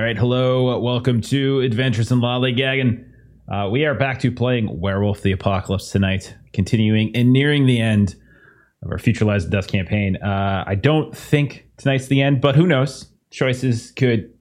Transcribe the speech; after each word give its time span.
All 0.00 0.06
right, 0.06 0.16
hello, 0.16 0.78
welcome 0.78 1.20
to 1.20 1.60
Adventures 1.60 2.10
in 2.10 2.20
Lollygagging. 2.20 3.04
Uh, 3.52 3.68
we 3.70 3.84
are 3.84 3.94
back 3.94 4.18
to 4.20 4.32
playing 4.32 4.80
Werewolf 4.80 5.20
the 5.20 5.30
Apocalypse 5.30 5.90
tonight, 5.90 6.34
continuing 6.54 7.14
and 7.14 7.34
nearing 7.34 7.66
the 7.66 7.78
end 7.78 8.14
of 8.82 8.90
our 8.90 8.98
Future 8.98 9.26
Lies 9.26 9.44
of 9.44 9.50
Dust 9.50 9.70
campaign. 9.70 10.16
Uh, 10.16 10.64
I 10.66 10.74
don't 10.74 11.14
think 11.14 11.66
tonight's 11.76 12.06
the 12.06 12.22
end, 12.22 12.40
but 12.40 12.56
who 12.56 12.66
knows? 12.66 13.10
Choices 13.30 13.90
could 13.90 14.32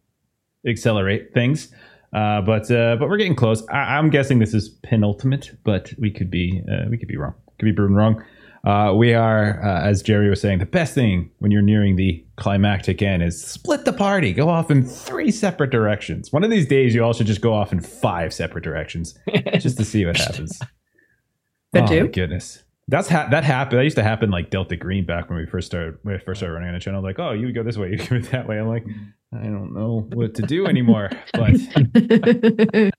accelerate 0.66 1.34
things. 1.34 1.74
Uh, 2.14 2.40
but 2.40 2.72
uh, 2.72 2.96
but 2.98 3.10
we're 3.10 3.18
getting 3.18 3.36
close. 3.36 3.62
I- 3.68 3.98
I'm 3.98 4.10
guessing 4.10 4.40
this 4.40 4.54
is 4.54 4.70
penultimate, 4.70 5.58
but 5.66 5.92
we 6.00 6.10
could 6.10 6.32
be 6.32 6.64
uh, 6.72 6.86
we 6.90 6.98
could 6.98 7.10
be 7.10 7.18
wrong. 7.18 7.34
Could 7.60 7.66
be 7.66 7.74
proven 7.74 7.98
wrong. 7.98 8.24
Uh, 8.66 8.94
we 8.94 9.14
are, 9.14 9.64
uh, 9.64 9.82
as 9.82 10.02
Jerry 10.02 10.30
was 10.30 10.42
saying, 10.42 10.60
the 10.60 10.66
best 10.66 10.94
thing 10.94 11.32
when 11.40 11.52
you're 11.52 11.62
nearing 11.62 11.96
the 11.96 12.24
climactic 12.36 13.02
end 13.02 13.24
is 13.24 13.42
split 13.42 13.86
the 13.86 13.94
party, 13.94 14.34
go 14.34 14.50
off 14.50 14.70
in 14.70 14.84
three 14.84 15.32
separate 15.32 15.70
directions. 15.70 16.34
One 16.34 16.44
of 16.44 16.50
these 16.50 16.68
days, 16.68 16.94
you 16.94 17.04
all 17.04 17.14
should 17.14 17.28
just 17.28 17.42
go 17.42 17.54
off 17.54 17.72
in 17.72 17.80
five 17.80 18.34
separate 18.34 18.64
directions 18.64 19.18
just 19.60 19.78
to 19.78 19.86
see 19.86 20.06
what 20.06 20.18
happens. 20.18 20.60
Could 21.74 21.84
oh 21.84 21.88
do. 21.88 22.08
goodness. 22.08 22.64
That's 22.88 23.08
ha- 23.08 23.28
that 23.30 23.44
happened. 23.44 23.80
That 23.80 23.84
used 23.84 23.98
to 23.98 24.04
happen 24.04 24.32
like 24.32 24.50
Delta 24.50 24.76
Green 24.76 25.06
back 25.06 25.30
when 25.30 25.38
we 25.38 25.46
first 25.46 25.68
started. 25.68 26.00
When 26.02 26.16
I 26.16 26.18
first 26.18 26.40
started 26.40 26.56
running 26.56 26.70
on 26.70 26.74
the 26.74 26.80
channel, 26.80 27.04
like, 27.04 27.20
oh, 27.20 27.32
you 27.34 27.46
would 27.46 27.54
go 27.54 27.62
this 27.62 27.78
way, 27.78 27.92
you 27.92 27.98
go 27.98 28.20
that 28.32 28.48
way. 28.48 28.58
I'm 28.58 28.68
like, 28.68 28.86
I 29.32 29.44
don't 29.44 29.74
know 29.76 30.10
what 30.14 30.34
to 30.36 30.42
do 30.42 30.66
anymore. 30.66 31.12
But 31.34 31.52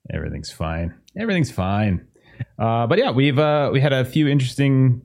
everything's 0.09 0.51
fine. 0.51 0.93
Everything's 1.17 1.51
fine. 1.51 2.07
Uh, 2.57 2.87
but 2.87 2.97
yeah, 2.97 3.11
we've 3.11 3.37
uh, 3.37 3.69
we 3.73 3.81
had 3.81 3.91
a 3.91 4.05
few 4.05 4.29
interesting 4.29 5.01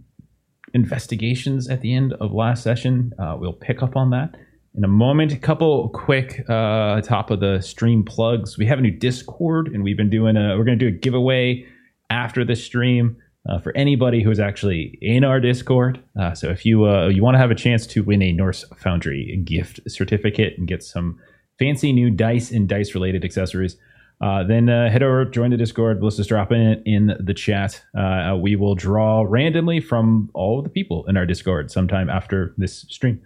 investigations 0.76 1.68
at 1.68 1.80
the 1.80 1.92
end 1.92 2.12
of 2.20 2.32
last 2.32 2.62
session. 2.62 3.12
Uh, 3.18 3.36
we'll 3.36 3.52
pick 3.52 3.82
up 3.82 3.96
on 3.96 4.10
that 4.10 4.36
in 4.76 4.84
a 4.84 4.88
moment. 4.88 5.32
A 5.32 5.38
couple 5.38 5.88
quick 5.88 6.48
uh, 6.48 7.00
top 7.00 7.30
of 7.32 7.40
the 7.40 7.60
stream 7.60 8.04
plugs. 8.04 8.56
We 8.56 8.66
have 8.66 8.78
a 8.78 8.82
new 8.82 8.92
Discord, 8.92 9.68
and 9.68 9.82
we've 9.82 9.96
been 9.96 10.10
doing 10.10 10.36
a. 10.36 10.56
We're 10.56 10.64
going 10.64 10.78
to 10.78 10.90
do 10.90 10.96
a 10.96 10.98
giveaway 10.98 11.66
after 12.10 12.44
the 12.44 12.54
stream. 12.54 13.16
Uh, 13.48 13.60
for 13.60 13.72
anybody 13.76 14.24
who 14.24 14.30
is 14.32 14.40
actually 14.40 14.98
in 15.00 15.22
our 15.22 15.38
Discord, 15.38 16.02
uh, 16.20 16.34
so 16.34 16.50
if 16.50 16.66
you 16.66 16.84
uh, 16.84 17.06
you 17.06 17.22
want 17.22 17.36
to 17.36 17.38
have 17.38 17.52
a 17.52 17.54
chance 17.54 17.86
to 17.86 18.02
win 18.02 18.20
a 18.20 18.32
Norse 18.32 18.64
Foundry 18.78 19.40
gift 19.44 19.78
certificate 19.86 20.54
and 20.58 20.66
get 20.66 20.82
some 20.82 21.20
fancy 21.56 21.92
new 21.92 22.10
dice 22.10 22.50
and 22.50 22.68
dice 22.68 22.92
related 22.92 23.24
accessories, 23.24 23.76
uh, 24.20 24.44
then 24.44 24.68
uh, 24.68 24.88
head 24.90 25.02
over, 25.02 25.24
join 25.24 25.50
the 25.50 25.56
Discord. 25.56 26.02
Let's 26.02 26.16
just 26.16 26.28
drop 26.28 26.50
in 26.50 26.82
in 26.84 27.16
the 27.20 27.34
chat. 27.34 27.82
Uh, 27.96 28.36
we 28.40 28.56
will 28.56 28.74
draw 28.74 29.24
randomly 29.28 29.80
from 29.80 30.30
all 30.32 30.58
of 30.58 30.64
the 30.64 30.70
people 30.70 31.04
in 31.06 31.16
our 31.16 31.26
Discord 31.26 31.70
sometime 31.70 32.08
after 32.08 32.54
this 32.56 32.86
stream. 32.88 33.20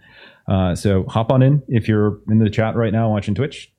Uh, 0.47 0.75
so 0.75 1.05
hop 1.05 1.31
on 1.31 1.41
in 1.41 1.63
if 1.67 1.87
you're 1.87 2.19
in 2.29 2.39
the 2.39 2.49
chat 2.49 2.75
right 2.75 2.91
now 2.91 3.09
watching 3.09 3.33
Twitch. 3.35 3.71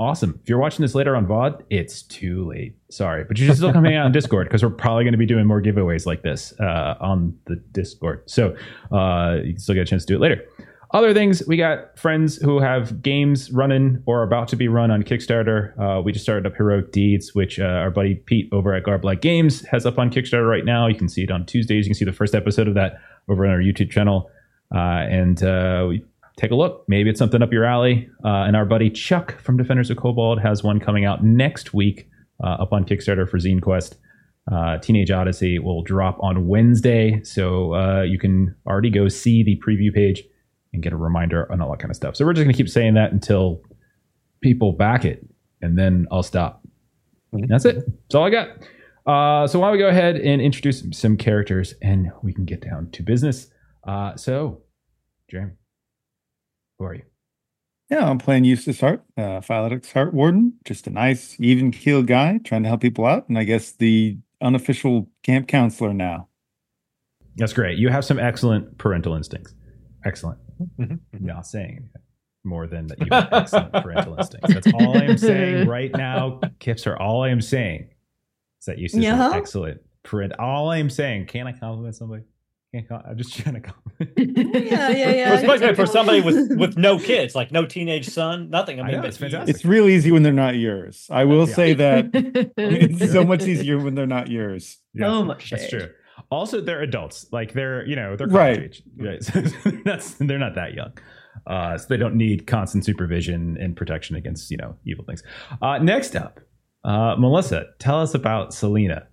Awesome. 0.00 0.38
If 0.42 0.48
you're 0.48 0.58
watching 0.58 0.82
this 0.82 0.94
later 0.94 1.16
on 1.16 1.26
VOD, 1.26 1.62
it's 1.70 2.02
too 2.02 2.48
late. 2.48 2.76
Sorry, 2.88 3.24
but 3.24 3.36
you 3.38 3.46
should 3.46 3.56
still 3.56 3.72
come 3.72 3.84
hang 3.84 3.96
out 3.96 4.06
on 4.06 4.12
Discord 4.12 4.46
because 4.46 4.62
we're 4.62 4.70
probably 4.70 5.02
going 5.02 5.12
to 5.12 5.18
be 5.18 5.26
doing 5.26 5.44
more 5.44 5.60
giveaways 5.60 6.06
like 6.06 6.22
this 6.22 6.52
uh, 6.60 6.94
on 7.00 7.36
the 7.46 7.56
Discord. 7.56 8.22
So 8.26 8.56
uh, 8.92 9.38
you 9.42 9.54
can 9.54 9.58
still 9.58 9.74
get 9.74 9.82
a 9.82 9.84
chance 9.86 10.04
to 10.04 10.12
do 10.12 10.16
it 10.16 10.20
later. 10.20 10.44
Other 10.90 11.12
things, 11.12 11.42
we 11.46 11.58
got 11.58 11.98
friends 11.98 12.36
who 12.36 12.60
have 12.60 13.02
games 13.02 13.52
running 13.52 14.02
or 14.06 14.22
about 14.22 14.48
to 14.48 14.56
be 14.56 14.68
run 14.68 14.90
on 14.90 15.02
Kickstarter. 15.02 15.78
Uh, 15.78 16.00
we 16.00 16.12
just 16.12 16.24
started 16.24 16.46
up 16.46 16.56
Heroic 16.56 16.92
Deeds, 16.92 17.34
which 17.34 17.60
uh, 17.60 17.64
our 17.64 17.90
buddy 17.90 18.14
Pete 18.14 18.48
over 18.52 18.74
at 18.74 18.84
Garblight 18.84 19.20
Games 19.20 19.60
has 19.66 19.84
up 19.84 19.98
on 19.98 20.10
Kickstarter 20.10 20.48
right 20.48 20.64
now. 20.64 20.86
You 20.86 20.94
can 20.94 21.10
see 21.10 21.22
it 21.22 21.30
on 21.30 21.44
Tuesdays. 21.44 21.84
You 21.84 21.90
can 21.90 21.98
see 21.98 22.06
the 22.06 22.12
first 22.12 22.34
episode 22.34 22.68
of 22.68 22.74
that 22.74 23.00
over 23.28 23.44
on 23.44 23.52
our 23.52 23.58
YouTube 23.58 23.90
channel. 23.90 24.30
Uh, 24.74 24.78
and 24.78 25.42
uh, 25.42 25.86
we 25.90 26.04
take 26.38 26.52
a 26.52 26.54
look. 26.54 26.84
Maybe 26.88 27.10
it's 27.10 27.18
something 27.18 27.42
up 27.42 27.52
your 27.52 27.66
alley. 27.66 28.08
Uh, 28.24 28.44
and 28.44 28.56
our 28.56 28.64
buddy 28.64 28.88
Chuck 28.88 29.38
from 29.42 29.58
Defenders 29.58 29.90
of 29.90 29.98
Cobalt 29.98 30.40
has 30.40 30.62
one 30.62 30.80
coming 30.80 31.04
out 31.04 31.22
next 31.22 31.74
week 31.74 32.08
uh, 32.42 32.62
up 32.62 32.72
on 32.72 32.86
Kickstarter 32.86 33.28
for 33.28 33.36
Zine 33.36 33.60
Quest. 33.60 33.96
Uh, 34.50 34.78
Teenage 34.78 35.10
Odyssey 35.10 35.58
will 35.58 35.82
drop 35.82 36.16
on 36.22 36.48
Wednesday, 36.48 37.22
so 37.22 37.74
uh, 37.74 38.00
you 38.00 38.18
can 38.18 38.54
already 38.66 38.88
go 38.88 39.08
see 39.08 39.42
the 39.42 39.60
preview 39.60 39.92
page 39.92 40.24
and 40.72 40.82
get 40.82 40.92
a 40.92 40.96
reminder 40.96 41.50
on 41.50 41.60
all 41.60 41.70
that 41.70 41.80
kind 41.80 41.90
of 41.90 41.96
stuff. 41.96 42.16
So 42.16 42.24
we're 42.24 42.32
just 42.32 42.44
going 42.44 42.54
to 42.54 42.56
keep 42.56 42.68
saying 42.68 42.94
that 42.94 43.12
until 43.12 43.62
people 44.40 44.72
back 44.72 45.04
it, 45.04 45.26
and 45.62 45.78
then 45.78 46.06
I'll 46.10 46.22
stop. 46.22 46.62
And 47.32 47.48
that's 47.48 47.64
it. 47.64 47.76
That's 47.76 48.14
all 48.14 48.24
I 48.24 48.30
got. 48.30 48.48
Uh, 49.06 49.46
so 49.46 49.58
why 49.58 49.68
don't 49.68 49.72
we 49.72 49.78
go 49.78 49.88
ahead 49.88 50.16
and 50.16 50.40
introduce 50.42 50.84
some 50.92 51.16
characters, 51.16 51.74
and 51.82 52.10
we 52.22 52.32
can 52.32 52.44
get 52.44 52.60
down 52.60 52.90
to 52.90 53.02
business. 53.02 53.48
Uh, 53.86 54.14
so, 54.16 54.62
Jeremy, 55.30 55.52
who 56.78 56.84
are 56.84 56.94
you? 56.94 57.02
Yeah, 57.90 58.10
I'm 58.10 58.18
playing 58.18 58.44
Eustace 58.44 58.80
Hart, 58.80 59.02
uh, 59.16 59.40
Philodox 59.40 59.90
Hart 59.92 60.12
Warden. 60.12 60.52
Just 60.64 60.86
a 60.86 60.90
nice, 60.90 61.36
even 61.40 61.70
keel 61.70 62.02
guy 62.02 62.38
trying 62.44 62.62
to 62.64 62.68
help 62.68 62.82
people 62.82 63.06
out. 63.06 63.26
And 63.30 63.38
I 63.38 63.44
guess 63.44 63.72
the 63.72 64.18
unofficial 64.42 65.08
camp 65.22 65.48
counselor 65.48 65.94
now. 65.94 66.28
That's 67.36 67.54
great. 67.54 67.78
You 67.78 67.88
have 67.88 68.04
some 68.04 68.18
excellent 68.18 68.76
parental 68.76 69.14
instincts. 69.14 69.54
Excellent. 70.04 70.38
Mhm. 70.78 71.00
Not 71.20 71.46
saying 71.46 71.70
anything 71.70 71.90
more 72.44 72.66
than 72.66 72.86
that 72.88 72.98
you 73.00 73.06
have 73.12 73.28
excellent 73.32 73.72
parental 73.72 74.14
instincts. 74.16 74.54
That's 74.54 74.72
all 74.72 74.96
I 74.96 75.02
am 75.04 75.18
saying 75.18 75.68
right 75.76 75.90
now. 75.94 76.40
Kipser 76.60 76.98
all 76.98 77.22
I 77.22 77.28
am 77.30 77.40
saying. 77.40 77.88
Is 78.60 78.66
that 78.66 78.78
you 78.78 78.88
Yeah. 78.92 79.16
have 79.16 79.34
excellent 79.34 79.80
parent. 80.04 80.32
All 80.38 80.70
I 80.70 80.78
am 80.78 80.90
saying. 80.90 81.26
Can 81.26 81.46
I 81.46 81.52
compliment 81.52 81.94
somebody? 81.96 82.22
I'm 82.74 83.16
just 83.16 83.34
trying 83.36 83.54
to 83.54 83.60
compliment. 83.62 84.12
yeah, 84.66 84.88
yeah, 84.90 85.10
yeah. 85.10 85.28
For, 85.30 85.52
especially 85.54 85.74
for 85.74 85.86
somebody 85.86 86.20
with 86.20 86.56
with 86.58 86.76
no 86.76 86.98
kids, 86.98 87.34
like 87.34 87.50
no 87.50 87.64
teenage 87.64 88.06
son, 88.08 88.50
nothing. 88.50 88.78
I 88.78 88.82
I 88.82 88.86
mean, 88.92 89.00
know, 89.00 89.06
it's 89.06 89.18
you- 89.18 89.28
fantastic. 89.30 89.54
It's 89.56 89.64
real 89.64 89.88
easy 89.88 90.12
when 90.12 90.22
they're 90.22 90.32
not 90.34 90.56
yours. 90.56 91.06
I 91.10 91.24
will 91.24 91.48
Yeah. 91.48 91.54
say 91.54 91.74
that 91.74 92.10
it's 92.58 93.10
so 93.10 93.24
much 93.24 93.44
easier 93.44 93.78
when 93.78 93.94
they're 93.94 94.06
not 94.06 94.28
yours. 94.28 94.78
Yeah, 94.92 95.06
So 95.06 95.24
much 95.24 95.50
That's 95.50 95.62
shade. 95.62 95.70
true. 95.70 95.88
Also, 96.30 96.60
they're 96.60 96.82
adults. 96.82 97.26
Like 97.32 97.52
they're 97.54 97.86
you 97.86 97.96
know 97.96 98.16
they're 98.16 98.26
Right. 98.28 98.56
college 98.56 98.82
age. 98.98 99.06
Right. 99.06 99.22
So 99.24 99.40
they're 99.70 99.82
not 99.84 100.14
they're 100.20 100.38
not 100.38 100.54
that 100.54 100.74
young. 100.74 100.92
Uh, 101.46 101.78
so 101.78 101.86
they 101.88 101.96
don't 101.96 102.16
need 102.16 102.46
constant 102.46 102.84
supervision 102.84 103.56
and 103.60 103.76
protection 103.76 104.16
against 104.16 104.50
you 104.50 104.56
know 104.56 104.76
evil 104.84 105.04
things. 105.04 105.22
Uh, 105.62 105.78
next 105.78 106.16
up, 106.16 106.40
uh, 106.84 107.14
Melissa, 107.18 107.66
tell 107.78 108.00
us 108.00 108.14
about 108.14 108.52
Salina. 108.52 109.06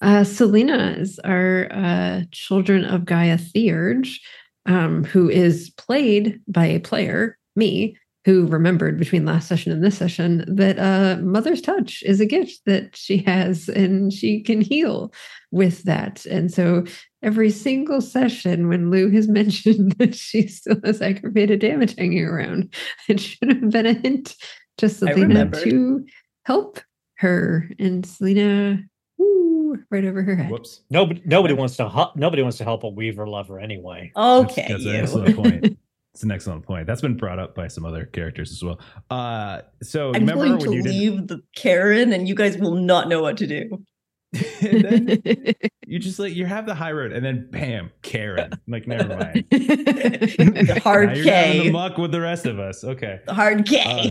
Uh, 0.00 0.24
Salina 0.24 0.94
is 0.96 1.18
our 1.20 1.68
uh, 1.72 2.22
children 2.30 2.84
of 2.84 3.04
Gaia 3.04 3.36
Theurge, 3.36 4.20
um, 4.66 5.02
who 5.04 5.28
is 5.28 5.70
played 5.70 6.40
by 6.46 6.66
a 6.66 6.78
player, 6.78 7.36
me, 7.56 7.96
who 8.28 8.46
remembered 8.46 8.98
between 8.98 9.24
last 9.24 9.48
session 9.48 9.72
and 9.72 9.82
this 9.82 9.96
session 9.96 10.44
that 10.46 10.78
uh, 10.78 11.18
Mother's 11.22 11.62
Touch 11.62 12.02
is 12.02 12.20
a 12.20 12.26
gift 12.26 12.60
that 12.66 12.94
she 12.94 13.16
has 13.22 13.70
and 13.70 14.12
she 14.12 14.42
can 14.42 14.60
heal 14.60 15.14
with 15.50 15.84
that. 15.84 16.26
And 16.26 16.52
so 16.52 16.84
every 17.22 17.48
single 17.48 18.02
session 18.02 18.68
when 18.68 18.90
Lou 18.90 19.08
has 19.12 19.28
mentioned 19.40 19.92
that 19.92 20.14
she 20.14 20.46
still 20.46 20.76
has 20.84 21.00
aggravated 21.00 21.60
damage 21.60 21.94
hanging 21.96 22.22
around, 22.22 22.74
it 23.08 23.18
should 23.18 23.48
have 23.48 23.70
been 23.70 23.86
a 23.86 23.94
hint 23.94 24.36
to 24.76 24.90
Salina 24.90 25.50
to 25.62 26.04
help 26.44 26.80
her. 27.14 27.70
And 27.78 28.04
Salina, 28.04 28.82
woo, 29.16 29.78
right 29.90 30.04
over 30.04 30.22
her 30.22 30.36
head. 30.36 30.50
Whoops. 30.50 30.82
nobody 30.90 31.22
nobody 31.24 31.54
wants 31.54 31.78
to 31.78 31.88
help. 31.88 32.14
Nobody 32.14 32.42
wants 32.42 32.58
to 32.58 32.64
help 32.64 32.84
a 32.84 32.90
Weaver 32.90 33.26
lover 33.26 33.58
anyway. 33.58 34.12
Okay, 34.14 34.66
That's, 34.68 34.84
that's 34.84 34.84
an 34.84 34.90
you. 34.90 34.96
excellent 34.98 35.36
point. 35.36 35.78
It's 36.18 36.24
an 36.24 36.32
excellent 36.32 36.66
point. 36.66 36.88
That's 36.88 37.00
been 37.00 37.16
brought 37.16 37.38
up 37.38 37.54
by 37.54 37.68
some 37.68 37.84
other 37.84 38.04
characters 38.04 38.50
as 38.50 38.60
well. 38.60 38.80
Uh, 39.08 39.60
so 39.84 40.08
I'm 40.08 40.22
remember 40.22 40.46
going 40.46 40.58
when 40.58 40.82
to 40.82 40.90
leave 40.90 41.28
the 41.28 41.42
Karen, 41.54 42.12
and 42.12 42.26
you 42.26 42.34
guys 42.34 42.58
will 42.58 42.74
not 42.74 43.08
know 43.08 43.22
what 43.22 43.36
to 43.36 43.46
do. 43.46 43.84
you 45.86 46.00
just 46.00 46.18
like 46.18 46.34
you 46.34 46.44
have 46.44 46.66
the 46.66 46.74
high 46.74 46.90
road 46.90 47.12
and 47.12 47.24
then 47.24 47.48
bam, 47.52 47.92
Karen. 48.02 48.50
Like 48.66 48.88
never 48.88 49.06
mind. 49.16 49.44
the 49.52 50.72
Now 50.74 50.80
hard 50.80 51.16
you're 51.16 51.24
down 51.24 51.50
in 51.50 51.66
the 51.66 51.70
muck 51.70 51.98
with 51.98 52.10
the 52.10 52.20
rest 52.20 52.46
of 52.46 52.58
us. 52.58 52.82
Okay. 52.82 53.20
The 53.24 53.34
hard 53.34 53.64
K. 53.64 54.10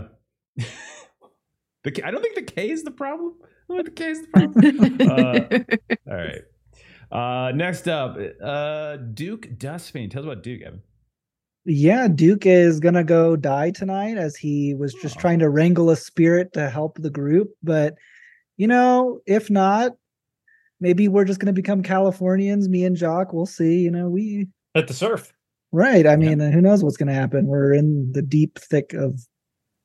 Uh, 0.58 0.64
the 1.84 1.90
K, 1.90 2.02
I 2.04 2.10
don't 2.10 2.22
think 2.22 2.36
the 2.36 2.42
K 2.42 2.70
is 2.70 2.84
the 2.84 2.90
problem. 2.90 3.34
I 3.68 3.74
don't 3.74 3.84
think 3.84 3.96
the 3.96 4.02
K 4.02 4.10
is 4.12 4.22
the 4.22 4.28
problem. 4.28 5.76
Uh, 6.08 6.10
all 6.10 6.16
right. 6.16 6.42
Uh, 7.12 7.52
next 7.54 7.86
up, 7.86 8.16
uh, 8.42 8.96
Duke 8.96 9.58
Dustfang. 9.58 10.08
Tell 10.08 10.22
us 10.22 10.24
about 10.24 10.42
Duke, 10.42 10.62
Evan. 10.62 10.80
Yeah, 11.70 12.08
Duke 12.08 12.46
is 12.46 12.80
gonna 12.80 13.04
go 13.04 13.36
die 13.36 13.70
tonight 13.70 14.16
as 14.16 14.34
he 14.36 14.74
was 14.74 14.94
just 14.94 15.16
Aw. 15.18 15.20
trying 15.20 15.38
to 15.40 15.50
wrangle 15.50 15.90
a 15.90 15.96
spirit 15.96 16.52
to 16.54 16.70
help 16.70 16.96
the 16.98 17.10
group. 17.10 17.50
But 17.62 17.94
you 18.56 18.66
know, 18.66 19.20
if 19.26 19.50
not, 19.50 19.92
maybe 20.80 21.08
we're 21.08 21.26
just 21.26 21.40
gonna 21.40 21.52
become 21.52 21.82
Californians. 21.82 22.68
Me 22.70 22.84
and 22.84 22.96
Jacques, 22.96 23.32
we'll 23.34 23.44
see. 23.46 23.80
You 23.80 23.90
know, 23.90 24.08
we 24.08 24.48
At 24.74 24.88
the 24.88 24.94
surf. 24.94 25.32
right. 25.70 26.06
I 26.06 26.16
mean, 26.16 26.40
who 26.40 26.60
knows 26.62 26.82
what's 26.82 26.96
gonna 26.96 27.12
happen? 27.12 27.46
We're 27.46 27.74
in 27.74 28.12
the 28.12 28.22
deep 28.22 28.58
thick 28.58 28.94
of 28.94 29.20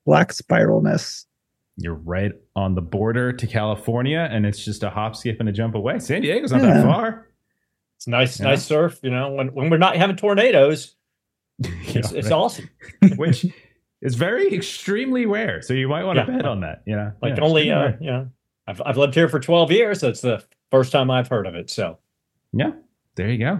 black 0.05 0.29
spiralness. 0.31 1.25
You're 1.75 1.95
right 1.95 2.31
on 2.55 2.75
the 2.75 2.81
border 2.81 3.33
to 3.33 3.47
California, 3.47 4.27
and 4.31 4.45
it's 4.45 4.63
just 4.63 4.83
a 4.83 4.89
hop, 4.89 5.15
skip, 5.17 5.39
and 5.41 5.49
a 5.49 5.51
jump 5.51 5.75
away. 5.75 5.99
San 5.99 6.21
Diego's 6.21 6.51
not 6.53 6.61
Yeah. 6.61 6.73
that 6.75 6.83
far. 6.85 7.27
It's 7.97 8.07
nice, 8.07 8.39
Yeah. 8.39 8.45
nice 8.47 8.63
surf. 8.63 8.99
You 9.03 9.09
know, 9.09 9.33
when 9.33 9.47
when 9.53 9.69
we're 9.69 9.77
not 9.79 9.97
having 9.97 10.15
tornadoes, 10.15 10.95
it's, 11.83 11.95
Yeah, 12.11 12.17
it's 12.19 12.29
right. 12.29 12.31
awesome. 12.31 12.69
Which 13.15 13.45
is 14.01 14.15
very 14.15 14.53
extremely 14.53 15.25
rare. 15.25 15.61
So 15.61 15.73
you 15.73 15.87
might 15.87 16.03
want 16.03 16.17
to 16.19 16.25
Yeah. 16.29 16.37
bet 16.37 16.45
on 16.45 16.61
that. 16.61 16.83
You 16.85 16.95
know, 16.95 17.11
Like 17.21 17.37
Yeah, 17.37 17.43
only, 17.43 17.61
extremely 17.69 17.71
uh, 17.71 17.89
rare. 17.89 17.97
you 18.01 18.11
know, 18.11 18.29
I've 18.67 18.81
I've 18.85 18.97
lived 18.97 19.15
here 19.15 19.27
for 19.29 19.39
twelve 19.39 19.71
years, 19.71 19.99
so 19.99 20.09
it's 20.09 20.21
the 20.21 20.43
first 20.71 20.91
time 20.91 21.09
I've 21.11 21.27
heard 21.27 21.47
of 21.47 21.55
it. 21.55 21.69
So 21.69 21.97
Yeah, 22.53 22.71
there 23.15 23.29
you 23.29 23.37
go. 23.39 23.59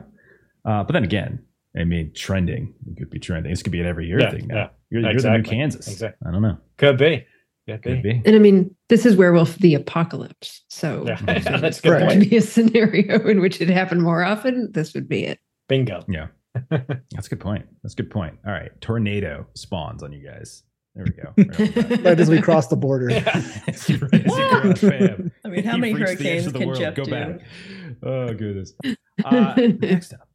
Uh, 0.65 0.83
but 0.83 0.93
then 0.93 1.03
again, 1.03 1.39
I 1.77 1.83
mean, 1.83 2.11
trending. 2.15 2.73
It 2.89 2.97
could 2.97 3.09
be 3.09 3.19
trending. 3.19 3.51
This 3.51 3.61
could 3.63 3.71
be 3.71 3.79
an 3.81 3.85
every 3.87 4.07
year 4.07 4.19
Yeah, 4.21 4.31
thing 4.31 4.47
now. 4.47 4.55
yeah, 4.55 4.69
You're, 4.89 5.01
you're 5.01 5.09
the 5.11 5.17
exactly, 5.17 5.41
new 5.41 5.49
Kansas. 5.49 5.87
exactly. 5.87 6.27
I 6.27 6.31
don't 6.31 6.41
know. 6.41 6.57
could 6.77 6.97
be, 6.97 7.25
could 7.67 7.81
be. 7.81 7.89
Could 7.95 8.03
be. 8.03 8.21
And 8.25 8.35
I 8.35 8.39
mean, 8.39 8.73
this 8.89 9.05
is 9.05 9.15
werewolf 9.17 9.55
the 9.57 9.73
apocalypse. 9.75 10.63
So 10.69 11.03
Yeah, 11.07 11.17
Mhm. 11.17 11.61
that's 11.61 11.79
a 11.79 11.81
good 11.81 11.89
Right. 11.91 11.99
there 11.99 12.07
point. 12.09 12.29
be 12.29 12.37
a 12.37 12.41
scenario 12.41 13.27
in 13.27 13.41
which 13.41 13.59
it 13.59 13.69
happened 13.69 14.03
more 14.03 14.23
often. 14.23 14.71
This 14.71 14.93
would 14.93 15.09
be 15.09 15.25
it. 15.25 15.39
Bingo. 15.67 16.03
That's 16.69 17.27
a 17.27 17.29
good 17.29 17.39
point. 17.39 17.65
That's 17.81 17.93
a 17.93 17.97
good 17.97 18.09
point. 18.11 18.37
All 18.45 18.51
right. 18.51 18.71
Tornado 18.81 19.47
spawns 19.55 20.03
on 20.03 20.11
you 20.11 20.25
guys. 20.27 20.63
There 20.95 21.05
we 21.05 21.11
go. 21.11 21.33
Right 21.37 21.49
off 21.49 21.57
the 21.75 21.97
bat. 21.97 22.05
Right 22.05 22.19
as 22.19 22.29
we 22.29 22.39
cross 22.41 22.67
the 22.67 22.75
border. 22.75 23.09
As 23.67 23.89
you- 23.89 24.07
as 24.13 24.25
you 24.25 24.29
cross. 24.29 24.83
I 24.83 25.47
mean, 25.49 25.63
how 25.63 25.71
You've 25.71 25.81
many 25.81 25.93
reached 25.95 26.07
hurricanes 26.21 26.51
can 26.51 26.67
world. 26.67 26.79
Jeff 26.79 26.95
Go 26.95 27.03
do? 27.05 27.11
back. 27.11 27.39
Oh 28.03 28.33
goodness. 28.33 28.73
Uh, 29.25 29.53
next 29.79 30.13
up, 30.13 30.27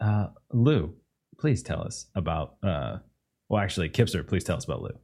uh, 0.00 0.26
Lou, 0.52 0.94
please 1.38 1.62
tell 1.62 1.82
us 1.82 2.06
about. 2.14 2.54
Uh, 2.62 2.98
well, 3.50 3.60
actually, 3.62 3.90
Kipser, 3.90 4.26
please 4.26 4.44
tell 4.44 4.56
us 4.56 4.64
about 4.64 4.80
Lou. 4.82 4.98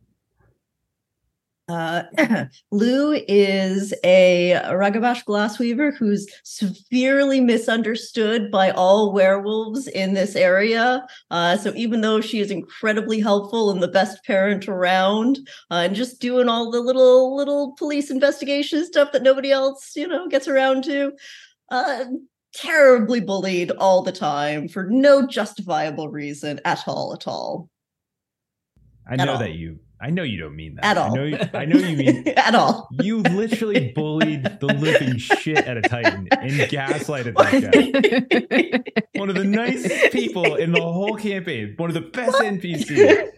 Uh, 1.68 2.04
Lou 2.70 3.12
is 3.26 3.92
a 4.04 4.60
Ragabash 4.66 5.24
glassweaver 5.24 5.96
who's 5.96 6.28
severely 6.44 7.40
misunderstood 7.40 8.50
by 8.50 8.70
all 8.70 9.12
werewolves 9.12 9.88
in 9.88 10.14
this 10.14 10.36
area. 10.36 11.06
Uh, 11.30 11.56
so 11.56 11.72
even 11.74 12.02
though 12.02 12.20
she 12.20 12.38
is 12.38 12.50
incredibly 12.50 13.20
helpful 13.20 13.70
and 13.70 13.82
the 13.82 13.88
best 13.88 14.24
parent 14.24 14.68
around, 14.68 15.38
uh, 15.70 15.82
and 15.86 15.96
just 15.96 16.20
doing 16.20 16.48
all 16.48 16.70
the 16.70 16.80
little 16.80 17.34
little 17.36 17.72
police 17.72 18.10
investigation 18.10 18.84
stuff 18.84 19.10
that 19.12 19.22
nobody 19.22 19.50
else, 19.50 19.96
you 19.96 20.06
know, 20.06 20.28
gets 20.28 20.46
around 20.46 20.84
to, 20.84 21.12
uh, 21.70 22.04
terribly 22.54 23.20
bullied 23.20 23.70
all 23.72 24.02
the 24.02 24.12
time 24.12 24.68
for 24.68 24.84
no 24.84 25.26
justifiable 25.26 26.08
reason 26.08 26.60
at 26.64 26.82
all. 26.86 27.12
At 27.12 27.26
all. 27.26 27.68
I 29.08 29.16
know 29.16 29.32
all. 29.32 29.38
that 29.38 29.52
you. 29.52 29.80
I 29.98 30.10
know 30.10 30.22
you 30.22 30.38
don't 30.38 30.54
mean 30.54 30.74
that. 30.74 30.84
At 30.84 30.98
I 30.98 31.00
all. 31.02 31.16
know. 31.16 31.24
You, 31.24 31.38
I 31.54 31.64
know 31.64 31.78
you 31.78 31.96
mean. 31.96 32.28
at 32.36 32.54
all. 32.54 32.88
You 32.90 33.20
literally 33.22 33.92
bullied 33.94 34.44
the 34.60 34.66
living 34.66 35.16
shit 35.18 35.66
out 35.66 35.78
of 35.78 35.84
Titan 35.88 36.28
and 36.32 36.52
gaslighted 36.52 37.34
that 37.36 38.82
guy. 38.82 39.02
One 39.18 39.30
of 39.30 39.36
the 39.36 39.44
nicest 39.44 40.12
people 40.12 40.56
in 40.56 40.72
the 40.72 40.82
whole 40.82 41.16
campaign. 41.16 41.74
One 41.78 41.88
of 41.88 41.94
the 41.94 42.02
best 42.02 42.36
NPCs. 42.36 43.30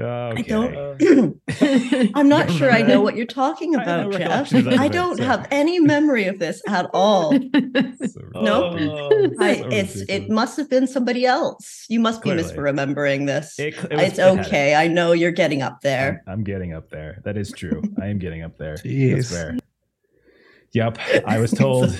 Okay. 0.00 0.42
don't- 0.44 0.74
uh, 0.74 2.08
I'm 2.18 2.28
not 2.28 2.48
Don't 2.48 2.56
sure 2.56 2.70
I 2.70 2.82
know 2.82 3.00
what 3.00 3.14
you're 3.16 3.26
talking 3.26 3.74
about, 3.74 4.06
no 4.06 4.10
Jeff. 4.12 4.20
recollection 4.20 4.58
of 4.58 4.64
that 4.64 4.78
I 4.78 4.88
don't 4.88 5.18
so- 5.18 5.24
have 5.24 5.46
any 5.50 5.78
memory 5.80 6.24
of 6.26 6.38
this 6.38 6.62
at 6.68 6.88
all. 6.94 7.32
So 7.52 8.20
No. 8.40 8.72
ridiculous. 8.74 9.36
Oh. 9.38 9.44
I, 9.44 9.56
So 9.56 9.68
it's 9.70 9.96
it 10.08 10.28
must 10.30 10.56
have 10.56 10.68
been 10.70 10.86
somebody 10.86 11.24
else. 11.26 11.84
You 11.88 12.00
must 12.00 12.22
be 12.22 12.30
Clearly. 12.30 12.42
misremembering 12.42 13.26
this. 13.26 13.58
It- 13.58 13.74
it 13.74 13.92
was- 13.92 14.02
it's 14.02 14.18
it 14.18 14.22
had 14.22 14.38
it. 14.38 14.46
okay. 14.46 14.74
I 14.74 14.88
know 14.88 15.12
you're 15.12 15.30
getting 15.30 15.62
up 15.62 15.80
there. 15.82 16.22
I'm, 16.26 16.32
I'm 16.40 16.44
getting 16.44 16.72
up 16.74 16.90
there. 16.90 17.20
That 17.24 17.36
is 17.36 17.52
true. 17.52 17.82
I 18.00 18.06
am 18.06 18.18
getting 18.18 18.42
up 18.42 18.56
there. 18.58 18.74
Jeez. 18.76 19.14
That's 19.16 19.30
fair. 19.30 19.56
Yep. 20.72 20.98
I 21.26 21.38
was 21.38 21.50
told. 21.64 21.90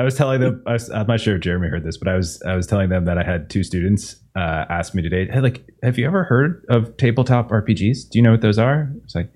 I 0.00 0.02
was 0.02 0.14
telling 0.14 0.40
them. 0.40 0.62
I 0.66 0.72
was, 0.72 0.88
I'm 0.88 1.06
not 1.06 1.20
sure 1.20 1.36
if 1.36 1.42
Jeremy 1.42 1.68
heard 1.68 1.84
this, 1.84 1.98
but 1.98 2.08
I 2.08 2.16
was. 2.16 2.40
I 2.46 2.56
was 2.56 2.66
telling 2.66 2.88
them 2.88 3.04
that 3.04 3.18
I 3.18 3.22
had 3.22 3.50
two 3.50 3.62
students 3.62 4.16
uh, 4.34 4.64
ask 4.70 4.94
me 4.94 5.02
today. 5.02 5.30
Hey, 5.30 5.40
like, 5.40 5.62
have 5.82 5.98
you 5.98 6.06
ever 6.06 6.24
heard 6.24 6.64
of 6.70 6.96
tabletop 6.96 7.50
RPGs? 7.50 8.08
Do 8.08 8.18
you 8.18 8.22
know 8.22 8.30
what 8.30 8.40
those 8.40 8.58
are? 8.58 8.90
It's 9.04 9.14
like, 9.14 9.30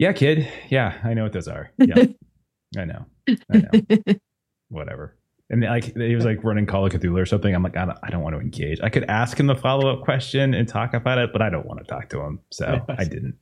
yeah, 0.00 0.12
kid. 0.12 0.50
Yeah, 0.68 0.98
I 1.04 1.14
know 1.14 1.22
what 1.22 1.32
those 1.32 1.46
are. 1.46 1.70
Yeah, 1.78 2.06
I 2.76 2.86
know. 2.86 3.06
I 3.28 3.58
know. 3.58 4.14
Whatever. 4.68 5.16
And 5.48 5.62
like 5.62 5.96
he 5.96 6.14
was 6.16 6.24
like 6.24 6.42
running 6.42 6.66
Call 6.66 6.84
of 6.84 6.92
Cthulhu 6.92 7.22
or 7.22 7.24
something. 7.24 7.54
I'm 7.54 7.62
like, 7.62 7.76
I 7.76 7.84
don't, 7.84 7.98
I 8.02 8.10
don't 8.10 8.22
want 8.22 8.34
to 8.34 8.40
engage. 8.40 8.80
I 8.82 8.88
could 8.88 9.04
ask 9.04 9.38
him 9.38 9.46
the 9.46 9.54
follow 9.54 9.92
up 9.92 10.02
question 10.02 10.54
and 10.54 10.66
talk 10.66 10.92
about 10.92 11.18
it, 11.18 11.30
but 11.32 11.40
I 11.40 11.50
don't 11.50 11.66
want 11.66 11.78
to 11.78 11.86
talk 11.86 12.08
to 12.08 12.20
him, 12.20 12.40
so 12.50 12.84
I 12.88 13.04
didn't. 13.04 13.36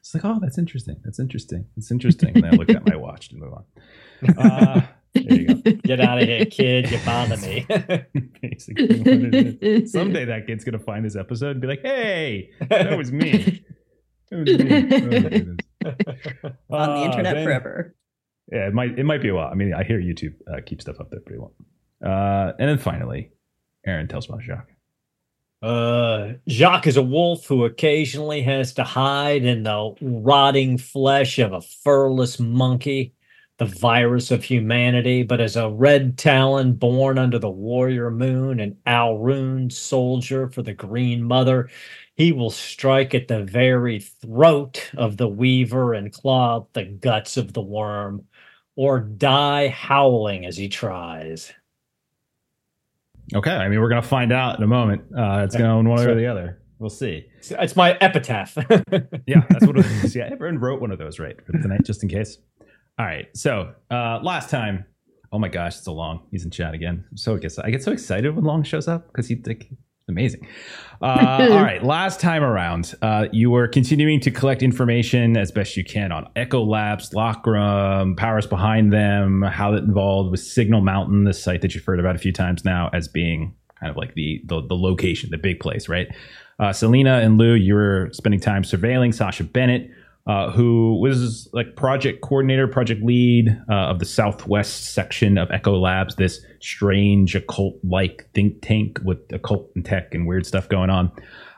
It's 0.00 0.14
like, 0.14 0.26
oh, 0.26 0.38
that's 0.42 0.58
interesting. 0.58 0.96
That's 1.04 1.18
interesting. 1.18 1.64
That's 1.74 1.90
interesting. 1.90 2.32
And 2.34 2.44
then 2.44 2.54
I 2.54 2.56
looked 2.56 2.70
at 2.70 2.86
my 2.86 2.96
watch 2.98 3.30
to 3.30 3.36
move 3.36 3.54
on. 3.54 3.64
Uh, 4.36 4.74
there 4.74 4.78
you 4.78 4.84
go. 4.84 4.90
Get 5.84 6.00
out 6.00 6.22
of 6.22 6.28
here, 6.28 6.44
kid. 6.46 6.90
You 6.90 6.98
bother 7.04 7.36
me. 7.38 7.66
Basically, 8.42 8.98
what 9.00 9.34
it 9.34 9.58
is. 9.62 9.92
Someday 9.92 10.24
that 10.26 10.46
kid's 10.46 10.64
gonna 10.64 10.78
find 10.78 11.04
this 11.04 11.16
episode 11.16 11.52
and 11.52 11.60
be 11.60 11.66
like, 11.66 11.82
"Hey, 11.82 12.50
that 12.68 12.96
was 12.96 13.10
me. 13.10 13.64
That 14.30 14.38
was 14.38 15.44
me." 15.44 15.56
Oh. 15.82 16.76
On 16.76 16.88
the 16.94 17.00
Uh, 17.00 17.04
internet 17.06 17.34
then- 17.34 17.44
forever. 17.44 17.96
Yeah, 18.52 18.66
it 18.68 18.74
might. 18.74 18.98
It 18.98 19.04
might 19.04 19.22
be 19.22 19.28
a 19.28 19.34
while. 19.34 19.48
I 19.50 19.54
mean, 19.54 19.72
I 19.74 19.82
hear 19.84 19.98
YouTube 20.00 20.34
uh, 20.52 20.60
keep 20.66 20.80
stuff 20.82 21.00
up 21.00 21.08
there 21.10 21.20
pretty 21.20 21.38
well. 21.40 21.54
Uh, 22.04 22.52
and 22.58 22.68
then 22.68 22.78
finally, 22.78 23.30
Aaron 23.86 24.08
tells 24.08 24.28
about 24.28 24.42
Jacques. 24.42 24.70
Uh, 25.62 26.32
Jacques 26.48 26.86
is 26.86 26.96
a 26.96 27.02
wolf 27.02 27.46
who 27.46 27.64
occasionally 27.64 28.42
has 28.42 28.72
to 28.74 28.84
hide 28.84 29.44
in 29.44 29.62
the 29.62 29.94
rotting 30.00 30.78
flesh 30.78 31.38
of 31.38 31.52
a 31.52 31.60
furless 31.60 32.40
monkey, 32.40 33.14
the 33.60 33.66
virus 33.66 34.30
of 34.30 34.42
humanity. 34.42 35.22
But 35.22 35.40
as 35.40 35.54
a 35.54 35.68
red 35.70 36.16
talon 36.16 36.72
born 36.72 37.18
under 37.18 37.38
the 37.38 37.50
warrior 37.50 38.10
moon, 38.10 38.58
an 38.58 38.76
Ahroun 38.86 39.70
soldier 39.70 40.48
for 40.48 40.62
the 40.62 40.72
Green 40.72 41.22
Mother, 41.22 41.68
he 42.16 42.32
will 42.32 42.50
strike 42.50 43.14
at 43.14 43.28
the 43.28 43.44
very 43.44 44.00
throat 44.00 44.90
of 44.96 45.18
the 45.18 45.28
weaver 45.28 45.92
and 45.92 46.10
claw 46.12 46.56
out 46.56 46.72
the 46.72 46.84
guts 46.84 47.36
of 47.36 47.52
the 47.52 47.60
worm, 47.62 48.24
or 48.76 48.98
die 49.00 49.68
howling 49.68 50.46
as 50.46 50.56
he 50.56 50.68
tries. 50.70 51.52
Okay, 53.34 53.52
I 53.54 53.68
mean, 53.68 53.80
we're 53.80 53.90
gonna 53.90 54.02
find 54.02 54.32
out 54.32 54.56
in 54.56 54.64
a 54.64 54.66
moment. 54.66 55.02
Uh, 55.16 55.42
it's 55.44 55.54
going 55.54 55.86
one 55.86 55.98
way 55.98 56.04
or 56.06 56.14
the 56.14 56.26
other. 56.26 56.60
We'll 56.78 56.88
see. 56.90 57.26
It's- 57.38 57.52
It's 57.62 57.76
my 57.76 57.92
epitaph. 58.00 58.56
Yeah, 59.26 59.44
that's 59.50 59.66
what 59.66 59.76
it 59.78 59.84
is. 60.02 60.16
Yeah, 60.16 60.28
everyone 60.32 60.58
wrote 60.58 60.80
one 60.80 60.90
of 60.90 60.98
those 60.98 61.18
right 61.18 61.36
for 61.44 61.52
tonight, 61.52 61.82
just 61.84 62.02
in 62.02 62.08
case. 62.08 62.38
All 63.00 63.06
right. 63.06 63.34
So 63.34 63.72
uh, 63.90 64.20
last 64.22 64.50
time, 64.50 64.84
oh 65.32 65.38
my 65.38 65.48
gosh, 65.48 65.76
it's 65.76 65.86
so 65.86 65.94
long. 65.94 66.20
He's 66.30 66.44
in 66.44 66.50
chat 66.50 66.74
again. 66.74 67.02
I'm 67.10 67.16
so 67.16 67.34
excited. 67.34 67.66
I 67.66 67.70
get 67.70 67.82
so 67.82 67.92
excited 67.92 68.36
when 68.36 68.44
Long 68.44 68.62
shows 68.62 68.88
up 68.88 69.06
because 69.06 69.26
he's 69.26 69.38
like 69.46 69.70
amazing. 70.06 70.46
Uh, 71.00 71.48
all 71.50 71.62
right. 71.62 71.82
Last 71.82 72.20
time 72.20 72.42
around, 72.42 72.94
uh, 73.00 73.28
you 73.32 73.48
were 73.48 73.68
continuing 73.68 74.20
to 74.20 74.30
collect 74.30 74.62
information 74.62 75.38
as 75.38 75.50
best 75.50 75.78
you 75.78 75.84
can 75.84 76.12
on 76.12 76.28
Echo 76.36 76.62
Labs, 76.62 77.08
Lockrum, 77.14 78.18
powers 78.18 78.46
behind 78.46 78.92
them, 78.92 79.40
how 79.40 79.70
that 79.70 79.82
involved 79.82 80.30
with 80.30 80.40
Signal 80.40 80.82
Mountain, 80.82 81.24
the 81.24 81.32
site 81.32 81.62
that 81.62 81.74
you've 81.74 81.86
heard 81.86 82.00
about 82.00 82.16
a 82.16 82.18
few 82.18 82.34
times 82.34 82.66
now 82.66 82.90
as 82.92 83.08
being 83.08 83.56
kind 83.78 83.88
of 83.88 83.96
like 83.96 84.12
the 84.12 84.42
the, 84.44 84.60
the 84.60 84.76
location, 84.76 85.30
the 85.30 85.38
big 85.38 85.58
place, 85.58 85.88
right? 85.88 86.08
Uh, 86.58 86.70
Selena 86.70 87.20
and 87.20 87.38
Lou, 87.38 87.54
you 87.54 87.72
were 87.72 88.10
spending 88.12 88.40
time 88.40 88.62
surveilling 88.62 89.14
Sasha 89.14 89.44
Bennett, 89.44 89.90
uh, 90.26 90.50
who 90.50 90.98
was 91.00 91.48
like 91.52 91.76
project 91.76 92.20
coordinator, 92.20 92.68
project 92.68 93.02
lead 93.02 93.48
uh, 93.70 93.74
of 93.74 93.98
the 93.98 94.04
Southwest 94.04 94.92
section 94.92 95.38
of 95.38 95.50
Echo 95.50 95.78
Labs, 95.78 96.16
this 96.16 96.40
strange 96.60 97.34
occult 97.34 97.76
like 97.82 98.28
think 98.34 98.60
tank 98.62 98.98
with 99.02 99.18
occult 99.32 99.70
and 99.74 99.84
tech 99.84 100.14
and 100.14 100.26
weird 100.26 100.46
stuff 100.46 100.68
going 100.68 100.90
on. 100.90 101.10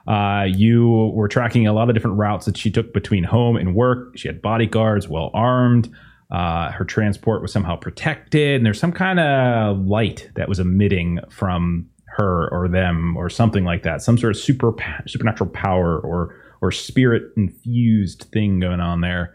Uh, 0.06 0.44
you 0.44 1.12
were 1.14 1.28
tracking 1.28 1.66
a 1.66 1.72
lot 1.72 1.88
of 1.88 1.94
different 1.94 2.16
routes 2.16 2.46
that 2.46 2.56
she 2.56 2.70
took 2.70 2.92
between 2.92 3.24
home 3.24 3.56
and 3.56 3.74
work. 3.74 4.16
She 4.16 4.28
had 4.28 4.40
bodyguards, 4.42 5.08
well 5.08 5.30
armed. 5.34 5.92
Uh, 6.30 6.70
her 6.72 6.84
transport 6.84 7.42
was 7.42 7.52
somehow 7.52 7.76
protected, 7.76 8.56
and 8.56 8.64
there's 8.64 8.80
some 8.80 8.92
kind 8.92 9.20
of 9.20 9.78
light 9.86 10.30
that 10.34 10.48
was 10.48 10.58
emitting 10.58 11.20
from 11.28 11.88
her 12.16 12.48
or 12.50 12.68
them 12.68 13.16
or 13.16 13.28
something 13.28 13.64
like 13.64 13.82
that. 13.82 14.02
Some 14.02 14.16
sort 14.16 14.34
of 14.34 14.40
super 14.40 14.72
supernatural 15.06 15.50
power 15.50 15.98
or 15.98 16.34
or 16.62 16.70
spirit 16.70 17.24
infused 17.36 18.22
thing 18.32 18.60
going 18.60 18.80
on 18.80 19.02
there. 19.02 19.34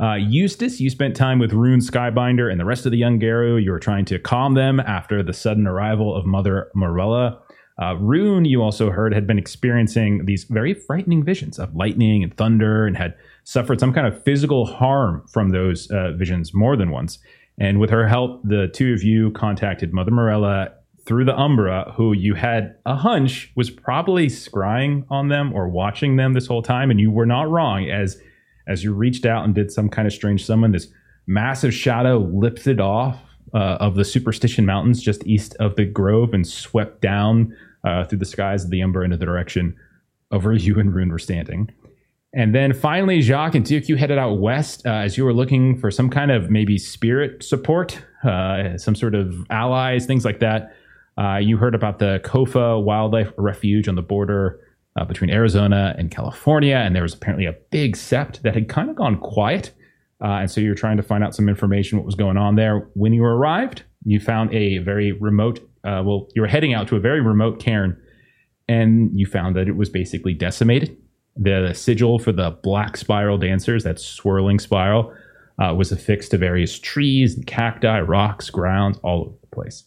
Uh, 0.00 0.14
Eustace, 0.14 0.80
you 0.80 0.88
spent 0.88 1.14
time 1.14 1.38
with 1.38 1.52
Rune 1.52 1.80
Skybinder 1.80 2.50
and 2.50 2.58
the 2.58 2.64
rest 2.64 2.86
of 2.86 2.92
the 2.92 2.96
young 2.96 3.18
Garou. 3.18 3.58
You 3.58 3.70
were 3.70 3.78
trying 3.78 4.06
to 4.06 4.18
calm 4.18 4.54
them 4.54 4.80
after 4.80 5.22
the 5.22 5.34
sudden 5.34 5.66
arrival 5.66 6.16
of 6.16 6.24
Mother 6.24 6.70
Morella. 6.74 7.38
Uh, 7.82 7.96
Rune, 7.96 8.46
you 8.46 8.62
also 8.62 8.90
heard, 8.90 9.12
had 9.12 9.26
been 9.26 9.38
experiencing 9.38 10.24
these 10.24 10.44
very 10.44 10.72
frightening 10.72 11.22
visions 11.22 11.58
of 11.58 11.74
lightning 11.74 12.22
and 12.22 12.34
thunder 12.34 12.86
and 12.86 12.96
had 12.96 13.14
suffered 13.44 13.80
some 13.80 13.92
kind 13.92 14.06
of 14.06 14.22
physical 14.22 14.64
harm 14.64 15.26
from 15.30 15.50
those 15.50 15.90
uh, 15.90 16.12
visions 16.12 16.54
more 16.54 16.76
than 16.76 16.90
once. 16.90 17.18
And 17.58 17.78
with 17.78 17.90
her 17.90 18.08
help, 18.08 18.42
the 18.42 18.68
two 18.68 18.94
of 18.94 19.02
you 19.02 19.32
contacted 19.32 19.92
Mother 19.92 20.10
Morella 20.10 20.72
through 21.06 21.24
the 21.24 21.38
Umbra, 21.38 21.92
who 21.96 22.12
you 22.12 22.34
had 22.34 22.76
a 22.86 22.94
hunch 22.94 23.52
was 23.56 23.70
probably 23.70 24.26
scrying 24.26 25.04
on 25.10 25.28
them 25.28 25.52
or 25.52 25.68
watching 25.68 26.16
them 26.16 26.32
this 26.32 26.46
whole 26.46 26.62
time. 26.62 26.90
And 26.90 27.00
you 27.00 27.10
were 27.10 27.26
not 27.26 27.50
wrong 27.50 27.88
as 27.88 28.20
as 28.66 28.84
you 28.84 28.92
reached 28.92 29.26
out 29.26 29.44
and 29.44 29.54
did 29.54 29.72
some 29.72 29.88
kind 29.88 30.06
of 30.06 30.12
strange 30.12 30.44
summon, 30.44 30.72
this 30.72 30.88
massive 31.26 31.74
shadow 31.74 32.18
lifted 32.18 32.80
off 32.80 33.18
uh, 33.52 33.78
of 33.80 33.96
the 33.96 34.04
Superstition 34.04 34.64
Mountains 34.64 35.02
just 35.02 35.26
east 35.26 35.56
of 35.58 35.74
the 35.76 35.84
Grove 35.84 36.34
and 36.34 36.46
swept 36.46 37.00
down 37.00 37.56
uh, 37.84 38.04
through 38.04 38.18
the 38.18 38.24
skies 38.24 38.64
of 38.64 38.70
the 38.70 38.82
Umbra 38.82 39.04
into 39.04 39.16
the 39.16 39.26
direction 39.26 39.76
of 40.30 40.44
where 40.44 40.54
you 40.54 40.78
and 40.78 40.94
Rune 40.94 41.10
were 41.10 41.18
standing. 41.18 41.72
And 42.32 42.54
then 42.54 42.72
finally, 42.72 43.22
Jacques 43.22 43.56
and 43.56 43.64
Duke, 43.64 43.88
you 43.88 43.96
headed 43.96 44.18
out 44.18 44.38
west 44.38 44.86
uh, 44.86 44.90
as 44.90 45.16
you 45.18 45.24
were 45.24 45.32
looking 45.34 45.76
for 45.76 45.90
some 45.90 46.08
kind 46.08 46.30
of 46.30 46.48
maybe 46.48 46.78
spirit 46.78 47.42
support, 47.42 48.00
uh, 48.22 48.78
some 48.78 48.94
sort 48.94 49.16
of 49.16 49.34
allies, 49.50 50.06
things 50.06 50.24
like 50.24 50.38
that. 50.38 50.76
Uh, 51.18 51.36
you 51.36 51.56
heard 51.56 51.74
about 51.74 51.98
the 51.98 52.20
Kofa 52.24 52.82
Wildlife 52.82 53.32
Refuge 53.36 53.88
on 53.88 53.94
the 53.94 54.02
border 54.02 54.60
uh, 54.96 55.04
between 55.04 55.30
Arizona 55.30 55.94
and 55.98 56.10
California, 56.10 56.76
and 56.76 56.94
there 56.94 57.02
was 57.02 57.14
apparently 57.14 57.46
a 57.46 57.54
big 57.70 57.96
sept 57.96 58.42
that 58.42 58.54
had 58.54 58.68
kind 58.68 58.90
of 58.90 58.96
gone 58.96 59.18
quiet. 59.18 59.72
Uh, 60.22 60.40
and 60.40 60.50
so 60.50 60.60
you 60.60 60.68
were 60.68 60.74
trying 60.74 60.96
to 60.96 61.02
find 61.02 61.24
out 61.24 61.34
some 61.34 61.48
information 61.48 61.98
what 61.98 62.04
was 62.04 62.14
going 62.14 62.36
on 62.36 62.56
there. 62.56 62.90
When 62.94 63.12
you 63.12 63.24
arrived, 63.24 63.84
you 64.04 64.20
found 64.20 64.52
a 64.54 64.78
very 64.78 65.12
remote. 65.12 65.60
Uh, 65.84 66.02
well, 66.04 66.28
you 66.34 66.42
were 66.42 66.48
heading 66.48 66.74
out 66.74 66.88
to 66.88 66.96
a 66.96 67.00
very 67.00 67.20
remote 67.20 67.58
cairn, 67.58 68.00
and 68.68 69.10
you 69.18 69.26
found 69.26 69.56
that 69.56 69.68
it 69.68 69.76
was 69.76 69.88
basically 69.88 70.34
decimated 70.34 70.96
the 71.36 71.72
sigil 71.74 72.18
for 72.18 72.32
the 72.32 72.50
black 72.62 72.96
spiral 72.96 73.38
dancers, 73.38 73.84
that 73.84 73.98
swirling 73.98 74.58
spiral, 74.58 75.14
uh, 75.58 75.74
was 75.74 75.92
affixed 75.92 76.30
to 76.32 76.38
various 76.38 76.78
trees 76.78 77.34
and 77.34 77.46
cacti, 77.46 78.00
rocks, 78.00 78.50
grounds, 78.50 78.98
all 79.02 79.22
over 79.22 79.36
the 79.40 79.46
place. 79.48 79.84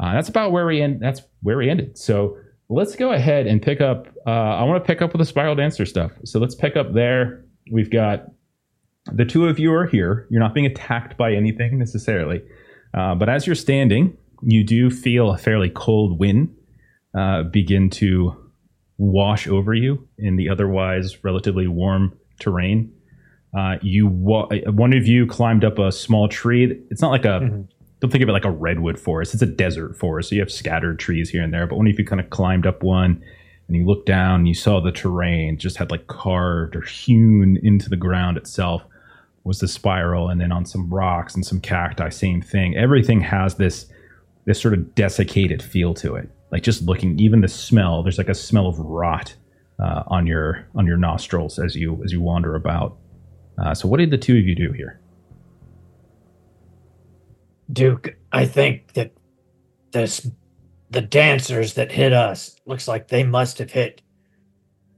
Uh, 0.00 0.14
that's 0.14 0.28
about 0.28 0.50
where 0.50 0.66
we 0.66 0.80
end. 0.80 1.00
That's 1.00 1.20
where 1.42 1.58
we 1.58 1.68
ended. 1.68 1.98
So 1.98 2.36
let's 2.70 2.96
go 2.96 3.12
ahead 3.12 3.46
and 3.46 3.60
pick 3.60 3.80
up. 3.80 4.06
Uh, 4.26 4.30
I 4.30 4.62
want 4.64 4.82
to 4.82 4.86
pick 4.86 5.02
up 5.02 5.12
with 5.12 5.20
the 5.20 5.26
spiral 5.26 5.54
dancer 5.54 5.84
stuff. 5.84 6.12
So 6.24 6.38
let's 6.38 6.54
pick 6.54 6.76
up 6.76 6.94
there. 6.94 7.44
We've 7.70 7.90
got 7.90 8.26
the 9.12 9.24
two 9.24 9.46
of 9.46 9.58
you 9.58 9.72
are 9.74 9.86
here. 9.86 10.26
You're 10.30 10.40
not 10.40 10.54
being 10.54 10.66
attacked 10.66 11.18
by 11.18 11.34
anything 11.34 11.78
necessarily, 11.78 12.42
uh, 12.94 13.14
but 13.14 13.28
as 13.28 13.46
you're 13.46 13.56
standing, 13.56 14.16
you 14.42 14.64
do 14.64 14.90
feel 14.90 15.30
a 15.30 15.38
fairly 15.38 15.68
cold 15.68 16.18
wind 16.18 16.54
uh, 17.16 17.42
begin 17.42 17.90
to 17.90 18.34
wash 18.96 19.48
over 19.48 19.74
you 19.74 20.08
in 20.18 20.36
the 20.36 20.48
otherwise 20.48 21.22
relatively 21.24 21.66
warm 21.66 22.18
terrain. 22.38 22.92
Uh, 23.56 23.76
you 23.82 24.06
wa- 24.06 24.48
one 24.66 24.92
of 24.92 25.06
you 25.06 25.26
climbed 25.26 25.64
up 25.64 25.78
a 25.78 25.90
small 25.90 26.28
tree. 26.28 26.80
It's 26.90 27.02
not 27.02 27.10
like 27.10 27.24
a 27.24 27.40
mm-hmm. 27.40 27.62
Don't 28.00 28.10
think 28.10 28.22
of 28.22 28.28
it 28.28 28.32
like 28.32 28.44
a 28.44 28.50
redwood 28.50 28.98
forest. 28.98 29.34
It's 29.34 29.42
a 29.42 29.46
desert 29.46 29.96
forest, 29.96 30.30
so 30.30 30.34
you 30.34 30.40
have 30.40 30.50
scattered 30.50 30.98
trees 30.98 31.30
here 31.30 31.42
and 31.42 31.52
there. 31.52 31.66
But 31.66 31.76
one 31.76 31.86
of 31.86 31.98
you 31.98 32.04
kind 32.04 32.20
of 32.20 32.30
climbed 32.30 32.66
up 32.66 32.82
one, 32.82 33.22
and 33.68 33.76
you 33.76 33.86
looked 33.86 34.06
down, 34.06 34.40
and 34.40 34.48
you 34.48 34.54
saw 34.54 34.80
the 34.80 34.92
terrain 34.92 35.58
just 35.58 35.76
had 35.76 35.90
like 35.90 36.06
carved 36.06 36.76
or 36.76 36.82
hewn 36.82 37.58
into 37.62 37.88
the 37.88 37.96
ground 37.96 38.36
itself 38.36 38.82
was 39.44 39.60
the 39.60 39.68
spiral, 39.68 40.28
and 40.28 40.40
then 40.40 40.52
on 40.52 40.66
some 40.66 40.88
rocks 40.92 41.34
and 41.34 41.46
some 41.46 41.60
cacti, 41.60 42.08
same 42.08 42.42
thing. 42.42 42.76
Everything 42.76 43.20
has 43.20 43.54
this 43.56 43.86
this 44.46 44.60
sort 44.60 44.74
of 44.74 44.94
desiccated 44.94 45.62
feel 45.62 45.94
to 45.94 46.16
it 46.16 46.28
like 46.50 46.62
just 46.62 46.82
looking 46.82 47.18
even 47.18 47.40
the 47.40 47.48
smell 47.48 48.02
there's 48.02 48.18
like 48.18 48.28
a 48.28 48.34
smell 48.34 48.66
of 48.66 48.78
rot 48.78 49.34
uh, 49.78 50.02
on 50.08 50.26
your 50.26 50.66
on 50.74 50.86
your 50.86 50.96
nostrils 50.96 51.58
as 51.58 51.74
you 51.76 52.00
as 52.04 52.12
you 52.12 52.20
wander 52.20 52.54
about 52.54 52.96
uh, 53.58 53.74
so 53.74 53.88
what 53.88 53.98
did 53.98 54.10
the 54.10 54.18
two 54.18 54.36
of 54.36 54.46
you 54.46 54.54
do 54.54 54.72
here 54.72 54.99
duke 57.72 58.16
i 58.32 58.44
think 58.44 58.92
that 58.94 59.12
this 59.92 60.28
the 60.90 61.00
dancers 61.00 61.74
that 61.74 61.92
hit 61.92 62.12
us 62.12 62.56
looks 62.66 62.88
like 62.88 63.08
they 63.08 63.24
must 63.24 63.58
have 63.58 63.70
hit 63.70 64.02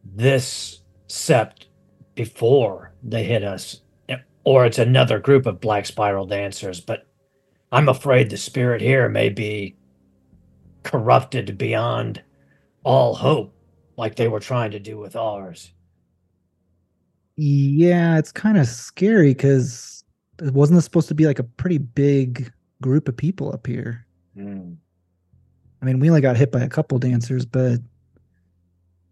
this 0.04 0.80
sept 1.08 1.66
before 2.14 2.92
they 3.02 3.24
hit 3.24 3.44
us 3.44 3.82
or 4.44 4.66
it's 4.66 4.78
another 4.78 5.18
group 5.18 5.46
of 5.46 5.60
black 5.60 5.86
spiral 5.86 6.26
dancers 6.26 6.80
but 6.80 7.06
i'm 7.70 7.88
afraid 7.88 8.30
the 8.30 8.36
spirit 8.36 8.80
here 8.80 9.08
may 9.08 9.28
be 9.28 9.76
corrupted 10.82 11.56
beyond 11.58 12.22
all 12.84 13.14
hope, 13.14 13.54
like 13.96 14.16
they 14.16 14.28
were 14.28 14.40
trying 14.40 14.70
to 14.72 14.80
do 14.80 14.98
with 14.98 15.16
ours. 15.16 15.72
Yeah, 17.36 18.18
it's 18.18 18.32
kind 18.32 18.58
of 18.58 18.66
scary 18.66 19.30
because 19.30 20.04
it 20.40 20.52
wasn't 20.52 20.82
supposed 20.82 21.08
to 21.08 21.14
be 21.14 21.26
like 21.26 21.38
a 21.38 21.44
pretty 21.44 21.78
big 21.78 22.52
group 22.82 23.08
of 23.08 23.16
people 23.16 23.52
up 23.52 23.66
here. 23.66 24.06
Mm. 24.36 24.76
I 25.80 25.84
mean, 25.84 25.98
we 25.98 26.08
only 26.08 26.20
got 26.20 26.36
hit 26.36 26.52
by 26.52 26.60
a 26.60 26.68
couple 26.68 26.98
dancers, 26.98 27.44
but 27.44 27.80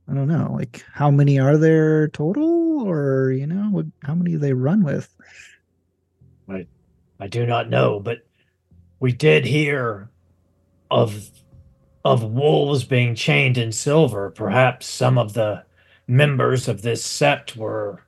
I 0.09 0.15
don't 0.15 0.29
know. 0.29 0.53
Like, 0.57 0.85
how 0.93 1.11
many 1.11 1.39
are 1.39 1.57
there 1.57 2.09
total, 2.09 2.83
or 2.83 3.33
you 3.33 3.47
know, 3.47 3.71
what, 3.71 3.87
how 4.03 4.15
many 4.15 4.37
they 4.37 4.53
run 4.53 4.83
with? 4.83 5.15
I, 6.49 6.67
I 7.19 7.27
do 7.27 7.47
not 7.47 7.71
know, 7.71 8.01
but 8.01 8.19
we 8.99 9.13
did 9.13 9.45
hear 9.45 10.11
of 10.91 11.31
of 12.05 12.25
wolves 12.25 12.85
being 12.85 13.15
chained 13.15 13.59
in 13.59 13.73
silver, 13.73 14.31
perhaps 14.31 14.87
some 14.87 15.19
of 15.19 15.35
the 15.35 15.65
members 16.07 16.67
of 16.67 16.83
this 16.83 17.07
sept 17.07 17.57
were 17.57 18.03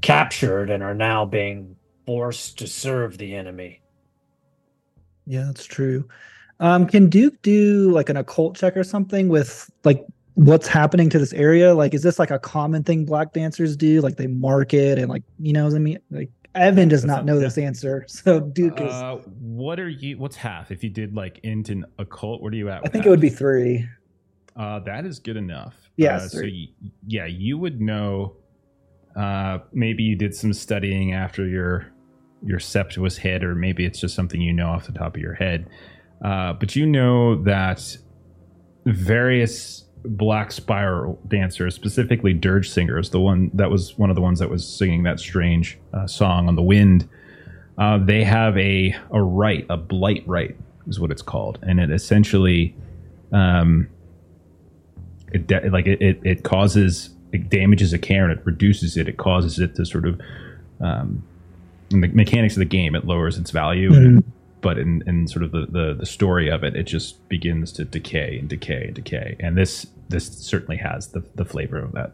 captured 0.00 0.70
and 0.70 0.82
are 0.82 0.94
now 0.94 1.24
being 1.24 1.76
forced 2.06 2.58
to 2.58 2.66
serve 2.66 3.18
the 3.18 3.34
enemy. 3.34 3.80
Yeah, 5.26 5.44
that's 5.46 5.64
true. 5.64 6.08
Um, 6.60 6.86
can 6.86 7.08
Duke 7.08 7.40
do 7.42 7.90
like 7.90 8.08
an 8.08 8.16
occult 8.16 8.56
check 8.56 8.76
or 8.76 8.84
something 8.84 9.28
with 9.28 9.70
like 9.84 10.06
what's 10.34 10.68
happening 10.68 11.10
to 11.10 11.18
this 11.18 11.32
area? 11.32 11.74
Like, 11.74 11.92
is 11.92 12.02
this 12.02 12.18
like 12.18 12.30
a 12.30 12.38
common 12.38 12.82
thing 12.82 13.04
black 13.04 13.32
dancers 13.32 13.76
do? 13.76 14.00
Like 14.00 14.16
they 14.16 14.26
mark 14.26 14.72
it 14.72 14.98
and 14.98 15.08
like 15.08 15.22
you 15.38 15.52
know 15.52 15.64
what 15.64 15.74
I 15.74 15.78
mean? 15.78 15.98
Like 16.10 16.30
Evan 16.54 16.88
does 16.88 17.04
not 17.04 17.24
know 17.24 17.38
this 17.38 17.58
answer, 17.58 18.04
so 18.08 18.40
Duke 18.40 18.80
is. 18.80 18.90
Uh, 18.90 19.16
what 19.40 19.78
are 19.78 19.88
you? 19.88 20.18
What's 20.18 20.36
half? 20.36 20.70
If 20.70 20.82
you 20.82 20.90
did 20.90 21.14
like 21.14 21.40
int 21.42 21.68
and 21.68 21.84
occult, 21.98 22.40
where 22.40 22.50
are 22.50 22.54
you 22.54 22.70
at? 22.70 22.78
I 22.78 22.88
think 22.88 23.04
half? 23.04 23.06
it 23.06 23.10
would 23.10 23.20
be 23.20 23.30
three. 23.30 23.86
Uh, 24.56 24.78
that 24.80 25.04
is 25.04 25.18
good 25.18 25.36
enough. 25.36 25.74
Yeah. 25.96 26.16
Uh, 26.16 26.28
so 26.28 26.42
yeah, 27.06 27.26
you 27.26 27.58
would 27.58 27.80
know. 27.80 28.36
Uh, 29.14 29.60
maybe 29.72 30.02
you 30.02 30.14
did 30.14 30.34
some 30.34 30.52
studying 30.52 31.14
after 31.14 31.46
your 31.46 31.90
your 32.44 32.58
sept 32.58 32.98
was 32.98 33.18
hit, 33.18 33.42
or 33.42 33.54
maybe 33.54 33.84
it's 33.84 34.00
just 34.00 34.14
something 34.14 34.40
you 34.40 34.52
know 34.52 34.68
off 34.68 34.86
the 34.86 34.92
top 34.92 35.16
of 35.16 35.22
your 35.22 35.34
head. 35.34 35.68
Uh, 36.24 36.52
but 36.52 36.76
you 36.76 36.86
know 36.86 37.42
that 37.42 37.96
various 38.84 39.84
black 40.04 40.52
spiral 40.52 41.18
dancers, 41.26 41.74
specifically 41.74 42.32
dirge 42.32 42.70
singers, 42.70 43.10
the 43.10 43.20
one 43.20 43.50
that 43.54 43.70
was 43.70 43.98
one 43.98 44.10
of 44.10 44.16
the 44.16 44.22
ones 44.22 44.38
that 44.38 44.50
was 44.50 44.66
singing 44.66 45.02
that 45.02 45.18
strange 45.18 45.78
uh, 45.92 46.06
song 46.06 46.48
on 46.48 46.56
the 46.56 46.62
wind. 46.62 47.08
Uh, 47.78 47.98
they 47.98 48.24
have 48.24 48.56
a 48.56 48.96
a 49.10 49.22
rite, 49.22 49.66
a 49.68 49.76
blight 49.76 50.22
right 50.26 50.56
is 50.86 51.00
what 51.00 51.10
it's 51.10 51.22
called, 51.22 51.58
and 51.62 51.80
it 51.80 51.90
essentially, 51.90 52.74
um, 53.32 53.88
it 55.32 55.46
de- 55.46 55.68
like 55.70 55.86
it, 55.86 56.00
it, 56.00 56.20
it 56.22 56.44
causes 56.44 57.10
it 57.32 57.50
damages 57.50 57.92
a 57.92 57.98
cairn, 57.98 58.30
it 58.30 58.40
reduces 58.44 58.96
it, 58.96 59.08
it 59.08 59.16
causes 59.16 59.58
it 59.58 59.74
to 59.76 59.84
sort 59.84 60.06
of, 60.06 60.20
um, 60.80 61.22
in 61.90 62.00
the 62.00 62.08
mechanics 62.08 62.54
of 62.54 62.60
the 62.60 62.64
game, 62.66 62.94
it 62.94 63.04
lowers 63.04 63.38
its 63.38 63.50
value. 63.50 63.90
Mm-hmm 63.90 64.30
but 64.66 64.78
in, 64.78 65.00
in 65.06 65.28
sort 65.28 65.44
of 65.44 65.52
the, 65.52 65.66
the, 65.70 65.94
the 65.94 66.06
story 66.06 66.50
of 66.50 66.64
it, 66.64 66.74
it 66.74 66.84
just 66.84 67.28
begins 67.28 67.70
to 67.70 67.84
decay 67.84 68.38
and 68.40 68.48
decay 68.48 68.86
and 68.86 68.94
decay. 68.94 69.36
And 69.38 69.56
this 69.56 69.86
this 70.08 70.26
certainly 70.26 70.76
has 70.76 71.08
the, 71.08 71.22
the 71.36 71.44
flavor 71.44 71.78
of 71.78 71.92
that. 71.92 72.12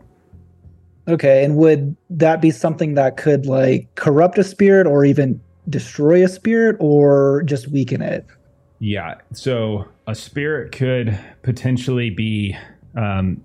Okay, 1.08 1.44
and 1.44 1.56
would 1.56 1.96
that 2.10 2.42
be 2.42 2.50
something 2.50 2.92
that 2.94 3.16
could 3.16 3.46
like 3.46 3.94
corrupt 3.94 4.36
a 4.36 4.44
spirit 4.44 4.86
or 4.86 5.04
even 5.06 5.40
destroy 5.68 6.22
a 6.22 6.28
spirit 6.28 6.76
or 6.78 7.42
just 7.44 7.68
weaken 7.68 8.02
it? 8.02 8.26
Yeah, 8.78 9.14
so 9.32 9.86
a 10.06 10.14
spirit 10.14 10.72
could 10.72 11.18
potentially 11.42 12.10
be 12.10 12.54
um, 12.96 13.42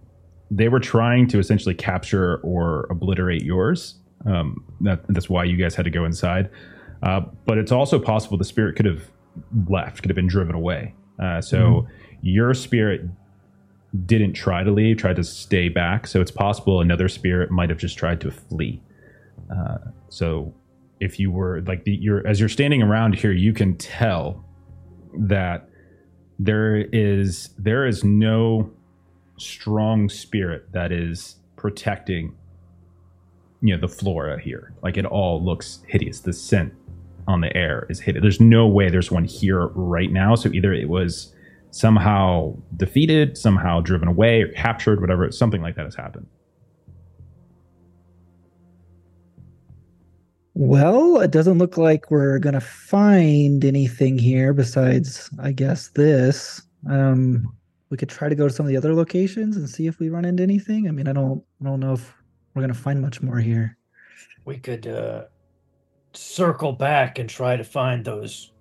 they 0.51 0.67
were 0.67 0.81
trying 0.81 1.27
to 1.27 1.39
essentially 1.39 1.75
capture 1.75 2.37
or 2.37 2.87
obliterate 2.89 3.43
yours. 3.43 3.95
Um, 4.27 4.63
that, 4.81 5.01
that's 5.07 5.29
why 5.29 5.45
you 5.45 5.57
guys 5.57 5.75
had 5.75 5.85
to 5.85 5.91
go 5.91 6.05
inside. 6.05 6.49
Uh, 7.03 7.21
but 7.45 7.57
it's 7.57 7.71
also 7.71 7.99
possible 7.99 8.37
the 8.37 8.43
spirit 8.43 8.75
could 8.75 8.85
have 8.85 9.03
left, 9.67 10.01
could 10.01 10.09
have 10.09 10.15
been 10.15 10.27
driven 10.27 10.55
away. 10.55 10.93
Uh, 11.21 11.41
so 11.41 11.57
mm-hmm. 11.57 11.91
your 12.21 12.53
spirit 12.53 13.01
didn't 14.05 14.33
try 14.33 14.63
to 14.63 14.71
leave, 14.71 14.97
tried 14.97 15.15
to 15.15 15.23
stay 15.23 15.69
back. 15.69 16.07
So 16.07 16.21
it's 16.21 16.31
possible 16.31 16.81
another 16.81 17.07
spirit 17.07 17.51
might 17.51 17.69
have 17.69 17.77
just 17.77 17.97
tried 17.97 18.21
to 18.21 18.31
flee. 18.31 18.81
Uh, 19.49 19.77
so 20.09 20.53
if 20.99 21.19
you 21.19 21.31
were 21.31 21.61
like 21.61 21.83
the, 21.83 21.95
you're 21.95 22.25
as 22.27 22.39
you're 22.39 22.49
standing 22.49 22.81
around 22.81 23.15
here, 23.15 23.31
you 23.31 23.53
can 23.53 23.77
tell 23.77 24.43
that 25.13 25.69
there 26.39 26.77
is 26.91 27.49
there 27.57 27.85
is 27.85 28.03
no 28.03 28.71
strong 29.37 30.09
spirit 30.09 30.71
that 30.73 30.91
is 30.91 31.37
protecting 31.55 32.35
you 33.61 33.73
know 33.73 33.79
the 33.79 33.87
flora 33.87 34.39
here 34.39 34.73
like 34.83 34.97
it 34.97 35.05
all 35.05 35.43
looks 35.43 35.79
hideous 35.87 36.19
the 36.19 36.33
scent 36.33 36.73
on 37.27 37.41
the 37.41 37.55
air 37.55 37.85
is 37.89 37.99
hidden. 37.99 38.21
There's 38.21 38.39
no 38.39 38.67
way 38.67 38.89
there's 38.89 39.11
one 39.11 39.25
here 39.25 39.67
right 39.67 40.11
now. 40.11 40.35
So 40.35 40.49
either 40.49 40.73
it 40.73 40.89
was 40.89 41.33
somehow 41.71 42.55
defeated, 42.77 43.37
somehow 43.37 43.81
driven 43.81 44.07
away, 44.07 44.41
or 44.41 44.47
captured, 44.53 45.01
whatever. 45.01 45.29
Something 45.31 45.61
like 45.61 45.75
that 45.75 45.85
has 45.85 45.95
happened. 45.95 46.27
Well, 50.53 51.19
it 51.19 51.29
doesn't 51.29 51.59
look 51.59 51.77
like 51.77 52.09
we're 52.09 52.39
gonna 52.39 52.61
find 52.61 53.63
anything 53.63 54.17
here 54.17 54.53
besides, 54.53 55.29
I 55.39 55.51
guess, 55.51 55.89
this. 55.89 56.63
Um, 56.89 57.53
we 57.89 57.97
could 57.97 58.09
try 58.09 58.27
to 58.27 58.35
go 58.35 58.47
to 58.47 58.53
some 58.53 58.65
of 58.65 58.69
the 58.69 58.77
other 58.77 58.95
locations 58.95 59.55
and 59.55 59.69
see 59.69 59.85
if 59.85 59.99
we 59.99 60.09
run 60.09 60.25
into 60.25 60.41
anything. 60.41 60.87
I 60.87 60.91
mean, 60.91 61.07
I 61.07 61.13
don't 61.13 61.43
I 61.61 61.65
don't 61.65 61.79
know 61.79 61.93
if 61.93 62.16
we're 62.57 62.63
gonna 62.63 62.73
find 62.73 62.99
much 62.99 63.21
more 63.21 63.37
here. 63.37 63.77
We 64.43 64.57
could 64.57 64.87
uh, 64.87 65.25
circle 66.13 66.73
back 66.73 67.19
and 67.19 67.29
try 67.29 67.55
to 67.55 67.63
find 67.63 68.03
those 68.03 68.51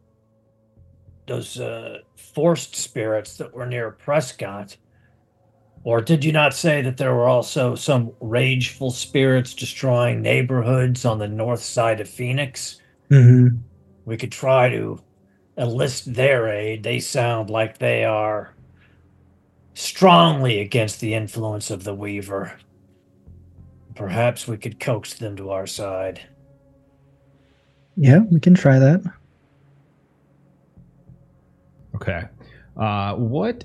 those 1.26 1.58
uh, 1.58 1.98
forced 2.16 2.76
spirits 2.76 3.38
that 3.38 3.52
were 3.54 3.66
near 3.66 3.90
Prescott. 3.90 4.76
Or 5.82 6.00
did 6.00 6.24
you 6.24 6.32
not 6.32 6.52
say 6.52 6.82
that 6.82 6.98
there 6.98 7.14
were 7.14 7.26
also 7.26 7.74
some 7.74 8.12
rageful 8.20 8.90
spirits 8.90 9.54
destroying 9.54 10.20
neighborhoods 10.20 11.04
on 11.04 11.18
the 11.18 11.28
north 11.28 11.62
side 11.62 12.00
of 12.00 12.08
Phoenix? 12.08 12.80
Mm-hmm. 13.10 13.56
We 14.04 14.16
could 14.16 14.32
try 14.32 14.68
to 14.68 15.00
enlist 15.56 16.12
their 16.12 16.48
aid. 16.48 16.82
They 16.82 17.00
sound 17.00 17.50
like 17.50 17.78
they 17.78 18.04
are 18.04 18.54
strongly 19.74 20.60
against 20.60 21.00
the 21.00 21.14
influence 21.14 21.70
of 21.70 21.84
the 21.84 21.94
Weaver. 21.94 22.58
Perhaps 23.96 24.46
we 24.46 24.58
could 24.58 24.78
coax 24.78 25.14
them 25.14 25.36
to 25.36 25.50
our 25.50 25.66
side. 25.66 26.20
Yeah, 27.96 28.20
we 28.30 28.38
can 28.40 28.54
try 28.54 28.78
that. 28.78 29.02
Okay. 31.94 32.24
Uh, 32.76 33.14
what? 33.14 33.64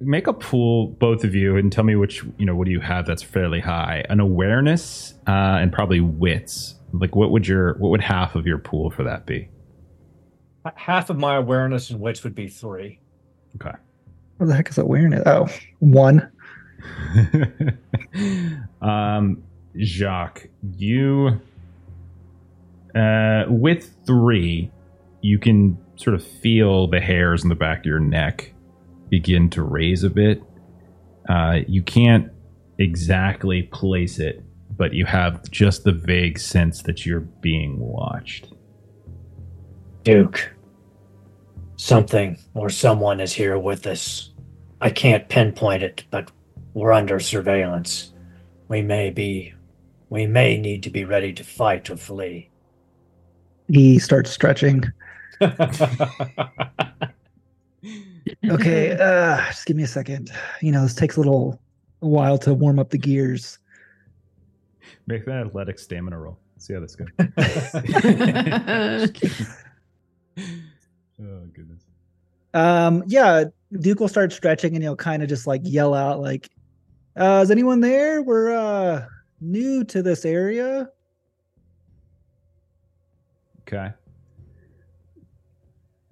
Make 0.00 0.26
a 0.26 0.32
pool, 0.32 0.88
both 0.88 1.24
of 1.24 1.34
you, 1.34 1.56
and 1.56 1.70
tell 1.70 1.84
me 1.84 1.94
which 1.94 2.22
you 2.38 2.44
know. 2.44 2.54
What 2.54 2.66
do 2.66 2.70
you 2.70 2.80
have 2.80 3.06
that's 3.06 3.22
fairly 3.22 3.60
high? 3.60 4.04
An 4.10 4.20
awareness 4.20 5.14
uh, 5.26 5.58
and 5.60 5.72
probably 5.72 6.00
wits. 6.00 6.74
Like, 6.92 7.14
what 7.14 7.30
would 7.30 7.46
your 7.46 7.74
what 7.78 7.90
would 7.90 8.02
half 8.02 8.34
of 8.34 8.46
your 8.46 8.58
pool 8.58 8.90
for 8.90 9.04
that 9.04 9.24
be? 9.24 9.48
Half 10.74 11.10
of 11.10 11.18
my 11.18 11.36
awareness 11.36 11.90
and 11.90 12.00
wits 12.00 12.24
would 12.24 12.34
be 12.34 12.48
three. 12.48 12.98
Okay. 13.56 13.76
What 14.36 14.46
the 14.48 14.54
heck 14.54 14.68
is 14.68 14.76
awareness? 14.78 15.22
Oh, 15.24 15.48
one. 15.78 16.30
um, 18.82 19.42
Jacques, 19.80 20.48
you 20.76 21.40
uh, 22.94 23.44
with 23.48 23.94
three, 24.06 24.70
you 25.20 25.38
can 25.38 25.78
sort 25.96 26.14
of 26.14 26.24
feel 26.24 26.86
the 26.86 27.00
hairs 27.00 27.42
in 27.42 27.48
the 27.48 27.54
back 27.54 27.80
of 27.80 27.86
your 27.86 28.00
neck 28.00 28.52
begin 29.08 29.50
to 29.50 29.62
raise 29.62 30.02
a 30.02 30.10
bit. 30.10 30.42
Uh, 31.28 31.58
you 31.66 31.82
can't 31.82 32.30
exactly 32.78 33.64
place 33.64 34.18
it, 34.18 34.42
but 34.76 34.92
you 34.92 35.04
have 35.04 35.48
just 35.50 35.84
the 35.84 35.92
vague 35.92 36.38
sense 36.38 36.82
that 36.82 37.04
you're 37.04 37.20
being 37.20 37.78
watched. 37.78 38.48
Duke, 40.02 40.54
something 41.76 42.38
or 42.54 42.70
someone 42.70 43.20
is 43.20 43.32
here 43.32 43.58
with 43.58 43.86
us. 43.86 44.32
I 44.80 44.90
can't 44.90 45.28
pinpoint 45.28 45.82
it, 45.82 46.04
but 46.10 46.30
we're 46.74 46.92
under 46.92 47.18
surveillance. 47.18 48.12
We 48.68 48.82
may 48.82 49.10
be, 49.10 49.54
we 50.10 50.26
may 50.26 50.58
need 50.58 50.82
to 50.84 50.90
be 50.90 51.04
ready 51.04 51.32
to 51.32 51.44
fight 51.44 51.90
or 51.90 51.96
flee. 51.96 52.50
He 53.68 53.98
starts 53.98 54.30
stretching. 54.30 54.84
Okay, 58.50 58.92
uh, 58.92 59.36
just 59.46 59.66
give 59.66 59.76
me 59.76 59.82
a 59.82 59.88
second. 59.88 60.30
You 60.60 60.72
know, 60.72 60.82
this 60.82 60.94
takes 60.94 61.16
a 61.16 61.20
little 61.20 61.60
while 62.00 62.38
to 62.38 62.54
warm 62.54 62.78
up 62.78 62.90
the 62.90 62.98
gears. 62.98 63.58
Make 65.06 65.24
that 65.26 65.46
athletic 65.46 65.78
stamina 65.78 66.18
roll. 66.18 66.38
See 66.58 66.74
how 66.74 66.80
this 66.80 66.96
goes. 66.96 67.08
oh 71.20 71.46
goodness. 71.52 71.84
Um, 72.54 73.04
yeah, 73.06 73.44
Duke 73.80 74.00
will 74.00 74.08
start 74.08 74.32
stretching 74.32 74.74
and 74.74 74.82
he'll 74.82 74.96
kind 74.96 75.22
of 75.22 75.28
just 75.28 75.46
like 75.46 75.60
yell 75.64 75.94
out, 75.94 76.20
like, 76.20 76.50
uh, 77.16 77.40
is 77.42 77.50
anyone 77.50 77.80
there? 77.80 78.22
We're 78.22 78.52
uh 78.52 79.06
new 79.40 79.84
to 79.84 80.02
this 80.02 80.24
area. 80.24 80.90
Okay. 83.62 83.92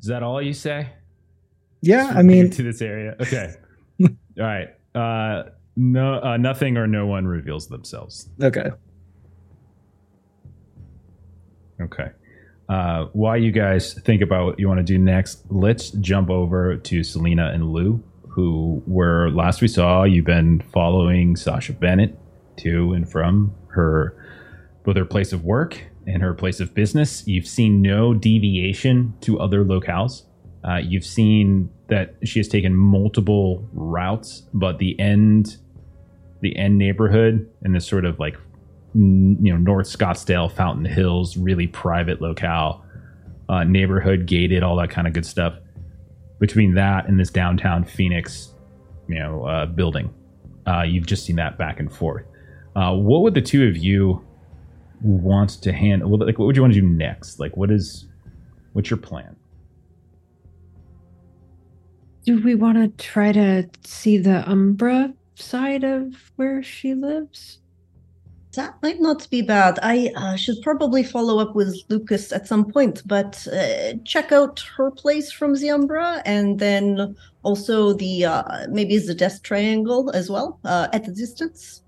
Is 0.01 0.09
that 0.09 0.23
all 0.23 0.43
you 0.43 0.53
say? 0.53 0.89
Yeah, 1.81 2.13
I 2.15 2.23
mean, 2.23 2.51
to 2.51 2.63
this 2.63 2.83
area. 2.83 3.17
Okay. 3.21 3.55
all 4.03 4.09
right. 4.39 4.69
Uh, 4.95 5.51
no, 5.77 6.21
uh, 6.23 6.37
nothing 6.37 6.77
or 6.77 6.87
no 6.87 7.07
one 7.07 7.27
reveals 7.27 7.69
themselves. 7.69 8.29
okay. 8.43 8.71
Okay. 11.81 12.09
Uh, 12.69 13.07
while 13.13 13.37
you 13.37 13.51
guys 13.53 13.95
think 14.05 14.23
about 14.23 14.47
what 14.47 14.59
you 14.59 14.69
want 14.69 14.79
to 14.79 14.85
do 14.85 14.99
next, 14.99 15.45
let's 15.51 15.91
jump 15.91 16.31
over 16.31 16.77
to 16.77 17.05
Salina 17.05 17.51
and 17.53 17.73
Lou, 17.73 18.03
who 18.29 18.83
were 18.87 19.31
last 19.31 19.61
we 19.61 19.69
saw. 19.69 20.05
You've 20.05 20.25
been 20.25 20.61
following 20.73 21.37
Sasha 21.37 21.73
Bennett 21.73 22.19
to 22.59 22.93
and 22.93 23.11
from 23.11 23.55
her 23.69 24.17
both 24.85 24.97
her 24.97 25.05
place 25.05 25.33
of 25.33 25.45
work 25.45 25.83
and 26.07 26.23
her 26.23 26.35
place 26.35 26.61
of 26.61 26.75
business. 26.75 27.27
You've 27.27 27.47
seen 27.47 27.81
no 27.83 28.15
deviation 28.15 29.15
to 29.23 29.41
other 29.41 29.65
locales. 29.65 30.23
Uh, 30.63 30.77
you've 30.77 31.05
seen 31.05 31.71
that 31.89 32.15
she 32.25 32.39
has 32.39 32.49
taken 32.49 32.75
multiple 32.75 33.69
routes, 33.73 34.43
but 34.53 34.79
the 34.79 34.99
end, 34.99 35.57
the 36.41 36.57
end 36.57 36.79
neighborhood 36.79 37.51
and 37.63 37.75
this 37.75 37.87
sort 37.87 38.05
of 38.05 38.19
like 38.19 38.37
you 38.95 39.37
know 39.53 39.57
North 39.57 39.87
Scottsdale, 39.87 40.51
Fountain 40.51 40.85
Hills, 40.85 41.37
really 41.37 41.67
private 41.67 42.21
locale, 42.21 42.85
uh, 43.49 43.65
neighborhood 43.65 44.27
gated, 44.27 44.63
all 44.63 44.77
that 44.77 44.91
kind 44.91 45.07
of 45.07 45.13
good 45.13 45.27
stuff. 45.27 45.55
Between 46.39 46.75
that 46.75 47.09
and 47.09 47.19
this 47.19 47.31
downtown 47.31 47.85
Phoenix, 47.85 48.55
you 49.09 49.19
know, 49.19 49.45
uh, 49.45 49.67
building, 49.67 50.13
uh, 50.67 50.83
you've 50.83 51.07
just 51.07 51.25
seen 51.25 51.37
that 51.37 51.59
back 51.59 51.81
and 51.81 51.93
forth. 51.93 52.25
Uh, 52.77 52.95
what 52.95 53.23
would 53.23 53.35
the 53.35 53.43
two 53.43 53.69
of 53.69 53.77
you 53.77 54.25
want 55.01 55.51
to 55.63 55.73
handle? 55.73 56.19
Like, 56.19 56.39
what 56.39 56.47
would 56.47 56.57
you 56.57 56.63
want 56.63 56.75
to 56.75 56.81
do 56.81 56.87
next? 56.87 57.39
Like, 57.39 57.57
what 57.57 57.71
is, 57.71 58.07
what's 58.73 58.91
your 58.91 58.97
plan? 58.97 59.37
Do 62.25 62.43
we 62.43 62.55
want 62.55 62.79
to 62.79 63.05
try 63.05 63.33
to 63.33 63.69
see 63.85 64.17
the 64.17 64.49
Umbra 64.49 65.13
side 65.35 65.85
of 65.85 66.33
where 66.37 66.63
she 66.63 66.95
lives? 66.95 67.59
That 68.57 68.77
might 68.83 69.01
not 69.01 69.29
be 69.31 69.43
bad. 69.43 69.79
I 69.83 70.13
uh, 70.17 70.37
should 70.37 70.63
probably 70.63 71.03
follow 71.03 71.39
up 71.39 71.55
with 71.55 71.77
Lucas 71.89 72.33
at 72.33 72.47
some 72.47 72.65
point, 72.71 73.03
but 73.05 73.47
uh, 73.53 73.95
check 74.05 74.33
out 74.33 74.65
her 74.77 74.91
place 74.91 75.31
from 75.31 75.55
the 75.55 75.71
Umbra 75.71 76.23
and 76.25 76.59
then 76.59 77.17
also 77.43 77.93
the 77.93 78.25
uh, 78.25 78.67
maybe 78.71 78.97
the 78.99 79.15
Death 79.15 79.43
Triangle 79.43 80.11
as 80.13 80.31
well 80.31 80.61
uh, 80.65 80.89
at 80.93 81.07
a 81.09 81.13
distance. 81.13 81.84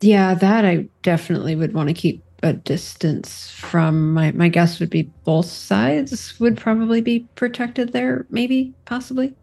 Yeah, 0.00 0.34
that 0.34 0.64
I 0.64 0.88
definitely 1.02 1.56
would 1.56 1.74
want 1.74 1.88
to 1.88 1.94
keep 1.94 2.22
a 2.42 2.52
distance 2.52 3.50
from. 3.50 4.14
My 4.14 4.32
my 4.32 4.48
guess 4.48 4.78
would 4.80 4.90
be 4.90 5.10
both 5.24 5.46
sides 5.46 6.38
would 6.38 6.56
probably 6.56 7.00
be 7.00 7.26
protected 7.34 7.92
there, 7.92 8.26
maybe, 8.30 8.74
possibly. 8.84 9.34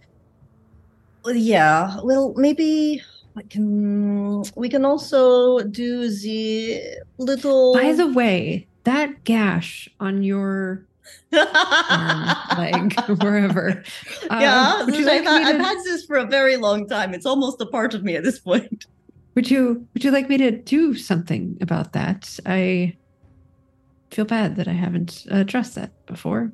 Well, 1.23 1.35
Yeah, 1.35 1.99
well, 2.03 2.33
maybe 2.37 3.01
I 3.35 3.41
can. 3.43 4.43
We 4.55 4.69
can 4.69 4.85
also 4.85 5.59
do 5.59 6.09
the 6.09 6.81
little. 7.17 7.73
By 7.73 7.93
the 7.93 8.07
way, 8.07 8.67
that 8.85 9.23
gash 9.25 9.89
on 9.99 10.23
your 10.23 10.85
arm, 11.33 12.35
leg, 12.57 12.99
wherever. 13.21 13.83
yeah, 14.31 14.75
um, 14.79 14.93
I've, 14.93 15.05
like 15.05 15.23
me 15.23 15.27
I've 15.29 15.59
had 15.59 15.77
this 15.83 16.05
for 16.05 16.17
a 16.17 16.25
very 16.25 16.55
long 16.55 16.87
time. 16.87 17.13
It's 17.13 17.25
almost 17.25 17.59
a 17.59 17.65
part 17.65 17.93
of 17.93 18.03
me 18.03 18.15
at 18.15 18.23
this 18.23 18.39
point. 18.39 18.85
Would 19.35 19.51
you 19.51 19.85
would 19.93 20.03
you 20.03 20.11
like 20.11 20.29
me 20.29 20.37
to 20.37 20.51
do 20.51 20.95
something 20.95 21.57
about 21.59 21.93
that? 21.93 22.39
I 22.45 22.95
feel 24.11 24.25
bad 24.25 24.55
that 24.55 24.67
I 24.67 24.73
haven't 24.73 25.25
addressed 25.29 25.75
that 25.75 25.91
before. 26.05 26.53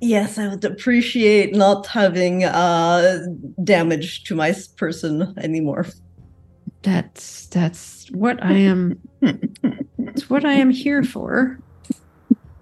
Yes, 0.00 0.36
I 0.36 0.48
would 0.48 0.64
appreciate 0.64 1.54
not 1.54 1.86
having 1.86 2.44
uh 2.44 3.20
damage 3.62 4.24
to 4.24 4.34
my 4.34 4.54
person 4.76 5.32
anymore. 5.38 5.86
That's 6.82 7.46
that's 7.46 8.10
what 8.10 8.42
I 8.42 8.54
am 8.54 9.00
it's 9.22 10.28
what 10.28 10.44
I 10.44 10.54
am 10.54 10.70
here 10.70 11.04
for. 11.04 11.58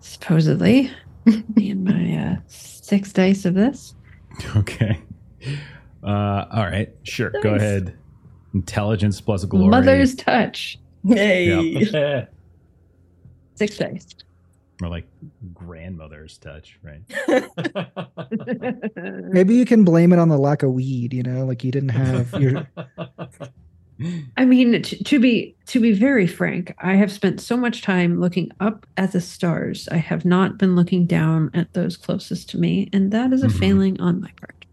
Supposedly. 0.00 0.90
Me 1.57 1.70
and 1.70 1.85
my 1.85 2.16
uh 2.18 2.37
six 2.46 3.11
dice 3.12 3.46
of 3.46 3.54
this. 3.54 3.94
Okay. 4.54 5.00
Uh, 6.02 6.44
all 6.52 6.64
right. 6.64 6.90
Sure. 7.04 7.33
Go 7.42 7.54
ahead. 7.54 7.96
Intelligence 8.55 9.21
plus 9.21 9.45
glory. 9.45 9.69
Mother's 9.69 10.14
touch. 10.14 10.79
Hey. 11.07 12.27
Six 13.57 13.77
dice. 13.79 14.07
More 14.81 14.90
like 14.90 15.07
grandmother's 15.53 16.38
touch, 16.38 16.79
right? 16.83 17.03
Maybe 19.33 19.55
you 19.55 19.64
can 19.64 19.85
blame 19.85 20.12
it 20.12 20.19
on 20.19 20.29
the 20.29 20.38
lack 20.38 20.62
of 20.62 20.73
weed. 20.73 21.12
You 21.14 21.23
know, 21.23 21.45
like 21.45 21.62
you 21.62 21.71
didn't 21.71 21.90
have 21.90 22.33
your 22.40 22.67
I 24.37 24.45
mean, 24.45 24.83
t- 24.83 25.03
to 25.05 25.21
be 25.21 25.55
to 25.67 25.79
be 25.81 25.93
very 25.93 26.27
frank, 26.27 26.75
I 26.79 26.95
have 26.95 27.12
spent 27.12 27.40
so 27.40 27.57
much 27.57 27.83
time 27.83 28.21
looking 28.21 28.51
up 28.59 28.87
at 28.97 29.12
the 29.12 29.21
stars. 29.21 29.88
I 29.93 29.99
have 29.99 30.25
not 30.25 30.59
been 30.59 30.75
looking 30.75 31.07
down 31.07 31.51
at 31.55 31.73
those 31.75 31.97
closest 31.97 32.51
to 32.51 32.59
me, 32.59 32.88
and 32.93 33.12
that 33.12 33.33
is 33.33 33.45
a 33.45 33.47
Mhm. 33.49 33.59
failing 33.61 34.01
on 34.01 34.21
my 34.21 34.31
part. 34.40 34.63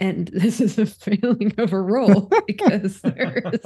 And 0.00 0.28
this 0.32 0.60
is 0.60 0.78
a 0.78 0.86
failing 0.86 1.52
of 1.58 1.72
a 1.72 1.80
roll 1.80 2.30
because 2.46 3.00
there 3.00 3.42
is 3.52 3.60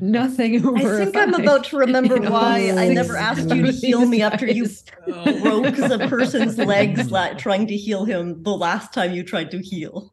nothing 0.00 0.64
I 0.64 0.68
over. 0.68 1.00
a 1.00 1.04
think 1.04 1.16
I'm 1.16 1.32
five 1.32 1.40
about 1.42 1.64
to 1.66 1.76
remember 1.78 2.16
in 2.16 2.26
all 2.26 2.32
why 2.32 2.72
I 2.76 2.88
never 2.88 3.16
asked 3.16 3.50
you 3.52 3.66
to 3.66 3.72
heal 3.72 4.06
me 4.06 4.22
after 4.22 4.46
you 4.46 4.64
dice. 4.66 4.82
broke 5.06 5.74
the 5.76 6.06
person's 6.08 6.56
legs 6.58 7.10
la- 7.10 7.34
trying 7.34 7.66
to 7.66 7.76
heal 7.76 8.04
him 8.04 8.42
the 8.44 8.56
last 8.56 8.92
time 8.94 9.12
you 9.12 9.24
tried 9.24 9.50
to 9.50 9.58
heal. 9.58 10.12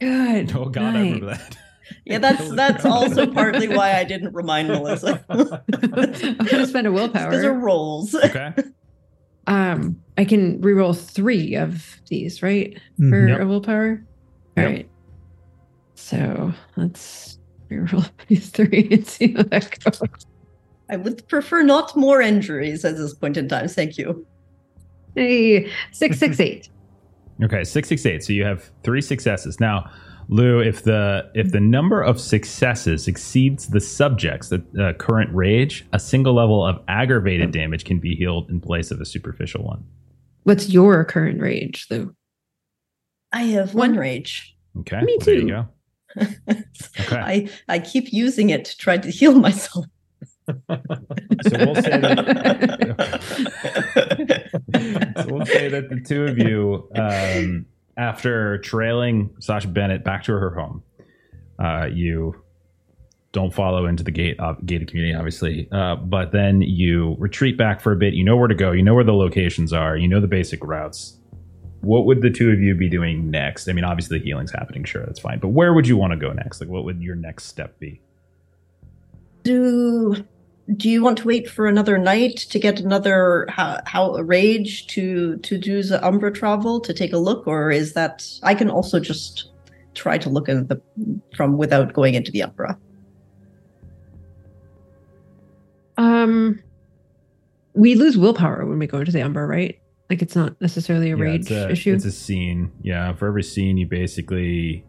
Good. 0.00 0.54
Oh 0.54 0.66
God, 0.66 0.94
I 0.94 1.00
remember 1.00 1.26
that. 1.26 1.56
Yeah, 2.04 2.18
that's 2.18 2.48
that's 2.54 2.84
also 2.84 3.26
partly 3.32 3.68
why 3.68 3.94
I 3.96 4.04
didn't 4.04 4.34
remind 4.34 4.68
Melissa. 4.68 5.24
I'm 5.28 6.36
gonna 6.46 6.66
spend 6.66 6.86
a 6.86 6.92
willpower. 6.92 7.30
Those 7.30 7.44
are 7.44 7.52
rolls. 7.54 8.14
Okay. 8.14 8.52
Um, 9.46 10.02
I 10.18 10.24
can 10.24 10.60
reroll 10.60 10.98
three 10.98 11.54
of 11.56 12.00
these, 12.08 12.42
right? 12.42 12.76
Mhm. 13.00 13.10
For 13.10 13.28
Yep. 13.28 13.40
a 13.40 13.46
willpower. 13.46 14.04
All 14.56 14.64
right. 14.64 14.78
Yep. 14.78 14.86
So 15.94 16.52
let's 16.76 17.38
reroll 17.70 18.08
these 18.28 18.50
three 18.50 18.88
and 18.90 19.06
see 19.06 19.32
how 19.32 19.42
that 19.44 19.78
goes. 19.84 20.26
I 20.88 20.96
would 20.96 21.26
prefer 21.28 21.62
not 21.62 21.96
more 21.96 22.20
injuries 22.20 22.84
at 22.84 22.96
this 22.96 23.14
point 23.14 23.36
in 23.36 23.48
time. 23.48 23.68
Thank 23.68 23.98
you. 23.98 24.24
Hey, 25.14 25.70
six, 25.92 26.18
six, 26.18 26.38
eight. 26.40 26.68
Okay, 27.42 27.64
six 27.64 27.88
six 27.88 28.06
eight. 28.06 28.22
So 28.22 28.32
you 28.32 28.44
have 28.44 28.70
three 28.82 29.02
successes 29.02 29.60
now. 29.60 29.90
Lou, 30.28 30.60
if 30.60 30.82
the 30.82 31.30
if 31.34 31.52
the 31.52 31.60
number 31.60 32.02
of 32.02 32.20
successes 32.20 33.06
exceeds 33.06 33.68
the 33.68 33.80
subject's 33.80 34.48
the 34.48 34.64
uh, 34.80 34.92
current 34.94 35.32
rage, 35.34 35.86
a 35.92 36.00
single 36.00 36.34
level 36.34 36.64
of 36.66 36.80
aggravated 36.88 37.52
damage 37.52 37.84
can 37.84 37.98
be 37.98 38.16
healed 38.16 38.50
in 38.50 38.60
place 38.60 38.90
of 38.90 39.00
a 39.00 39.04
superficial 39.04 39.62
one. 39.64 39.84
What's 40.44 40.68
your 40.68 41.04
current 41.04 41.40
rage, 41.40 41.86
Lou? 41.90 42.14
I 43.36 43.42
have 43.44 43.74
one 43.74 43.90
One. 43.90 43.98
rage. 43.98 44.56
Okay, 44.80 45.00
Me 45.02 45.16
well, 45.18 45.24
there 45.26 45.34
you 45.34 45.40
too. 45.42 45.48
go. 45.48 45.68
Okay. 47.00 47.16
I 47.16 47.48
I 47.68 47.78
keep 47.78 48.12
using 48.12 48.50
it 48.50 48.64
to 48.64 48.76
try 48.78 48.96
to 48.98 49.10
heal 49.10 49.34
myself. 49.38 49.84
So 50.48 50.54
we'll 51.58 51.74
say 51.74 51.98
that. 52.00 53.16
so 55.16 55.26
we'll 55.34 55.46
say 55.46 55.68
that 55.68 55.88
the 55.90 56.00
two 56.00 56.24
of 56.24 56.38
you, 56.38 56.88
um, 56.94 57.66
after 57.96 58.58
trailing 58.58 59.34
Sasha 59.40 59.68
Bennett 59.68 60.04
back 60.04 60.24
to 60.24 60.32
her 60.32 60.50
home, 60.54 60.82
uh, 61.58 61.86
you 61.92 62.34
don't 63.32 63.52
follow 63.52 63.86
into 63.86 64.02
the 64.02 64.10
gate 64.10 64.38
uh, 64.40 64.54
gated 64.64 64.88
community, 64.88 65.14
obviously, 65.14 65.68
uh, 65.72 65.96
but 65.96 66.32
then 66.32 66.62
you 66.62 67.16
retreat 67.18 67.58
back 67.58 67.80
for 67.80 67.92
a 67.92 67.96
bit. 67.96 68.14
You 68.14 68.24
know 68.24 68.36
where 68.36 68.48
to 68.48 68.54
go. 68.54 68.72
You 68.72 68.82
know 68.82 68.94
where 68.94 69.04
the 69.04 69.12
locations 69.14 69.72
are. 69.72 69.96
You 69.96 70.08
know 70.08 70.20
the 70.20 70.28
basic 70.28 70.64
routes. 70.64 71.15
What 71.86 72.04
would 72.06 72.20
the 72.20 72.30
two 72.30 72.50
of 72.50 72.60
you 72.60 72.74
be 72.74 72.88
doing 72.88 73.30
next? 73.30 73.68
I 73.68 73.72
mean, 73.72 73.84
obviously 73.84 74.18
the 74.18 74.24
healing's 74.24 74.50
happening. 74.50 74.82
Sure, 74.82 75.06
that's 75.06 75.20
fine. 75.20 75.38
But 75.38 75.48
where 75.48 75.72
would 75.72 75.86
you 75.86 75.96
want 75.96 76.12
to 76.12 76.16
go 76.16 76.32
next? 76.32 76.60
Like, 76.60 76.68
what 76.68 76.84
would 76.84 77.00
your 77.00 77.14
next 77.14 77.44
step 77.44 77.78
be? 77.78 78.00
Do 79.44 80.26
do 80.74 80.90
you 80.90 81.00
want 81.00 81.18
to 81.18 81.26
wait 81.28 81.48
for 81.48 81.68
another 81.68 81.96
night 81.96 82.38
to 82.38 82.58
get 82.58 82.80
another 82.80 83.46
how, 83.48 83.80
how 83.86 84.16
a 84.16 84.24
rage 84.24 84.88
to 84.88 85.36
to 85.36 85.56
do 85.56 85.80
the 85.80 86.04
Umbra 86.04 86.32
travel 86.32 86.80
to 86.80 86.92
take 86.92 87.12
a 87.12 87.18
look, 87.18 87.46
or 87.46 87.70
is 87.70 87.92
that 87.92 88.26
I 88.42 88.56
can 88.56 88.68
also 88.68 88.98
just 88.98 89.50
try 89.94 90.18
to 90.18 90.28
look 90.28 90.48
at 90.48 90.68
the 90.68 90.80
from 91.36 91.56
without 91.56 91.92
going 91.92 92.14
into 92.14 92.32
the 92.32 92.42
Umbra? 92.42 92.76
Um, 95.98 96.60
we 97.74 97.94
lose 97.94 98.18
willpower 98.18 98.66
when 98.66 98.80
we 98.80 98.88
go 98.88 98.98
into 98.98 99.12
the 99.12 99.22
Umbra, 99.22 99.46
right? 99.46 99.78
Like 100.08 100.22
it's 100.22 100.36
not 100.36 100.60
necessarily 100.60 101.10
a 101.10 101.16
Yeah, 101.16 101.22
rage 101.24 101.40
it's 101.42 101.50
a, 101.50 101.70
issue. 101.70 101.92
It's 101.94 102.04
a 102.04 102.12
scene. 102.12 102.70
Yeah, 102.82 103.12
for 103.14 103.26
every 103.28 103.42
scene, 103.42 103.76
you 103.76 103.86
basically 103.86 104.84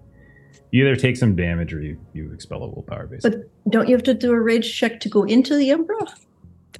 you 0.71 0.85
either 0.85 0.95
take 0.95 1.15
some 1.17 1.35
damage 1.35 1.73
or 1.73 1.81
you, 1.81 1.97
you 2.13 2.31
expel 2.33 2.61
a 2.63 2.67
willpower. 2.67 3.07
Basically, 3.07 3.39
but 3.39 3.71
Don't 3.71 3.87
you 3.89 3.95
have 3.95 4.03
to 4.03 4.13
do 4.13 4.31
a 4.31 4.39
rage 4.39 4.77
check 4.77 4.99
to 5.01 5.09
go 5.09 5.23
into 5.23 5.55
the 5.55 5.71
Umbra? 5.71 5.95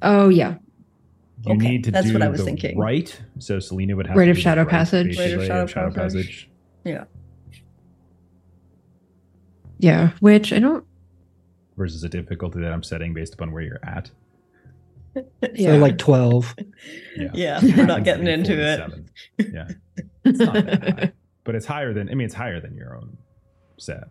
oh 0.02 0.28
yeah, 0.28 0.54
you 1.46 1.54
okay, 1.54 1.68
need 1.68 1.84
to 1.84 1.90
that's 1.90 2.06
do 2.06 2.12
what 2.12 2.22
I 2.22 2.28
was 2.28 2.42
thinking. 2.44 2.78
right. 2.78 3.20
So 3.40 3.58
Salina 3.58 3.96
would 3.96 4.06
have 4.06 4.16
Rite 4.16 4.26
to 4.26 4.30
of 4.32 4.36
do 4.36 4.42
Shadow 4.42 4.62
right, 4.62 4.70
Passage. 4.70 5.18
Rite 5.18 5.32
of 5.32 5.38
basically, 5.40 5.72
Shadow 5.72 5.90
Passage. 5.92 6.48
Yeah. 6.84 7.04
Yeah. 9.78 10.10
Which 10.20 10.52
I 10.52 10.58
don't. 10.58 10.84
versus 11.76 12.02
a 12.04 12.08
difficulty 12.08 12.60
that 12.60 12.72
I'm 12.72 12.82
setting 12.82 13.14
based 13.14 13.34
upon 13.34 13.52
where 13.52 13.62
you're 13.62 13.80
at. 13.84 14.10
Yeah, 15.54 15.72
So 15.72 15.78
like 15.78 15.98
12. 15.98 16.54
Yeah, 17.16 17.28
Yeah, 17.34 17.60
we're 17.76 17.86
not 17.86 18.04
getting 18.04 18.26
into 18.26 18.52
it. 18.60 18.80
Yeah, 19.52 19.68
it's 20.24 20.38
not 20.38 20.54
that 20.54 20.82
high, 20.98 21.12
but 21.44 21.54
it's 21.54 21.66
higher 21.66 21.92
than. 21.92 22.08
I 22.08 22.14
mean, 22.14 22.26
it's 22.26 22.34
higher 22.34 22.60
than 22.60 22.76
your 22.76 22.96
own 22.96 23.16
set. 23.78 24.04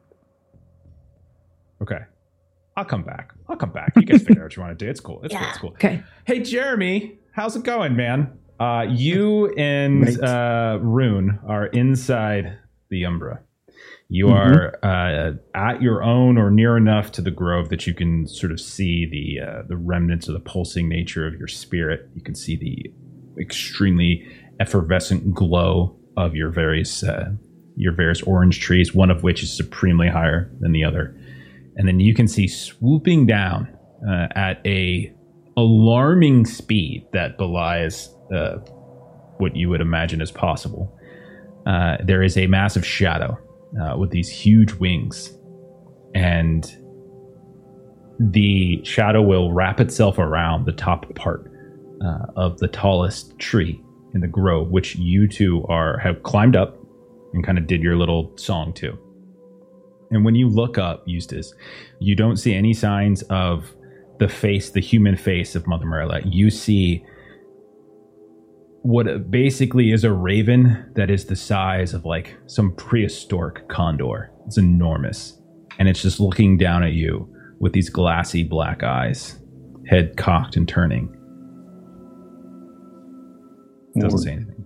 Okay, 1.82 2.00
I'll 2.76 2.86
come 2.86 3.04
back. 3.04 3.34
I'll 3.48 3.56
come 3.58 3.72
back. 3.72 3.94
You 3.96 4.04
guys 4.04 4.24
figure 4.24 4.42
out 4.42 4.46
what 4.46 4.56
you 4.56 4.62
want 4.64 4.78
to 4.78 4.86
do. 4.86 4.90
It's 4.90 5.00
cool. 5.00 5.22
It's 5.24 5.34
cool. 5.36 5.48
It's 5.48 5.58
cool. 5.60 5.70
okay. 5.72 6.04
Hey, 6.26 6.42
Jeremy, 6.42 7.20
how's 7.32 7.56
it 7.56 7.64
going, 7.64 7.96
man? 7.96 8.38
Uh, 8.60 8.86
you 8.90 9.54
and 9.56 10.04
Right. 10.06 10.20
uh, 10.24 10.80
Rune 10.82 11.40
are 11.48 11.68
inside 11.68 12.58
the 12.90 13.06
Umbra. 13.06 13.42
You 14.10 14.28
Mhm. 14.28 14.32
are 14.34 14.80
uh, 14.84 15.34
at 15.54 15.82
your 15.82 16.02
own 16.02 16.38
or 16.38 16.50
near 16.50 16.78
enough 16.78 17.12
to 17.14 17.22
the 17.22 17.32
grove 17.32 17.70
that 17.70 17.86
you 17.86 17.94
can 17.94 18.26
sort 18.26 18.52
of 18.54 18.60
see 18.60 19.06
the 19.06 19.46
uh, 19.46 19.62
the 19.68 19.76
remnants 19.76 20.28
of 20.28 20.34
the 20.34 20.40
pulsing 20.40 20.88
nature 20.88 21.28
of 21.28 21.36
your 21.36 21.48
spirit. 21.48 22.08
You 22.16 22.22
can 22.22 22.36
see 22.36 22.56
the 22.56 22.92
extremely 23.42 24.26
effervescent 24.60 25.34
glow 25.34 25.96
of 26.16 26.36
your 26.36 26.50
various 26.50 27.04
uh, 27.04 27.32
your 27.76 27.92
various 27.94 28.22
orange 28.22 28.60
trees, 28.62 28.96
one 28.96 29.12
of 29.12 29.24
which 29.24 29.44
is 29.44 29.52
supremely 29.56 30.08
higher 30.08 30.50
than 30.62 30.72
the 30.72 30.84
other. 30.84 31.16
And 31.76 31.88
then 31.88 32.00
you 32.00 32.14
can 32.14 32.28
see 32.28 32.48
swooping 32.48 33.28
down 33.28 33.68
uh, 34.08 34.28
at 34.36 34.66
a 34.66 35.14
alarming 35.58 36.46
speed 36.46 37.06
that 37.14 37.38
belies 37.38 38.10
uh, 38.34 38.58
what 39.38 39.56
you 39.56 39.70
would 39.70 39.82
imagine 39.82 40.22
is 40.22 40.32
possible. 40.32 40.98
Uh, 41.66 41.98
there 42.04 42.24
is 42.24 42.38
a 42.38 42.48
massive 42.48 42.86
shadow 42.86 43.38
uh, 43.82 43.98
with 43.98 44.12
these 44.12 44.30
huge 44.30 44.74
wings, 44.74 45.38
and 46.14 46.76
the 48.20 48.84
shadow 48.84 49.22
will 49.22 49.52
wrap 49.52 49.80
itself 49.80 50.18
around 50.18 50.66
the 50.66 50.72
top 50.72 51.14
part 51.16 51.52
uh, 52.04 52.26
of 52.36 52.58
the 52.60 52.68
tallest 52.68 53.38
tree 53.40 53.82
in 54.14 54.22
the 54.22 54.28
grove, 54.28 54.70
which 54.70 54.96
you 54.96 55.28
two 55.28 55.66
are 55.68 55.98
have 56.00 56.24
climbed 56.24 56.56
up 56.56 56.78
and 57.34 57.46
kind 57.46 57.58
of 57.58 57.68
did 57.68 57.82
your 57.82 57.96
little 57.96 58.36
song 58.38 58.74
to. 58.74 58.98
And 60.10 60.24
when 60.24 60.36
you 60.36 60.48
look 60.48 60.78
up, 60.78 61.04
Eustace, 61.06 61.54
you 62.00 62.16
don't 62.16 62.38
see 62.38 62.54
any 62.54 62.74
signs 62.74 63.24
of 63.24 63.76
the 64.20 64.30
face, 64.30 64.72
the 64.72 64.80
human 64.80 65.18
face 65.18 65.56
of 65.56 65.68
Mother 65.68 65.86
Morella. 65.86 66.22
You 66.24 66.50
see 66.50 67.06
what 68.88 69.30
basically 69.30 69.92
is 69.92 70.06
a 70.06 70.12
raven 70.14 70.90
that 70.96 71.10
is 71.10 71.26
the 71.26 71.36
size 71.36 71.94
of 71.94 72.06
like 72.06 72.38
some 72.46 72.74
prehistoric 72.76 73.68
condor. 73.68 74.32
It's 74.46 74.58
enormous. 74.58 75.38
And 75.78 75.90
it's 75.90 76.02
just 76.02 76.22
looking 76.22 76.58
down 76.58 76.84
at 76.84 76.94
you 76.94 77.28
with 77.60 77.74
these 77.74 77.90
glassy 77.90 78.44
black 78.46 78.84
eyes, 78.84 79.40
head 79.88 80.16
cocked 80.16 80.56
and 80.56 80.66
turning. 80.70 81.14
It 83.94 84.00
Doesn't 84.00 84.10
Well, 84.12 84.24
say 84.24 84.32
anything. 84.32 84.66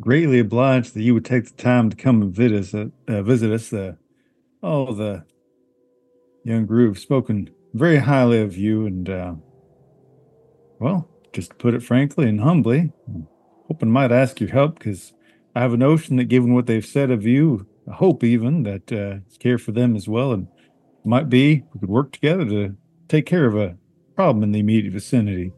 greatly 0.00 0.40
obliged 0.40 0.94
that 0.94 1.02
you 1.02 1.14
would 1.14 1.24
take 1.24 1.44
the 1.44 1.62
time 1.62 1.88
to 1.88 1.96
come 1.96 2.20
and 2.20 2.34
visit 2.34 2.58
us. 2.58 2.74
Uh, 2.74 2.86
uh, 3.06 3.22
visit 3.22 3.52
us. 3.52 3.72
Uh, 3.72 3.92
oh, 4.64 4.92
the 4.92 5.24
young 6.44 6.66
groove 6.66 6.98
spoken 6.98 7.48
very 7.74 7.98
highly 7.98 8.40
of 8.40 8.56
you, 8.56 8.86
and 8.86 9.08
uh, 9.08 9.34
well, 10.80 11.08
just 11.32 11.50
to 11.50 11.56
put 11.56 11.74
it 11.74 11.82
frankly 11.84 12.28
and 12.28 12.40
humbly, 12.40 12.92
hoping 13.66 13.90
might 13.90 14.12
ask 14.12 14.40
your 14.40 14.50
help 14.50 14.78
because 14.78 15.12
I 15.54 15.60
have 15.60 15.72
a 15.72 15.76
notion 15.76 16.16
that, 16.16 16.24
given 16.24 16.54
what 16.54 16.66
they've 16.66 16.84
said 16.84 17.10
of 17.10 17.26
you, 17.26 17.66
I 17.90 17.94
hope 17.94 18.22
even 18.24 18.62
that 18.62 18.92
uh, 18.92 19.20
you 19.30 19.38
care 19.38 19.58
for 19.58 19.72
them 19.72 19.96
as 19.96 20.08
well, 20.08 20.32
and 20.32 20.48
might 21.04 21.28
be 21.28 21.64
we 21.74 21.80
could 21.80 21.88
work 21.88 22.12
together 22.12 22.44
to 22.44 22.76
take 23.08 23.26
care 23.26 23.46
of 23.46 23.56
a 23.56 23.76
problem 24.14 24.42
in 24.42 24.52
the 24.52 24.60
immediate 24.60 24.92
vicinity. 24.92 25.52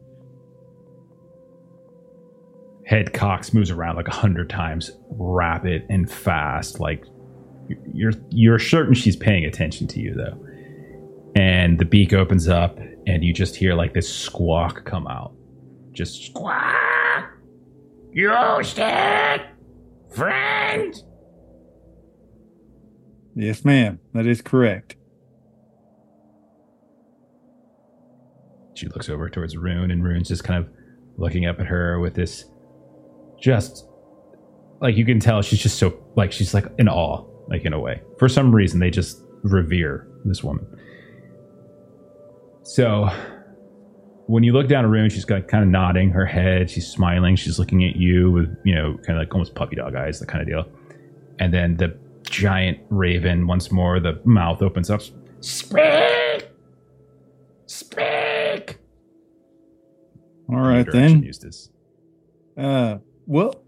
head 2.87 3.12
cocks 3.14 3.53
moves 3.55 3.71
around 3.71 3.97
like 3.97 4.09
a 4.09 4.14
hundred 4.14 4.51
times 4.51 4.90
rapid 5.11 5.87
and 5.88 6.11
fast 6.11 6.81
like 6.81 7.05
you're 7.93 8.12
you're 8.31 8.59
certain 8.59 8.95
she's 8.95 9.17
paying 9.17 9.45
attention 9.45 9.87
to 9.87 10.01
you 10.01 10.14
though. 10.14 10.38
And 11.35 11.79
the 11.79 11.85
beak 11.85 12.12
opens 12.12 12.47
up 12.47 12.79
and 13.07 13.25
you 13.25 13.33
just 13.33 13.57
hear 13.57 13.75
like 13.75 13.95
this 13.95 14.12
squawk 14.12 14.85
come 14.85 15.07
out. 15.07 15.35
Just 15.93 16.27
squawk 16.27 16.77
Eustace 18.14 19.40
friend 20.14 20.94
Yes, 23.37 23.64
ma'am, 23.64 23.98
that 24.12 24.27
is 24.27 24.40
correct. 24.40 24.94
she 28.74 28.88
looks 28.88 29.09
over 29.09 29.29
towards 29.31 29.57
Rune, 29.57 29.90
and 29.90 30.05
Rune's 30.05 30.29
just 30.29 30.44
kind 30.44 30.64
of 30.64 30.70
looking 31.16 31.46
up 31.46 31.61
at 31.61 31.66
her 31.66 32.00
with 32.00 32.14
this 32.14 32.44
just 33.40 33.87
like 34.81 34.96
you 34.96 35.05
can 35.05 35.20
tell 35.20 35.42
she's 35.42 35.61
just 35.61 35.79
so 35.79 35.96
like 36.16 36.33
she's 36.33 36.53
like 36.55 36.66
in 36.79 36.88
awe, 36.88 37.24
like 37.48 37.64
in 37.64 37.72
a 37.72 37.79
way. 37.81 38.03
For 38.18 38.29
some 38.29 38.55
reason, 38.55 38.81
they 38.81 38.90
just 38.90 39.22
revere 39.42 40.09
this 40.24 40.42
woman. 40.42 40.66
So 42.64 43.09
when 44.27 44.43
you 44.43 44.53
look 44.53 44.69
down 44.69 44.85
at 44.85 44.91
Rune, 44.91 45.11
she's 45.11 45.25
got 45.25 45.49
kind 45.49 45.63
of 45.63 45.71
nodding 45.71 46.11
her 46.11 46.27
head. 46.27 46.71
She's 46.71 46.87
smiling. 46.87 47.37
She's 47.37 47.59
looking 47.59 47.85
at 47.85 47.97
you 47.97 48.31
with, 48.31 48.57
you 48.65 48.75
know, 48.75 48.97
kind 48.99 49.19
of 49.19 49.19
like 49.19 49.33
almost 49.33 49.55
puppy 49.55 49.77
dog 49.77 49.95
eyes, 49.95 50.21
that 50.21 50.29
kind 50.29 50.41
of 50.41 50.49
deal. 50.49 50.67
And 51.39 51.53
then 51.53 51.77
the 51.77 51.97
giant 52.23 52.79
raven, 52.89 53.47
once 53.47 53.71
more, 53.71 54.01
the 54.01 54.21
mouth 54.25 54.63
opens 54.63 54.91
up. 54.91 55.03
Speak! 55.41 56.49
Speak! 57.67 58.79
All 60.49 60.61
right 60.61 60.87
then. 60.91 61.23
Eustace. 61.23 61.71
Uh, 62.57 62.99
well, 63.27 63.63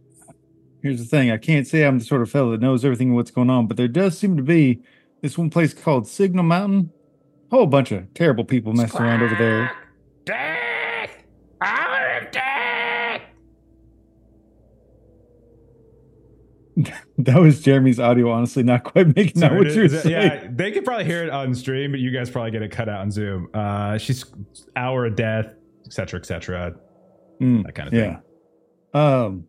here's 0.82 0.98
the 0.98 1.04
thing. 1.04 1.30
I 1.30 1.36
can't 1.36 1.66
say 1.66 1.84
I'm 1.84 1.98
the 1.98 2.04
sort 2.04 2.22
of 2.22 2.30
fellow 2.30 2.52
that 2.52 2.60
knows 2.60 2.84
everything 2.84 3.14
what's 3.14 3.30
going 3.30 3.50
on, 3.50 3.66
but 3.66 3.76
there 3.76 3.88
does 3.88 4.16
seem 4.18 4.36
to 4.36 4.42
be 4.42 4.80
this 5.22 5.36
one 5.36 5.50
place 5.50 5.74
called 5.74 6.06
Signal 6.06 6.44
Mountain. 6.44 6.92
A 7.50 7.56
whole 7.56 7.66
bunch 7.66 7.92
of 7.92 8.12
terrible 8.14 8.44
people 8.44 8.72
messing 8.72 9.00
around 9.00 9.22
over 9.22 9.34
there. 9.34 9.70
That 17.18 17.40
was 17.40 17.62
Jeremy's 17.62 17.98
audio, 17.98 18.30
honestly, 18.30 18.62
not 18.62 18.84
quite 18.84 19.16
making 19.16 19.42
out 19.42 19.56
what 19.56 19.72
you're 19.72 19.88
saying. 19.88 20.10
yeah, 20.10 20.46
they 20.50 20.70
could 20.70 20.84
probably 20.84 21.06
hear 21.06 21.24
it 21.24 21.30
on 21.30 21.54
stream, 21.54 21.92
but 21.92 22.00
you 22.00 22.10
guys 22.10 22.28
probably 22.28 22.50
get 22.50 22.60
it 22.62 22.70
cut 22.70 22.88
out 22.88 23.00
on 23.00 23.10
Zoom. 23.10 23.48
Uh, 23.54 23.96
she's 23.96 24.24
hour 24.76 25.06
of 25.06 25.16
death, 25.16 25.54
etc., 25.86 26.20
etc. 26.20 26.74
Mm, 27.40 27.64
that 27.64 27.74
kind 27.74 27.88
of 27.88 27.94
thing. 27.94 28.20
yeah. 28.94 29.22
Um. 29.24 29.46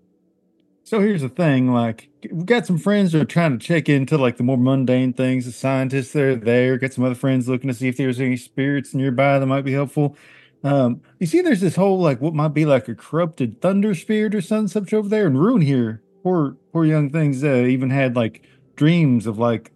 So 0.84 1.02
here's 1.02 1.22
the 1.22 1.28
thing: 1.30 1.74
like, 1.74 2.10
we've 2.32 2.46
got 2.46 2.66
some 2.66 2.78
friends 2.78 3.12
that 3.12 3.22
are 3.22 3.26
trying 3.26 3.60
to 3.60 3.66
check 3.66 3.90
into 3.90 4.18
like 4.18 4.38
the 4.38 4.44
more 4.44 4.58
mundane 4.58 5.12
things. 5.12 5.46
The 5.46 5.52
scientists 5.52 6.14
that 6.14 6.24
are 6.24 6.36
there. 6.36 6.78
Got 6.78 6.94
some 6.94 7.04
other 7.04 7.16
friends 7.16 7.50
looking 7.50 7.68
to 7.68 7.74
see 7.74 7.90
if 7.90 7.98
there's 7.98 8.22
any 8.22 8.38
spirits 8.38 8.94
nearby 8.94 9.38
that 9.38 9.46
might 9.46 9.66
be 9.66 9.74
helpful. 9.74 10.16
Um, 10.64 11.02
you 11.20 11.28
see, 11.28 11.42
there's 11.42 11.60
this 11.62 11.76
whole 11.76 12.00
like 12.00 12.22
what 12.22 12.34
might 12.34 12.54
be 12.54 12.66
like 12.66 12.88
a 12.88 12.96
corrupted 12.96 13.62
thunder 13.62 13.94
spirit 13.94 14.34
or 14.34 14.40
something 14.42 14.70
such 14.70 14.94
over 14.94 15.10
there, 15.10 15.28
and 15.28 15.38
Rune 15.40 15.62
here. 15.62 16.02
Poor, 16.28 16.58
poor 16.74 16.84
young 16.84 17.10
things. 17.10 17.42
Uh, 17.42 17.64
even 17.64 17.90
had 17.90 18.18
like 18.18 18.46
dreams 18.76 19.28
of 19.28 19.40
like 19.40 19.72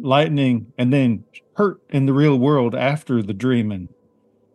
lightning, 0.00 0.72
and 0.78 0.92
then 0.92 1.24
hurt 1.54 1.80
in 1.90 2.06
the 2.06 2.12
real 2.12 2.38
world 2.38 2.76
after 2.76 3.20
the 3.20 3.34
dreaming. 3.34 3.88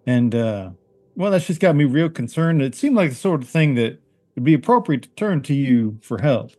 And 0.08 0.34
uh, 0.34 0.70
well, 1.18 1.32
that's 1.32 1.46
just 1.46 1.60
got 1.60 1.76
me 1.76 1.84
real 1.84 2.10
concerned. 2.10 2.62
It 2.62 2.76
seemed 2.76 2.96
like 2.96 3.10
the 3.10 3.18
sort 3.18 3.42
of 3.42 3.50
thing 3.50 3.76
that 3.76 4.00
would 4.36 4.46
be 4.46 4.54
appropriate 4.54 5.02
to 5.02 5.10
turn 5.10 5.42
to 5.42 5.54
you 5.54 6.00
for 6.02 6.22
help. 6.22 6.52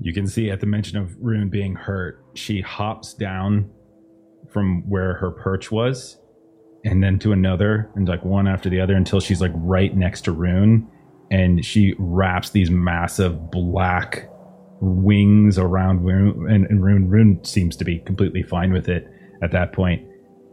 You 0.00 0.12
can 0.12 0.26
see 0.26 0.50
at 0.50 0.58
the 0.58 0.66
mention 0.66 0.98
of 0.98 1.14
Rune 1.20 1.50
being 1.50 1.76
hurt, 1.76 2.20
she 2.34 2.62
hops 2.62 3.14
down 3.14 3.70
from 4.50 4.82
where 4.90 5.14
her 5.14 5.30
perch 5.30 5.70
was 5.70 6.18
and 6.84 7.00
then 7.00 7.20
to 7.20 7.30
another 7.30 7.92
and 7.94 8.08
like 8.08 8.24
one 8.24 8.48
after 8.48 8.68
the 8.68 8.80
other 8.80 8.96
until 8.96 9.20
she's 9.20 9.40
like 9.40 9.52
right 9.54 9.96
next 9.96 10.22
to 10.22 10.32
Rune 10.32 10.90
and 11.30 11.64
she 11.64 11.94
wraps 11.98 12.50
these 12.50 12.70
massive 12.70 13.50
black 13.50 14.28
wings 14.80 15.58
around 15.58 16.04
Rune 16.04 16.50
and, 16.50 16.66
and 16.66 16.82
Rune 16.82 17.08
Rune 17.08 17.42
seems 17.44 17.76
to 17.76 17.84
be 17.84 17.98
completely 18.00 18.42
fine 18.42 18.72
with 18.72 18.88
it 18.88 19.06
at 19.42 19.50
that 19.52 19.72
point. 19.72 20.06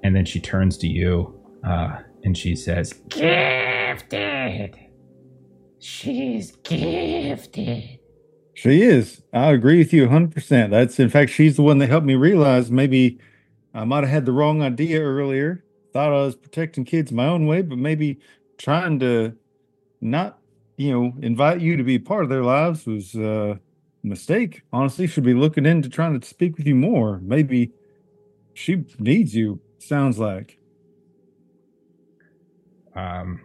and 0.04 0.16
then 0.16 0.26
she 0.26 0.40
turns 0.40 0.78
to 0.78 0.88
you 0.88 1.34
uh, 1.68 1.98
and 2.24 2.38
she 2.38 2.56
says 2.56 2.94
gifted 3.10 4.76
she's 5.80 6.52
gifted 6.64 8.00
She 8.54 8.82
is. 8.84 9.22
I 9.34 9.52
agree 9.52 9.80
with 9.80 9.92
you 9.94 10.08
100%. 10.08 10.70
That's, 10.70 11.00
in 11.00 11.10
fact, 11.10 11.32
she's 11.32 11.56
the 11.56 11.64
one 11.64 11.80
that 11.80 11.90
helped 11.90 12.06
me 12.06 12.16
realize 12.16 12.70
maybe 12.70 13.20
I 13.74 13.86
might 13.86 14.04
have 14.04 14.10
had 14.10 14.26
the 14.26 14.32
wrong 14.34 14.62
idea 14.62 15.02
earlier. 15.02 15.64
Thought 15.94 16.10
I 16.14 16.24
was 16.26 16.36
protecting 16.36 16.86
kids 16.86 17.12
my 17.12 17.26
own 17.28 17.48
way, 17.48 17.62
but 17.64 17.78
maybe 17.78 18.20
trying 18.58 19.00
to 19.00 19.36
not, 20.00 20.38
you 20.82 20.92
know, 20.94 21.14
invite 21.22 21.62
you 21.62 21.78
to 21.78 21.84
be 21.84 22.00
part 22.00 22.24
of 22.24 22.30
their 22.30 22.44
lives 22.44 22.86
was 22.88 23.16
uh, 23.16 23.56
a 24.04 24.08
mistake. 24.08 24.64
Honestly, 24.74 25.08
should 25.08 25.24
be 25.26 25.34
looking 25.36 25.66
into 25.66 25.90
trying 25.90 26.20
to 26.20 26.28
speak 26.28 26.58
with 26.58 26.68
you 26.68 26.76
more. 26.76 27.20
Maybe 27.24 27.72
she 28.54 28.86
needs 29.00 29.36
you, 29.36 29.62
sounds 29.80 30.20
like. 30.20 30.60
um, 32.96 33.42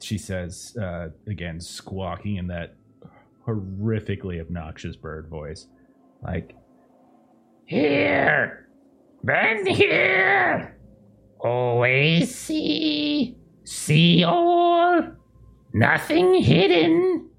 she 0.00 0.18
says 0.18 0.76
uh, 0.80 1.08
again, 1.26 1.60
squawking 1.60 2.36
in 2.36 2.46
that 2.48 2.76
horrifically 3.46 4.40
obnoxious 4.40 4.96
bird 4.96 5.28
voice, 5.28 5.66
like, 6.22 6.54
"Here, 7.66 8.68
been 9.24 9.66
here, 9.66 10.78
always 11.40 12.34
see, 12.34 13.36
see 13.64 14.24
all, 14.24 15.02
nothing 15.78 16.34
hidden." 16.42 17.30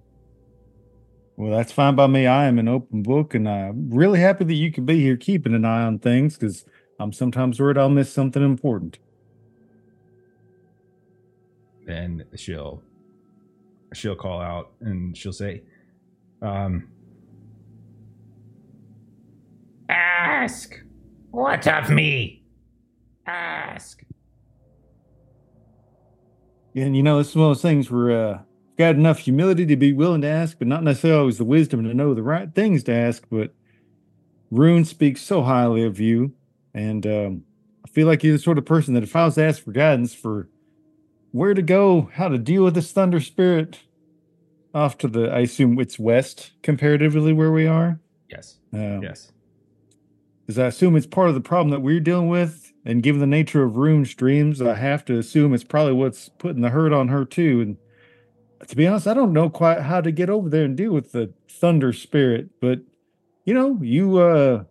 Well, 1.39 1.57
that's 1.57 1.71
fine 1.71 1.95
by 1.95 2.07
me. 2.07 2.27
I 2.27 2.47
am 2.47 2.59
an 2.59 2.67
open 2.67 3.01
book, 3.01 3.33
and 3.33 3.47
I'm 3.47 3.89
really 3.91 4.19
happy 4.19 4.43
that 4.43 4.53
you 4.53 4.73
can 4.73 4.85
be 4.85 4.99
here 4.99 5.15
keeping 5.15 5.53
an 5.53 5.63
eye 5.63 5.83
on 5.83 5.99
things 5.99 6.35
because 6.35 6.65
I'm 6.99 7.13
sometimes 7.13 7.61
worried 7.61 7.77
I'll 7.77 7.89
miss 7.89 8.11
something 8.11 8.43
important. 8.43 8.99
Then 11.85 12.25
she'll 12.35 12.83
she'll 13.93 14.17
call 14.17 14.41
out 14.41 14.73
and 14.81 15.17
she'll 15.17 15.31
say, 15.31 15.63
um, 16.41 16.89
"Ask, 19.87 20.83
what 21.31 21.67
of 21.67 21.89
me? 21.89 22.43
Ask." 23.25 24.03
And 26.75 26.95
you 26.95 27.03
know, 27.03 27.19
it's 27.19 27.35
one 27.35 27.45
of 27.45 27.49
those 27.49 27.61
things 27.61 27.89
where 27.89 28.11
uh, 28.11 28.39
got 28.77 28.95
enough 28.95 29.19
humility 29.19 29.65
to 29.65 29.75
be 29.75 29.93
willing 29.93 30.21
to 30.21 30.27
ask, 30.27 30.57
but 30.57 30.67
not 30.67 30.83
necessarily 30.83 31.19
always 31.19 31.37
the 31.37 31.43
wisdom 31.45 31.83
to 31.83 31.93
know 31.93 32.13
the 32.13 32.23
right 32.23 32.53
things 32.53 32.83
to 32.83 32.93
ask. 32.93 33.25
But 33.29 33.53
Rune 34.51 34.85
speaks 34.85 35.21
so 35.21 35.43
highly 35.43 35.83
of 35.83 35.99
you, 35.99 36.33
and 36.73 37.05
um, 37.05 37.43
I 37.85 37.89
feel 37.89 38.07
like 38.07 38.23
you're 38.23 38.37
the 38.37 38.39
sort 38.39 38.57
of 38.57 38.65
person 38.65 38.93
that 38.93 39.03
if 39.03 39.15
I 39.15 39.25
was 39.25 39.35
to 39.35 39.43
ask 39.43 39.63
for 39.63 39.71
guidance 39.71 40.13
for 40.13 40.49
where 41.31 41.53
to 41.53 41.61
go, 41.61 42.09
how 42.13 42.27
to 42.27 42.37
deal 42.37 42.63
with 42.63 42.75
this 42.75 42.91
thunder 42.91 43.19
spirit, 43.19 43.79
off 44.73 44.97
to 44.99 45.07
the, 45.07 45.29
I 45.29 45.39
assume 45.39 45.79
it's 45.79 45.99
west 45.99 46.51
comparatively 46.61 47.33
where 47.33 47.51
we 47.51 47.67
are. 47.67 47.99
Yes. 48.29 48.57
Um, 48.73 49.01
Yes. 49.01 49.31
Because 50.49 50.57
I 50.57 50.65
assume 50.65 50.95
it's 50.95 51.05
part 51.05 51.29
of 51.29 51.35
the 51.35 51.41
problem 51.41 51.69
that 51.69 51.81
we're 51.81 51.99
dealing 51.99 52.27
with. 52.27 52.73
And 52.83 53.03
given 53.03 53.21
the 53.21 53.27
nature 53.27 53.61
of 53.61 53.77
Rune's 53.77 54.15
dreams, 54.15 54.63
I 54.63 54.73
have 54.73 55.05
to 55.05 55.19
assume 55.19 55.53
it's 55.53 55.63
probably 55.63 55.93
what's 55.93 56.27
putting 56.27 56.63
the 56.63 56.71
hurt 56.71 56.91
on 56.91 57.09
her 57.09 57.23
too. 57.23 57.61
And 57.61 57.77
to 58.67 58.75
be 58.75 58.87
honest, 58.87 59.05
I 59.05 59.13
don't 59.13 59.31
know 59.31 59.51
quite 59.51 59.81
how 59.81 60.01
to 60.01 60.11
get 60.11 60.27
over 60.27 60.49
there 60.49 60.65
and 60.65 60.75
deal 60.75 60.91
with 60.91 61.11
the 61.11 61.31
thunder 61.47 61.93
spirit. 61.93 62.49
But 62.59 62.79
you 63.45 63.53
know, 63.53 63.77
you 63.79 64.17
uh 64.17 64.63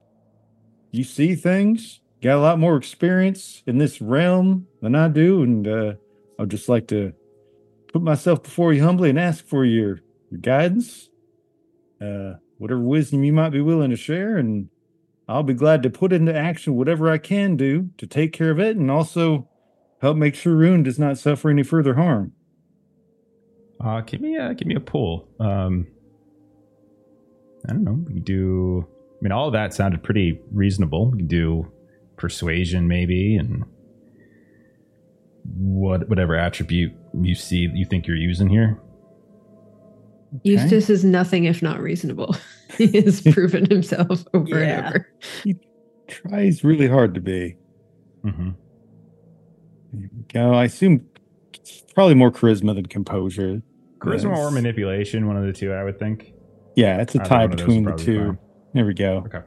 you 0.91 1.05
see 1.05 1.37
things, 1.37 2.01
got 2.23 2.39
a 2.39 2.41
lot 2.41 2.59
more 2.59 2.77
experience 2.77 3.63
in 3.65 3.79
this 3.79 4.01
realm 4.01 4.67
than 4.83 4.97
I 4.97 5.07
do, 5.07 5.45
and 5.45 5.69
uh 5.69 5.93
I'd 6.41 6.51
just 6.51 6.69
like 6.69 6.89
to 6.89 7.13
put 7.93 8.03
myself 8.03 8.43
before 8.43 8.73
you 8.73 8.83
humbly 8.83 9.11
and 9.11 9.19
ask 9.21 9.47
for 9.47 9.65
your, 9.65 10.01
your 10.29 10.41
guidance, 10.41 11.09
uh, 12.01 12.33
whatever 12.57 12.81
wisdom 12.81 13.23
you 13.23 13.33
might 13.33 13.51
be 13.51 13.61
willing 13.61 13.91
to 13.91 13.97
share, 13.97 14.39
and 14.39 14.71
I'll 15.29 15.43
be 15.43 15.55
glad 15.55 15.83
to 15.83 15.91
put 15.91 16.13
into 16.13 16.35
action 16.35 16.75
whatever 16.75 17.11
I 17.11 17.19
can 17.19 17.57
do 17.57 17.91
to 17.99 18.07
take 18.07 18.33
care 18.33 18.51
of 18.51 18.59
it 18.59 18.77
and 18.77 18.91
also 18.91 19.49
help 20.01 20.17
make 20.17 20.35
sure 20.35 20.55
Rune 20.55 20.83
does 20.83 20.99
not 20.99 21.19
suffer 21.19 21.51
any 21.51 21.63
further 21.63 21.95
harm. 21.95 22.33
Uh, 23.79 24.01
give 24.01 24.21
me 24.21 24.37
a 24.37 24.55
give 24.55 24.67
me 24.67 24.75
a 24.75 24.81
pull. 24.81 25.29
Um, 25.39 25.87
I 27.69 27.73
don't 27.73 27.85
know. 27.85 27.93
We 28.07 28.15
can 28.15 28.23
do. 28.23 28.89
I 28.89 29.19
mean, 29.21 29.33
all 29.33 29.49
of 29.49 29.53
that 29.53 29.75
sounded 29.75 30.03
pretty 30.03 30.41
reasonable. 30.51 31.11
We 31.11 31.19
can 31.19 31.27
do 31.27 31.71
persuasion, 32.17 32.89
maybe, 32.89 33.37
and 33.37 33.65
what 35.55 36.09
whatever 36.09 36.37
attribute 36.37 36.93
you 37.21 37.35
see 37.35 37.67
that 37.67 37.77
you 37.77 37.85
think 37.85 38.07
you're 38.07 38.17
using 38.17 38.49
here. 38.49 38.81
Eustace 40.43 40.91
is 40.91 41.05
nothing 41.05 41.45
if 41.45 41.63
not 41.63 41.81
reasonable. 41.81 42.37
he 42.77 43.01
has 43.01 43.21
proven 43.33 43.65
himself 43.71 44.25
over 44.35 44.59
Yeah. 44.61 44.79
and 44.79 44.87
over. 44.89 45.09
He 45.45 45.57
tries 46.07 46.63
really 46.65 46.87
hard 46.89 47.15
to 47.15 47.21
be. 47.21 47.57
Mm-hmm. 48.25 48.51
You 50.35 50.41
I 50.41 50.65
assume 50.65 51.07
probably 51.95 52.15
more 52.15 52.31
charisma 52.31 52.75
than 52.75 52.87
composure. 52.87 53.63
Charisma 54.01 54.37
or 54.37 54.51
manipulation, 54.51 55.27
one 55.27 55.37
of 55.37 55.45
the 55.45 55.53
two, 55.53 55.73
I 55.73 55.83
would 55.83 55.99
think. 55.99 56.33
Yeah, 56.77 57.01
it's 57.01 57.15
a 57.15 57.19
tie 57.21 57.47
one 57.47 57.53
of 57.53 57.59
those 57.59 57.67
between 57.67 57.85
the 57.85 57.97
two. 57.97 58.25
fine. 58.27 58.39
There 58.75 58.85
we 58.85 58.95
go. 58.95 59.25
Okay, 59.27 59.41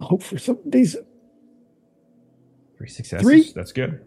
Hope 0.00 0.22
for 0.22 0.38
something 0.38 0.70
decent. 0.70 1.06
three 2.78 2.88
successes. 2.88 3.26
Three? 3.26 3.52
That's 3.54 3.72
good. 3.72 4.04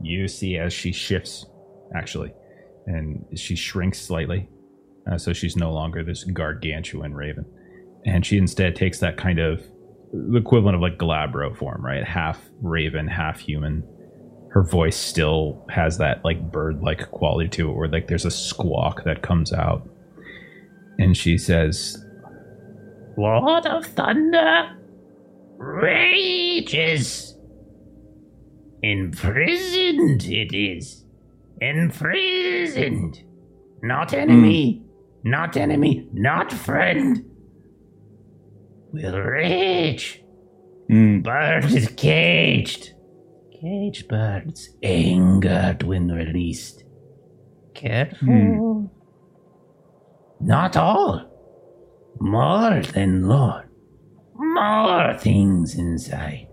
you 0.00 0.28
see 0.28 0.56
as 0.56 0.72
she 0.72 0.92
shifts, 0.92 1.44
actually, 1.94 2.32
and 2.90 3.38
she 3.38 3.56
shrinks 3.56 4.00
slightly. 4.00 4.48
Uh, 5.10 5.16
so 5.16 5.32
she's 5.32 5.56
no 5.56 5.72
longer 5.72 6.02
this 6.02 6.24
gargantuan 6.24 7.14
raven. 7.14 7.44
And 8.04 8.24
she 8.24 8.36
instead 8.36 8.76
takes 8.76 8.98
that 9.00 9.16
kind 9.16 9.38
of 9.38 9.62
the 10.12 10.38
equivalent 10.38 10.74
of 10.74 10.82
like 10.82 10.98
Glabro 10.98 11.56
form, 11.56 11.84
right? 11.84 12.04
Half 12.04 12.40
raven, 12.62 13.06
half 13.06 13.38
human. 13.38 13.84
Her 14.50 14.64
voice 14.64 14.96
still 14.96 15.64
has 15.70 15.98
that 15.98 16.24
like 16.24 16.50
bird 16.50 16.82
like 16.82 17.10
quality 17.10 17.48
to 17.50 17.70
it 17.70 17.74
where 17.74 17.88
like 17.88 18.08
there's 18.08 18.24
a 18.24 18.30
squawk 18.30 19.04
that 19.04 19.22
comes 19.22 19.52
out. 19.52 19.88
And 20.98 21.16
she 21.16 21.38
says, 21.38 22.04
Lord 23.16 23.66
of 23.66 23.86
Thunder 23.86 24.76
rages. 25.56 27.36
Imprisoned 28.82 30.24
it 30.24 30.54
is. 30.54 30.99
Imprisoned. 31.60 33.22
Not 33.82 34.12
enemy. 34.14 34.82
Not 35.24 35.56
enemy. 35.56 36.08
Not 36.12 36.52
friend. 36.52 37.24
Will 38.92 39.18
rage. 39.20 40.22
Mm. 40.90 41.22
Bird 41.22 41.64
is 41.66 41.88
caged. 41.96 42.94
Caged 43.60 44.08
birds 44.08 44.70
angered 44.82 45.82
when 45.82 46.08
released. 46.08 46.84
Careful. 47.74 48.90
Not 50.40 50.76
all. 50.76 51.26
More 52.18 52.80
than 52.82 53.28
Lord. 53.28 53.68
More 54.34 55.14
things 55.18 55.74
inside. 55.74 56.48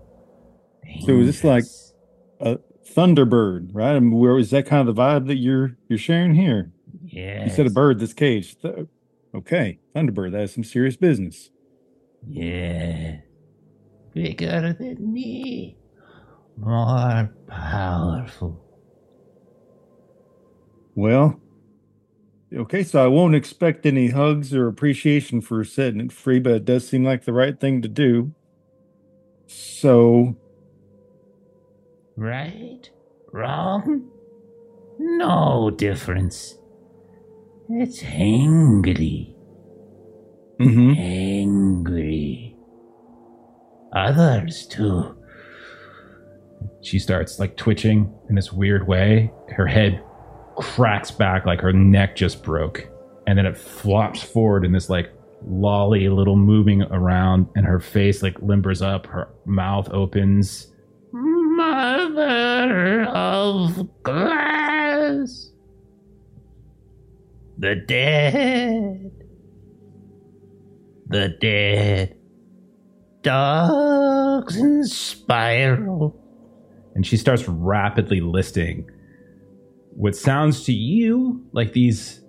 So 1.04 1.12
is 1.18 1.26
this 1.26 1.44
like- 1.44 1.64
A 2.40 2.58
Thunderbird, 2.94 3.70
right? 3.72 3.96
I 3.96 4.00
mean, 4.00 4.12
where 4.12 4.38
is 4.38 4.50
that 4.50 4.66
kind 4.66 4.88
of 4.88 4.94
the 4.94 5.00
vibe 5.00 5.26
that 5.28 5.36
you're 5.36 5.76
you're 5.88 5.98
sharing 5.98 6.34
here? 6.34 6.72
Yeah. 7.04 7.44
You 7.44 7.50
said 7.50 7.66
a 7.66 7.70
bird 7.70 7.98
that's 8.00 8.14
caged. 8.14 8.62
Th- 8.62 8.86
Okay, 9.34 9.78
Thunderbird. 9.94 10.32
That 10.32 10.42
is 10.44 10.54
some 10.54 10.64
serious 10.64 10.96
business. 10.96 11.50
Yeah. 12.26 13.18
Bigger 14.14 14.74
than 14.78 15.12
me. 15.12 15.76
More 16.56 17.30
powerful. 17.46 18.64
Well, 20.94 21.38
okay, 22.52 22.82
so 22.82 23.04
I 23.04 23.06
won't 23.06 23.34
expect 23.34 23.84
any 23.86 24.08
hugs 24.08 24.52
or 24.54 24.66
appreciation 24.66 25.40
for 25.42 25.62
setting 25.62 26.00
it 26.00 26.10
free, 26.10 26.40
but 26.40 26.52
it 26.54 26.64
does 26.64 26.88
seem 26.88 27.04
like 27.04 27.24
the 27.26 27.32
right 27.34 27.60
thing 27.60 27.82
to 27.82 27.88
do. 27.88 28.34
So, 29.46 30.36
Right? 32.18 32.90
Wrong? 33.32 34.10
No 34.98 35.70
difference. 35.70 36.56
It's 37.68 38.02
angry. 38.02 39.36
mhm. 40.60 40.98
Angry. 40.98 42.56
Others 43.94 44.66
too. 44.66 45.14
she 46.82 46.98
starts 46.98 47.38
like 47.38 47.56
twitching 47.56 48.12
in 48.28 48.34
this 48.34 48.52
weird 48.52 48.88
way. 48.88 49.32
Her 49.50 49.66
head 49.66 50.02
cracks 50.56 51.12
back 51.12 51.46
like 51.46 51.60
her 51.60 51.72
neck 51.72 52.16
just 52.16 52.42
broke. 52.42 52.88
And 53.28 53.38
then 53.38 53.46
it 53.46 53.56
flops 53.56 54.22
forward 54.22 54.64
in 54.64 54.72
this 54.72 54.90
like 54.90 55.12
lolly 55.46 56.08
little 56.08 56.34
moving 56.36 56.82
around 56.82 57.46
and 57.54 57.64
her 57.64 57.78
face 57.78 58.22
like 58.24 58.34
limbers 58.40 58.84
up, 58.84 59.06
her 59.06 59.28
mouth 59.46 59.88
opens. 59.92 60.72
Mother 61.78 63.04
of 63.04 64.02
glass. 64.02 65.52
The 67.56 67.76
dead. 67.76 69.12
The 71.06 71.28
dead. 71.40 72.16
Dogs 73.22 74.56
in 74.56 74.82
spiral. 74.86 76.20
and 76.96 77.06
she 77.06 77.16
starts 77.16 77.46
rapidly 77.46 78.20
listing 78.20 78.90
what 79.90 80.16
sounds 80.16 80.64
to 80.64 80.72
you 80.72 81.46
like 81.52 81.74
these 81.74 82.22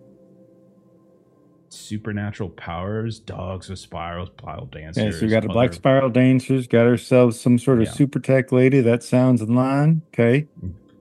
supernatural 1.90 2.50
powers 2.50 3.20
dogs 3.20 3.68
with 3.68 3.80
spirals 3.80 4.30
pile 4.38 4.66
dancers 4.68 5.04
Yeah, 5.04 5.12
so 5.20 5.26
we 5.26 5.32
got 5.32 5.44
a 5.44 5.48
black 5.48 5.74
spiral 5.74 6.10
dancers, 6.12 6.68
got 6.68 6.86
ourselves 6.86 7.40
some 7.40 7.58
sort 7.58 7.80
of 7.80 7.86
Yeah. 7.86 7.92
super 7.92 8.20
tech 8.20 8.52
lady. 8.52 8.80
That 8.82 9.02
sounds 9.02 9.42
in 9.42 9.56
line. 9.56 10.04
Okay. 10.14 10.46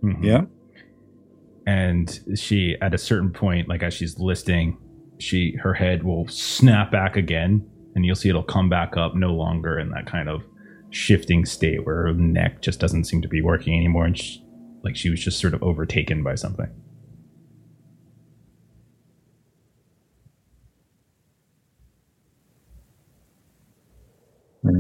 Mhm. 0.03 0.24
Yeah. 0.24 0.44
and 1.66 2.20
she 2.35 2.77
at 2.81 2.94
a 2.94 2.98
certain 2.98 3.31
point 3.31 3.68
like 3.68 3.83
as 3.83 3.92
she's 3.92 4.18
listing 4.18 4.79
she 5.18 5.55
her 5.62 5.74
head 5.74 6.03
will 6.03 6.27
snap 6.29 6.90
back 6.90 7.14
again 7.16 7.62
and 7.94 8.07
you'll 8.07 8.16
see 8.16 8.31
it'll 8.31 8.42
come 8.42 8.70
back 8.70 8.96
up 8.96 9.14
no 9.14 9.35
longer 9.35 9.79
in 9.79 9.90
that 9.90 10.07
kind 10.07 10.31
of 10.31 10.42
shifting 10.88 11.44
state 11.44 11.85
where 11.85 12.07
her 12.07 12.14
neck 12.14 12.62
just 12.62 12.81
doesn't 12.81 13.05
seem 13.05 13.20
to 13.20 13.29
be 13.29 13.42
working 13.42 13.74
anymore 13.77 14.07
and 14.07 14.16
she, 14.16 14.42
like 14.83 14.96
she 14.96 15.11
was 15.11 15.22
just 15.22 15.38
sort 15.38 15.53
of 15.53 15.62
overtaken 15.62 16.22
by 16.22 16.35
something 16.35 16.68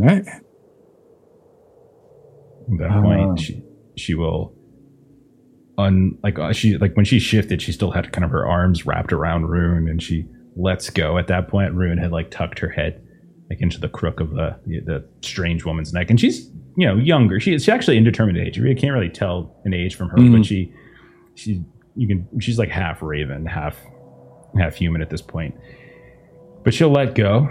right. 0.00 0.26
At 2.70 2.78
that 2.78 3.02
point, 3.02 3.40
she 3.40 3.62
she 3.96 4.14
will 4.14 4.54
un 5.78 6.18
like 6.22 6.38
uh, 6.38 6.52
she 6.52 6.76
like 6.76 6.94
when 6.96 7.04
she 7.04 7.18
shifted, 7.18 7.62
she 7.62 7.72
still 7.72 7.90
had 7.90 8.12
kind 8.12 8.24
of 8.24 8.30
her 8.30 8.46
arms 8.46 8.84
wrapped 8.86 9.12
around 9.12 9.46
Rune, 9.46 9.88
and 9.88 10.02
she 10.02 10.26
lets 10.56 10.90
go. 10.90 11.16
At 11.18 11.28
that 11.28 11.48
point, 11.48 11.72
Rune 11.74 11.98
had 11.98 12.12
like 12.12 12.30
tucked 12.30 12.58
her 12.58 12.68
head 12.68 13.02
like 13.48 13.60
into 13.62 13.80
the 13.80 13.88
crook 13.88 14.20
of 14.20 14.30
the 14.30 14.56
the, 14.66 15.08
strange 15.22 15.64
woman's 15.64 15.92
neck, 15.94 16.10
and 16.10 16.20
she's 16.20 16.50
you 16.76 16.86
know 16.86 16.96
younger. 16.96 17.40
She, 17.40 17.52
she's 17.52 17.68
actually 17.68 17.96
indeterminate 17.96 18.46
age. 18.46 18.58
You 18.58 18.74
can't 18.76 18.92
really 18.92 19.08
tell 19.08 19.56
an 19.64 19.72
age 19.72 19.94
from 19.94 20.10
her, 20.10 20.18
Mhm. 20.18 20.36
but 20.36 20.44
she 20.44 20.72
she 21.34 21.64
you 21.96 22.06
can 22.06 22.28
she's 22.40 22.58
like 22.58 22.68
half 22.68 23.00
raven, 23.02 23.46
half 23.46 23.76
half 24.58 24.74
human 24.74 25.00
at 25.00 25.08
this 25.10 25.22
point. 25.22 25.54
But 26.64 26.74
she'll 26.74 26.90
let 26.90 27.14
go, 27.14 27.48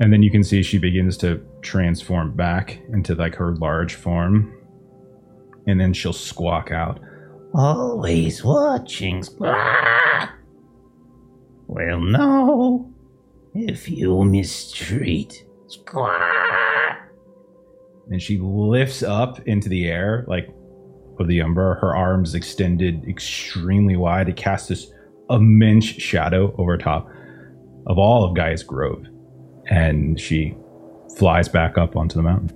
and 0.00 0.12
then 0.12 0.22
you 0.22 0.30
can 0.30 0.42
see 0.42 0.62
she 0.62 0.78
begins 0.78 1.16
to 1.18 1.40
transform 1.62 2.34
back 2.34 2.80
into 2.92 3.14
like 3.14 3.34
her 3.36 3.54
large 3.56 3.94
form, 3.94 4.52
and 5.66 5.80
then 5.80 5.92
she'll 5.92 6.12
squawk 6.12 6.70
out. 6.70 7.00
Always 7.54 8.42
watching. 8.44 9.22
Well, 11.66 12.00
no. 12.00 12.92
If 13.54 13.88
you 13.88 14.24
mistreat. 14.24 15.44
Squawk. 15.68 16.20
and 18.10 18.20
she 18.20 18.38
lifts 18.38 19.02
up 19.02 19.40
into 19.46 19.68
the 19.68 19.86
air 19.86 20.24
like 20.28 20.48
of 21.18 21.26
the 21.28 21.40
umber 21.40 21.76
her 21.76 21.96
arms 21.96 22.34
extended 22.34 23.04
extremely 23.08 23.96
wide 23.96 24.26
to 24.26 24.32
cast 24.32 24.68
this 24.68 24.92
immense 25.30 25.84
shadow 25.84 26.54
over 26.58 26.76
top 26.76 27.08
of 27.86 27.98
all 27.98 28.24
of 28.24 28.36
Gaia's 28.36 28.62
grove 28.62 29.06
and 29.70 30.18
she 30.20 30.56
flies 31.16 31.48
back 31.48 31.78
up 31.78 31.96
onto 31.96 32.14
the 32.16 32.22
mountain 32.22 32.50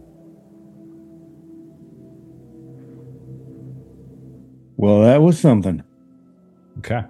Well, 4.76 5.02
that 5.02 5.20
was 5.22 5.38
something. 5.38 5.82
okay 6.78 7.02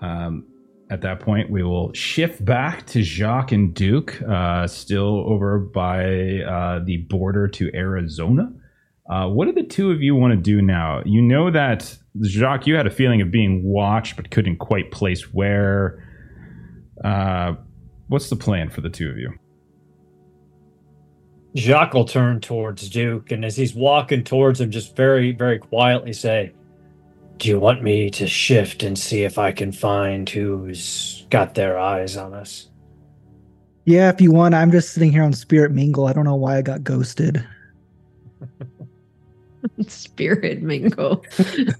um, 0.00 0.46
at 0.90 1.02
that 1.02 1.20
point 1.20 1.50
we 1.50 1.62
will 1.62 1.92
shift 1.92 2.42
back 2.44 2.86
to 2.86 3.02
jacques 3.02 3.52
and 3.52 3.74
duke 3.74 4.20
uh, 4.22 4.66
still 4.66 5.24
over 5.26 5.58
by 5.58 6.40
uh, 6.40 6.80
the 6.84 6.98
border 7.08 7.48
to 7.48 7.70
arizona 7.74 8.52
Uh, 9.10 9.26
what 9.28 9.46
do 9.46 9.52
the 9.52 9.64
two 9.66 9.90
of 9.90 10.00
you 10.00 10.14
want 10.14 10.32
to 10.32 10.40
do 10.40 10.62
now? 10.62 11.02
You 11.04 11.20
know 11.20 11.50
that 11.50 11.98
Jacques, 12.22 12.66
you 12.68 12.76
had 12.76 12.86
a 12.86 12.90
feeling 12.90 13.20
of 13.20 13.30
being 13.32 13.64
watched, 13.64 14.14
but 14.16 14.30
couldn't 14.30 14.58
quite 14.58 14.92
place 14.92 15.34
where. 15.34 15.98
What's 18.10 18.28
the 18.28 18.34
plan 18.34 18.68
for 18.70 18.80
the 18.80 18.90
two 18.90 19.08
of 19.08 19.18
you? 19.18 19.32
Jacques 21.54 21.94
will 21.94 22.04
turn 22.04 22.40
towards 22.40 22.90
Duke, 22.90 23.30
and 23.30 23.44
as 23.44 23.56
he's 23.56 23.72
walking 23.72 24.24
towards 24.24 24.60
him, 24.60 24.72
just 24.72 24.96
very, 24.96 25.30
very 25.30 25.60
quietly 25.60 26.12
say, 26.12 26.52
Do 27.36 27.48
you 27.48 27.60
want 27.60 27.84
me 27.84 28.10
to 28.10 28.26
shift 28.26 28.82
and 28.82 28.98
see 28.98 29.22
if 29.22 29.38
I 29.38 29.52
can 29.52 29.70
find 29.70 30.28
who's 30.28 31.24
got 31.30 31.54
their 31.54 31.78
eyes 31.78 32.16
on 32.16 32.34
us? 32.34 32.70
Yeah, 33.84 34.08
if 34.08 34.20
you 34.20 34.32
want, 34.32 34.56
I'm 34.56 34.72
just 34.72 34.92
sitting 34.92 35.12
here 35.12 35.22
on 35.22 35.32
Spirit 35.32 35.70
Mingle. 35.70 36.08
I 36.08 36.12
don't 36.12 36.24
know 36.24 36.34
why 36.34 36.56
I 36.56 36.62
got 36.62 36.82
ghosted. 36.82 37.46
Spirit 39.86 40.62
mingle. 40.62 41.24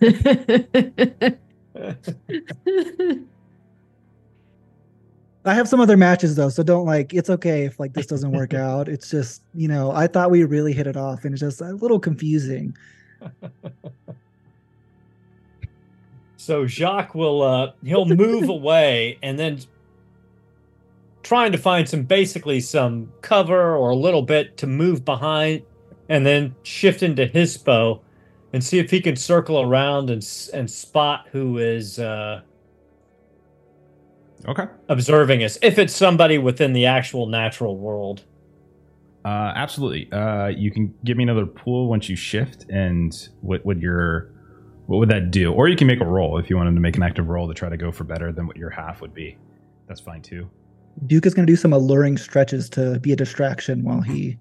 I 5.44 5.54
have 5.54 5.68
some 5.68 5.80
other 5.80 5.96
matches 5.96 6.36
though, 6.36 6.50
so 6.50 6.62
don't 6.62 6.84
like. 6.84 7.14
It's 7.14 7.30
okay 7.30 7.64
if 7.64 7.80
like 7.80 7.94
this 7.94 8.06
doesn't 8.06 8.32
work 8.32 8.54
out. 8.68 8.88
It's 8.88 9.10
just 9.10 9.42
you 9.54 9.68
know 9.68 9.90
I 9.90 10.06
thought 10.06 10.30
we 10.30 10.44
really 10.44 10.72
hit 10.72 10.86
it 10.86 10.96
off, 10.96 11.24
and 11.24 11.32
it's 11.32 11.40
just 11.40 11.60
a 11.60 11.72
little 11.72 12.00
confusing. 12.00 12.76
So 16.40 16.66
Jacques 16.66 17.14
will 17.14 17.42
uh 17.42 17.72
he'll 17.84 18.06
move 18.06 18.48
away 18.58 19.18
and 19.22 19.38
then 19.38 19.60
trying 21.22 21.52
to 21.52 21.58
find 21.58 21.86
some 21.86 22.04
basically 22.04 22.60
some 22.60 23.12
cover 23.20 23.76
or 23.76 23.90
a 23.90 23.94
little 23.94 24.22
bit 24.22 24.56
to 24.56 24.66
move 24.66 25.04
behind 25.04 25.62
and 26.08 26.24
then 26.24 26.54
shift 26.62 27.02
into 27.02 27.26
Hispo 27.26 28.00
and 28.54 28.64
see 28.64 28.78
if 28.78 28.90
he 28.90 29.02
can 29.02 29.16
circle 29.16 29.60
around 29.60 30.08
and 30.08 30.26
and 30.54 30.70
spot 30.70 31.28
who 31.30 31.58
is 31.58 31.98
uh 31.98 32.40
Okay. 34.48 34.64
observing 34.88 35.44
us 35.44 35.58
if 35.62 35.78
it's 35.78 35.94
somebody 35.94 36.38
within 36.38 36.72
the 36.72 36.86
actual 36.86 37.26
natural 37.26 37.76
world. 37.76 38.24
Uh, 39.24 39.52
absolutely. 39.54 40.10
Uh, 40.12 40.48
you 40.48 40.70
can 40.70 40.94
give 41.04 41.16
me 41.16 41.24
another 41.24 41.44
pool 41.44 41.88
once 41.88 42.08
you 42.08 42.16
shift, 42.16 42.64
and 42.70 43.28
what 43.42 43.64
would 43.66 43.82
your 43.82 44.32
what 44.86 44.98
would 44.98 45.10
that 45.10 45.30
do? 45.30 45.52
Or 45.52 45.68
you 45.68 45.76
can 45.76 45.86
make 45.86 46.00
a 46.00 46.06
roll 46.06 46.38
if 46.38 46.48
you 46.50 46.56
wanted 46.56 46.74
to 46.74 46.80
make 46.80 46.96
an 46.96 47.02
active 47.02 47.28
roll 47.28 47.46
to 47.46 47.54
try 47.54 47.68
to 47.68 47.76
go 47.76 47.92
for 47.92 48.04
better 48.04 48.32
than 48.32 48.46
what 48.46 48.56
your 48.56 48.70
half 48.70 49.00
would 49.00 49.14
be. 49.14 49.36
That's 49.86 50.00
fine 50.00 50.22
too. 50.22 50.50
Duke 51.06 51.26
is 51.26 51.34
going 51.34 51.46
to 51.46 51.52
do 51.52 51.56
some 51.56 51.72
alluring 51.72 52.18
stretches 52.18 52.68
to 52.70 52.98
be 53.00 53.12
a 53.12 53.16
distraction 53.16 53.84
while 53.84 54.00
he. 54.00 54.38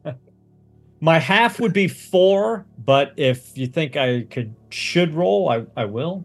My 1.00 1.18
half 1.18 1.60
would 1.60 1.72
be 1.72 1.86
four, 1.86 2.66
but 2.84 3.12
if 3.16 3.56
you 3.56 3.66
think 3.66 3.96
I 3.96 4.22
could 4.30 4.54
should 4.70 5.14
roll, 5.14 5.48
I, 5.48 5.64
I 5.76 5.84
will. 5.84 6.24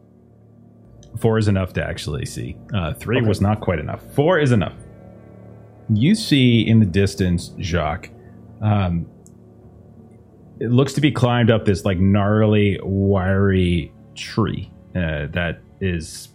Four 1.17 1.37
is 1.37 1.47
enough 1.47 1.73
to 1.73 1.83
actually 1.83 2.25
see. 2.25 2.57
Uh, 2.73 2.93
three 2.93 3.17
Okay. 3.17 3.27
was 3.27 3.39
not 3.41 3.61
quite 3.61 3.79
enough. 3.79 4.01
Four 4.13 4.39
is 4.39 4.51
enough. 4.51 4.73
You 5.89 6.15
see 6.15 6.61
in 6.67 6.79
the 6.79 6.85
distance, 6.85 7.51
Jacques. 7.59 8.09
Um, 8.61 9.05
it 10.59 10.71
looks 10.71 10.93
to 10.93 11.01
be 11.01 11.11
climbed 11.11 11.51
up 11.51 11.65
this 11.65 11.83
like 11.85 11.99
gnarly, 11.99 12.79
wiry 12.83 13.91
tree 14.15 14.71
uh, 14.95 15.27
that 15.31 15.59
is, 15.81 16.29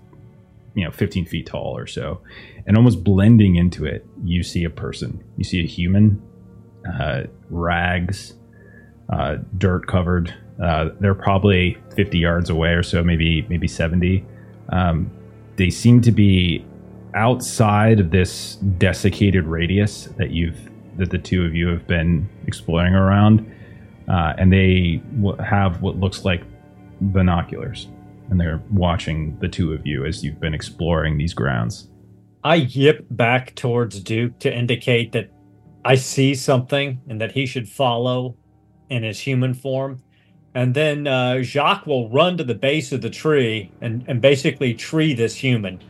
you 0.75 0.85
know, 0.85 0.91
15 0.91 1.25
feet 1.27 1.47
tall 1.47 1.77
or 1.77 1.87
so, 1.87 2.21
and 2.67 2.77
almost 2.77 3.03
blending 3.03 3.57
into 3.57 3.85
it. 3.87 4.05
You 4.25 4.43
see 4.43 4.65
a 4.65 4.71
person. 4.71 5.23
You 5.37 5.45
see 5.45 5.63
a 5.63 5.67
human, 5.67 6.21
uh, 6.87 7.23
rags, 7.51 8.35
uh, 9.11 9.37
dirt 9.57 9.87
covered. 9.87 10.35
Uh, 10.63 10.91
they're 11.01 11.15
probably 11.15 11.79
50 11.97 12.19
yards 12.19 12.51
away 12.51 12.71
or 12.71 12.83
so, 12.83 13.03
maybe 13.03 13.47
maybe 13.49 13.67
70. 13.69 14.25
Um, 14.71 15.11
they 15.57 15.71
seem 15.71 16.01
to 16.03 16.13
be 16.13 16.65
outside 17.15 18.01
of 18.01 18.11
this 18.11 18.57
desiccated 18.57 19.45
radius 19.45 20.05
that 20.17 20.31
you've 20.31 20.59
that 20.97 21.11
the 21.11 21.19
two 21.19 21.45
of 21.45 21.55
you 21.55 21.69
have 21.69 21.87
been 21.87 22.29
exploring 22.47 22.93
around, 22.93 23.49
uh, 24.09 24.33
and 24.37 24.53
they 24.53 25.01
w- 25.21 25.37
have 25.37 25.81
what 25.81 25.97
looks 25.97 26.25
like 26.25 26.43
binoculars, 27.01 27.87
and 28.31 28.41
they're 28.41 28.61
watching 28.73 29.39
the 29.39 29.49
two 29.49 29.73
of 29.73 29.87
you 29.87 30.05
as 30.05 30.25
you've 30.25 30.41
been 30.41 30.55
exploring 30.55 31.17
these 31.17 31.33
grounds. 31.33 31.89
I 32.43 32.57
yip 32.57 33.07
back 33.11 33.55
towards 33.55 34.01
Duke 34.01 34.39
to 34.41 34.53
indicate 34.53 35.13
that 35.13 35.31
I 35.85 35.95
see 35.95 36.35
something 36.35 37.01
and 37.09 37.21
that 37.21 37.33
he 37.33 37.47
should 37.47 37.69
follow 37.69 38.37
in 38.91 39.03
his 39.03 39.21
human 39.21 39.55
form. 39.55 40.03
And 40.59 40.75
then 40.75 41.07
uh, 41.07 41.41
Jacques 41.43 41.87
will 41.87 42.11
run 42.11 42.37
to 42.39 42.43
the 42.43 42.55
base 42.57 42.91
of 42.91 43.01
the 43.01 43.11
tree 43.11 43.71
and, 43.81 44.05
and 44.09 44.21
basically 44.21 44.75
tree 44.75 45.15
this 45.15 45.37
human. 45.37 45.81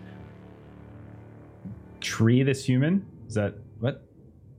Tree 2.03 2.43
this 2.43 2.67
human? 2.67 3.07
Is 3.27 3.33
that 3.33 3.55
what? 3.81 4.05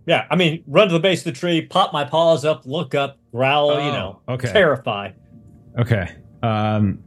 Yeah, 0.08 0.26
I 0.32 0.36
mean, 0.36 0.64
run 0.66 0.88
to 0.88 0.94
the 0.96 1.00
base 1.00 1.20
of 1.20 1.26
the 1.26 1.40
tree, 1.40 1.62
pop 1.62 1.94
my 1.94 2.06
paws 2.06 2.44
up, 2.44 2.66
look 2.66 2.96
up, 2.96 3.20
growl, 3.32 3.70
you 3.74 3.92
Oh, 3.92 3.92
know, 3.92 4.20
okay. 4.30 4.52
terrify. 4.52 5.12
Okay. 5.78 6.10
Um, 6.42 7.04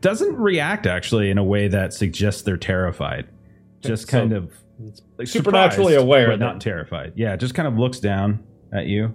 doesn't 0.00 0.36
react 0.36 0.86
actually 0.86 1.30
in 1.30 1.38
a 1.38 1.44
way 1.44 1.68
that 1.68 1.94
suggests 1.94 2.42
they're 2.42 2.58
terrified. 2.58 3.28
Just 3.80 4.10
So- 4.10 4.18
kind 4.18 4.34
of 4.34 4.52
like 5.16 5.26
Supernaturally 5.26 5.94
aware 5.94 6.26
but 6.26 6.38
not 6.38 6.60
terrified. 6.60 7.14
Yeah, 7.16 7.34
just 7.36 7.54
kind 7.54 7.66
of 7.66 7.78
looks 7.78 7.98
down 7.98 8.40
at 8.74 8.84
you, 8.88 9.14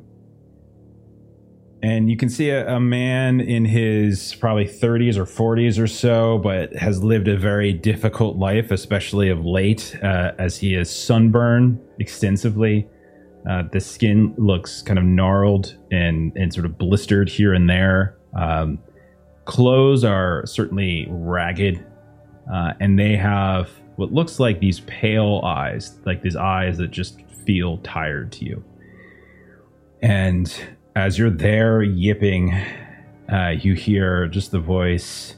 and 1.84 2.09
you 2.09 2.17
can 2.17 2.30
see 2.30 2.49
a, 2.49 2.75
a 2.75 2.80
man 2.80 3.39
in 3.39 3.65
his 3.65 4.36
probably 4.36 4.65
30s 4.65 5.17
or 5.17 5.25
40s 5.25 5.82
or 5.82 5.88
so, 5.88 6.39
but 6.39 6.73
has 6.75 7.03
lived 7.03 7.28
a 7.28 7.38
very 7.38 7.71
difficult 7.71 8.38
life, 8.38 8.71
especially 8.71 9.30
of 9.30 9.45
late, 9.45 9.95
uh, 10.01 10.32
as 10.39 10.57
he 10.57 10.75
is 10.75 10.89
sunburned 10.89 11.80
extensively. 11.99 12.88
Uh, 13.47 13.63
the 13.71 13.80
skin 13.80 14.34
looks 14.38 14.82
kind 14.82 14.97
of 14.97 15.05
gnarled 15.05 15.78
and, 15.91 16.36
and 16.36 16.53
sort 16.53 16.65
of 16.65 16.78
blistered 16.78 17.30
here 17.30 17.53
and 17.53 17.69
there. 17.69 18.17
Um, 18.36 18.80
clothes 19.45 20.03
are 20.03 20.45
certainly 20.45 21.07
ragged, 21.09 21.86
uh, 22.51 22.73
and 22.80 22.97
they 22.97 23.15
have 23.15 23.69
what 23.97 24.11
looks 24.11 24.39
like 24.39 24.59
these 24.59 24.82
pale 24.82 25.41
eyes, 25.43 25.99
like 26.05 26.21
these 26.23 26.36
eyes 26.36 26.78
that 26.80 26.91
just 26.91 27.21
feel 27.45 27.78
tired 27.80 28.32
to 28.34 28.45
you. 28.45 28.63
And 30.01 30.53
as 30.97 31.19
you're 31.19 31.29
there 31.29 31.83
yipping, 31.83 32.51
uh, 33.31 33.49
you 33.49 33.75
hear 33.75 34.25
just 34.25 34.49
the 34.49 34.59
voice 34.59 35.35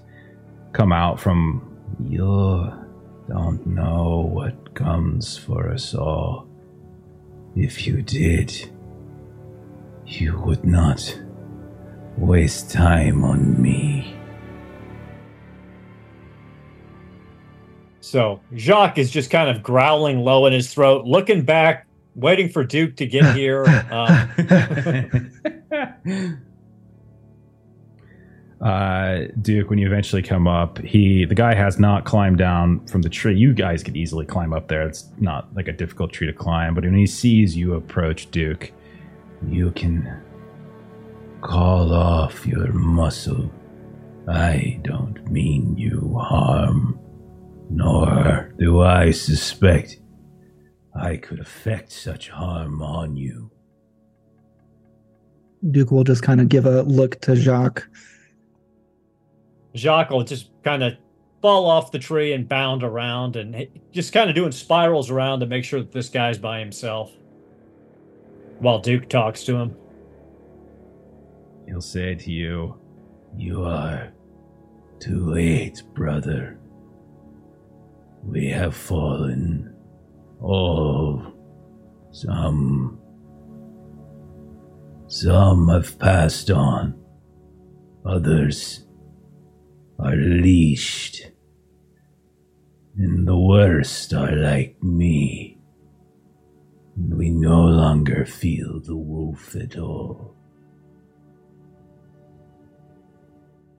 come 0.72 0.94
out 0.94 1.20
from 1.20 1.78
you 2.08 2.72
don't 3.28 3.68
know 3.68 4.30
what 4.32 4.74
comes 4.74 5.38
for 5.38 5.70
us 5.70 5.94
all. 5.94 6.48
If 7.58 7.86
you 7.86 8.02
did, 8.02 8.72
you 10.06 10.40
would 10.40 10.64
not 10.64 11.20
waste 12.18 12.72
time 12.72 13.26
on 13.26 13.62
me. 13.62 14.16
So 18.00 18.40
Jacques 18.56 18.98
is 18.98 19.12
just 19.12 19.30
kind 19.30 19.50
of 19.50 19.62
growling 19.62 20.20
low 20.20 20.46
in 20.46 20.54
his 20.54 20.74
throat, 20.74 21.04
looking 21.04 21.42
back, 21.42 21.86
waiting 22.16 22.50
for 22.50 22.64
Duke 22.64 22.96
to 22.98 23.06
get 23.06 23.36
here. 23.36 23.66
Um, 23.92 25.32
uh, 28.62 29.20
Duke, 29.42 29.70
when 29.70 29.80
you 29.80 29.88
eventually 29.88 30.22
come 30.22 30.48
up, 30.48 30.80
he 30.80 31.26
the 31.26 31.36
guy 31.36 31.54
has 31.56 31.80
not 31.80 32.06
climbed 32.06 32.38
down 32.38 32.86
from 32.88 33.02
the 33.02 33.10
tree. 33.10 33.36
You 33.36 33.54
guys 33.54 33.84
could 33.84 33.96
easily 33.96 34.26
climb 34.26 34.54
up 34.54 34.68
there. 34.68 34.88
It's 34.88 35.10
not 35.18 35.54
like 35.56 35.68
a 35.68 35.74
difficult 35.74 36.12
tree 36.12 36.28
to 36.28 36.34
climb. 36.34 36.74
But 36.76 36.84
when 36.84 36.96
he 36.96 37.08
sees 37.08 37.56
you 37.56 37.76
approach, 37.76 38.32
Duke, 38.32 38.72
you 39.48 39.72
can 39.72 40.22
call 41.42 41.94
off 41.94 42.46
your 42.46 42.72
muscle. 42.74 43.50
I 44.28 44.80
don't 44.84 45.26
mean 45.32 45.76
you 45.78 46.18
harm, 46.22 47.00
nor 47.70 48.54
do 48.60 48.82
I 48.82 49.12
suspect 49.12 50.00
I 51.00 51.18
could 51.18 51.40
effect 51.40 51.92
such 51.92 52.30
harm 52.30 52.82
on 52.82 53.16
you. 53.16 53.52
Duke 55.72 55.92
will 55.92 56.04
just 56.04 56.24
kind 56.24 56.42
of 56.42 56.50
give 56.50 56.66
a 56.66 56.82
look 56.84 57.20
to 57.22 57.36
Jacques. 57.36 57.88
Jacques 59.76 60.10
will 60.10 60.24
just 60.24 60.50
kind 60.64 60.84
of 60.84 60.94
fall 61.42 61.70
off 61.70 61.92
the 61.92 62.00
tree 62.00 62.34
and 62.34 62.50
bound 62.50 62.84
around 62.84 63.36
and 63.38 63.68
just 63.92 64.12
kind 64.12 64.30
of 64.30 64.36
doing 64.36 64.52
spirals 64.52 65.10
around 65.10 65.40
to 65.40 65.46
make 65.46 65.64
sure 65.64 65.80
that 65.80 65.92
this 65.92 66.10
guy's 66.10 66.38
by 66.38 66.60
himself 66.60 67.12
while 68.60 68.80
Duke 68.80 69.08
talks 69.08 69.44
to 69.46 69.56
him. 69.56 69.76
He'll 71.66 71.82
say 71.82 72.16
to 72.16 72.32
you, 72.32 72.78
You 73.38 73.64
are 73.64 74.12
too 75.00 75.30
late, 75.32 75.82
brother. 75.94 76.60
We 78.24 78.50
have 78.50 78.76
fallen. 78.76 79.69
All. 80.42 81.22
Some. 82.12 83.00
Some 85.08 85.70
have 85.70 85.98
passed 86.00 86.52
on. 86.52 87.00
Others 88.06 88.86
are 90.00 90.16
leashed. 90.16 91.32
And 92.98 93.28
the 93.28 93.38
worst 93.38 94.14
are 94.14 94.36
like 94.36 94.82
me. 94.84 95.58
And 96.96 97.18
We 97.18 97.30
no 97.30 97.62
longer 97.64 98.26
feel 98.26 98.80
the 98.82 98.96
wolf 98.96 99.56
at 99.56 99.78
all. 99.78 100.36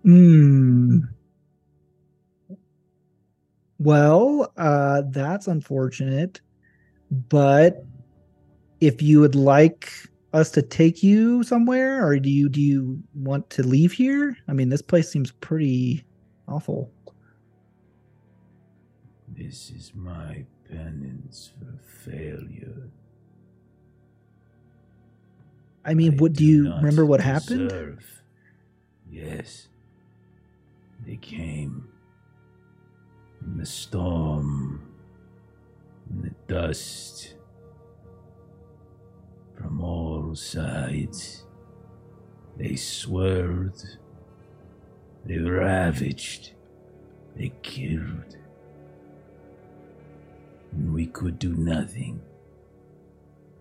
Hmm. 0.05 1.01
Well, 3.79 4.53
uh, 4.57 5.03
that's 5.11 5.47
unfortunate. 5.47 6.41
But 7.11 7.85
if 8.81 9.03
you 9.03 9.21
would 9.21 9.35
like 9.35 9.93
us 10.33 10.51
to 10.53 10.63
take 10.63 11.03
you 11.03 11.43
somewhere, 11.43 12.07
or 12.07 12.19
do 12.19 12.31
you 12.31 12.49
do 12.49 12.61
you 12.61 13.03
want 13.15 13.51
to 13.51 13.63
leave 13.63 13.93
here? 13.93 14.37
I 14.49 14.53
mean, 14.53 14.69
this 14.69 14.83
place 14.83 15.11
seems 15.11 15.33
pretty 15.33 16.05
awful. 16.47 16.91
This 19.29 19.71
is 19.71 19.93
my 19.95 20.45
penance 20.69 21.53
for 21.59 22.11
failure. 22.11 22.91
I 25.85 25.95
mean, 25.95 26.15
I 26.15 26.17
what 26.17 26.35
do 26.35 26.45
you 26.45 26.73
remember? 26.75 27.07
What 27.07 27.21
happened? 27.21 27.99
Yes. 29.11 29.69
They 31.07 31.17
came 31.17 31.89
in 33.41 33.57
the 33.57 33.67
storm, 33.67 34.90
the 36.11 36.31
dust, 36.49 37.35
from 39.57 39.81
all 39.81 40.35
sides. 40.35 41.45
They 42.57 42.77
swerved, 42.77 43.99
they 45.25 45.39
ravaged, 45.39 46.53
they 47.37 47.53
killed. 47.63 48.37
And 50.73 50.93
we 50.93 51.07
could 51.07 51.39
do 51.39 51.55
nothing. 51.55 52.21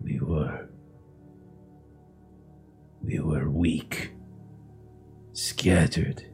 We 0.00 0.20
were. 0.20 0.68
We 3.02 3.18
were 3.20 3.48
weak, 3.50 4.12
scattered. 5.32 6.24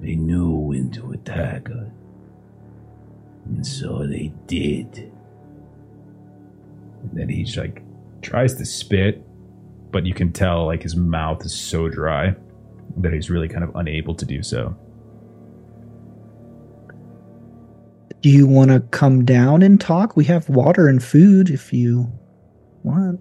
They 0.00 0.16
knew 0.16 0.50
when 0.50 0.90
to 0.92 1.12
attack 1.12 1.70
us. 1.70 2.03
And 3.54 3.64
so 3.64 4.04
they 4.04 4.32
did. 4.46 5.12
And 7.02 7.10
then 7.12 7.28
he's 7.28 7.56
like 7.56 7.82
tries 8.20 8.54
to 8.54 8.66
spit, 8.66 9.24
but 9.92 10.04
you 10.04 10.12
can 10.12 10.32
tell 10.32 10.66
like 10.66 10.82
his 10.82 10.96
mouth 10.96 11.44
is 11.44 11.54
so 11.54 11.88
dry 11.88 12.34
that 12.96 13.12
he's 13.12 13.30
really 13.30 13.48
kind 13.48 13.62
of 13.62 13.74
unable 13.76 14.14
to 14.16 14.24
do 14.24 14.42
so. 14.42 14.76
Do 18.22 18.30
you 18.30 18.46
want 18.46 18.70
to 18.70 18.80
come 18.80 19.24
down 19.24 19.62
and 19.62 19.80
talk? 19.80 20.16
We 20.16 20.24
have 20.24 20.48
water 20.48 20.88
and 20.88 21.02
food 21.02 21.50
if 21.50 21.72
you 21.72 22.10
want. 22.82 23.20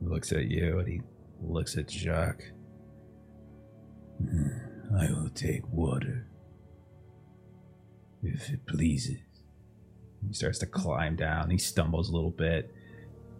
He 0.00 0.06
looks 0.06 0.32
at 0.32 0.46
you 0.46 0.78
and 0.78 0.88
he 0.88 1.00
looks 1.42 1.76
at 1.76 1.90
Jacques. 1.90 2.42
Hmm, 4.18 4.48
I 4.98 5.10
will 5.10 5.28
take 5.30 5.62
water. 5.70 6.26
If 8.22 8.50
it 8.50 8.66
pleases. 8.66 9.18
He 10.26 10.34
starts 10.34 10.58
to 10.58 10.66
climb 10.66 11.16
down. 11.16 11.50
He 11.50 11.58
stumbles 11.58 12.08
a 12.08 12.12
little 12.12 12.30
bit. 12.30 12.74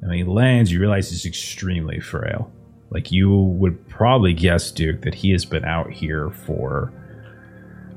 And 0.00 0.10
when 0.10 0.18
he 0.18 0.24
lands, 0.24 0.70
you 0.70 0.78
realize 0.78 1.10
he's 1.10 1.26
extremely 1.26 2.00
frail. 2.00 2.52
Like 2.90 3.10
you 3.10 3.34
would 3.34 3.88
probably 3.88 4.32
guess, 4.32 4.70
Duke, 4.70 5.02
that 5.02 5.14
he 5.14 5.30
has 5.32 5.44
been 5.44 5.64
out 5.64 5.90
here 5.90 6.30
for 6.30 6.92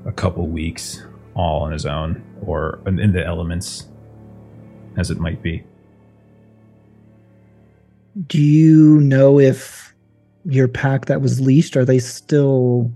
a 0.06 0.12
couple 0.12 0.48
weeks, 0.48 1.04
all 1.36 1.62
on 1.62 1.72
his 1.72 1.86
own, 1.86 2.24
or 2.42 2.80
in 2.88 3.12
the 3.12 3.24
elements, 3.24 3.88
as 4.98 5.12
it 5.12 5.20
might 5.20 5.44
be. 5.44 5.64
Do 8.26 8.42
you 8.42 9.00
know 9.02 9.40
if 9.40 9.94
your 10.46 10.68
pack 10.68 11.06
that 11.06 11.22
was 11.22 11.40
leashed 11.40 11.78
are 11.78 11.86
they 11.86 12.00
still 12.00 12.92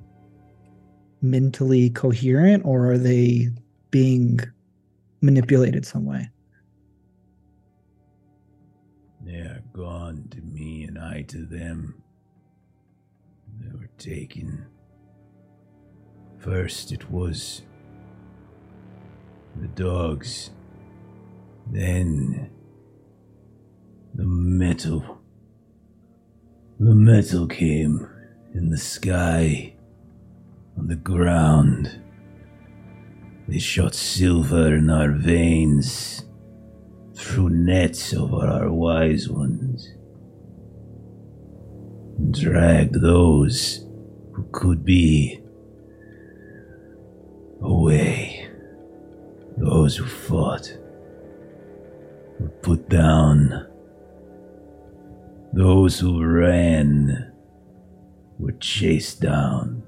mentally 1.21 1.89
coherent 1.91 2.65
or 2.65 2.91
are 2.91 2.97
they 2.97 3.49
being 3.93 4.39
manipulated 5.21 5.85
some 5.85 6.03
way? 6.03 6.27
They 9.23 9.37
are 9.37 9.63
gone 9.71 10.27
to 10.31 10.41
me 10.41 10.85
and 10.85 10.97
I 10.97 11.21
to 11.27 11.45
them. 11.45 12.01
They 13.59 13.71
were 13.71 13.91
taken. 13.99 14.65
First 16.39 16.91
it 16.91 17.11
was 17.11 17.61
the 19.61 19.67
dogs, 19.67 20.49
then 21.67 22.49
the 24.15 24.25
metal. 24.25 25.21
The 26.79 26.95
metal 26.95 27.45
came 27.45 28.09
in 28.55 28.71
the 28.71 28.77
sky, 28.79 29.75
on 30.79 30.87
the 30.87 30.95
ground. 30.95 32.02
They 33.53 33.59
shot 33.59 33.93
silver 33.93 34.73
in 34.77 34.89
our 34.89 35.11
veins, 35.11 36.25
threw 37.13 37.51
nets 37.51 38.11
over 38.11 38.47
our 38.47 38.71
wise 38.73 39.29
ones, 39.29 39.93
and 42.17 42.33
dragged 42.33 42.99
those 42.99 43.85
who 44.31 44.47
could 44.51 44.83
be 44.83 45.39
away. 47.61 48.49
Those 49.57 49.97
who 49.97 50.07
fought 50.07 50.75
were 52.39 52.49
put 52.63 52.89
down. 52.89 53.67
Those 55.53 55.99
who 55.99 56.25
ran 56.25 57.31
were 58.39 58.53
chased 58.53 59.21
down. 59.21 59.83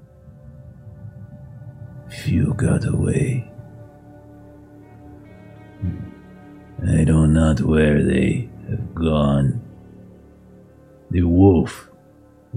Few 2.11 2.53
got 2.53 2.86
away. 2.86 3.49
I 6.84 7.03
know 7.03 7.26
not 7.26 7.61
where 7.61 8.03
they 8.03 8.49
have 8.69 8.93
gone. 8.93 9.61
The 11.11 11.23
wolf 11.23 11.89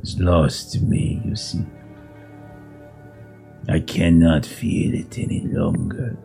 is 0.03 0.19
lost 0.19 0.73
to 0.73 0.81
me, 0.81 1.23
you 1.25 1.37
see. 1.37 1.65
I 3.69 3.81
cannot 3.81 4.45
feel 4.47 4.95
it 4.95 5.19
any 5.19 5.41
longer. 5.41 6.17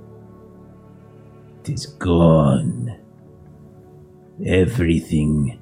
It 1.61 1.69
is 1.69 1.85
gone. 1.85 2.97
Everything 4.45 5.59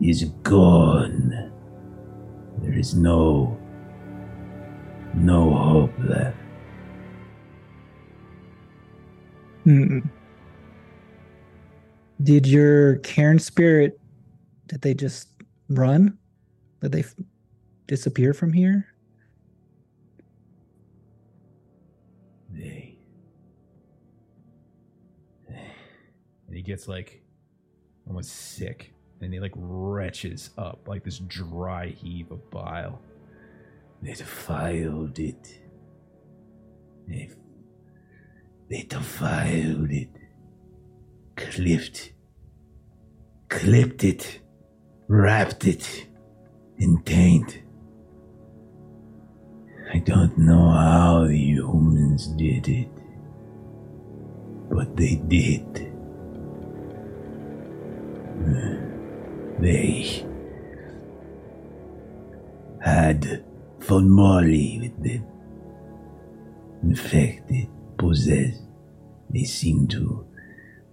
is 0.00 0.24
gone. 0.42 1.52
There 2.62 2.78
is 2.78 2.94
no 2.94 3.58
no 5.14 5.52
hope 5.52 5.92
left. 5.98 6.36
Hmm. 9.64 10.00
Did 12.22 12.46
your 12.46 12.96
Cairn 12.96 13.38
spirit 13.38 14.00
did 14.70 14.82
they 14.82 14.94
just 14.94 15.28
run? 15.68 16.16
Did 16.80 16.92
they 16.92 17.00
f- 17.00 17.16
disappear 17.88 18.32
from 18.32 18.52
here? 18.52 18.86
They 22.50 22.98
And 25.48 26.56
he 26.56 26.62
gets 26.62 26.86
like 26.86 27.22
almost 28.06 28.30
sick. 28.30 28.92
And 29.20 29.32
he 29.32 29.40
like 29.40 29.54
retches 29.54 30.50
up 30.56 30.86
like 30.86 31.04
this 31.04 31.18
dry 31.18 31.88
heave 31.88 32.30
of 32.30 32.48
bile. 32.50 33.00
they 34.02 34.14
defiled 34.14 35.18
it. 35.18 35.60
They 37.08 37.30
they 38.68 38.82
defiled 38.84 39.90
it. 39.90 40.10
Clipped 41.40 42.12
clipped 43.50 44.04
it, 44.04 44.40
wrapped 45.08 45.66
it 45.66 46.06
in 46.78 47.02
taint. 47.02 47.62
I 49.92 49.98
don't 49.98 50.38
know 50.38 50.70
how 50.70 51.26
the 51.26 51.36
humans 51.36 52.28
did 52.28 52.68
it, 52.68 52.88
but 54.70 54.96
they 54.96 55.16
did. 55.16 55.92
They 59.58 60.24
had 62.80 63.44
Fomori 63.80 64.80
with 64.80 65.02
them. 65.02 65.26
Infected, 66.82 67.68
possessed, 67.98 68.62
they 69.28 69.44
seem 69.44 69.86
to 69.88 70.26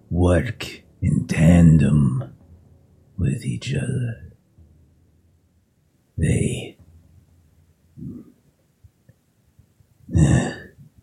work 0.10 0.82
in 1.02 1.28
tandem 1.28 2.34
with 3.18 3.46
each 3.46 3.74
other. 3.74 4.34
They 6.18 6.78
uh, 10.18 10.52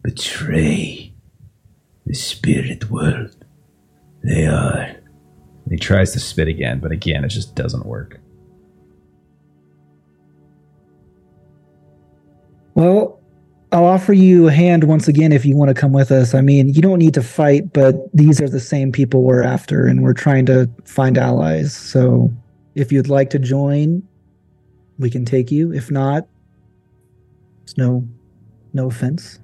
betray 0.03 1.15
the 2.07 2.15
spirit 2.15 2.91
world. 2.91 3.37
They 4.23 4.47
are 4.47 4.97
He 5.69 5.77
tries 5.77 6.13
to 6.13 6.21
spit 6.21 6.49
again, 6.49 6.81
but 6.81 6.93
again, 6.93 7.25
it 7.25 7.29
just 7.29 7.55
doesn't 7.55 7.87
work. 7.87 8.21
Well, 12.75 13.21
I'll 13.75 13.87
offer 13.87 14.13
you 14.13 14.47
a 14.47 14.53
hand 14.53 14.85
once 14.85 15.09
again 15.09 15.33
if 15.33 15.45
you 15.45 15.57
want 15.57 15.69
to 15.69 15.75
come 15.75 15.93
with 15.93 16.13
us. 16.13 16.33
I 16.33 16.41
mean, 16.41 16.69
you 16.69 16.81
don't 16.81 17.01
need 17.01 17.13
to 17.15 17.23
fight, 17.25 17.73
but 17.73 17.97
these 18.15 18.41
are 18.41 18.49
the 18.49 18.61
same 18.61 18.93
people 18.93 19.25
we're 19.25 19.43
after, 19.43 19.85
and 19.87 20.01
we're 20.05 20.13
trying 20.15 20.47
to 20.47 20.71
find 20.85 21.19
allies. 21.19 21.75
So 21.77 22.33
if 22.77 22.93
you'd 22.93 23.09
like 23.09 23.31
to 23.31 23.39
join, 23.41 24.01
we 25.01 25.11
can 25.11 25.25
take 25.25 25.51
you. 25.51 25.73
If 25.73 25.91
not, 25.91 26.29
it's 27.65 27.77
no 27.77 28.07
no 28.75 28.87
offense. 28.87 29.41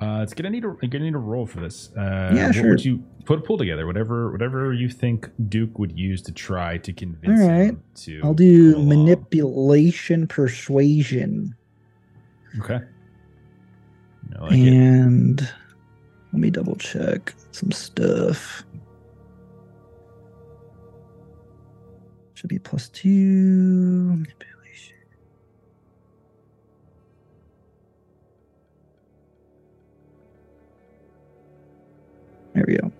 Uh, 0.00 0.20
it's 0.22 0.32
gonna 0.32 0.48
need 0.48 0.64
a 0.64 0.68
gonna 0.88 1.04
need 1.04 1.14
a 1.14 1.18
roll 1.18 1.44
for 1.44 1.60
this. 1.60 1.90
Uh, 1.94 2.32
Yeah, 2.34 2.46
what 2.46 2.54
sure. 2.54 2.70
Would 2.70 2.84
you 2.84 3.04
put 3.26 3.38
a 3.40 3.42
pull 3.42 3.58
together? 3.58 3.86
Whatever, 3.86 4.32
whatever 4.32 4.72
you 4.72 4.88
think 4.88 5.28
Duke 5.50 5.78
would 5.78 5.98
use 5.98 6.22
to 6.22 6.32
try 6.32 6.78
to 6.78 6.92
convince 6.94 7.40
All 7.42 7.46
right. 7.48 7.64
him 7.70 7.82
to. 7.96 8.20
I'll 8.24 8.32
do 8.32 8.72
go 8.72 8.78
along. 8.78 8.88
manipulation 8.88 10.26
persuasion. 10.26 11.54
Okay. 12.58 12.80
Like 14.40 14.52
it. 14.52 14.68
and 14.68 15.40
let 16.32 16.40
me 16.40 16.50
double 16.50 16.76
check 16.76 17.34
some 17.52 17.70
stuff. 17.70 18.64
Should 22.34 22.48
be 22.48 22.58
plus 22.58 22.88
two. 22.88 23.08
Manipulation. 23.08 24.96
There 32.54 32.64
we 32.66 32.76
go. 32.76 32.92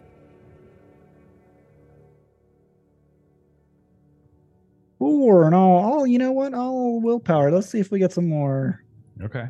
Four 4.98 5.44
and 5.44 5.54
all. 5.54 6.00
Oh, 6.00 6.04
you 6.04 6.18
know 6.18 6.32
what? 6.32 6.54
All 6.54 7.00
willpower. 7.00 7.50
Let's 7.50 7.68
see 7.68 7.80
if 7.80 7.90
we 7.90 7.98
get 7.98 8.12
some 8.12 8.28
more. 8.28 8.84
Okay. 9.22 9.48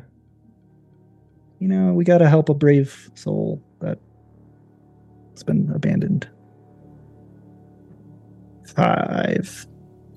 You 1.63 1.69
know, 1.69 1.93
we 1.93 2.03
got 2.03 2.17
to 2.17 2.27
help 2.27 2.49
a 2.49 2.53
brave 2.53 3.09
soul 3.15 3.63
that 3.79 3.97
has 5.31 5.43
been 5.43 5.71
abandoned. 5.73 6.27
Five. 8.75 9.65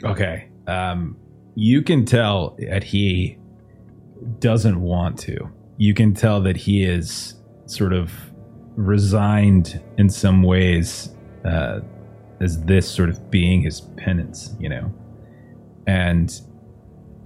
Okay. 0.03 0.49
Um, 0.67 1.17
you 1.55 1.83
can 1.83 2.05
tell 2.05 2.57
that 2.59 2.83
he 2.83 3.39
doesn't 4.41 4.81
want 4.81 5.21
to. 5.21 5.49
You 5.77 5.95
can 5.95 6.15
tell 6.15 6.41
that 6.41 6.57
he 6.57 6.83
is 6.83 7.37
sort 7.67 7.93
of 7.93 8.13
resigned 8.75 9.81
in 9.99 10.11
some 10.11 10.43
ways 10.43 11.15
uh, 11.45 11.79
as 12.41 12.61
this 12.65 12.91
sort 12.91 13.09
of 13.09 13.31
being 13.31 13.63
his 13.63 13.83
penance, 13.97 14.57
you 14.59 14.69
know. 14.69 14.93
And 15.87 16.41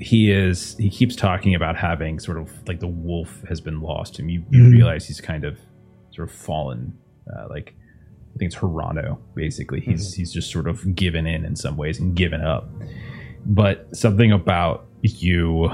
he 0.00 0.30
is 0.32 0.76
he 0.78 0.88
keeps 0.90 1.14
talking 1.14 1.54
about 1.54 1.76
having 1.76 2.18
sort 2.18 2.38
of 2.38 2.50
like 2.66 2.80
the 2.80 2.86
wolf 2.88 3.42
has 3.48 3.60
been 3.60 3.80
lost 3.80 4.14
to 4.16 4.22
him. 4.22 4.30
You, 4.30 4.44
you 4.50 4.62
Mhm. 4.64 4.70
realize 4.72 5.06
he's 5.06 5.20
kind 5.20 5.44
of 5.44 5.58
sort 6.10 6.28
of 6.28 6.34
fallen, 6.34 6.94
uh, 7.32 7.46
like 7.50 7.74
I 8.34 8.38
think 8.38 8.52
it's 8.52 8.56
Harano. 8.56 9.18
Basically, 9.34 9.80
he's 9.80 10.14
he's 10.14 10.32
just 10.32 10.50
sort 10.50 10.66
of 10.68 10.94
given 10.94 11.26
in 11.26 11.44
in 11.44 11.54
some 11.56 11.76
ways 11.76 12.00
and 12.00 12.14
given 12.16 12.40
up. 12.42 12.68
But 13.44 13.94
something 13.94 14.32
about 14.32 14.86
you 15.02 15.70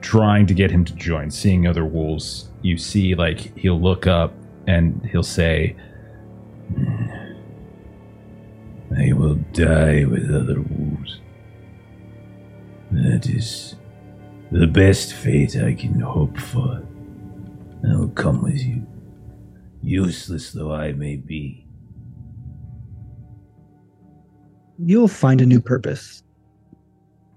trying 0.00 0.46
to 0.46 0.54
get 0.54 0.70
him 0.70 0.84
to 0.84 0.94
join, 0.94 1.30
seeing 1.30 1.66
other 1.66 1.84
wolves, 1.84 2.50
you 2.62 2.76
see 2.76 3.14
like 3.14 3.56
he'll 3.58 3.80
look 3.80 4.06
up 4.06 4.32
and 4.66 5.04
he'll 5.10 5.22
say, 5.22 5.76
I 8.96 9.12
will 9.12 9.36
die 9.52 10.04
with 10.04 10.30
other 10.30 10.60
wolves. 10.60 10.91
That 12.92 13.26
is 13.26 13.76
the 14.50 14.66
best 14.66 15.14
fate 15.14 15.56
I 15.56 15.72
can 15.72 15.98
hope 15.98 16.38
for. 16.38 16.86
I 17.88 17.96
will 17.96 18.08
come 18.08 18.42
with 18.42 18.62
you, 18.62 18.86
useless 19.80 20.52
though 20.52 20.72
I 20.72 20.92
may 20.92 21.16
be. 21.16 21.66
You'll 24.78 25.08
find 25.08 25.40
a 25.40 25.46
new 25.46 25.60
purpose. 25.60 26.22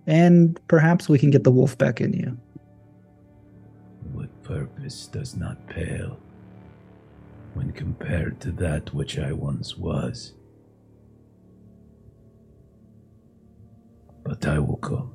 And 0.08 0.60
perhaps 0.68 1.10
we 1.10 1.18
can 1.18 1.32
get 1.32 1.44
the 1.44 1.52
wolf 1.52 1.78
back 1.78 2.02
in 2.02 2.14
you. 2.14 2.38
What 4.12 4.44
purpose 4.44 5.08
does 5.08 5.36
not 5.36 5.66
pale 5.68 6.20
when 7.54 7.72
compared 7.72 8.40
to 8.42 8.52
that 8.52 8.94
which 8.94 9.18
I 9.18 9.32
once 9.32 9.78
was? 9.78 10.34
But 14.24 14.46
I 14.46 14.60
will 14.60 14.78
come, 14.78 15.15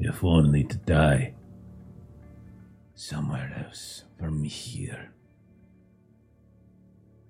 if 0.00 0.22
only 0.24 0.64
to 0.64 0.76
die 0.78 1.34
somewhere 2.94 3.64
else 3.64 4.04
from 4.18 4.42
here. 4.44 5.12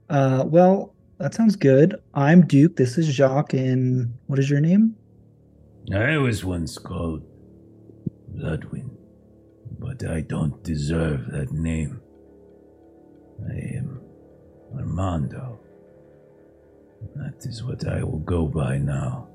Uh, 0.08 0.44
well, 0.46 0.94
that 1.18 1.34
sounds 1.34 1.56
good. 1.56 2.00
I'm 2.14 2.46
Duke. 2.46 2.76
This 2.76 2.96
is 2.96 3.06
Jacques. 3.06 3.52
And 3.52 4.14
what 4.26 4.38
is 4.38 4.48
your 4.48 4.60
name? 4.60 4.96
I 5.94 6.16
was 6.18 6.44
once 6.44 6.78
called 6.78 7.22
Bloodwind, 8.28 8.96
but 9.78 10.06
I 10.06 10.20
don't 10.20 10.62
deserve 10.62 11.30
that 11.32 11.52
name. 11.52 12.00
I 13.48 13.76
am 13.76 14.00
Armando. 14.74 15.60
That 17.14 17.46
is 17.46 17.62
what 17.62 17.86
I 17.86 18.02
will 18.02 18.18
go 18.18 18.46
by 18.46 18.78
now. 18.78 19.27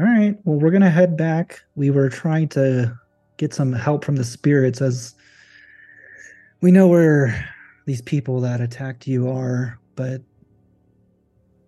All 0.00 0.06
right. 0.06 0.34
Well, 0.44 0.58
we're 0.58 0.70
to 0.80 0.88
head 0.88 1.14
back. 1.14 1.60
We 1.74 1.90
were 1.90 2.08
trying 2.08 2.48
to 2.50 2.98
get 3.36 3.52
some 3.52 3.74
help 3.74 4.02
from 4.02 4.16
the 4.16 4.24
spirits 4.24 4.80
as 4.80 5.14
we 6.62 6.70
know 6.70 6.88
where 6.88 7.46
these 7.84 8.00
people 8.00 8.40
that 8.40 8.62
attacked 8.62 9.06
you 9.06 9.28
are, 9.28 9.78
but 9.96 10.22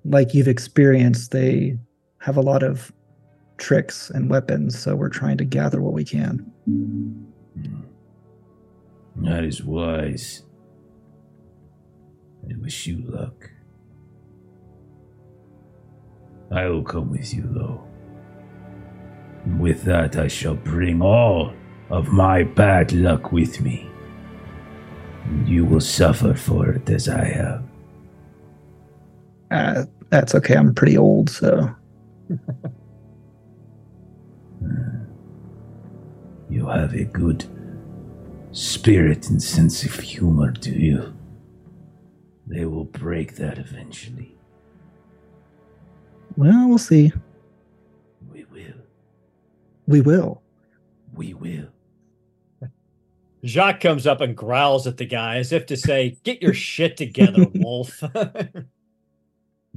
like 0.07 0.33
you've 0.33 0.49
experienced, 0.49 1.31
they 1.31 1.79
have 2.21 2.39
a 2.39 2.41
lot 2.41 2.63
of 2.63 2.91
tricks 3.59 4.09
and 4.09 4.31
weapons. 4.31 4.79
So 4.79 4.97
we're 4.97 5.11
trying 5.11 5.37
to 5.37 5.45
gather 5.45 5.83
what 5.83 5.93
we 5.93 6.05
can. 6.05 6.51
That 9.17 9.45
is 9.45 9.63
wise. 9.63 10.43
I 12.51 12.55
wish 12.57 12.87
you 12.87 13.05
luck. 13.05 13.51
I 16.51 16.65
will 16.69 16.83
come 16.83 17.11
with 17.11 17.35
you, 17.35 17.43
though. 17.47 17.92
With 19.59 19.83
that, 19.85 20.17
I 20.17 20.29
shall 20.29 20.55
bring 20.55 21.03
all 21.03 21.53
of 21.91 22.09
my 22.09 22.45
bad 22.45 22.93
luck 22.93 23.33
with 23.33 23.61
me. 23.61 23.89
And 25.25 25.49
you 25.49 25.65
will 25.65 25.81
suffer 25.81 26.35
for 26.35 26.71
it 26.71 26.89
as 26.91 27.09
I 27.09 27.25
have. 27.25 27.63
Uh, 29.51 29.85
that's 30.11 30.35
okay. 30.35 30.55
I'm 30.57 30.75
pretty 30.75 30.97
old, 30.97 31.29
so 31.31 31.75
You 36.49 36.67
have 36.69 36.95
a 36.95 37.05
good 37.05 37.45
spirit 38.53 39.31
and 39.31 39.43
sense 39.43 39.85
of 39.85 39.95
humor, 39.99 40.51
do 40.51 40.71
you? 40.71 41.15
They 42.47 42.67
will 42.67 42.85
break 42.85 43.37
that 43.37 43.59
eventually. 43.59 44.37
well, 46.37 46.69
we'll 46.69 46.79
see. 46.79 47.13
We 49.93 50.01
will. 50.01 50.43
We 51.15 51.35
will. 51.35 51.69
Jacques 53.45 53.83
comes 53.83 54.07
up 54.07 54.23
and 54.23 54.35
growls 54.35 54.87
at 54.87 54.97
the 54.97 55.05
guy 55.05 55.37
as 55.37 55.53
if 55.53 55.67
to 55.67 55.77
say, 55.77 56.17
Get 56.25 56.41
your 56.41 56.55
shit 56.71 56.97
together, 56.97 57.47
wolf. 57.55 58.03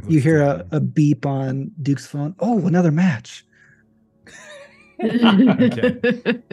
You 0.10 0.20
hear 0.20 0.42
a, 0.42 0.68
a 0.72 0.80
beep 0.82 1.26
on 1.26 1.72
Duke's 1.82 2.06
phone. 2.06 2.36
Oh, 2.40 2.68
another 2.68 2.92
match. 2.92 3.46
And 5.00 6.44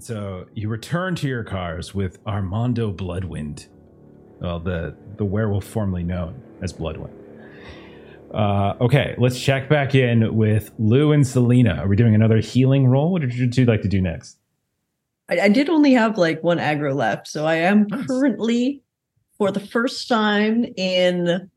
so 0.00 0.46
you 0.54 0.68
return 0.68 1.14
to 1.14 1.28
your 1.28 1.44
cars 1.44 1.94
with 1.94 2.18
Armando 2.26 2.90
Bloodwind, 2.90 3.68
well, 4.40 4.58
the 4.58 4.96
the 5.18 5.24
werewolf 5.24 5.64
formerly 5.64 6.02
known 6.02 6.42
as 6.62 6.72
Bloodwind. 6.72 7.14
Uh, 8.34 8.74
okay, 8.80 9.14
let's 9.16 9.38
check 9.38 9.68
back 9.68 9.94
in 9.94 10.34
with 10.34 10.72
Lou 10.78 11.12
and 11.12 11.26
Salina. 11.26 11.76
Are 11.76 11.86
we 11.86 11.94
doing 11.94 12.14
another 12.14 12.38
healing 12.38 12.86
roll? 12.88 13.12
What 13.12 13.22
did 13.22 13.34
you 13.34 13.48
two 13.48 13.64
like 13.64 13.82
to 13.82 13.88
do 13.88 14.00
next? 14.00 14.38
I, 15.28 15.42
I 15.42 15.48
did 15.48 15.68
only 15.68 15.92
have 15.92 16.18
like 16.18 16.42
one 16.42 16.58
aggro 16.58 16.94
left, 16.94 17.28
so 17.28 17.46
I 17.46 17.54
am 17.56 17.86
Nice. 17.88 18.06
currently, 18.06 18.82
for 19.38 19.52
the 19.52 19.60
first 19.60 20.08
time 20.08 20.64
in 20.76 21.48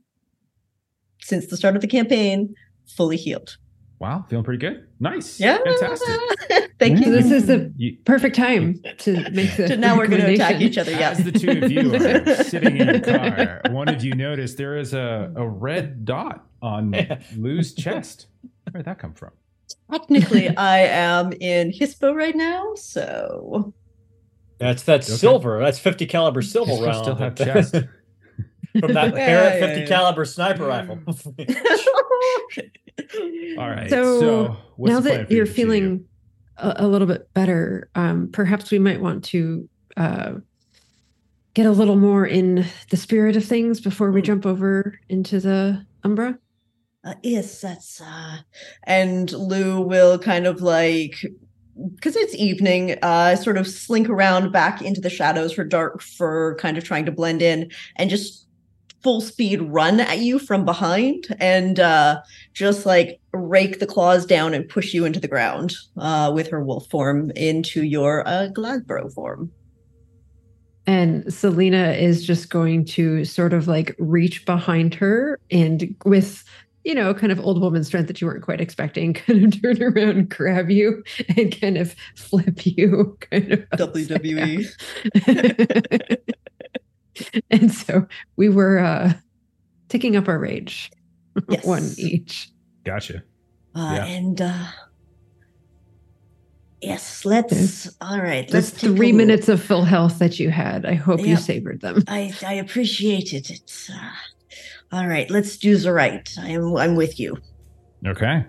since 1.21 1.47
the 1.47 1.57
start 1.57 1.75
of 1.75 1.81
the 1.81 1.87
campaign, 1.87 2.53
fully 2.95 3.17
healed. 3.17 3.57
Wow, 3.99 4.25
feeling 4.29 4.45
pretty 4.45 4.59
good. 4.59 4.87
Nice. 4.99 5.39
Yeah, 5.39 5.57
fantastic. 5.57 6.07
Thank 6.79 6.99
Yeah. 6.99 7.07
you. 7.07 7.11
Mm. 7.13 7.21
this 7.23 7.31
is 7.31 7.47
the 7.47 7.55
mm. 7.57 7.73
You, 7.77 7.97
perfect 8.05 8.35
time 8.35 8.79
to 8.99 9.29
make 9.31 9.55
the. 9.57 9.69
So 9.69 9.75
now 9.75 9.97
we're 9.97 10.05
going 10.07 10.21
to 10.21 10.31
attack 10.33 10.61
each 10.61 10.77
other. 10.77 10.91
Yeah. 10.91 11.09
As 11.11 11.23
the 11.23 11.31
two 11.31 11.49
of 11.63 11.71
you 11.71 11.95
are 11.95 12.35
sitting 12.43 12.77
in 12.77 12.87
your 12.87 12.99
car, 12.99 13.61
one 13.71 13.87
of 13.87 14.03
you 14.03 14.13
noticed 14.13 14.57
there 14.57 14.77
is 14.77 14.93
a, 14.93 15.33
a 15.35 15.47
red 15.47 16.05
dot 16.05 16.45
on 16.61 16.93
Lou's 17.37 17.73
chest. 17.73 18.27
Where 18.71 18.83
did 18.83 18.85
that 18.85 18.99
come 18.99 19.13
from? 19.13 19.31
Technically, 19.91 20.55
I 20.55 20.79
am 20.79 21.33
in 21.33 21.71
Hispo 21.71 22.13
right 22.15 22.35
now, 22.35 22.75
so 22.75 23.73
That's 24.59 24.83
that's 24.83 25.09
Okay. 25.09 25.17
silver. 25.17 25.59
That's 25.59 25.79
50 25.79 26.05
caliber 26.05 26.43
silver 26.43 26.71
Guess 26.71 26.81
round. 26.85 27.03
still 27.03 27.15
have 27.15 27.35
chest. 27.35 27.75
From 28.79 28.93
that 28.93 29.15
Yeah, 29.15 29.25
Barrett 29.25 29.59
yeah, 29.61 29.67
50 29.67 29.81
yeah. 29.81 29.87
caliber 29.87 30.25
sniper 30.25 30.65
rifle. 30.65 30.99
All 33.57 33.69
right. 33.69 33.89
So, 33.89 34.19
So, 34.19 34.57
what's 34.75 34.93
now 34.93 34.99
the 34.99 35.09
that 35.09 35.31
you 35.31 35.37
you're 35.37 35.45
two? 35.45 35.53
feeling 35.53 36.05
a, 36.57 36.73
a 36.77 36.87
little 36.87 37.07
bit 37.07 37.31
better, 37.33 37.89
um, 37.95 38.29
perhaps 38.31 38.71
we 38.71 38.79
might 38.79 39.01
want 39.01 39.23
to 39.25 39.69
uh, 39.95 40.33
get 41.53 41.65
a 41.65 41.71
little 41.71 41.95
more 41.95 42.25
in 42.25 42.65
the 42.91 42.97
spirit 42.97 43.35
of 43.35 43.45
things 43.45 43.79
before 43.81 44.11
we 44.11 44.21
Mm. 44.21 44.25
jump 44.25 44.45
over 44.45 44.99
into 45.09 45.39
the 45.39 45.85
Umbra. 46.03 46.37
uh, 47.03 47.13
yes, 47.23 47.61
that's 47.61 48.01
uh 48.01 48.37
and 48.83 49.31
Lou 49.31 49.81
will 49.81 50.19
kind 50.19 50.45
of 50.45 50.61
like 50.61 51.15
because 51.95 52.15
it's 52.15 52.33
evening, 52.35 52.97
uh, 53.03 53.35
sort 53.35 53.55
of 53.55 53.67
slink 53.67 54.09
around 54.09 54.51
back 54.51 54.81
into 54.81 54.99
the 54.99 55.11
shadows, 55.11 55.53
for 55.53 55.63
dark 55.63 56.01
fur 56.01 56.55
kind 56.55 56.75
of 56.75 56.83
trying 56.83 57.05
to 57.05 57.11
blend 57.11 57.41
in, 57.43 57.69
and 57.97 58.09
just 58.09 58.46
full 59.07 59.21
speed 59.21 59.61
run 59.61 60.01
at 60.01 60.19
you 60.19 60.37
from 60.37 60.65
behind 60.65 61.33
and 61.39 61.79
uh, 61.79 62.21
just 62.53 62.85
like 62.85 63.21
rake 63.31 63.79
the 63.79 63.85
claws 63.85 64.25
down 64.25 64.53
and 64.53 64.67
push 64.67 64.93
you 64.93 65.05
into 65.05 65.17
the 65.17 65.29
ground 65.29 65.73
uh, 65.95 66.29
with 66.35 66.49
her 66.49 66.61
wolf 66.61 66.89
form 66.89 67.31
into 67.31 67.83
your 67.85 68.27
uh, 68.27 68.49
Glabro 68.53 69.09
form. 69.13 69.49
And 70.85 71.33
Salina 71.33 71.91
is 71.91 72.25
just 72.27 72.49
going 72.49 72.83
to 72.83 73.23
sort 73.23 73.53
of 73.53 73.65
like 73.65 73.95
reach 73.97 74.45
behind 74.45 74.93
her 74.95 75.39
and 75.49 75.95
with, 76.03 76.43
you 76.83 76.93
know, 76.93 77.13
kind 77.13 77.31
of 77.31 77.39
old 77.39 77.61
woman 77.61 77.85
strength 77.85 78.07
that 78.07 78.19
you 78.19 78.27
weren't 78.27 78.43
quite 78.43 78.59
expecting, 78.59 79.13
kind 79.13 79.45
of 79.45 79.61
turn 79.61 79.81
around, 79.81 80.27
grab 80.27 80.69
you, 80.69 81.01
and 81.37 81.57
kind 81.57 81.77
of 81.77 81.95
flip 82.17 82.65
you 82.65 83.17
kind 83.31 83.53
of 83.53 83.69
WWE. 83.69 84.67
and 87.51 87.71
so 87.71 88.07
we 88.35 88.49
were 88.49 88.79
uh 88.79 89.13
taking 89.89 90.15
up 90.15 90.27
our 90.27 90.39
rage. 90.39 90.91
Yes. 91.49 91.65
One 91.65 91.87
each. 91.97 92.49
Gotcha. 92.83 93.21
Uh, 93.75 93.91
Yeah. 93.95 94.05
And 94.05 94.41
uh, 94.41 94.65
yes, 96.81 97.25
let's. 97.25 97.87
All 98.01 98.19
right, 98.19 98.51
let's 98.51 98.71
take 98.71 98.91
a 98.91 98.95
three 98.95 99.11
look. 99.11 99.17
minutes 99.17 99.49
of 99.49 99.61
full 99.61 99.83
health 99.83 100.19
that 100.19 100.39
you 100.39 100.49
had. 100.49 100.85
I 100.85 100.95
hope 100.95 101.21
you 101.21 101.35
savored 101.37 101.81
them. 101.81 102.03
I 102.07 102.33
I 102.45 102.53
appreciate 102.53 103.33
it. 103.33 103.49
It's 103.51 103.89
uh, 103.89 104.11
all 104.91 105.07
right. 105.07 105.29
Let's 105.29 105.57
do 105.57 105.77
the 105.77 105.93
right. 105.93 106.27
I'm 106.39 106.75
I'm 106.75 106.95
with 106.95 107.19
you. 107.19 107.37
Okay. 108.05 108.45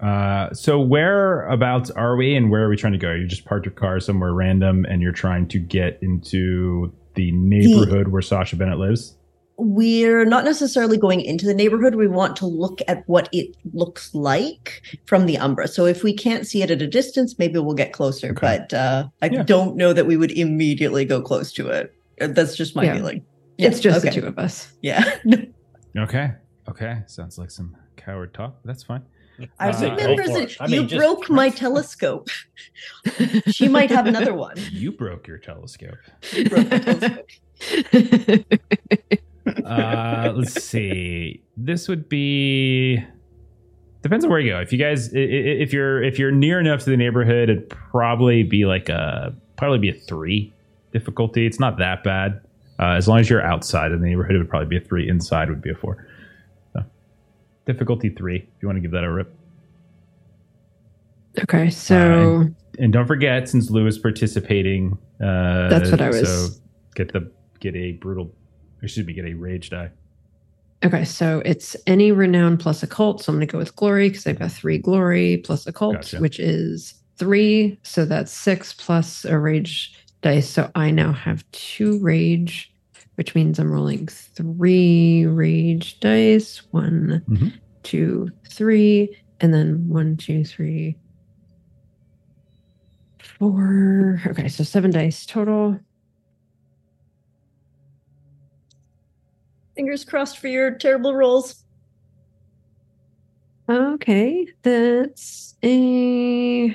Uh, 0.00 0.52
so 0.52 0.78
whereabouts 0.78 1.90
are 1.90 2.14
we, 2.16 2.36
and 2.36 2.50
where 2.50 2.64
are 2.64 2.68
we 2.68 2.76
trying 2.76 2.92
to 2.92 2.98
go? 2.98 3.12
You 3.12 3.26
just 3.26 3.46
parked 3.46 3.64
your 3.64 3.74
car 3.74 3.98
somewhere 3.98 4.32
random, 4.32 4.84
and 4.84 5.00
you're 5.00 5.12
trying 5.12 5.48
to 5.48 5.58
get 5.58 5.98
into 6.02 6.92
the 7.14 7.32
neighborhood 7.32 8.08
where 8.08 8.22
Sascha 8.22 8.56
Bennett 8.56 8.78
lives. 8.78 9.16
We're 9.62 10.24
not 10.24 10.44
necessarily 10.46 10.96
going 10.96 11.20
into 11.20 11.44
the 11.44 11.52
neighborhood. 11.52 11.94
We 11.94 12.06
want 12.06 12.34
to 12.36 12.46
look 12.46 12.80
at 12.88 13.06
what 13.08 13.28
it 13.30 13.54
looks 13.74 14.14
like 14.14 14.80
from 15.04 15.26
the 15.26 15.36
Umbra. 15.36 15.68
So 15.68 15.84
if 15.84 16.02
we 16.02 16.14
can't 16.14 16.46
see 16.46 16.62
it 16.62 16.70
at 16.70 16.80
a 16.80 16.86
distance, 16.86 17.38
maybe 17.38 17.58
we'll 17.58 17.74
get 17.74 17.92
closer. 17.92 18.28
Okay. 18.30 18.40
But 18.40 18.72
uh, 18.72 19.08
I 19.20 19.26
Yeah. 19.26 19.42
don't 19.42 19.76
know 19.76 19.92
that 19.92 20.06
we 20.06 20.16
would 20.16 20.30
immediately 20.30 21.04
go 21.04 21.20
close 21.20 21.52
to 21.54 21.68
it. 21.68 21.92
Uh, 22.20 22.28
That's 22.28 22.56
just 22.56 22.74
my 22.74 22.84
Yeah. 22.84 22.94
feeling. 22.96 23.24
it's 23.58 23.80
just 23.80 23.98
okay. 23.98 24.08
the 24.14 24.20
two 24.22 24.26
of 24.26 24.38
us. 24.38 24.72
Yeah. 24.82 25.04
Okay. 25.98 26.30
Okay. 26.68 27.02
Sounds 27.06 27.36
like 27.36 27.50
some 27.50 27.76
coward 27.96 28.32
talk. 28.32 28.54
but 28.62 28.68
That's 28.68 28.84
fine. 28.84 29.02
I 29.58 29.70
Uh, 29.70 29.80
remember 29.96 30.26
that. 30.26 30.56
I 30.60 30.66
you 30.66 30.80
mean, 30.80 30.88
just- 30.88 30.98
broke 30.98 31.30
my 31.30 31.48
telescope. 31.64 32.28
she 33.48 33.68
might 33.68 33.90
have 33.90 34.06
another 34.06 34.34
one. 34.34 34.56
You 34.70 34.92
broke 34.92 35.26
your 35.26 35.38
telescope. 35.38 35.98
You 36.32 36.48
broke 36.48 36.70
my 36.70 36.78
telescope. 36.78 37.26
Uh, 39.66 40.32
let's 40.36 40.62
see. 40.62 41.42
This 41.56 41.88
would 41.88 42.08
be 42.08 43.02
depends 44.02 44.24
on 44.24 44.30
where 44.30 44.38
you 44.38 44.52
go. 44.52 44.60
If 44.60 44.72
you 44.72 44.78
guys, 44.78 45.10
if 45.12 45.72
you're 45.72 46.02
if 46.02 46.18
you're 46.18 46.30
near 46.30 46.60
enough 46.60 46.80
to 46.84 46.90
the 46.90 46.96
neighborhood, 46.96 47.48
it'd 47.48 47.68
probably 47.70 48.42
be 48.42 48.64
like 48.66 48.88
a 48.88 49.34
probably 49.56 49.78
be 49.78 49.88
a 49.90 49.94
three 49.94 50.52
difficulty. 50.92 51.46
It's 51.46 51.58
not 51.58 51.78
that 51.78 52.04
bad. 52.04 52.40
Uh, 52.78 52.92
as 52.96 53.08
long 53.08 53.18
as 53.18 53.28
you're 53.28 53.42
outside 53.42 53.92
of 53.92 54.00
the 54.00 54.06
neighborhood, 54.06 54.36
it 54.36 54.38
would 54.38 54.48
probably 54.48 54.68
be 54.68 54.76
a 54.76 54.86
three. 54.86 55.08
Inside 55.08 55.48
would 55.48 55.62
be 55.62 55.70
a 55.70 55.74
four. 55.74 56.06
Difficulty 57.66 58.10
three. 58.10 58.36
If 58.36 58.62
you 58.62 58.68
want 58.68 58.76
to 58.76 58.80
give 58.80 58.90
that 58.92 59.04
a 59.04 59.10
rip. 59.12 59.32
okay, 61.42 61.70
so 61.70 62.46
and 62.78 62.92
don't 62.92 63.06
forget, 63.06 63.48
since 63.48 63.70
Lou 63.70 63.86
is 63.86 63.98
participating, 63.98 64.96
uh, 65.22 65.68
That's 65.68 65.90
what 65.90 66.00
I 66.00 66.08
was- 66.08 66.54
So 66.56 66.60
get 66.94 67.12
the 67.12 67.30
get 67.60 67.76
a 67.76 67.92
brutal, 67.92 68.34
excuse 68.82 69.06
me, 69.06 69.12
get 69.12 69.26
a 69.26 69.34
rage 69.34 69.70
die. 69.70 69.90
okay, 70.84 71.04
so 71.04 71.42
it's 71.44 71.76
any 71.86 72.10
renown 72.10 72.56
plus 72.56 72.82
occult. 72.82 73.22
So 73.22 73.30
I'm 73.32 73.36
going 73.38 73.46
to 73.46 73.52
go 73.52 73.58
with 73.58 73.76
glory 73.76 74.08
because 74.08 74.26
I've 74.26 74.38
got 74.38 74.50
three 74.50 74.78
glory 74.78 75.36
plus 75.44 75.66
occult, 75.66 75.96
Gotcha. 75.96 76.18
which 76.20 76.40
is 76.40 76.94
three. 77.18 77.78
So 77.82 78.04
that's 78.06 78.32
six 78.32 78.72
plus 78.72 79.24
a 79.26 79.38
rage 79.38 79.94
dice. 80.22 80.48
So 80.48 80.70
I 80.74 80.90
now 80.90 81.12
have 81.12 81.44
two 81.52 81.98
rage, 82.00 82.72
which 83.20 83.34
means 83.34 83.58
I'm 83.58 83.70
rolling 83.70 84.06
three 84.06 85.26
rage 85.26 86.00
dice. 86.00 86.62
One, 86.70 87.22
Mhm. 87.28 87.52
two, 87.82 88.30
three, 88.48 89.14
and 89.42 89.52
then 89.52 89.86
one, 89.90 90.16
two, 90.16 90.42
three, 90.42 90.96
four. 93.18 94.22
Okay, 94.26 94.48
so 94.48 94.64
seven 94.64 94.90
dice 94.90 95.26
total. 95.26 95.78
Fingers 99.76 100.06
crossed 100.06 100.38
for 100.38 100.48
your 100.48 100.70
terrible 100.78 101.14
rolls. 101.14 101.62
Okay, 103.68 104.46
that's 104.62 105.56
a 105.62 106.74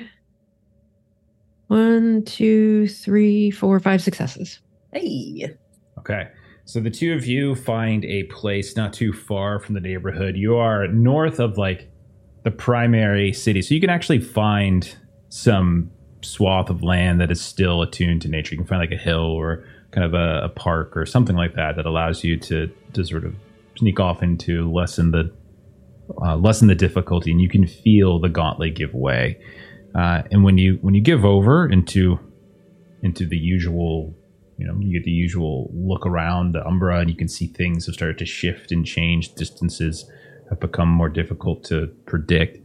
one, 1.66 2.22
two, 2.24 2.86
three, 2.86 3.50
four, 3.50 3.80
five 3.80 4.00
successes. 4.00 4.60
Hey. 4.92 5.56
Okay. 6.08 6.28
So 6.64 6.80
the 6.80 6.90
two 6.90 7.14
of 7.14 7.26
you 7.26 7.54
find 7.54 8.04
a 8.04 8.24
place 8.24 8.76
not 8.76 8.92
too 8.92 9.12
far 9.12 9.58
from 9.58 9.74
the 9.74 9.80
neighborhood. 9.80 10.36
You 10.36 10.56
are 10.56 10.86
north 10.88 11.40
of 11.40 11.58
like 11.58 11.90
the 12.44 12.50
primary 12.52 13.32
city. 13.32 13.60
So 13.60 13.74
you 13.74 13.80
can 13.80 13.90
actually 13.90 14.20
find 14.20 14.96
some 15.30 15.90
swath 16.22 16.70
of 16.70 16.82
land 16.82 17.20
that 17.20 17.30
is 17.30 17.40
still 17.40 17.82
attuned 17.82 18.22
to 18.22 18.28
nature. 18.28 18.54
You 18.54 18.58
can 18.58 18.66
find 18.66 18.80
like 18.80 18.92
a 18.92 19.02
hill 19.02 19.32
or 19.32 19.64
kind 19.90 20.04
of 20.04 20.14
a, 20.14 20.44
a 20.44 20.48
park 20.48 20.96
or 20.96 21.06
something 21.06 21.34
like 21.34 21.54
that 21.54 21.74
that 21.76 21.86
allows 21.86 22.22
you 22.22 22.36
to 22.36 22.70
to 22.92 23.04
sort 23.04 23.24
of 23.24 23.34
sneak 23.76 23.98
off 23.98 24.22
into 24.22 24.70
lessen 24.72 25.10
the 25.10 25.32
uh, 26.22 26.36
lessen 26.36 26.68
the 26.68 26.74
difficulty, 26.74 27.32
and 27.32 27.40
you 27.40 27.48
can 27.48 27.66
feel 27.66 28.20
the 28.20 28.28
gauntlet 28.28 28.74
give 28.74 28.94
way. 28.94 29.38
Uh, 29.94 30.22
and 30.30 30.44
when 30.44 30.58
you 30.58 30.78
when 30.82 30.94
you 30.94 31.00
give 31.00 31.24
over 31.24 31.66
into 31.66 32.18
into 33.02 33.26
the 33.26 33.36
usual 33.36 34.14
you 34.58 34.66
know 34.66 34.76
you 34.80 34.98
get 34.98 35.04
the 35.04 35.10
usual 35.10 35.70
look 35.74 36.06
around 36.06 36.52
the 36.52 36.66
umbra 36.66 37.00
and 37.00 37.10
you 37.10 37.16
can 37.16 37.28
see 37.28 37.46
things 37.46 37.86
have 37.86 37.94
started 37.94 38.18
to 38.18 38.26
shift 38.26 38.72
and 38.72 38.86
change. 38.86 39.34
Distances 39.34 40.10
have 40.48 40.60
become 40.60 40.88
more 40.88 41.08
difficult 41.08 41.64
to 41.64 41.88
predict. 42.06 42.58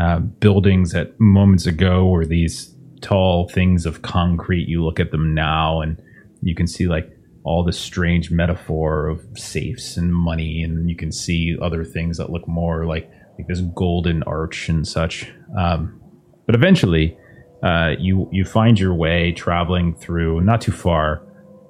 Uh, 0.00 0.18
buildings 0.18 0.92
that 0.92 1.18
moments 1.20 1.66
ago 1.66 2.06
were 2.06 2.24
these 2.24 2.74
tall 3.00 3.48
things 3.48 3.86
of 3.86 4.02
concrete 4.02 4.68
you 4.68 4.84
look 4.84 5.00
at 5.00 5.10
them 5.10 5.34
now 5.34 5.80
and 5.80 6.00
you 6.42 6.54
can 6.54 6.66
see 6.66 6.86
like 6.86 7.10
all 7.44 7.64
this 7.64 7.78
strange 7.78 8.30
metaphor 8.30 9.08
of 9.08 9.26
safes 9.34 9.96
and 9.96 10.14
money 10.14 10.62
and 10.62 10.88
you 10.88 10.96
can 10.96 11.10
see 11.10 11.56
other 11.60 11.84
things 11.84 12.18
that 12.18 12.30
look 12.30 12.46
more 12.46 12.86
like 12.86 13.10
like 13.38 13.48
this 13.48 13.60
golden 13.74 14.22
arch 14.24 14.68
and 14.68 14.86
such. 14.86 15.32
Um, 15.58 16.00
but 16.46 16.54
eventually 16.54 17.16
uh, 17.62 17.94
you 17.98 18.28
you 18.32 18.44
find 18.44 18.78
your 18.78 18.94
way 18.94 19.32
traveling 19.32 19.94
through 19.94 20.40
not 20.40 20.60
too 20.60 20.72
far 20.72 21.22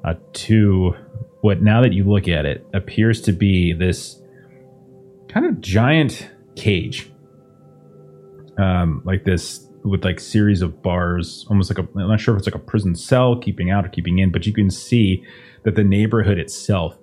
uh, 0.05 0.15
to 0.33 0.95
what 1.41 1.63
now 1.63 1.83
that 1.83 1.93
you 1.93 2.05
look 2.05 2.29
at 2.29 2.45
it 2.45 2.67
appears 2.75 3.21
to 3.23 3.33
be 3.33 3.73
this 3.73 4.21
kind 5.29 5.47
of 5.47 5.61
giant 5.61 6.31
cage. 6.57 7.11
Um, 8.59 9.03
like 9.05 9.25
this 9.25 9.67
with 9.85 10.05
like 10.05 10.21
series 10.21 10.61
of 10.63 10.83
bars 10.83 11.47
almost 11.49 11.71
like 11.71 11.79
a 11.79 11.89
i'm 11.99 12.09
not 12.09 12.21
sure 12.21 12.35
if 12.35 12.41
it's 12.41 12.47
like 12.47 12.55
a 12.55 12.67
prison 12.67 12.95
cell 12.95 13.37
keeping 13.37 13.71
out 13.71 13.87
or 13.87 13.89
keeping 13.89 14.19
in 14.19 14.31
but 14.31 14.47
you 14.47 14.53
can 14.53 14.71
see 14.71 15.25
that 15.63 15.75
the 15.75 15.85
neighborhood 15.85 16.39
itself 16.39 16.99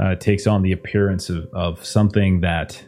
uh, 0.00 0.14
takes 0.14 0.46
on 0.46 0.62
the 0.62 0.72
appearance 0.72 1.28
of, 1.28 1.48
of 1.52 1.84
something 1.84 2.40
that 2.40 2.82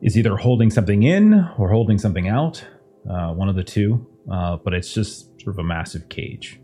is 0.00 0.16
either 0.16 0.36
holding 0.36 0.70
something 0.70 1.02
in 1.02 1.34
or 1.58 1.68
holding 1.68 1.98
something 1.98 2.28
out 2.28 2.64
uh, 3.10 3.32
one 3.32 3.48
of 3.48 3.56
the 3.56 3.64
two 3.64 4.06
uh, 4.30 4.56
but 4.62 4.74
it's 4.74 4.92
just 4.92 5.40
sort 5.40 5.54
of 5.54 5.58
a 5.58 5.64
massive 5.64 6.08
cage. 6.08 6.60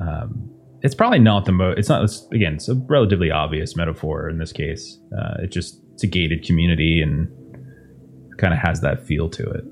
Um, 0.00 0.50
it's 0.82 0.94
probably 0.94 1.18
not 1.18 1.44
the 1.44 1.52
most 1.52 1.78
it's 1.78 1.88
not 1.88 2.02
it's, 2.02 2.26
again 2.32 2.54
it's 2.54 2.68
a 2.68 2.74
relatively 2.74 3.30
obvious 3.30 3.76
metaphor 3.76 4.28
in 4.28 4.38
this 4.38 4.52
case. 4.52 4.98
Uh, 5.16 5.42
it 5.42 5.52
just 5.52 5.80
it's 5.92 6.02
a 6.02 6.06
gated 6.06 6.44
community 6.44 7.02
and 7.02 7.28
kind 8.38 8.54
of 8.54 8.60
has 8.60 8.80
that 8.80 9.06
feel 9.06 9.28
to 9.30 9.50
it. 9.50 9.64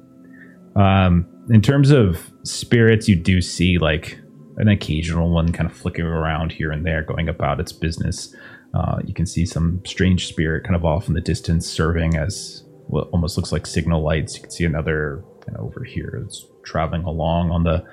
Um, 0.77 1.27
in 1.49 1.63
terms 1.63 1.91
of 1.91 2.31
spirits 2.45 3.09
you 3.09 3.17
do 3.17 3.41
see 3.41 3.79
like 3.79 4.19
an 4.59 4.69
occasional 4.69 5.31
one 5.31 5.53
kind 5.53 5.69
of 5.69 5.77
flicking 5.77 6.05
around 6.05 6.53
here 6.53 6.71
and 6.71 6.85
there 6.85 7.03
going 7.03 7.29
about 7.29 7.61
its 7.61 7.73
business. 7.73 8.35
Uh, 8.73 8.99
you 9.05 9.15
can 9.15 9.27
see 9.27 9.45
some 9.47 9.81
strange 9.85 10.29
spirit 10.29 10.63
kind 10.63 10.77
of 10.77 10.85
off 10.85 11.09
in 11.09 11.15
the 11.15 11.21
distance 11.21 11.67
serving 11.67 12.17
as 12.17 12.63
what 12.87 13.09
almost 13.09 13.37
looks 13.37 13.51
like 13.51 13.67
signal 13.67 14.03
lights. 14.03 14.37
You 14.37 14.43
can 14.43 14.51
see 14.51 14.65
another 14.65 15.25
kind 15.45 15.57
of 15.57 15.65
over 15.65 15.85
here 15.85 16.23
it's 16.25 16.47
traveling 16.65 17.05
along 17.05 17.51
on 17.51 17.65
the 17.65 17.85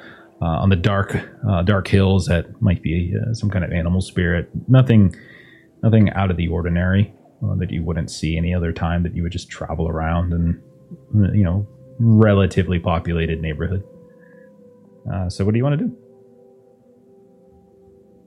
uh, 0.41 0.45
on 0.45 0.69
the 0.69 0.75
dark 0.75 1.15
uh, 1.49 1.63
dark 1.63 1.87
hills 1.87 2.27
that 2.27 2.61
might 2.61 2.81
be 2.83 3.13
uh, 3.15 3.33
some 3.33 3.49
kind 3.49 3.65
of 3.65 3.71
animal 3.71 4.01
spirit 4.01 4.49
nothing 4.67 5.15
nothing 5.83 6.09
out 6.11 6.29
of 6.31 6.37
the 6.37 6.47
ordinary 6.47 7.13
uh, 7.43 7.55
that 7.55 7.71
you 7.71 7.83
wouldn't 7.83 8.09
see 8.09 8.37
any 8.37 8.53
other 8.53 8.71
time 8.71 9.03
that 9.03 9.15
you 9.15 9.23
would 9.23 9.31
just 9.31 9.49
travel 9.49 9.87
around 9.87 10.33
and 10.33 10.61
uh, 11.15 11.31
you 11.33 11.43
know 11.43 11.67
relatively 11.99 12.79
populated 12.79 13.41
neighborhood. 13.41 13.83
Uh, 15.11 15.29
so, 15.29 15.45
what 15.45 15.53
do 15.53 15.57
you 15.57 15.63
want 15.63 15.79
to 15.79 15.85
do? 15.85 15.97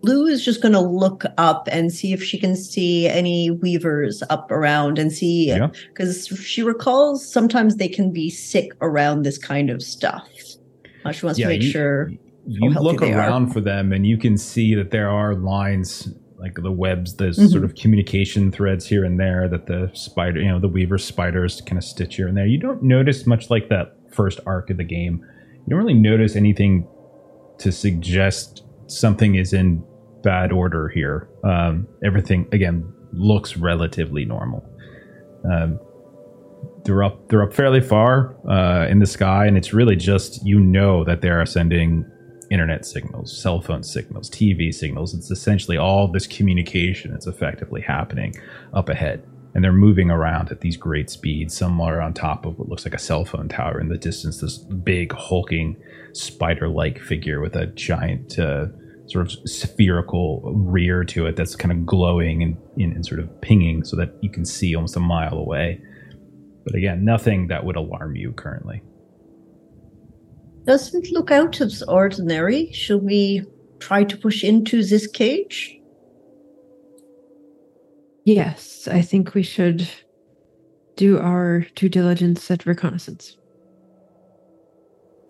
Lou 0.03 0.27
is 0.27 0.45
just 0.45 0.63
going 0.63 0.73
to 0.73 0.81
look 0.81 1.25
up 1.37 1.69
and 1.71 1.93
see 1.93 2.13
if 2.13 2.23
she 2.23 2.39
can 2.39 2.57
see 2.57 3.07
any 3.07 3.51
weavers 3.51 4.23
up 4.31 4.51
around 4.51 4.99
and 4.99 5.13
see 5.13 5.49
Yeah. 5.49 5.69
because 5.89 6.27
she 6.43 6.63
recalls 6.63 7.31
sometimes 7.31 7.77
they 7.77 7.89
can 7.89 8.11
be 8.13 8.31
sick 8.31 8.73
around 8.81 9.23
this 9.25 9.37
kind 9.39 9.69
of 9.71 9.83
stuff. 9.83 10.27
Uh, 11.05 11.13
she 11.13 11.27
wants 11.27 11.39
Yeah, 11.39 11.47
to 11.47 11.53
make 11.53 11.63
you- 11.63 11.71
sure. 11.71 12.13
You 12.47 12.71
look 12.71 13.01
they 13.01 13.13
are. 13.13 13.19
around 13.19 13.49
for 13.53 13.61
them, 13.61 13.93
and 13.93 14.07
you 14.07 14.17
can 14.17 14.37
see 14.39 14.75
that 14.75 14.91
there 14.91 15.09
are 15.11 15.35
lines 15.35 16.13
like 16.39 16.55
the 16.63 16.73
webs, 16.73 17.17
there's 17.17 17.39
Mhm. 17.39 17.51
sort 17.51 17.65
of 17.65 17.75
communication 17.75 18.51
threads 18.51 18.87
here 18.87 19.05
and 19.05 19.21
there 19.21 19.47
that 19.47 19.67
the 19.67 19.91
spider, 19.93 20.41
you 20.41 20.49
know, 20.49 20.59
the 20.59 20.69
weaver 20.69 20.97
spiders 20.97 21.61
kind 21.61 21.77
of 21.77 21.85
stitch 21.85 22.17
here 22.17 22.27
and 22.27 22.35
there. 22.35 22.47
You 22.47 22.57
don't 22.57 22.83
notice 22.83 23.27
much 23.27 23.51
like 23.51 23.69
that 23.69 23.93
first 24.11 24.41
arc 24.47 24.71
of 24.71 24.79
the 24.79 24.85
game. 24.85 25.21
You 25.67 25.71
don't 25.77 25.79
really 25.79 25.93
notice 25.93 26.37
anything 26.37 26.87
to 27.59 27.71
suggest 27.71 28.63
something 28.87 29.35
is 29.35 29.53
in 29.53 29.83
bad 30.23 30.53
order 30.53 30.89
here. 30.89 31.29
Um, 31.45 31.87
everything 32.05 32.49
again 32.53 32.93
looks 33.13 33.57
relatively 33.57 34.25
normal. 34.25 34.65
Um, 35.45 35.81
they're 36.85 37.03
up 37.03 37.29
they're 37.29 37.43
up 37.43 37.53
fairly 37.53 37.81
far 37.81 38.37
uh, 38.49 38.87
in 38.89 38.99
the 38.99 39.07
sky 39.07 39.47
and 39.47 39.57
it's 39.57 39.73
really 39.73 39.97
just 39.97 40.45
you 40.45 40.59
know 40.59 41.05
that 41.05 41.21
they 41.21 41.29
are 41.29 41.45
sending 41.47 42.05
internet 42.51 42.85
signals 42.85 43.37
cell 43.41 43.61
phone 43.61 43.83
signals 43.83 44.29
tv 44.31 44.73
signals 44.73 45.15
it's 45.15 45.31
essentially 45.31 45.77
all 45.77 46.09
this 46.09 46.27
communication 46.27 47.13
that's 47.13 47.27
effectively 47.27 47.81
happening 47.81 48.35
up 48.73 48.89
ahead 48.89 49.25
and 49.55 49.65
they're 49.65 49.73
moving 49.73 50.11
around 50.11 50.51
at 50.51 50.61
these 50.61 50.77
great 50.77 51.11
speeds 51.11 51.57
some 51.57 51.81
are 51.81 52.01
on 52.01 52.13
top 52.13 52.47
of 52.47 52.59
what 52.59 52.69
looks 52.69 52.85
like 52.85 52.95
a 52.95 52.99
cell 52.99 53.25
phone 53.25 53.49
tower 53.49 53.81
in 53.81 53.89
the 53.89 53.99
distance 53.99 54.41
this 54.41 54.59
big 54.59 55.13
hulking 55.13 55.77
spider-like 56.13 56.99
figure 56.99 57.41
with 57.41 57.55
a 57.55 57.67
giant 57.67 58.39
uh, 58.39 58.67
sort 59.11 59.27
of 59.27 59.49
spherical 59.49 60.41
rear 60.55 61.05
to 61.05 61.27
it 61.27 61.37
that's 61.37 61.57
kind 61.57 61.73
of 61.73 61.85
glowing 61.85 62.43
and, 62.43 62.57
and, 62.77 62.93
and 62.95 63.05
sort 63.05 63.21
of 63.21 63.41
pinging 63.41 63.83
so 63.85 63.97
that 63.97 64.15
you 64.21 64.31
can 64.31 64.45
see 64.45 64.75
almost 64.75 64.97
a 64.97 65.01
mile 65.01 65.37
away 65.37 65.81
but 66.65 66.75
again, 66.75 67.05
nothing 67.05 67.49
that 67.49 67.65
would 67.65 67.77
alarm 67.77 68.17
you 68.17 68.33
currently. 68.33 68.83
Doesn't 70.65 71.11
look 71.11 71.31
out 71.31 71.61
of 71.61 71.77
the 71.79 71.91
ordinary. 71.91 72.71
Should 72.73 73.03
we 73.03 73.45
try 73.79 74.05
to 74.05 74.17
push 74.17 74.45
into 74.45 74.85
this 74.85 75.07
cage? 75.07 75.79
Yes, 78.25 78.87
I 78.87 79.01
think 79.01 79.35
we 79.35 79.43
should 79.43 79.89
do 80.97 81.19
our 81.19 81.67
due 81.75 81.89
diligence 81.89 82.51
at 82.51 82.67
reconnaissance. 82.67 83.37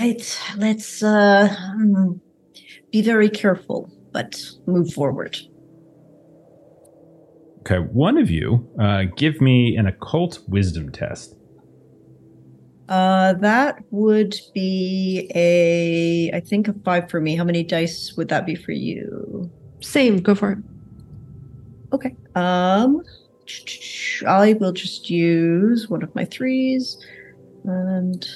Right. 0.01 0.39
Let's 0.57 1.03
uh, 1.03 1.55
hmm, 1.77 2.13
be 2.93 3.03
very 3.03 3.29
careful, 3.29 3.91
but 4.13 4.41
move 4.67 4.93
forward. 4.93 5.39
Okay, 7.61 7.79
one 7.79 8.17
of 8.17 8.31
you, 8.31 8.69
uh, 8.81 9.05
give 9.17 9.41
me 9.41 9.77
an 9.77 9.87
occult 9.87 10.41
wisdom 10.49 10.91
test. 10.91 11.37
Uh, 12.89 13.35
that 13.35 13.85
would 13.91 14.35
be 14.55 15.31
a, 15.35 16.31
I 16.35 16.41
think 16.41 16.67
a 16.67 16.73
five 16.85 17.09
for 17.09 17.21
me. 17.21 17.37
How 17.37 17.45
many 17.45 17.63
dice 17.63 18.15
would 18.17 18.29
that 18.29 18.47
be 18.47 18.57
for 18.57 18.73
you? 18.73 19.49
Same, 19.81 20.19
go 20.19 20.35
for 20.35 20.53
it. 20.53 20.59
Okay. 21.93 22.17
Um, 22.35 23.03
I 24.27 24.55
will 24.55 24.73
just 24.73 25.11
use 25.11 25.89
one 25.89 26.03
of 26.03 26.15
my 26.15 26.25
threes, 26.25 26.97
and 27.65 28.27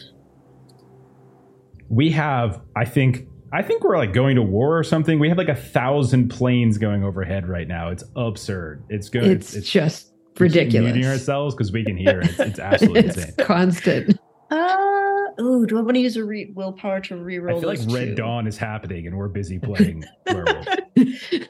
We 1.88 2.10
have, 2.10 2.60
I 2.76 2.84
think, 2.84 3.28
I 3.54 3.62
think 3.62 3.84
we're 3.84 3.96
like 3.96 4.12
going 4.12 4.34
to 4.34 4.42
war 4.42 4.76
or 4.76 4.82
something. 4.82 5.20
We 5.20 5.28
have 5.28 5.38
like 5.38 5.48
a 5.48 5.54
thousand 5.54 6.28
planes 6.28 6.76
going 6.76 7.04
overhead 7.04 7.48
right 7.48 7.68
now. 7.68 7.88
It's 7.88 8.02
absurd. 8.16 8.82
It's 8.88 9.08
good. 9.08 9.22
It's, 9.24 9.52
just 9.70 10.12
ridiculous. 10.40 10.92
Muting 10.92 11.08
ourselves 11.08 11.54
because 11.54 11.70
we 11.70 11.84
can 11.84 11.96
hear 11.96 12.20
it. 12.20 12.30
It's, 12.30 12.40
it's 12.40 12.58
absolutely 12.72 13.00
it's 13.02 13.16
insane. 13.16 13.46
constant. 13.46 14.18
uh, 14.50 15.40
ooh, 15.40 15.66
do 15.66 15.78
I 15.78 15.82
want 15.82 15.94
to 15.94 16.00
use 16.00 16.16
a 16.16 16.24
re- 16.24 16.50
willpower 16.52 17.00
to 17.02 17.14
reroll? 17.14 17.56
I 17.56 17.60
feel 17.60 17.68
like 17.68 17.78
those 17.78 17.94
Red 17.94 18.08
two? 18.08 18.14
Dawn 18.16 18.48
is 18.48 18.58
happening 18.58 19.06
and 19.06 19.16
we're 19.16 19.28
busy 19.28 19.58
playing 19.60 20.02
werewolf. 20.26 20.66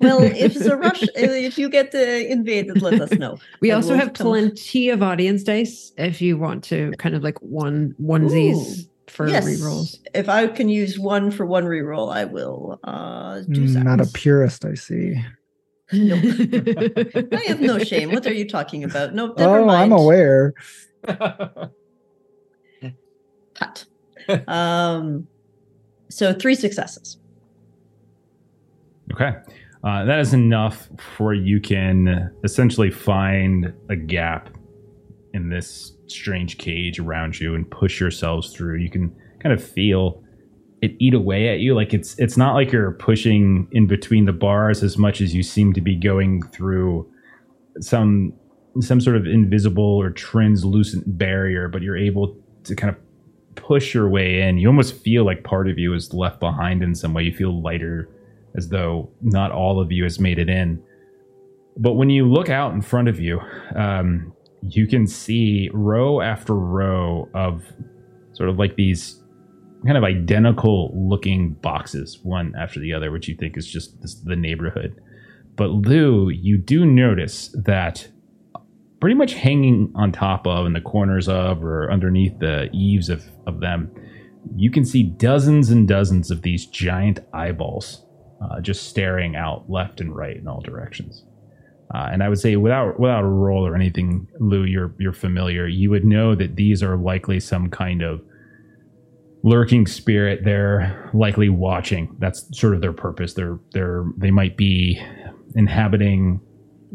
Well, 0.02 0.22
if 0.22 0.58
the 0.58 0.76
rush, 0.78 1.04
if 1.14 1.56
you 1.56 1.70
get 1.70 1.94
uh, 1.94 1.98
invaded, 1.98 2.82
let 2.82 3.00
us 3.00 3.12
know. 3.12 3.38
we 3.62 3.72
I 3.72 3.76
also 3.76 3.92
will 3.92 4.00
have 4.00 4.12
come- 4.12 4.26
plenty 4.26 4.90
of 4.90 5.02
audience 5.02 5.42
dice 5.42 5.90
if 5.96 6.20
you 6.20 6.36
want 6.36 6.64
to 6.64 6.92
kind 6.98 7.14
of 7.14 7.22
like 7.22 7.40
one 7.40 7.94
onesies 7.98 8.88
for 9.14 9.28
yes. 9.28 9.46
rerolls. 9.46 9.98
If 10.12 10.28
I 10.28 10.48
can 10.48 10.68
use 10.68 10.98
one 10.98 11.30
for 11.30 11.46
one 11.46 11.64
reroll, 11.64 12.12
I 12.12 12.24
will 12.24 12.80
uh, 12.82 13.40
do 13.48 13.62
Mm, 13.62 13.74
that. 13.74 13.84
Not 13.84 14.00
a 14.00 14.06
purist, 14.06 14.64
I 14.64 14.74
see. 14.74 15.22
No. 15.92 16.16
I 17.32 17.42
have 17.46 17.60
no 17.60 17.78
shame. 17.78 18.10
What 18.10 18.26
are 18.26 18.32
you 18.32 18.48
talking 18.48 18.82
about? 18.82 19.14
No, 19.14 19.32
never 19.38 19.58
oh, 19.60 19.66
mind. 19.66 19.92
I'm 19.92 19.98
aware. 19.98 20.54
Cut. 23.54 23.84
um, 24.48 25.28
so 26.08 26.32
three 26.32 26.56
successes. 26.56 27.18
Okay. 29.12 29.32
Uh, 29.84 30.04
that 30.06 30.18
is 30.18 30.34
enough 30.34 30.88
for 31.16 31.34
you 31.34 31.60
can 31.60 32.32
essentially 32.42 32.90
find 32.90 33.72
a 33.90 33.96
gap 33.96 34.48
in 35.34 35.50
this 35.50 35.93
strange 36.06 36.58
cage 36.58 36.98
around 36.98 37.40
you 37.40 37.54
and 37.54 37.70
push 37.70 38.00
yourselves 38.00 38.52
through. 38.52 38.76
You 38.76 38.90
can 38.90 39.14
kind 39.40 39.52
of 39.52 39.62
feel 39.62 40.22
it 40.82 40.94
eat 40.98 41.14
away 41.14 41.48
at 41.48 41.60
you. 41.60 41.74
Like 41.74 41.94
it's 41.94 42.18
it's 42.18 42.36
not 42.36 42.54
like 42.54 42.70
you're 42.70 42.92
pushing 42.92 43.68
in 43.72 43.86
between 43.86 44.26
the 44.26 44.32
bars 44.32 44.82
as 44.82 44.98
much 44.98 45.20
as 45.20 45.34
you 45.34 45.42
seem 45.42 45.72
to 45.72 45.80
be 45.80 45.96
going 45.96 46.42
through 46.48 47.10
some 47.80 48.32
some 48.80 49.00
sort 49.00 49.16
of 49.16 49.26
invisible 49.26 49.84
or 49.84 50.10
translucent 50.10 51.18
barrier, 51.18 51.68
but 51.68 51.80
you're 51.80 51.96
able 51.96 52.36
to 52.64 52.74
kind 52.74 52.94
of 52.94 53.00
push 53.54 53.94
your 53.94 54.08
way 54.08 54.42
in. 54.42 54.58
You 54.58 54.68
almost 54.68 55.00
feel 55.02 55.24
like 55.24 55.44
part 55.44 55.68
of 55.68 55.78
you 55.78 55.94
is 55.94 56.12
left 56.12 56.40
behind 56.40 56.82
in 56.82 56.94
some 56.94 57.14
way. 57.14 57.22
You 57.22 57.34
feel 57.34 57.62
lighter 57.62 58.08
as 58.56 58.68
though 58.68 59.10
not 59.22 59.52
all 59.52 59.80
of 59.80 59.90
you 59.90 60.04
has 60.04 60.20
made 60.20 60.38
it 60.38 60.48
in. 60.48 60.82
But 61.76 61.92
when 61.92 62.10
you 62.10 62.28
look 62.30 62.50
out 62.50 62.72
in 62.74 62.82
front 62.82 63.08
of 63.08 63.18
you, 63.18 63.40
um, 63.74 64.33
you 64.68 64.86
can 64.86 65.06
see 65.06 65.70
row 65.72 66.20
after 66.20 66.54
row 66.54 67.28
of 67.34 67.64
sort 68.32 68.48
of 68.48 68.58
like 68.58 68.76
these 68.76 69.22
kind 69.84 69.98
of 69.98 70.04
identical 70.04 70.90
looking 70.94 71.52
boxes, 71.54 72.18
one 72.22 72.54
after 72.58 72.80
the 72.80 72.92
other, 72.92 73.10
which 73.10 73.28
you 73.28 73.36
think 73.36 73.56
is 73.56 73.66
just 73.66 74.00
this, 74.00 74.14
the 74.14 74.36
neighborhood. 74.36 75.00
But 75.56 75.70
Lou, 75.70 76.30
you 76.30 76.56
do 76.56 76.86
notice 76.86 77.54
that 77.54 78.08
pretty 79.00 79.14
much 79.14 79.34
hanging 79.34 79.92
on 79.94 80.10
top 80.10 80.46
of, 80.46 80.66
in 80.66 80.72
the 80.72 80.80
corners 80.80 81.28
of, 81.28 81.62
or 81.62 81.90
underneath 81.90 82.38
the 82.38 82.70
eaves 82.72 83.10
of, 83.10 83.24
of 83.46 83.60
them, 83.60 83.94
you 84.56 84.70
can 84.70 84.84
see 84.84 85.02
dozens 85.02 85.70
and 85.70 85.86
dozens 85.86 86.30
of 86.30 86.42
these 86.42 86.66
giant 86.66 87.20
eyeballs 87.32 88.04
uh, 88.42 88.60
just 88.60 88.88
staring 88.88 89.36
out 89.36 89.68
left 89.68 90.00
and 90.00 90.14
right 90.14 90.36
in 90.36 90.48
all 90.48 90.60
directions. 90.60 91.24
Uh, 91.94 92.08
and 92.12 92.24
I 92.24 92.28
would 92.28 92.40
say, 92.40 92.56
without 92.56 92.98
without 92.98 93.22
a 93.22 93.28
roll 93.28 93.64
or 93.64 93.76
anything, 93.76 94.26
Lou, 94.40 94.64
you're 94.64 94.92
you're 94.98 95.12
familiar. 95.12 95.68
You 95.68 95.90
would 95.90 96.04
know 96.04 96.34
that 96.34 96.56
these 96.56 96.82
are 96.82 96.96
likely 96.96 97.38
some 97.38 97.70
kind 97.70 98.02
of 98.02 98.20
lurking 99.44 99.86
spirit. 99.86 100.40
They're 100.44 101.10
likely 101.14 101.50
watching. 101.50 102.16
That's 102.18 102.46
sort 102.58 102.74
of 102.74 102.80
their 102.80 102.92
purpose. 102.92 103.34
They're 103.34 103.60
they're 103.72 104.04
they 104.16 104.32
might 104.32 104.56
be 104.56 105.00
inhabiting 105.54 106.40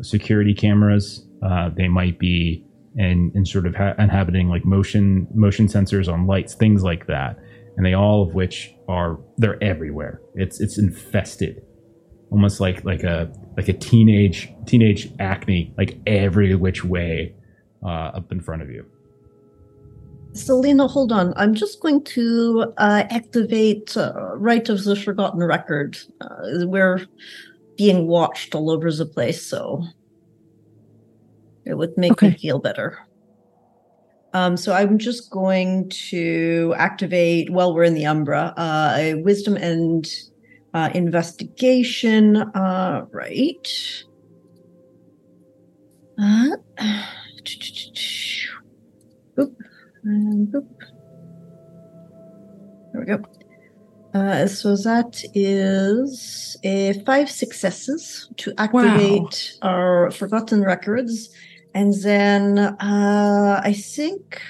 security 0.02 0.54
cameras. 0.54 1.26
Uh, 1.42 1.70
they 1.70 1.88
might 1.88 2.20
be 2.20 2.66
and 2.98 3.34
and 3.36 3.48
sort 3.48 3.66
of 3.66 3.76
ha- 3.76 3.96
inhabiting 3.98 4.50
like 4.50 4.66
motion 4.66 5.28
motion 5.34 5.68
sensors 5.68 6.12
on 6.12 6.28
lights, 6.28 6.56
things 6.56 6.84
like 6.84 7.08
that. 7.08 7.40
And 7.78 7.86
they 7.86 7.94
all 7.94 8.22
of 8.22 8.34
which 8.34 8.74
are 8.90 9.18
they're 9.38 9.64
everywhere. 9.64 10.20
It's 10.36 10.60
it's 10.60 10.78
infested, 10.78 11.62
almost 12.32 12.60
like 12.60 12.84
like 12.84 13.04
a 13.04 13.32
like 13.60 13.68
a 13.68 13.74
teenage 13.74 14.50
teenage 14.66 15.12
acne, 15.20 15.74
like 15.78 16.00
every 16.08 16.56
which 16.56 16.86
way 16.86 17.36
uh, 17.84 18.16
up 18.16 18.32
in 18.32 18.40
front 18.40 18.62
of 18.62 18.70
you. 18.70 18.86
Salina, 20.32 20.88
hold 20.88 21.12
on. 21.12 21.34
I'm 21.36 21.54
just 21.54 21.82
going 21.82 22.06
to 22.06 22.74
uh, 22.78 23.04
activate 23.10 23.98
uh, 23.98 24.32
Rite 24.36 24.70
of 24.70 24.86
the 24.86 24.96
Forgotten 24.96 25.44
Record. 25.44 25.98
Uh, 26.22 26.68
we're 26.68 27.06
being 27.78 28.08
watched 28.08 28.56
all 28.56 28.72
over 28.72 28.90
the 28.90 29.06
place, 29.06 29.46
so 29.46 29.84
it 31.66 31.74
would 31.74 31.98
make 31.98 32.22
me 32.22 32.32
feel 32.32 32.60
better. 32.60 32.98
Um, 34.32 34.56
so 34.56 34.72
I'm 34.72 35.00
just 35.00 35.32
going 35.32 35.90
to 36.12 36.74
activate 36.78 37.50
while 37.50 37.76
we're 37.76 37.84
in 37.84 37.96
the 37.96 38.06
Umbra, 38.06 38.54
uh, 38.56 38.94
a 38.96 39.16
wisdom 39.16 39.58
and 39.58 40.08
uh, 40.74 40.90
investigation. 40.94 42.38
Uh, 42.38 43.06
right. 43.12 43.68
Uh, 46.18 46.50
boop, 49.38 49.56
and 50.04 50.48
boop. 50.48 50.68
There 52.92 53.02
we 53.02 53.06
go. 53.06 53.24
Uh, 54.14 54.48
so 54.48 54.76
that 54.76 55.24
is 55.36 56.58
a 56.64 56.94
five 57.06 57.30
successes 57.30 58.28
to 58.38 58.54
activate 58.58 59.58
our 59.62 60.10
forgotten 60.10 60.64
records, 60.64 61.30
and 61.76 61.94
then 62.02 62.58
uh, 62.58 63.62
I 63.64 63.74
think 63.74 64.42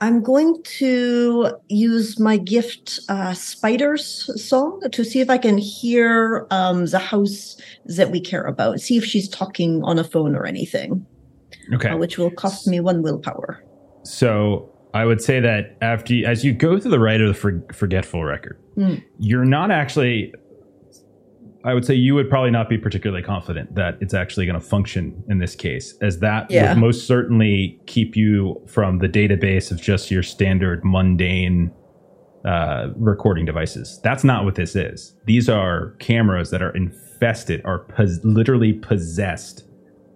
I'm 0.00 0.22
going 0.22 0.62
to 0.78 1.54
use 1.68 2.18
my 2.18 2.36
gift, 2.36 3.00
uh, 3.08 3.32
Spider's 3.34 4.30
song, 4.42 4.82
to 4.92 5.04
see 5.04 5.20
if 5.20 5.30
I 5.30 5.38
can 5.38 5.56
hear 5.58 6.46
um, 6.50 6.86
the 6.86 6.98
house 6.98 7.56
that 7.86 8.10
we 8.10 8.20
care 8.20 8.44
about. 8.44 8.80
See 8.80 8.96
if 8.96 9.04
she's 9.04 9.28
talking 9.28 9.82
on 9.84 9.98
a 9.98 10.04
phone 10.04 10.34
or 10.34 10.44
anything, 10.46 11.06
Okay. 11.74 11.90
uh, 11.90 11.96
which 11.96 12.18
will 12.18 12.30
cost 12.30 12.66
me 12.66 12.80
one 12.80 13.02
willpower. 13.02 13.62
So 14.02 14.70
I 14.92 15.04
would 15.06 15.20
say 15.22 15.40
that 15.40 15.76
after 15.80 16.12
you, 16.14 16.26
as 16.26 16.44
you 16.44 16.52
go 16.52 16.78
through 16.78 16.90
the 16.90 16.98
rite 17.00 17.20
of 17.20 17.28
the 17.28 17.34
for, 17.34 17.64
forgetful 17.72 18.24
record, 18.24 18.58
Hmm. 18.74 18.96
you're 19.18 19.44
not 19.44 19.70
actually. 19.70 20.34
I 21.64 21.72
would 21.72 21.84
say 21.86 21.94
you 21.94 22.14
would 22.14 22.28
probably 22.28 22.50
not 22.50 22.68
be 22.68 22.76
particularly 22.76 23.22
confident 23.22 23.74
that 23.74 23.96
it's 24.00 24.12
actually 24.14 24.44
going 24.44 24.60
to 24.60 24.66
function 24.66 25.22
in 25.28 25.38
this 25.38 25.54
case, 25.56 25.94
as 26.02 26.18
that 26.18 26.50
Yeah. 26.50 26.74
would 26.74 26.80
most 26.80 27.06
certainly 27.06 27.80
keep 27.86 28.16
you 28.16 28.60
from 28.66 28.98
the 28.98 29.08
database 29.08 29.70
of 29.70 29.80
just 29.80 30.10
your 30.10 30.22
standard 30.22 30.84
mundane 30.84 31.72
uh, 32.44 32.88
recording 32.96 33.46
devices. 33.46 33.98
That's 34.04 34.22
not 34.24 34.44
what 34.44 34.56
this 34.56 34.76
is. 34.76 35.14
These 35.24 35.48
are 35.48 35.92
cameras 35.98 36.50
that 36.50 36.60
are 36.60 36.72
infested, 36.76 37.62
are 37.64 37.78
pos- 37.78 38.20
literally 38.22 38.74
possessed 38.74 39.64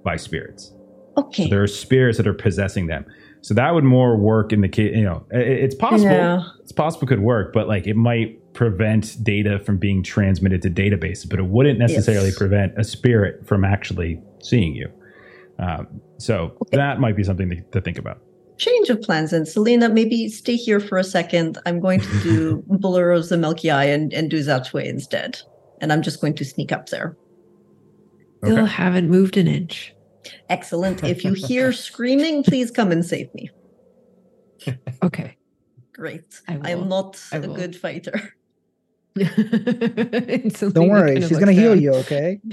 by 0.04 0.16
spirits. 0.16 0.70
Okay. 1.16 1.44
So 1.44 1.48
there 1.48 1.62
are 1.62 1.66
spirits 1.66 2.18
that 2.18 2.26
are 2.26 2.34
possessing 2.34 2.86
them. 2.88 3.06
So 3.40 3.54
that 3.54 3.72
would 3.72 3.84
more 3.84 4.18
work 4.18 4.52
in 4.52 4.60
the 4.60 4.68
case. 4.68 4.94
You 4.94 5.04
know, 5.04 5.24
i- 5.32 5.36
it's 5.38 5.74
possible. 5.74 6.10
Yeah. 6.10 6.42
It's 6.60 6.72
possible 6.72 7.04
it 7.04 7.08
could 7.08 7.20
work, 7.20 7.54
but 7.54 7.66
like 7.68 7.86
it 7.86 7.96
might 7.96 8.37
prevent 8.58 9.22
data 9.22 9.60
from 9.60 9.76
being 9.78 10.02
transmitted 10.02 10.60
to 10.60 10.68
databases, 10.68 11.28
but 11.30 11.38
it 11.38 11.44
wouldn't 11.46 11.78
necessarily 11.78 12.26
Yes. 12.30 12.38
prevent 12.38 12.72
a 12.76 12.82
spirit 12.82 13.46
from 13.46 13.64
actually 13.64 14.20
seeing 14.42 14.74
you. 14.74 14.88
Um, 15.60 16.00
so 16.18 16.56
Okay. 16.62 16.76
that 16.76 16.98
might 16.98 17.14
be 17.14 17.22
something 17.22 17.48
to, 17.50 17.60
to 17.70 17.80
think 17.80 17.98
about. 17.98 18.18
change 18.56 18.90
of 18.90 19.00
plans 19.00 19.32
and 19.32 19.46
Salina, 19.46 19.88
maybe 19.88 20.28
stay 20.28 20.56
here 20.56 20.80
for 20.80 20.98
a 20.98 21.04
second. 21.04 21.56
I'm 21.66 21.78
going 21.78 22.00
to 22.00 22.20
do 22.24 22.64
Blur 22.82 23.12
of 23.12 23.28
the 23.28 23.36
Milky 23.36 23.70
Eye 23.70 23.84
and, 23.84 24.12
and 24.12 24.28
do 24.28 24.42
that 24.42 24.72
way 24.74 24.88
instead. 24.88 25.40
And 25.80 25.92
I'm 25.92 26.02
just 26.02 26.20
going 26.20 26.34
to 26.34 26.44
sneak 26.44 26.72
up 26.72 26.88
there. 26.88 27.16
Still 28.42 28.66
haven't 28.66 29.08
moved 29.08 29.36
an 29.36 29.46
inch. 29.46 29.94
Excellent. 30.48 31.04
If 31.04 31.24
you 31.24 31.34
hear 31.34 31.72
screaming, 31.88 32.42
please 32.42 32.72
come 32.72 32.90
and 32.90 33.04
save 33.06 33.32
me. 33.34 33.50
Okay. 35.04 35.36
Great. 35.92 36.40
I, 36.48 36.58
I 36.64 36.70
am 36.72 36.88
not 36.88 37.20
I 37.32 37.36
a 37.36 37.40
will. 37.42 37.54
good 37.54 37.76
fighter. 37.76 38.34
Don't 40.72 40.88
worry, 40.88 41.20
she's 41.22 41.38
gonna 41.38 41.52
heal 41.52 41.74
you. 41.74 41.92
Okay. 41.94 42.40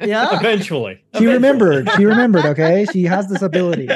Yeah. 0.00 0.38
Eventually. 0.38 0.94
She 1.16 1.24
Eventually. 1.24 1.32
remembered. 1.34 1.90
She 1.96 2.04
remembered. 2.06 2.44
Okay. 2.46 2.86
She 2.92 3.02
has 3.04 3.28
this 3.28 3.42
ability. 3.42 3.88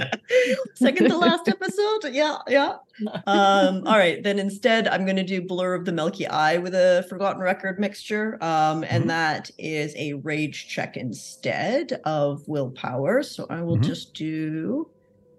Second 0.75 1.09
to 1.09 1.17
last 1.17 1.49
episode. 1.49 2.11
Yeah, 2.13 2.37
yeah. 2.49 2.77
Um, 3.27 3.87
all 3.87 3.97
right, 3.97 4.23
then 4.23 4.39
instead 4.39 4.89
I'm 4.89 5.07
gonna 5.07 5.25
do 5.25 5.41
Blur 5.41 5.75
of 5.75 5.85
the 5.87 5.93
Milky 5.93 6.27
Eye 6.27 6.59
with 6.59 6.75
a 6.75 7.07
forgotten 7.09 7.41
record 7.41 7.79
mixture. 7.81 8.37
Um, 8.43 8.85
and 8.85 9.05
Mhm. 9.05 9.09
that 9.09 9.51
is 9.59 9.95
a 9.97 10.15
rage 10.15 10.69
check 10.69 10.97
instead 10.97 12.01
of 12.05 12.47
willpower. 12.49 13.23
So 13.23 13.47
I 13.49 13.63
will 13.63 13.79
Mhm. 13.79 13.85
just 13.85 14.13
do 14.15 14.89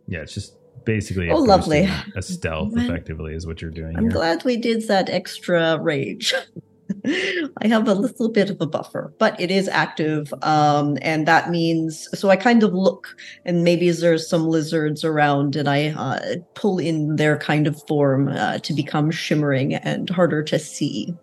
Yeah, 0.08 0.20
it's 0.22 0.34
just 0.34 0.56
basically 0.86 1.30
Oh, 1.30 1.38
lovely. 1.40 1.90
a 2.16 2.22
stealth. 2.22 2.74
Effectively, 2.76 3.34
is 3.34 3.46
what 3.48 3.62
you're 3.62 3.72
doing 3.72 3.96
I'm 3.98 4.04
here. 4.04 4.12
glad 4.12 4.44
we 4.44 4.58
did 4.58 4.88
that 4.88 5.10
extra 5.10 5.80
rage. 5.82 6.34
I 7.06 7.68
have 7.68 7.88
a 7.88 7.94
little 7.94 8.30
bit 8.30 8.50
of 8.50 8.60
a 8.62 8.66
buffer, 8.68 9.14
but 9.18 9.40
it 9.40 9.50
is 9.50 9.68
active. 9.70 10.34
Um, 10.44 10.98
and 11.02 11.28
that 11.28 11.50
means 11.50 12.08
so 12.14 12.30
I 12.30 12.36
kind 12.36 12.62
of 12.64 12.74
look, 12.74 13.16
and 13.46 13.64
maybe 13.64 13.90
there's 13.92 14.28
some 14.30 14.48
lizards 14.48 15.04
around, 15.04 15.56
and 15.56 15.68
I 15.70 15.90
uh, 15.90 16.36
pull 16.56 16.80
in 16.80 17.16
their 17.16 17.38
kind 17.38 17.68
of 17.68 17.82
form 17.88 18.28
uh, 18.28 18.60
to 18.60 18.74
become 18.74 19.12
shimmering 19.12 19.74
and 19.76 20.10
harder 20.10 20.44
to 20.44 20.60
see. 20.60 21.14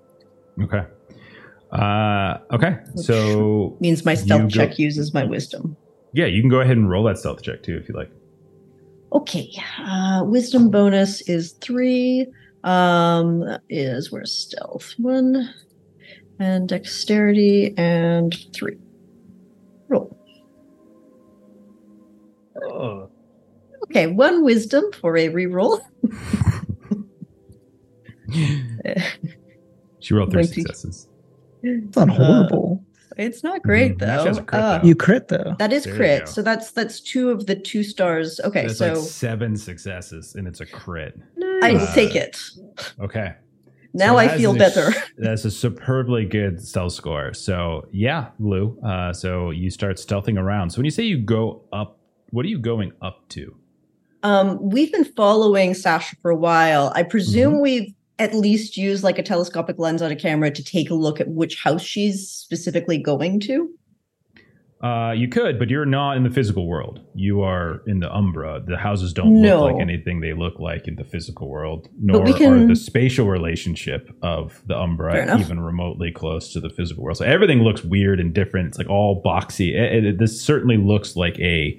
Okay. 0.62 0.82
Uh, 1.72 2.38
okay. 2.52 2.78
So 2.96 3.76
Means 3.80 4.04
my 4.04 4.14
stealth 4.14 4.42
go- 4.42 4.48
check 4.48 4.78
uses 4.78 5.14
my 5.14 5.24
wisdom. 5.24 5.76
yeah, 6.12 6.26
you 6.26 6.40
can 6.42 6.50
go 6.50 6.60
ahead 6.60 6.76
and 6.76 6.90
roll 6.90 7.04
that 7.04 7.18
stealth 7.18 7.42
check 7.42 7.62
too 7.62 7.76
if 7.76 7.88
you 7.88 7.94
like. 7.94 8.10
Okay, 9.12 9.50
uh, 9.78 10.22
wisdom 10.24 10.70
bonus 10.70 11.20
is 11.22 11.52
three. 11.60 12.26
Um, 12.62 13.40
that 13.40 13.62
is 13.68 14.12
where's 14.12 14.32
stealth 14.32 14.94
one, 14.98 15.52
and 16.38 16.68
dexterity 16.68 17.74
and 17.76 18.36
three. 18.54 18.76
Roll. 19.88 20.16
Oh, 22.62 23.10
Okay, 23.84 24.06
one 24.06 24.44
wisdom 24.44 24.84
for 24.92 25.16
a 25.16 25.28
reroll. 25.28 25.80
She 30.00 30.14
rolled 30.14 30.32
three 30.32 30.44
successes. 30.44 31.08
It's 31.62 31.96
not 31.96 32.08
horrible. 32.08 32.82
It's 33.20 33.42
not 33.44 33.62
great 33.62 33.98
Mhm. 33.98 34.24
Though. 34.24 34.42
crit, 34.44 34.54
Uh, 34.62 34.78
though. 34.78 34.86
you 34.86 34.94
crit 34.94 35.28
though. 35.28 35.54
that 35.58 35.72
is 35.72 35.84
There 35.84 35.94
crit. 35.96 36.28
So 36.28 36.42
that's 36.42 36.70
that's 36.72 37.00
two 37.00 37.30
of 37.30 37.46
the 37.46 37.54
two 37.54 37.82
stars. 37.82 38.40
Okay, 38.44 38.62
That's 38.66 38.78
so 38.78 38.88
like 38.94 38.96
seven 38.96 39.56
successes, 39.56 40.34
and 40.36 40.48
it's 40.48 40.60
a 40.60 40.66
crit. 40.66 41.18
I 41.62 41.72
will 41.72 41.80
Uh, 41.80 41.94
take 41.94 42.16
it. 42.16 42.38
Okay. 43.00 43.34
Now 43.92 44.12
So 44.14 44.18
I 44.18 44.28
feel 44.38 44.54
better. 44.54 44.88
a- 44.88 44.94
That's 45.18 45.44
a 45.44 45.50
superbly 45.50 46.24
good 46.24 46.62
stealth 46.62 46.92
score. 46.92 47.34
So 47.34 47.86
yeah, 47.92 48.28
Lou. 48.38 48.78
Uh, 48.82 49.12
so 49.12 49.50
you 49.50 49.68
start 49.70 49.96
stealthing 49.96 50.38
around. 50.38 50.70
So 50.70 50.78
when 50.78 50.84
you 50.84 50.90
say 50.92 51.02
you 51.02 51.18
go 51.18 51.62
up, 51.72 51.98
what 52.30 52.44
are 52.46 52.48
you 52.48 52.58
going 52.58 52.92
up 53.02 53.28
to? 53.30 53.54
Um, 54.22 54.58
we've 54.70 54.92
been 54.92 55.04
following 55.04 55.72
Sascha 55.72 56.14
for 56.22 56.30
a 56.30 56.36
while. 56.36 56.92
I 56.94 57.02
presume 57.02 57.54
Mm-hmm. 57.54 57.62
we've 57.62 57.94
at 58.20 58.34
least 58.34 58.76
use 58.76 59.02
like 59.02 59.18
a 59.18 59.22
telescopic 59.22 59.78
lens 59.78 60.02
on 60.02 60.10
a 60.12 60.16
camera 60.16 60.50
to 60.50 60.62
take 60.62 60.90
a 60.90 60.94
look 60.94 61.20
at 61.20 61.28
which 61.28 61.56
house 61.62 61.82
she's 61.82 62.28
specifically 62.28 62.98
going 62.98 63.40
to. 63.40 63.70
Uh, 64.82 65.12
you 65.14 65.28
could, 65.28 65.58
but 65.58 65.68
you're 65.68 65.84
not 65.84 66.16
in 66.16 66.22
the 66.24 66.30
physical 66.30 66.66
world. 66.66 67.00
You 67.14 67.42
are 67.42 67.82
in 67.86 68.00
the 68.00 68.10
Umbra. 68.14 68.62
The 68.66 68.78
houses 68.78 69.12
don't 69.12 69.42
No. 69.42 69.64
look 69.64 69.72
like 69.74 69.82
anything 69.82 70.20
they 70.20 70.32
look 70.32 70.58
like 70.58 70.88
in 70.88 70.96
the 70.96 71.04
physical 71.04 71.50
world, 71.50 71.86
nor 72.00 72.22
we 72.22 72.32
are 72.46 72.64
the 72.66 72.74
spatial 72.76 73.26
relationship 73.26 74.08
of 74.22 74.62
the 74.68 74.78
Umbra 74.78 75.38
even 75.38 75.60
remotely 75.60 76.10
close 76.10 76.50
to 76.54 76.60
the 76.60 76.70
physical 76.70 77.04
world. 77.04 77.18
So 77.18 77.26
everything 77.26 77.58
looks 77.62 77.84
weird 77.84 78.20
and 78.20 78.32
different. 78.32 78.68
It's 78.68 78.78
like 78.78 78.88
all 78.88 79.22
boxy. 79.22 79.74
It- 79.74 80.04
it- 80.06 80.18
this 80.18 80.40
certainly 80.40 80.78
looks 80.78 81.14
like 81.14 81.38
a 81.40 81.76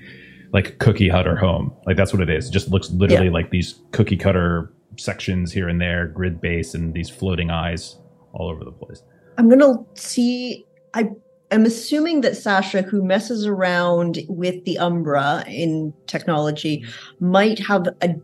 like 0.54 0.78
cookie 0.78 1.10
cutter 1.10 1.36
home. 1.38 1.74
Like 1.88 1.98
that's 1.98 2.14
what 2.14 2.22
it 2.22 2.30
is. 2.30 2.50
It 2.50 2.52
just 2.52 2.70
looks 2.70 2.92
literally 2.92 3.28
Yeah. 3.28 3.32
like 3.34 3.50
these 3.50 3.80
cookie 3.94 4.18
cutter 4.18 4.72
sections 4.98 5.52
here 5.52 5.68
and 5.70 5.80
there, 5.82 6.08
grid 6.08 6.42
base, 6.42 6.74
and 6.74 6.94
these 6.94 7.10
floating 7.10 7.50
eyes 7.50 7.98
all 8.34 8.50
over 8.50 8.64
the 8.64 8.72
place. 8.72 9.04
I'm 9.38 9.50
gonna 9.50 9.74
see. 9.96 10.66
I 10.94 11.10
am 11.52 11.66
assuming 11.66 12.22
that 12.22 12.34
Sascha, 12.34 12.84
who 12.84 13.04
messes 13.04 13.46
around 13.46 14.20
with 14.28 14.64
the 14.66 14.78
Umbra 14.78 15.44
in 15.48 15.94
technology, 16.08 16.84
might 17.20 17.60
have 17.60 17.88
a 18.02 18.16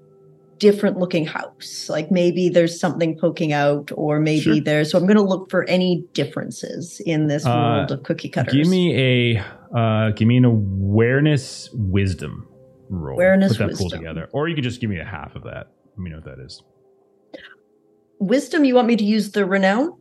different 0.60 0.98
looking 0.98 1.26
house. 1.26 1.88
Like 1.88 2.10
maybe 2.12 2.50
there's 2.50 2.80
something 2.80 3.18
poking 3.18 3.54
out, 3.54 3.92
or 3.96 4.20
maybe 4.20 4.42
Sure. 4.42 4.60
there's. 4.60 4.92
So 4.92 4.98
I'm 4.98 5.06
gonna 5.08 5.22
look 5.22 5.50
for 5.50 5.64
any 5.70 6.04
differences 6.14 7.00
in 7.06 7.28
this 7.28 7.46
Uh, 7.46 7.50
world 7.52 7.92
of 7.92 8.04
cookie 8.04 8.30
cutters. 8.30 8.54
Give 8.54 8.68
me 8.68 9.36
a 9.36 9.44
uh, 9.78 10.12
give 10.12 10.28
me 10.28 10.38
an 10.38 10.46
awareness 10.46 11.70
wisdom 11.74 12.48
roll. 12.90 13.16
Awareness 13.18 13.58
Put 13.58 13.58
that 13.70 13.78
pool 13.78 13.86
wisdom. 13.86 14.00
together, 14.00 14.30
or 14.32 14.48
you 14.48 14.56
could 14.56 14.64
just 14.64 14.80
give 14.82 14.90
me 14.90 15.00
a 15.00 15.04
half 15.06 15.36
of 15.36 15.44
that. 15.44 15.68
Let 15.98 16.04
me 16.04 16.10
know 16.12 16.18
what 16.18 16.26
that 16.26 16.40
is. 16.40 16.62
wisdom. 18.20 18.64
You 18.66 18.76
want 18.76 18.88
me 18.88 18.96
to 18.96 19.04
use 19.04 19.32
the 19.32 19.46
renown? 19.46 19.94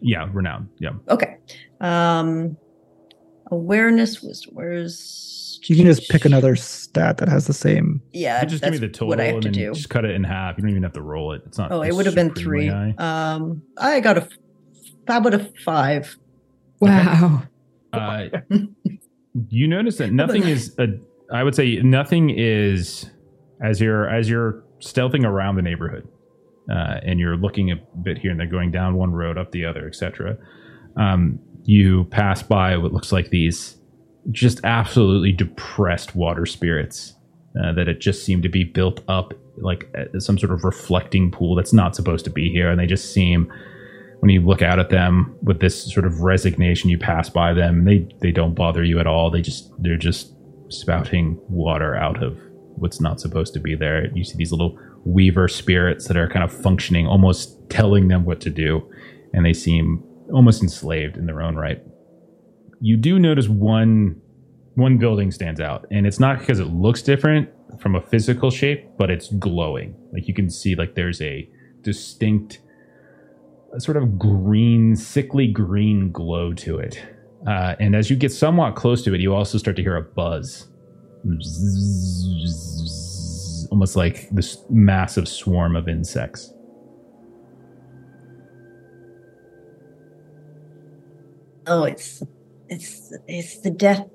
Yeah, 0.00 0.28
renown. 0.32 0.68
Yeah, 0.78 0.90
Okay. 1.08 1.36
Um, 1.80 2.56
awareness 3.50 4.22
wisdom. 4.22 4.54
Where's 4.54 5.58
You 5.64 5.74
can 5.76 5.86
just 5.86 6.08
pick 6.08 6.24
another 6.24 6.54
stat 6.56 7.18
that 7.18 7.28
has 7.28 7.46
the 7.48 7.52
same. 7.52 8.00
Yeah, 8.12 8.42
You 8.42 8.48
just 8.48 8.62
give 8.62 8.72
me 8.72 8.78
the 8.78 8.88
total 8.88 9.08
what 9.08 9.20
I 9.20 9.24
have 9.26 9.34
and 9.34 9.42
to 9.42 9.48
then 9.50 9.52
do. 9.70 9.74
just 9.74 9.90
cut 9.90 10.04
it 10.04 10.12
in 10.12 10.22
half. 10.24 10.56
You 10.58 10.62
don't 10.62 10.70
even 10.70 10.82
have 10.84 10.92
to 10.92 11.02
roll 11.02 11.32
it. 11.32 11.42
It's 11.46 11.58
not. 11.58 11.72
Oh, 11.72 11.82
it 11.82 11.92
would 11.94 12.06
have 12.06 12.14
been 12.14 12.34
three. 12.34 12.68
high. 12.68 12.94
Um, 12.98 13.62
I 13.76 13.98
got 14.00 14.18
a. 14.18 14.22
f- 14.22 14.28
How 15.08 15.18
about 15.18 15.34
a 15.34 15.52
five? 15.64 16.16
Wow. 16.80 17.42
Uh, 17.92 18.26
you 19.48 19.66
notice 19.68 19.98
that 19.98 20.12
nothing 20.12 20.44
is 20.44 20.74
a. 20.78 20.86
I 21.32 21.42
would 21.42 21.54
say 21.54 21.76
nothing 21.82 22.30
is 22.30 23.10
as 23.60 23.80
you're 23.80 24.08
as 24.08 24.28
you're 24.28 24.64
stealthing 24.82 25.24
around 25.24 25.56
the 25.56 25.62
neighborhood, 25.62 26.08
uh, 26.70 26.98
and 27.02 27.18
you're 27.18 27.36
looking 27.36 27.70
a 27.70 27.76
bit 28.02 28.18
here 28.18 28.30
and 28.30 28.38
they're 28.38 28.46
going 28.46 28.70
down 28.70 28.94
one 28.96 29.12
road, 29.12 29.38
up 29.38 29.52
the 29.52 29.64
other, 29.64 29.86
etc. 29.86 30.36
Um, 30.96 31.38
you 31.64 32.04
pass 32.04 32.42
by 32.42 32.76
what 32.76 32.92
looks 32.92 33.12
like 33.12 33.30
these 33.30 33.76
just 34.30 34.60
absolutely 34.64 35.32
depressed 35.32 36.14
water 36.14 36.46
spirits 36.46 37.14
uh, 37.60 37.72
that 37.72 37.88
it 37.88 38.00
just 38.00 38.24
seemed 38.24 38.42
to 38.42 38.48
be 38.48 38.64
built 38.64 39.00
up 39.08 39.34
like 39.58 39.94
some 40.18 40.38
sort 40.38 40.52
of 40.52 40.64
reflecting 40.64 41.30
pool 41.30 41.54
that's 41.54 41.72
not 41.72 41.94
supposed 41.94 42.24
to 42.24 42.30
be 42.30 42.50
here, 42.50 42.70
and 42.70 42.80
they 42.80 42.86
just 42.86 43.12
seem 43.12 43.52
when 44.20 44.30
you 44.30 44.40
look 44.40 44.62
out 44.62 44.78
at 44.78 44.88
them 44.90 45.36
with 45.42 45.60
this 45.60 45.92
sort 45.92 46.06
of 46.06 46.20
resignation, 46.20 46.88
you 46.88 46.96
pass 46.96 47.28
by 47.28 47.52
them. 47.52 47.84
They 47.84 48.08
they 48.20 48.30
don't 48.30 48.54
bother 48.54 48.84
you 48.84 48.98
at 49.00 49.06
all. 49.06 49.30
They 49.30 49.42
just 49.42 49.70
they're 49.82 49.96
just 49.96 50.32
spouting 50.68 51.38
water 51.48 51.96
out 51.96 52.22
of 52.22 52.38
what's 52.76 53.00
not 53.00 53.20
supposed 53.20 53.54
to 53.54 53.60
be 53.60 53.74
there. 53.74 54.10
You 54.14 54.24
see 54.24 54.36
these 54.36 54.52
little 54.52 54.78
weaver 55.04 55.48
spirits 55.48 56.08
that 56.08 56.16
are 56.16 56.28
kind 56.28 56.44
of 56.44 56.52
functioning, 56.52 57.06
almost 57.06 57.58
telling 57.70 58.08
them 58.08 58.24
what 58.24 58.40
to 58.42 58.50
do, 58.50 58.88
and 59.32 59.44
they 59.44 59.52
seem 59.52 60.02
almost 60.32 60.62
enslaved 60.62 61.16
in 61.16 61.26
their 61.26 61.42
own 61.42 61.56
right. 61.56 61.82
You 62.80 62.96
do 62.96 63.18
notice 63.18 63.48
one 63.48 64.20
one 64.74 64.96
building 64.96 65.30
stands 65.30 65.60
out, 65.60 65.86
and 65.90 66.06
it's 66.06 66.18
not 66.18 66.38
because 66.38 66.58
it 66.58 66.68
looks 66.68 67.02
different 67.02 67.48
from 67.78 67.94
a 67.94 68.00
physical 68.00 68.50
shape, 68.50 68.88
but 68.98 69.10
it's 69.10 69.28
glowing. 69.34 69.94
Like 70.12 70.26
you 70.28 70.34
can 70.34 70.48
see, 70.48 70.74
like 70.74 70.94
there's 70.94 71.20
a 71.20 71.48
distinct 71.82 72.60
a 73.74 73.80
sort 73.80 73.96
of 73.96 74.18
green, 74.18 74.94
sickly 74.96 75.46
green 75.46 76.12
glow 76.12 76.52
to 76.52 76.78
it. 76.78 77.02
Uh, 77.46 77.74
and 77.80 77.96
as 77.96 78.10
you 78.10 78.16
get 78.16 78.30
somewhat 78.30 78.76
close 78.76 79.02
to 79.02 79.14
it, 79.14 79.20
you 79.20 79.34
also 79.34 79.58
start 79.58 79.76
to 79.76 79.82
hear 79.82 79.96
a 79.96 80.02
buzz. 80.02 80.68
Almost 83.70 83.96
like 83.96 84.28
this 84.30 84.58
massive 84.68 85.28
swarm 85.28 85.76
of 85.76 85.88
insects. 85.88 86.52
Oh, 91.66 91.84
it's 91.84 92.22
it's 92.68 93.12
it's 93.28 93.60
the 93.60 93.70
death. 93.70 94.08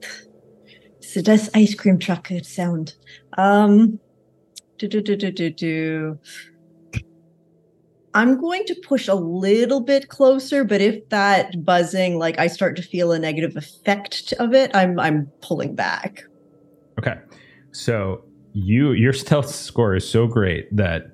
It's 0.98 1.14
the 1.14 1.22
death 1.22 1.50
ice 1.56 1.74
cream 1.76 1.98
truck 1.98 2.30
sound. 2.44 2.96
Um 3.38 4.00
do 4.78 4.88
do 4.88 5.02
do 5.02 5.16
do 5.16 5.32
do 5.32 5.50
do. 5.50 6.20
I'm 8.14 8.40
going 8.40 8.66
to 8.66 8.76
push 8.76 9.08
a 9.08 9.14
little 9.14 9.80
bit 9.80 10.10
closer, 10.10 10.64
but 10.64 10.82
if 10.82 11.08
that 11.10 11.64
buzzing, 11.64 12.18
like 12.18 12.40
I 12.40 12.48
start 12.48 12.76
to 12.78 12.82
feel 12.82 13.12
a 13.12 13.20
negative 13.20 13.56
effect 13.56 14.34
of 14.40 14.54
it, 14.54 14.72
I'm 14.74 15.00
I'm 15.00 15.28
pulling 15.42 15.76
back. 15.76 16.24
Okay. 17.00 17.16
So 17.72 18.24
you 18.54 18.92
your 18.92 19.14
stealth 19.14 19.50
score 19.50 19.96
is 19.96 20.10
so 20.10 20.28
great 20.28 20.76
that 20.76 21.12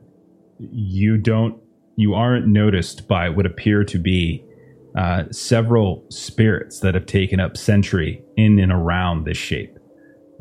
you 0.59 1.17
don't 1.17 1.59
you 1.97 2.13
aren't 2.13 2.47
noticed 2.47 3.07
by 3.07 3.29
what 3.29 3.45
appear 3.45 3.84
to 3.84 3.99
be 3.99 4.43
uh, 4.97 5.23
several 5.31 6.05
spirits 6.09 6.79
that 6.79 6.93
have 6.93 7.05
taken 7.05 7.39
up 7.39 7.57
sentry 7.57 8.23
in 8.38 8.59
and 8.59 8.71
around 8.71 9.25
this 9.25 9.38
shape. 9.38 9.77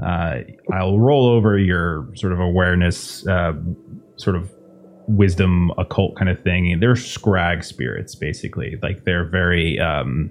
Uh, 0.03 0.41
I'll 0.73 0.99
roll 0.99 1.27
over 1.27 1.59
your 1.59 2.09
sort 2.15 2.33
of 2.33 2.41
awareness, 2.41 3.27
uh, 3.27 3.53
sort 4.17 4.37
of 4.37 4.53
wisdom 5.09 5.71
occult 5.79 6.17
kind 6.17 6.29
of 6.29 6.43
thing. 6.43 6.79
They're 6.81 6.97
scrag 6.97 7.65
spirits, 7.65 8.15
basically. 8.15 8.79
Like 8.83 9.05
they're 9.05 9.29
very, 9.29 9.79
um, 9.79 10.31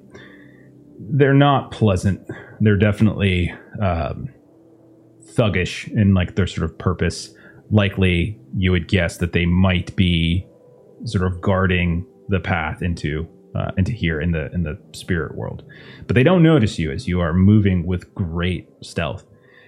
they're 0.99 1.33
not 1.33 1.71
pleasant. 1.71 2.27
They're 2.59 2.77
definitely 2.77 3.53
um, 3.81 4.29
thuggish 5.35 5.91
in 5.91 6.13
like 6.13 6.35
their 6.35 6.47
sort 6.47 6.65
of 6.65 6.77
purpose. 6.77 7.33
Likely, 7.69 8.39
you 8.57 8.71
would 8.71 8.87
guess 8.87 9.17
that 9.17 9.33
they 9.33 9.45
might 9.45 9.95
be 9.95 10.45
sort 11.05 11.25
of 11.25 11.41
guarding 11.41 12.05
the 12.29 12.39
path 12.39 12.81
into 12.81 13.27
uh, 13.55 13.71
into 13.77 13.91
here 13.91 14.21
in 14.21 14.31
the 14.31 14.51
in 14.53 14.63
the 14.63 14.77
spirit 14.93 15.35
world, 15.35 15.63
but 16.07 16.15
they 16.15 16.23
don't 16.23 16.43
notice 16.43 16.79
you 16.79 16.91
as 16.91 17.07
you 17.07 17.19
are 17.19 17.33
moving 17.33 17.85
with 17.85 18.13
great 18.15 18.67
stealth. 18.81 19.25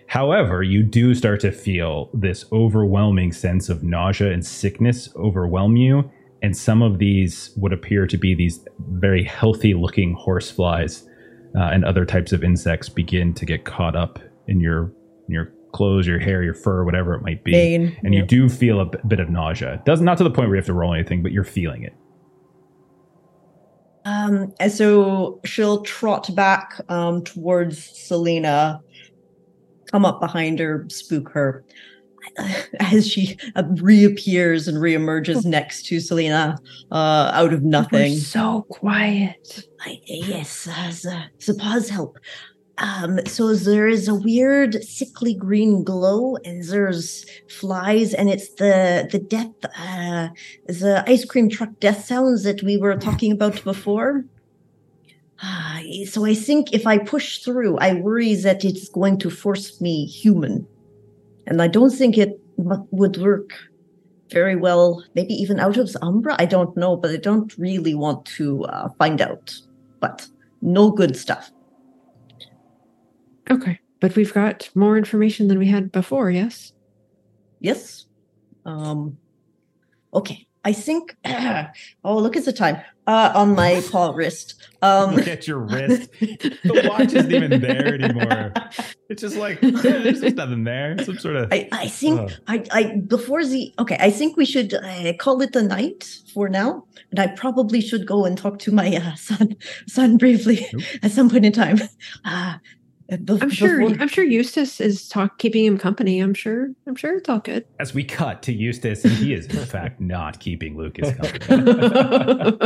However, 0.07 0.61
you 0.64 0.84
do 0.84 1.16
start 1.16 1.39
to 1.41 1.51
feel 1.51 2.09
this 2.14 2.45
overwhelming 2.51 3.32
sense 3.32 3.70
of 3.70 3.84
nausea 3.84 4.32
and 4.32 4.45
sickness 4.45 5.09
overwhelm 5.16 5.76
you. 5.76 6.09
And 6.41 6.55
some 6.55 6.82
of 6.82 6.99
these 6.99 7.51
would 7.55 7.72
appear 7.74 8.05
to 8.05 8.18
be 8.18 8.36
these 8.36 8.64
very 8.91 9.24
healthy 9.24 9.74
looking 9.74 10.14
horseflies 10.14 11.07
uh, 11.57 11.70
and 11.72 11.86
other 11.86 12.05
types 12.05 12.34
of 12.34 12.43
insects 12.43 12.89
begin 12.89 13.34
to 13.34 13.45
get 13.45 13.64
caught 13.64 13.95
up 13.95 14.20
in 14.47 14.59
your 14.59 14.91
your 15.28 15.54
clothes, 15.74 16.08
your 16.08 16.20
hair, 16.20 16.44
your 16.44 16.54
fur, 16.54 16.84
whatever 16.84 17.14
it 17.14 17.22
might 17.22 17.44
be. 17.44 17.52
Bane, 17.52 17.98
and 18.04 18.14
yep. 18.14 18.22
you 18.22 18.28
do 18.28 18.50
feel 18.50 18.80
a 18.80 18.86
b- 18.86 19.00
bit 19.08 19.20
of 19.20 19.30
nausea. 19.30 19.76
It 19.76 19.86
does 19.86 20.00
not 20.02 20.14
not 20.14 20.18
to 20.20 20.24
the 20.24 20.32
point 20.32 20.50
where 20.50 20.56
you 20.56 20.62
have 20.62 20.68
to 20.68 20.74
roll 20.74 20.94
anything, 20.94 21.24
but 21.24 21.32
you're 21.32 21.44
feeling 21.44 21.84
it. 21.84 21.96
Um, 24.06 24.54
and 24.60 24.72
so 24.72 25.40
she'll 25.46 25.82
trot 25.82 26.34
back 26.36 26.80
um, 26.90 27.24
towards 27.24 27.80
Salina 27.80 28.82
come 29.94 30.06
up 30.06 30.20
behind 30.20 30.58
her, 30.60 30.86
spook 30.90 31.30
her. 31.30 31.64
As 32.80 33.08
she 33.08 33.38
uh, 33.56 33.64
reappears 33.76 34.68
and 34.68 34.78
reemerges 34.78 35.46
next 35.46 35.86
to 35.88 36.00
Salina 36.00 36.58
uh, 36.92 37.30
out 37.34 37.54
of 37.54 37.64
nothing. 37.64 38.14
We're 38.14 38.20
so 38.20 38.66
quiet. 38.70 39.68
I, 39.82 40.02
yes, 40.06 40.68
uh, 40.68 40.92
the, 41.04 41.24
the 41.46 41.54
pause 41.60 41.90
help. 41.90 42.18
Um, 42.80 43.20
so 43.26 43.54
there 43.54 43.88
is 43.88 44.08
a 44.08 44.16
weird 44.16 44.84
sickly 44.84 45.36
green 45.36 45.84
glow, 45.84 46.38
and 46.38 46.64
there's 46.64 47.26
flies, 47.48 48.14
and 48.14 48.30
it's 48.30 48.50
the 48.56 49.08
the 49.12 49.20
death, 49.20 49.52
uh, 49.78 50.30
the 50.66 51.04
ice 51.06 51.24
cream 51.24 51.50
truck 51.50 51.80
death 51.80 52.06
sounds 52.06 52.44
that 52.44 52.64
we 52.64 52.78
were 52.78 52.96
talking 52.96 53.32
about 53.32 53.64
before. 53.64 54.26
Ah, 55.42 55.82
so 56.06 56.26
I 56.26 56.34
think 56.34 56.74
if 56.74 56.88
I 56.88 56.98
push 56.98 57.40
through, 57.40 57.78
I 57.78 57.94
worry 57.94 58.34
that 58.36 58.66
it's 58.66 58.90
going 58.90 59.20
to 59.20 59.30
force 59.30 59.80
me 59.80 60.06
human, 60.06 60.66
and 61.46 61.62
I 61.62 61.68
don't 61.68 61.92
think 61.92 62.18
it 62.18 62.40
would 62.58 63.18
work 63.18 63.54
very 64.32 64.56
well. 64.56 65.04
Maybe 65.14 65.36
even 65.36 65.60
out 65.60 65.78
of 65.78 65.96
Umbra. 66.02 66.36
I 66.40 66.46
don't 66.46 66.76
know, 66.76 66.98
but 66.98 67.12
I 67.12 67.18
don't 67.18 67.56
really 67.58 67.94
want 67.94 68.26
to 68.38 68.64
uh, 68.66 68.90
find 68.98 69.22
out. 69.22 69.54
But 70.00 70.28
no 70.62 70.90
good 70.90 71.16
stuff. 71.16 71.52
Okay. 73.50 73.80
But 74.00 74.16
we've 74.16 74.34
got 74.34 74.70
more 74.76 74.98
information 74.98 75.48
than 75.48 75.60
we 75.60 75.68
had 75.68 75.91
before, 75.91 76.30
yes? 76.32 76.74
Yes. 77.60 78.06
Um 78.66 79.18
okay. 80.14 80.48
I 80.66 80.72
think 80.72 81.16
oh 82.06 82.18
look 82.18 82.36
at 82.38 82.46
the 82.46 82.54
time. 82.54 82.78
Uh 83.08 83.32
on 83.36 83.56
my 83.56 83.82
paw 83.91 84.12
wrist. 84.12 84.56
Um 84.82 85.15
Look 85.15 85.28
at 85.28 85.48
your 85.48 85.60
wrist. 85.60 86.10
The 86.20 86.88
watch 86.90 87.14
isn't 87.14 87.32
even 87.34 87.61
there 87.61 87.94
anymore. 87.95 88.53
It's 89.10 89.22
just 89.22 89.36
like 89.38 89.60
there's 89.61 90.22
just 90.22 90.36
nothing 90.36 90.64
there. 90.64 90.98
Some 91.03 91.18
sort 91.20 91.36
of. 91.36 91.52
I, 91.52 91.68
I 91.72 91.88
think 91.88 92.20
Oh. 92.20 92.28
I, 92.48 92.64
I 92.72 92.84
before 93.07 93.45
the 93.45 93.74
okay 93.80 93.98
I 93.99 94.10
think 94.11 94.36
we 94.38 94.45
should 94.45 94.74
uh, 94.74 95.14
call 95.20 95.41
it 95.41 95.56
a 95.56 95.61
night 95.64 96.07
for 96.34 96.48
now 96.49 96.86
and 97.11 97.20
I 97.20 97.28
probably 97.28 97.80
should 97.82 98.06
go 98.07 98.26
and 98.26 98.38
talk 98.38 98.60
to 98.60 98.72
my 98.74 98.95
uh, 98.98 99.15
son 99.15 99.56
son 99.88 100.18
briefly 100.18 100.65
Nope. 100.74 100.84
at 101.03 101.11
some 101.11 101.30
point 101.30 101.45
in 101.45 101.52
time 101.53 101.80
uh, 102.26 102.56
be- 103.10 103.38
I'm 103.42 103.50
sure 103.50 103.80
before- 103.80 104.02
I'm 104.02 104.08
sure 104.08 104.24
Eustace 104.24 104.80
is 104.82 105.08
talk 105.08 105.38
keeping 105.38 105.66
him 105.66 105.78
company. 105.78 106.20
I'm 106.20 106.34
sure. 106.34 106.70
I'm 106.88 106.96
sure 106.96 107.16
it's 107.18 107.30
all 107.30 107.40
good. 107.40 107.66
As 107.80 107.94
we 107.94 108.04
cut 108.04 108.42
to 108.44 108.54
Eustace, 108.54 109.04
and 109.04 109.14
he 109.14 109.34
is 109.34 109.46
in 109.48 109.58
fact 109.66 110.00
not 110.02 110.40
keeping 110.40 110.78
Lucas 110.78 111.12
company, 111.18 112.58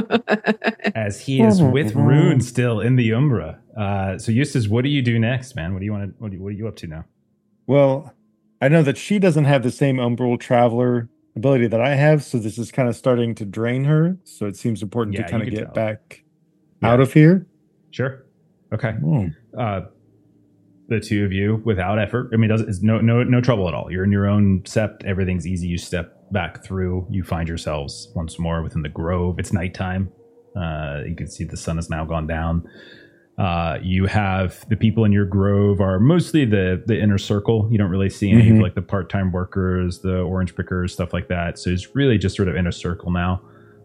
as 0.95 1.19
he 1.19 1.41
is 1.41 1.61
with 1.61 1.93
Rune 1.95 2.41
still 2.41 2.79
in 2.79 2.95
the 2.95 3.13
Umbra. 3.13 3.59
Uh, 3.75 4.17
so 4.17 4.31
Eustace, 4.31 4.67
what 4.67 4.83
do 4.83 4.89
you 4.89 5.01
do 5.01 5.19
next, 5.19 5.55
man? 5.55 5.73
What 5.73 5.79
do 5.79 5.85
you 5.85 5.91
want 5.91 6.11
to? 6.17 6.23
What, 6.23 6.33
what 6.37 6.47
are 6.47 6.51
you 6.51 6.67
up 6.67 6.75
to 6.77 6.87
now? 6.87 7.05
Well, 7.67 8.13
I 8.61 8.67
know 8.69 8.83
that 8.83 8.97
she 8.97 9.19
doesn't 9.19 9.45
have 9.45 9.63
the 9.63 9.71
same 9.71 9.97
umbral 9.97 10.39
traveler 10.39 11.09
ability 11.35 11.67
that 11.67 11.81
I 11.81 11.95
have, 11.95 12.23
so 12.23 12.39
this 12.39 12.57
is 12.57 12.71
kind 12.71 12.89
of 12.89 12.95
starting 12.95 13.35
to 13.35 13.45
drain 13.45 13.83
her. 13.83 14.17
So 14.23 14.45
it 14.47 14.55
seems 14.55 14.81
important 14.81 15.15
Yeah, 15.17 15.25
to 15.25 15.31
kind 15.31 15.43
of 15.43 15.49
get 15.49 15.65
tell. 15.65 15.73
back 15.73 16.23
Yeah. 16.81 16.89
out 16.91 16.99
of 16.99 17.13
here. 17.13 17.45
Sure. 17.91 18.23
Okay. 18.73 18.95
Oh, 19.05 19.29
Uh, 19.57 19.81
the 20.89 20.99
two 20.99 21.25
of 21.25 21.31
you, 21.33 21.61
without 21.65 21.99
effort. 21.99 22.29
I 22.33 22.37
mean, 22.37 22.49
does 22.49 22.61
it's 22.61 22.81
no 22.81 22.99
no 23.01 23.23
no 23.23 23.41
trouble 23.41 23.67
at 23.67 23.73
all. 23.73 23.91
You're 23.91 24.03
in 24.03 24.11
your 24.11 24.27
own 24.27 24.61
sept. 24.61 25.03
Everything's 25.05 25.45
easy. 25.45 25.67
You 25.67 25.77
step 25.77 26.13
back 26.31 26.63
through. 26.63 27.07
You 27.09 27.23
find 27.23 27.47
yourselves 27.47 28.11
once 28.15 28.37
more 28.39 28.61
within 28.63 28.81
the 28.81 28.89
grove. 28.89 29.39
It's 29.39 29.51
nighttime. 29.53 30.11
Uh, 30.55 31.01
you 31.07 31.15
can 31.15 31.27
see 31.27 31.43
the 31.43 31.57
sun 31.57 31.75
has 31.75 31.89
now 31.89 32.03
gone 32.05 32.25
down. 32.27 32.67
Uh, 33.37 33.77
you 33.83 34.07
have 34.07 34.67
the 34.67 34.75
people 34.75 35.05
in 35.05 35.11
your 35.11 35.25
grove 35.25 35.79
are 35.79 35.99
mostly 35.99 36.43
the 36.45 36.81
the 36.87 36.99
inner 36.99 37.19
circle. 37.19 37.67
You 37.71 37.77
don't 37.77 37.91
really 37.91 38.09
see 38.09 38.31
any 38.31 38.49
of 38.49 38.55
Mhm. 38.55 38.61
like 38.63 38.73
the 38.73 38.81
part 38.81 39.09
time 39.11 39.31
workers, 39.31 39.99
the 39.99 40.21
orange 40.21 40.55
pickers, 40.55 40.91
stuff 40.93 41.13
like 41.13 41.27
that. 41.27 41.59
So 41.59 41.69
it's 41.69 41.95
really 41.95 42.17
just 42.17 42.35
sort 42.35 42.47
of 42.47 42.55
inner 42.55 42.71
circle 42.71 43.11
now. 43.11 43.41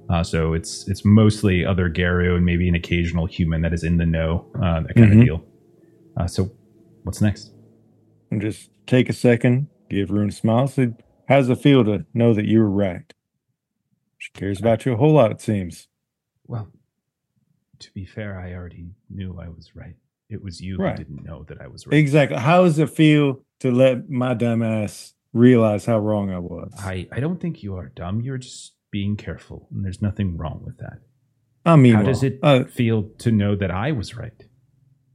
Uh, 0.09 0.23
so 0.23 0.55
it's 0.55 0.89
it's 0.89 1.05
mostly 1.05 1.66
other 1.66 1.89
Garou 1.91 2.35
and 2.37 2.47
maybe 2.47 2.66
an 2.69 2.74
occasional 2.74 3.27
human 3.27 3.61
that 3.62 3.74
is 3.74 3.85
in 3.85 3.99
the 3.99 4.07
know, 4.07 4.47
uh, 4.62 4.81
that 4.81 4.95
kind 4.97 5.12
Mhm. 5.12 5.19
of 5.20 5.24
deal. 5.27 5.45
Uh, 6.16 6.27
so 6.27 6.51
what's 7.03 7.20
next? 7.20 7.53
and 8.31 8.41
just 8.41 8.70
take 8.87 9.09
a 9.11 9.12
second, 9.12 9.69
give 9.91 10.11
Rune 10.11 10.31
a 10.31 10.33
smile. 10.33 10.66
Say, 10.66 10.93
how 11.29 11.37
does 11.37 11.51
it 11.51 11.59
feel 11.61 11.85
to 11.85 12.07
know 12.15 12.33
that 12.33 12.47
you 12.47 12.61
were 12.61 12.70
right? 12.70 13.12
She 14.19 14.31
cares 14.33 14.59
about 14.61 14.87
you 14.87 14.93
a 14.95 14.97
whole 14.97 15.12
lot, 15.12 15.31
it 15.31 15.41
seems. 15.41 15.89
Well, 16.47 16.69
to 17.81 17.91
be 17.93 18.05
fair, 18.07 18.39
I 18.41 18.55
already 18.55 18.87
knew 19.11 19.39
I 19.39 19.49
was 19.49 19.73
right. 19.74 19.97
It 20.31 20.43
was 20.43 20.61
you 20.62 20.79
Right. 20.79 20.97
who 20.99 21.05
didn't 21.05 21.24
know 21.24 21.45
that 21.49 21.61
I 21.61 21.66
was 21.66 21.87
right. 21.87 21.99
Exactly. 21.99 22.39
How 22.39 22.62
does 22.62 22.79
it 22.79 22.89
feel 22.89 23.43
to 23.61 23.70
let 23.70 24.09
my 24.09 24.33
dumb 24.35 24.62
ass 24.62 25.12
realize 25.35 25.85
how 25.87 25.99
wrong 25.99 26.31
I 26.31 26.39
was. 26.39 26.73
I, 26.79 27.07
I 27.12 27.20
don't 27.20 27.41
think 27.41 27.62
you 27.62 27.77
are 27.77 27.89
dumb. 27.89 28.20
You're 28.20 28.39
just 28.39 28.74
being 28.91 29.16
careful, 29.16 29.66
and 29.70 29.85
there's 29.85 30.01
nothing 30.03 30.37
wrong 30.37 30.62
with 30.65 30.79
that. 30.79 30.99
I 31.65 31.77
mean, 31.77 31.95
How 31.95 32.03
does 32.03 32.23
it 32.23 32.39
Uh, 32.43 32.65
feel 32.65 33.05
to 33.19 33.31
know 33.33 33.57
that 33.57 33.70
I 33.70 33.93
was 33.93 34.16
right? 34.16 34.43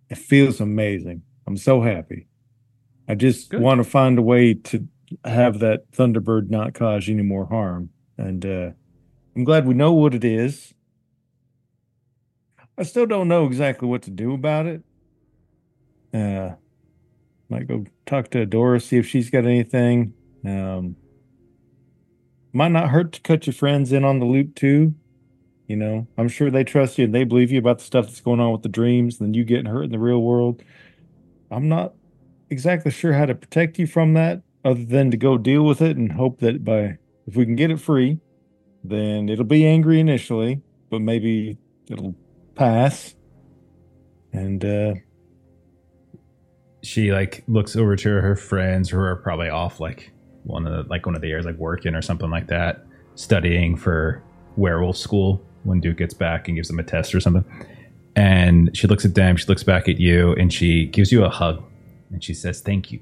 it 0.10 0.18
feels 0.18 0.60
amazing. 0.62 1.22
I'm 1.48 1.58
so 1.58 1.82
happy. 1.82 2.28
I 3.08 3.16
just 3.16 3.50
Good. 3.50 3.62
want 3.62 3.80
to 3.80 3.90
find 3.90 4.20
a 4.20 4.22
way 4.22 4.54
to 4.54 4.86
have 5.24 5.60
that 5.60 5.90
Thunderbird 5.92 6.50
not 6.50 6.74
cause 6.74 7.08
any 7.08 7.24
more 7.24 7.46
harm. 7.46 7.90
And 8.18 8.46
uh, 8.46 8.72
I'm 9.36 9.46
glad 9.46 9.66
we 9.66 9.74
know 9.74 9.94
what 9.94 10.14
it 10.14 10.26
is. 10.26 10.74
I 12.78 12.84
still 12.84 13.06
don't 13.06 13.30
know 13.30 13.46
exactly 13.46 13.88
what 13.88 14.04
to 14.04 14.12
do 14.12 14.34
about 14.34 14.66
it. 14.66 14.84
Uh, 16.14 16.56
might 17.50 17.68
go 17.68 17.86
talk 18.06 18.30
to 18.32 18.46
Dora, 18.46 18.80
see 18.80 18.98
if 18.98 19.08
she's 19.08 19.30
got 19.30 19.46
anything. 19.46 20.14
Um, 20.46 20.98
might 22.54 22.72
not 22.72 22.90
hurt 22.90 23.14
to 23.14 23.22
cut 23.22 23.48
your 23.48 23.54
friends 23.54 23.92
in 23.92 24.04
on 24.04 24.20
the 24.20 24.26
loop 24.26 24.56
too. 24.56 24.96
You 25.68 25.76
know, 25.76 26.08
I'm 26.18 26.30
sure 26.30 26.50
they 26.50 26.64
trust 26.64 26.98
you 26.98 27.06
and 27.06 27.16
they 27.16 27.24
believe 27.24 27.52
you 27.52 27.60
about 27.60 27.80
the 27.80 27.84
stuff 27.86 28.08
that's 28.08 28.22
going 28.22 28.40
on 28.40 28.52
with 28.52 28.64
the 28.64 28.70
dreams 28.70 29.20
and 29.20 29.36
you 29.36 29.44
getting 29.44 29.66
hurt 29.66 29.84
in 29.84 29.92
the 29.92 30.00
real 30.00 30.22
world. 30.22 30.62
I'm 31.52 31.68
not 31.70 31.94
exactly 32.50 32.92
sure 32.92 33.14
how 33.14 33.26
to 33.26 33.36
protect 33.36 33.80
you 33.80 33.88
from 33.88 34.14
that 34.14 34.42
other 34.66 34.84
than 34.84 35.12
to 35.12 35.18
go 35.18 35.38
deal 35.38 35.64
with 35.64 35.82
it 35.82 35.98
and 35.98 36.12
hope 36.12 36.40
that 36.40 36.64
by 36.64 36.98
if 37.26 37.36
we 37.36 37.46
can 37.46 37.56
get 37.56 37.72
it 37.72 37.80
free, 37.80 38.20
then 38.84 39.30
it'll 39.30 39.46
be 39.46 39.66
angry 39.66 40.00
initially, 40.00 40.62
but 40.90 41.02
maybe 41.02 41.58
it'll 41.90 42.16
pass. 42.56 43.16
And 44.34 44.64
uh 44.64 44.96
She 46.84 47.12
like 47.12 47.44
looks 47.48 47.76
over 47.76 47.96
to 47.96 48.10
her 48.10 48.36
friends 48.36 48.90
who 48.90 49.00
are 49.00 49.16
probably 49.18 49.50
off 49.50 49.80
like 49.80 50.12
one 50.44 50.66
of 50.66 50.74
the 50.74 50.90
like 50.90 51.06
one 51.06 51.16
of 51.16 51.22
the 51.22 51.28
years 51.28 51.46
like 51.46 51.58
working 51.58 51.96
or 51.96 52.02
something 52.02 52.30
like 52.30 52.48
that, 52.48 52.86
studying 53.16 53.76
for 53.76 54.24
werewolf 54.56 54.98
school 54.98 55.42
when 55.64 55.80
Duke 55.80 55.98
gets 55.98 56.14
back 56.14 56.48
and 56.48 56.56
gives 56.56 56.68
them 56.70 56.80
a 56.80 56.84
test 56.84 57.14
or 57.14 57.20
something. 57.20 57.44
And 58.18 58.76
she 58.76 58.88
looks 58.88 59.06
at 59.06 59.14
them, 59.14 59.38
she 59.38 59.46
looks 59.46 59.62
back 59.64 59.88
at 59.88 60.00
you, 60.00 60.34
and 60.34 60.52
she 60.52 60.88
gives 60.88 61.12
you 61.12 61.24
a 61.24 61.30
hug 61.30 61.64
and 62.12 62.24
she 62.24 62.34
says, 62.34 62.62
Thank 62.62 62.92
you. 62.92 63.00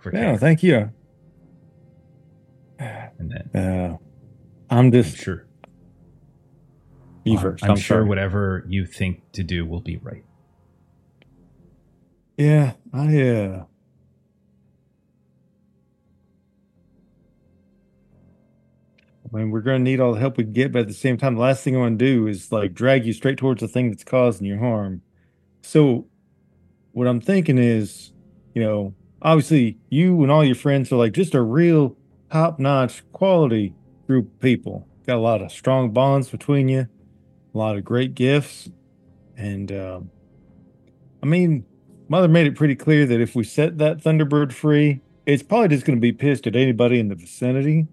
For 0.00 0.14
yeah, 0.14 0.20
care." 0.30 0.38
thank 0.38 0.62
you. 0.62 0.90
and 2.78 3.30
then 3.32 3.50
Uh 3.62 3.96
I'm 4.70 4.86
I'm 4.86 4.92
just 4.92 5.16
sure 5.18 5.44
you 7.24 7.32
I'm- 7.34 7.42
first. 7.42 7.64
I'm, 7.64 7.70
I'm 7.72 7.76
sure 7.76 7.96
sorry. 7.98 8.08
whatever 8.08 8.64
you 8.68 8.86
think 8.86 9.30
to 9.32 9.42
do 9.42 9.66
will 9.66 9.80
be 9.80 9.96
right. 9.98 10.24
Yeah, 12.38 12.74
I 12.92 13.20
uh 13.22 13.64
I 19.32 19.36
mean, 19.36 19.50
we're 19.50 19.60
gonna 19.60 19.78
need 19.78 20.00
all 20.00 20.12
the 20.12 20.20
help 20.20 20.36
we 20.36 20.44
can 20.44 20.52
get, 20.52 20.72
but 20.72 20.82
at 20.82 20.88
the 20.88 20.94
same 20.94 21.16
time, 21.16 21.34
the 21.36 21.40
last 21.40 21.62
thing 21.62 21.76
I 21.76 21.80
want 21.80 21.98
to 21.98 22.04
do 22.04 22.26
is 22.26 22.50
like 22.50 22.74
drag 22.74 23.06
you 23.06 23.12
straight 23.12 23.38
towards 23.38 23.60
the 23.60 23.68
thing 23.68 23.90
that's 23.90 24.04
causing 24.04 24.46
you 24.46 24.58
harm. 24.58 25.02
So, 25.62 26.06
what 26.92 27.06
I'm 27.06 27.20
thinking 27.20 27.58
is, 27.58 28.12
you 28.54 28.62
know, 28.62 28.94
obviously 29.22 29.78
you 29.88 30.22
and 30.22 30.32
all 30.32 30.44
your 30.44 30.56
friends 30.56 30.90
are 30.90 30.96
like 30.96 31.12
just 31.12 31.34
a 31.34 31.42
real 31.42 31.96
top-notch 32.32 33.04
quality 33.12 33.74
group 34.06 34.26
of 34.26 34.40
people. 34.40 34.88
Got 35.06 35.16
a 35.16 35.20
lot 35.20 35.42
of 35.42 35.52
strong 35.52 35.92
bonds 35.92 36.28
between 36.28 36.68
you, 36.68 36.88
a 37.54 37.58
lot 37.58 37.76
of 37.76 37.84
great 37.84 38.14
gifts, 38.14 38.68
and 39.36 39.70
um, 39.70 40.10
I 41.22 41.26
mean, 41.26 41.64
Mother 42.08 42.28
made 42.28 42.46
it 42.46 42.56
pretty 42.56 42.74
clear 42.74 43.06
that 43.06 43.20
if 43.20 43.36
we 43.36 43.44
set 43.44 43.78
that 43.78 43.98
Thunderbird 43.98 44.52
free, 44.52 45.00
it's 45.26 45.42
probably 45.42 45.68
just 45.68 45.86
going 45.86 45.96
to 45.96 46.00
be 46.00 46.12
pissed 46.12 46.46
at 46.46 46.56
anybody 46.56 46.98
in 46.98 47.08
the 47.08 47.14
vicinity. 47.14 47.86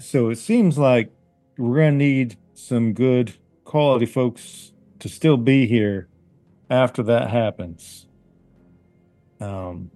So 0.00 0.30
it 0.30 0.36
seems 0.36 0.78
like 0.78 1.12
we're 1.58 1.76
going 1.76 1.98
to 1.98 2.04
need 2.04 2.36
some 2.54 2.94
good 2.94 3.34
quality 3.64 4.06
folks 4.06 4.72
to 5.00 5.08
still 5.10 5.36
be 5.36 5.66
here 5.66 6.08
after 6.70 7.02
that 7.02 7.28
happens. 7.28 8.06
Um, 9.40 9.90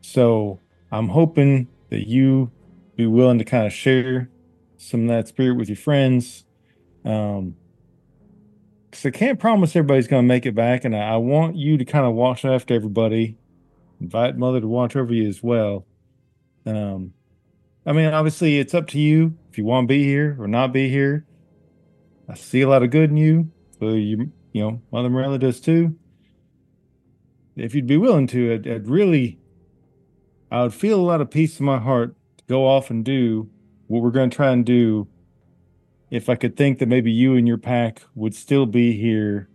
so 0.00 0.60
I'm 0.90 1.08
hoping 1.08 1.68
that 1.90 2.08
you 2.08 2.50
be 2.96 3.06
willing 3.06 3.38
to 3.38 3.44
kind 3.44 3.66
of 3.66 3.72
share 3.72 4.30
some 4.78 5.02
of 5.02 5.08
that 5.08 5.28
spirit 5.28 5.56
with 5.56 5.68
your 5.68 5.76
friends. 5.76 6.44
Um, 7.04 7.56
because 8.90 9.06
I 9.06 9.10
can't 9.10 9.38
promise 9.38 9.74
everybody's 9.76 10.06
going 10.06 10.22
to 10.22 10.26
make 10.26 10.44
it 10.44 10.54
back, 10.54 10.84
and 10.84 10.94
I, 10.94 11.14
I 11.14 11.16
want 11.16 11.56
you 11.56 11.78
to 11.78 11.84
kind 11.84 12.04
of 12.04 12.14
watch 12.14 12.44
after 12.44 12.74
everybody. 12.74 13.38
Invite 14.00 14.36
mother 14.36 14.60
to 14.60 14.68
watch 14.68 14.96
over 14.96 15.14
you 15.14 15.28
as 15.28 15.42
well. 15.42 15.86
Um, 16.66 17.14
I 17.84 17.92
mean, 17.92 18.06
obviously, 18.06 18.58
it's 18.58 18.74
up 18.74 18.86
to 18.88 18.98
you 18.98 19.36
if 19.50 19.58
you 19.58 19.64
want 19.64 19.84
to 19.84 19.88
be 19.88 20.04
here 20.04 20.36
or 20.38 20.46
not 20.46 20.72
be 20.72 20.88
here. 20.88 21.26
I 22.28 22.34
see 22.34 22.60
a 22.60 22.68
lot 22.68 22.82
of 22.82 22.90
good 22.90 23.10
in 23.10 23.16
you, 23.16 23.50
so 23.80 23.90
you, 23.90 24.32
you 24.52 24.62
know, 24.62 24.82
Mother 24.92 25.10
Morella 25.10 25.38
does 25.38 25.60
too. 25.60 25.96
If 27.56 27.74
you'd 27.74 27.86
be 27.86 27.96
willing 27.96 28.28
to, 28.28 28.54
I'd, 28.54 28.68
I'd 28.68 28.88
really, 28.88 29.38
I 30.50 30.62
would 30.62 30.74
feel 30.74 31.00
a 31.00 31.02
lot 31.02 31.20
of 31.20 31.30
peace 31.30 31.58
in 31.58 31.66
my 31.66 31.78
heart 31.78 32.14
to 32.38 32.44
go 32.48 32.66
off 32.66 32.88
and 32.88 33.04
do 33.04 33.50
what 33.88 34.02
we're 34.02 34.10
going 34.10 34.30
to 34.30 34.36
try 34.36 34.52
and 34.52 34.64
do 34.64 35.08
if 36.10 36.28
I 36.28 36.36
could 36.36 36.56
think 36.56 36.78
that 36.78 36.88
maybe 36.88 37.10
you 37.10 37.34
and 37.34 37.48
your 37.48 37.58
pack 37.58 38.02
would 38.14 38.34
still 38.34 38.66
be 38.66 38.96
here 38.96 39.48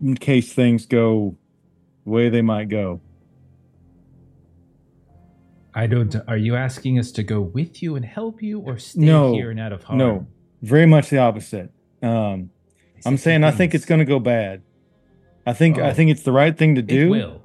in 0.00 0.16
case 0.16 0.52
things 0.52 0.86
go 0.86 1.36
the 2.04 2.10
way 2.10 2.28
they 2.28 2.42
might 2.42 2.68
go. 2.68 3.00
I 5.78 5.86
don't. 5.86 6.14
Are 6.26 6.36
you 6.36 6.56
asking 6.56 6.98
us 6.98 7.12
to 7.12 7.22
go 7.22 7.40
with 7.40 7.82
you 7.82 7.94
and 7.94 8.04
help 8.04 8.42
you, 8.42 8.58
or 8.60 8.78
stay 8.78 9.00
No, 9.00 9.32
here 9.32 9.50
and 9.52 9.60
out 9.60 9.72
of 9.72 9.84
harm? 9.84 9.98
No, 9.98 10.26
very 10.60 10.86
much 10.86 11.08
the 11.08 11.18
opposite. 11.18 11.70
Um, 12.02 12.50
I'm 13.06 13.16
saying 13.16 13.44
I 13.44 13.52
think 13.52 13.74
it's 13.74 13.84
going 13.84 14.00
to 14.00 14.04
go 14.04 14.18
bad. 14.18 14.62
I 15.46 15.52
think 15.52 15.78
I 15.78 15.90
Oh. 15.90 15.92
think 15.94 16.10
it's 16.10 16.22
the 16.22 16.32
right 16.32 16.56
thing 16.56 16.74
to 16.74 16.80
It 16.80 16.86
do. 16.88 17.10
will. 17.10 17.42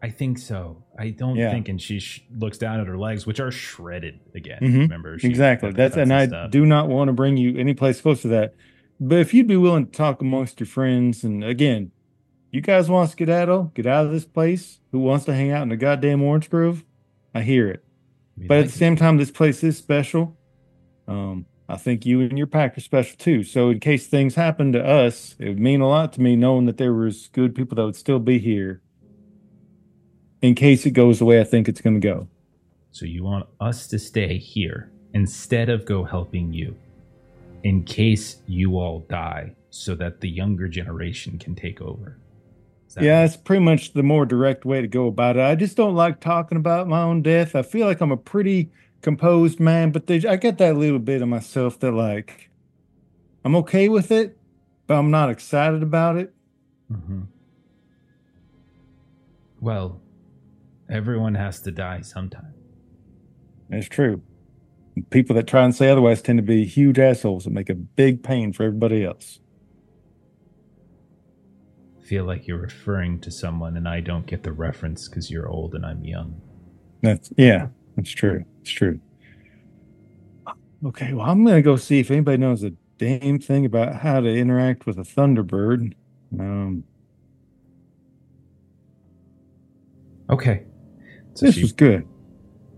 I 0.00 0.10
think 0.10 0.38
so. 0.38 0.84
I 0.98 1.10
don't 1.10 1.36
Yeah. 1.36 1.50
think, 1.50 1.68
and 1.68 1.80
she 1.80 1.98
sh- 1.98 2.24
looks 2.36 2.56
down 2.58 2.80
at 2.80 2.86
her 2.86 2.96
legs, 2.98 3.26
which 3.26 3.40
are 3.40 3.50
shredded 3.50 4.20
again. 4.34 4.58
Mhm. 4.60 4.78
Remember, 4.82 5.18
she 5.18 5.26
Exactly. 5.28 5.70
That's 5.72 5.94
cuts 5.96 6.02
and 6.02 6.12
I 6.12 6.48
do 6.48 6.64
not 6.66 6.88
want 6.88 7.08
to 7.08 7.12
bring 7.12 7.36
you 7.36 7.56
any 7.58 7.74
place 7.74 8.00
close 8.00 8.22
to 8.22 8.28
that. 8.28 8.54
But 9.00 9.18
if 9.18 9.34
you'd 9.34 9.46
be 9.48 9.56
willing 9.56 9.86
to 9.86 9.92
talk 9.92 10.20
amongst 10.22 10.60
your 10.60 10.66
friends, 10.68 11.24
and 11.24 11.42
again, 11.42 11.90
you 12.52 12.60
guys 12.60 12.88
want 12.88 13.08
to 13.08 13.12
skedaddle, 13.12 13.72
get 13.74 13.86
out 13.86 14.06
of 14.06 14.12
this 14.12 14.24
place. 14.24 14.78
Who 14.92 15.00
wants 15.00 15.24
to 15.24 15.34
hang 15.34 15.50
out 15.50 15.62
in 15.62 15.68
the 15.70 15.76
goddamn 15.76 16.22
orange 16.22 16.48
grove? 16.48 16.84
I 17.34 17.42
hear 17.42 17.68
it. 17.68 17.84
We 18.36 18.46
But 18.46 18.58
at 18.58 18.66
the 18.66 18.74
it. 18.74 18.78
same 18.78 18.96
time, 18.96 19.16
this 19.16 19.30
place 19.30 19.62
is 19.62 19.76
special. 19.76 20.36
Um, 21.08 21.46
I 21.68 21.76
think 21.76 22.04
you 22.04 22.20
and 22.20 22.36
your 22.36 22.46
pack 22.46 22.76
are 22.76 22.80
special 22.80 23.16
too. 23.16 23.42
So 23.44 23.70
in 23.70 23.80
case 23.80 24.06
things 24.06 24.34
happen 24.34 24.72
to 24.72 24.84
us, 24.84 25.34
it 25.38 25.48
would 25.48 25.60
mean 25.60 25.80
a 25.80 25.88
lot 25.88 26.12
to 26.14 26.20
me 26.20 26.36
knowing 26.36 26.66
that 26.66 26.76
there 26.76 26.92
was 26.92 27.28
good 27.32 27.54
people 27.54 27.76
that 27.76 27.84
would 27.84 27.96
still 27.96 28.18
be 28.18 28.38
here. 28.38 28.82
In 30.42 30.54
case 30.54 30.84
it 30.86 30.90
goes 30.90 31.18
the 31.18 31.24
way 31.24 31.40
I 31.40 31.44
think 31.44 31.68
it's 31.68 31.80
going 31.80 32.00
to 32.00 32.06
go. 32.06 32.28
So 32.90 33.06
you 33.06 33.24
want 33.24 33.46
us 33.60 33.86
to 33.88 33.98
stay 33.98 34.36
here 34.36 34.90
instead 35.14 35.68
of 35.68 35.86
go 35.86 36.04
helping 36.04 36.52
you, 36.52 36.76
in 37.62 37.84
case 37.84 38.42
you 38.46 38.78
all 38.78 39.06
die, 39.08 39.54
so 39.70 39.94
that 39.94 40.20
the 40.20 40.28
younger 40.28 40.68
generation 40.68 41.38
can 41.38 41.54
take 41.54 41.80
over. 41.80 42.18
Yeah, 43.00 43.24
it's 43.24 43.36
pretty 43.36 43.64
much 43.64 43.92
the 43.94 44.02
more 44.02 44.26
direct 44.26 44.64
way 44.64 44.80
to 44.80 44.88
go 44.88 45.06
about 45.06 45.36
it. 45.36 45.42
I 45.42 45.54
just 45.54 45.76
don't 45.76 45.94
like 45.94 46.20
talking 46.20 46.58
about 46.58 46.88
my 46.88 47.02
own 47.02 47.22
death. 47.22 47.54
I 47.56 47.62
feel 47.62 47.86
like 47.86 48.00
I'm 48.00 48.12
a 48.12 48.16
pretty 48.16 48.70
composed 49.00 49.58
man, 49.60 49.90
but 49.90 50.06
there's, 50.06 50.24
I 50.26 50.36
get 50.36 50.58
that 50.58 50.76
little 50.76 50.98
bit 50.98 51.22
of 51.22 51.28
myself 51.28 51.78
that 51.80 51.92
like 51.92 52.50
I'm 53.44 53.56
okay 53.56 53.88
with 53.88 54.10
it, 54.12 54.36
but 54.86 54.94
I'm 54.94 55.10
not 55.10 55.30
excited 55.30 55.82
about 55.82 56.16
it. 56.16 56.34
Mhm. 56.90 57.26
Well, 59.60 60.00
everyone 60.88 61.34
has 61.34 61.60
to 61.62 61.70
die 61.70 62.00
sometime. 62.02 62.54
That's 63.68 63.88
true. 63.88 64.22
People 65.10 65.34
that 65.36 65.46
try 65.46 65.64
and 65.64 65.74
say 65.74 65.88
otherwise 65.88 66.20
tend 66.20 66.38
to 66.38 66.42
be 66.42 66.64
huge 66.66 66.98
assholes 66.98 67.46
and 67.46 67.54
make 67.54 67.70
a 67.70 67.74
big 67.74 68.22
pain 68.22 68.52
for 68.52 68.64
everybody 68.64 69.04
else. 69.04 69.40
Feel 72.12 72.26
like 72.26 72.46
you're 72.46 72.58
referring 72.58 73.20
to 73.20 73.30
someone, 73.30 73.74
and 73.78 73.88
I 73.88 74.00
don't 74.00 74.26
get 74.26 74.42
the 74.42 74.52
reference 74.52 75.08
because 75.08 75.30
you're 75.30 75.48
old 75.48 75.74
and 75.74 75.86
I'm 75.86 76.04
young. 76.04 76.38
That's 77.00 77.32
yeah, 77.38 77.68
that's 77.96 78.10
true. 78.10 78.44
It's 78.60 78.70
true. 78.70 79.00
Okay, 80.84 81.14
well, 81.14 81.24
I'm 81.24 81.42
gonna 81.42 81.62
go 81.62 81.76
see 81.76 82.00
if 82.00 82.10
anybody 82.10 82.36
knows 82.36 82.64
a 82.64 82.72
damn 82.98 83.38
thing 83.38 83.64
about 83.64 84.02
how 84.02 84.20
to 84.20 84.28
interact 84.28 84.84
with 84.84 84.98
a 84.98 85.04
Thunderbird. 85.04 85.94
Um, 86.38 86.84
Okay. 90.28 90.64
So 91.32 91.46
this 91.46 91.54
she 91.54 91.62
was 91.62 91.72
good. 91.72 92.06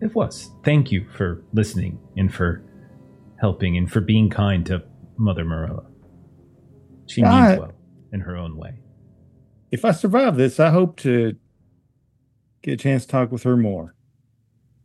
It 0.01 0.15
was. 0.15 0.53
Thank 0.65 0.93
you 0.93 1.09
for 1.17 1.43
listening 1.53 1.99
and 2.17 2.33
for 2.33 2.63
helping 3.41 3.77
and 3.77 3.91
for 3.91 4.01
being 4.01 4.31
kind 4.31 4.65
to 4.67 4.85
Mother 5.17 5.45
Morella. 5.45 5.87
She 7.07 7.21
means 7.21 7.35
I- 7.35 7.59
well 7.59 7.73
in 8.13 8.21
her 8.21 8.37
own 8.37 8.57
way. 8.57 8.75
If 9.75 9.85
I 9.85 9.91
survive 9.91 10.37
this, 10.37 10.61
I 10.61 10.71
hope 10.71 10.97
to 10.99 11.35
get 12.63 12.75
a 12.75 12.77
chance 12.77 13.05
to 13.05 13.11
talk 13.11 13.33
with 13.33 13.43
her 13.43 13.57
more. 13.57 13.97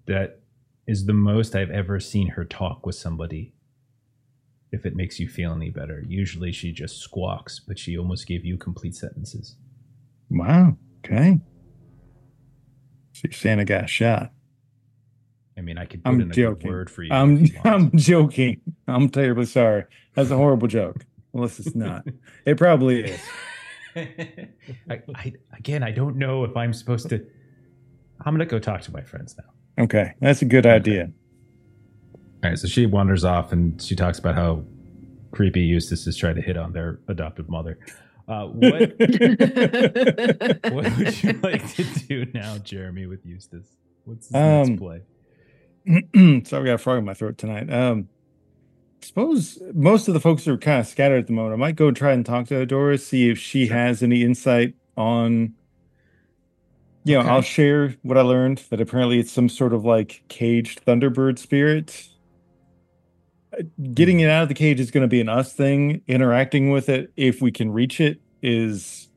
That 0.07 0.40
is 0.88 1.06
the 1.06 1.14
most 1.14 1.56
I've 1.56 1.70
ever 1.70 1.99
seen 1.99 2.30
her 2.30 2.44
talk 2.44 2.88
with 2.88 2.95
somebody. 2.95 3.53
If 4.72 4.88
it 4.88 4.95
makes 4.95 5.20
you 5.20 5.30
feel 5.30 5.53
any 5.53 5.70
better. 5.70 6.03
Usually 6.07 6.52
she 6.52 6.72
just 6.72 6.98
squawks, 6.98 7.60
but 7.60 7.78
she 7.78 7.99
almost 7.99 8.26
gave 8.26 8.44
you 8.44 8.57
complete 8.57 8.95
sentences. 8.95 9.57
Wow. 10.32 10.76
Okay. 11.06 11.40
So 13.14 13.22
you're 13.26 13.34
saying 13.34 13.60
I 13.60 13.66
got 13.66 13.91
shot. 13.91 14.32
I 15.56 15.61
mean, 15.61 15.78
I 15.78 15.86
could 15.86 16.03
put 16.03 16.10
I'm 16.10 16.20
in 16.20 16.32
a 16.32 16.34
joking. 16.34 16.66
good 16.68 16.74
word 16.74 16.90
for 16.90 17.03
you. 17.03 17.14
I'm 17.14 17.45
you. 17.45 17.60
I'm 17.64 17.95
joking. 17.95 18.61
I'm 18.88 19.07
terribly 19.10 19.45
sorry. 19.45 19.84
That's 20.16 20.32
a 20.32 20.36
horrible 20.36 20.68
joke. 20.68 21.06
Unless 21.36 21.60
it's 21.60 21.76
not. 21.76 22.07
It 22.44 22.57
probably 22.57 23.03
is. 23.03 23.20
I, 24.89 25.01
I, 25.15 25.34
again, 25.57 25.84
I 25.84 25.91
don't 25.91 26.15
know 26.17 26.43
if 26.43 26.55
I'm 26.57 26.73
supposed 26.73 27.09
to. 27.09 27.26
I'm 28.26 28.34
gonna 28.34 28.45
go 28.45 28.59
talk 28.59 28.81
to 28.81 28.91
my 28.91 29.01
friends 29.01 29.35
now. 29.38 29.84
Okay. 29.84 30.13
That's 30.19 30.41
a 30.41 30.45
good 30.45 30.65
idea. 30.65 31.11
All 32.43 32.49
right, 32.49 32.57
so 32.59 32.67
she 32.67 32.85
wanders 32.85 33.23
off 33.26 33.51
and 33.51 33.81
she 33.81 33.95
talks 33.95 34.19
about 34.19 34.35
how 34.35 34.63
creepy 35.31 35.61
Eustace 35.61 36.07
is 36.07 36.17
trying 36.17 36.35
to 36.35 36.41
hit 36.41 36.57
on 36.57 36.73
their 36.73 36.99
adoptive 37.07 37.49
mother. 37.49 37.77
Uh, 38.27 38.45
what 38.47 38.80
what 40.71 40.97
would 40.97 41.23
you 41.23 41.34
like 41.41 41.73
to 41.76 41.84
do 42.07 42.26
now, 42.34 42.57
Jeremy, 42.59 43.07
with 43.07 43.26
Eustace? 43.26 43.67
What's 44.05 44.27
his 44.27 44.35
Um, 44.35 44.67
next 44.67 44.80
play? 44.80 45.01
Sorry, 46.45 46.63
I 46.63 46.65
got 46.65 46.73
a 46.73 46.77
frog 46.77 46.99
in 46.99 47.05
my 47.05 47.13
throat 47.13 47.38
tonight. 47.38 47.71
Um, 47.73 48.07
suppose 49.01 49.59
most 49.73 50.07
of 50.07 50.13
the 50.13 50.19
folks 50.19 50.47
are 50.47 50.57
kind 50.57 50.80
of 50.80 50.88
scattered 50.88 51.19
at 51.19 51.27
the 51.27 51.34
moment. 51.34 51.53
I 51.53 51.57
might 51.57 51.76
go 51.76 51.91
try 51.91 52.11
and 52.13 52.26
talk 52.26 52.47
to 52.47 52.65
Doris, 52.65 53.07
see 53.07 53.30
if 53.30 53.38
she 53.38 53.67
has 53.67 54.03
any 54.03 54.23
insight 54.23 54.76
on. 54.97 55.53
You 57.05 57.15
know, 57.15 57.21
Okay. 57.21 57.30
I'll 57.30 57.41
share 57.41 57.95
what 58.03 58.17
I 58.17 58.21
learned 58.21 58.63
that 58.69 58.81
apparently 58.81 59.19
it's 59.19 59.31
some 59.31 59.47
sort 59.49 59.73
of 59.73 59.85
like 59.85 60.21
caged 60.27 60.85
Thunderbird 60.85 61.39
spirit. 61.39 62.07
Uh, 63.57 63.63
Getting 63.93 64.19
it 64.19 64.30
out 64.30 64.43
of 64.43 64.49
the 64.49 64.53
cage 64.53 64.80
is 64.80 64.91
going 64.91 65.01
to 65.03 65.07
be 65.07 65.21
an 65.21 65.30
us 65.30 65.53
thing. 65.53 66.01
Interacting 66.07 66.71
with 66.71 66.89
it, 66.89 67.11
if 67.15 67.41
we 67.41 67.51
can 67.51 67.71
reach 67.71 68.01
it, 68.01 68.19
is, 68.43 69.09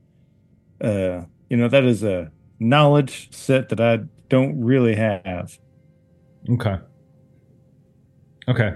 uh, 0.80 1.22
you 1.50 1.56
know, 1.56 1.68
that 1.68 1.84
is 1.84 2.02
a 2.02 2.30
knowledge 2.60 3.28
set 3.34 3.68
that 3.70 3.80
I 3.80 4.04
don't 4.28 4.59
really 4.62 4.94
have. 4.94 5.59
Okay. 6.48 6.76
Okay. 8.48 8.72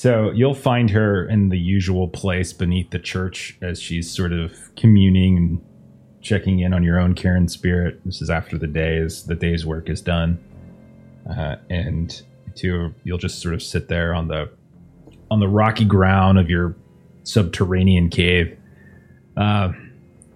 So 0.00 0.30
you'll 0.30 0.54
find 0.54 0.88
her 0.88 1.28
in 1.28 1.50
the 1.50 1.58
usual 1.58 2.08
place 2.08 2.54
beneath 2.54 2.88
the 2.88 2.98
church 2.98 3.58
as 3.60 3.78
she's 3.82 4.10
sort 4.10 4.32
of 4.32 4.74
communing 4.74 5.36
and 5.36 5.64
checking 6.22 6.60
in 6.60 6.72
on 6.72 6.82
your 6.82 6.98
own 6.98 7.14
Caern 7.14 7.50
spirit. 7.50 8.00
This 8.06 8.22
is 8.22 8.30
after 8.30 8.56
the 8.56 8.66
days 8.66 9.24
the 9.24 9.34
day's 9.34 9.66
work 9.66 9.90
is 9.90 10.00
done, 10.00 10.42
uh, 11.28 11.56
and 11.68 12.22
two 12.54 12.94
you'll 13.04 13.18
just 13.18 13.42
sort 13.42 13.52
of 13.52 13.62
sit 13.62 13.88
there 13.88 14.14
on 14.14 14.28
the 14.28 14.48
on 15.30 15.38
the 15.38 15.48
rocky 15.48 15.84
ground 15.84 16.38
of 16.38 16.48
your 16.48 16.74
subterranean 17.24 18.08
cave, 18.08 18.56
uh, 19.36 19.70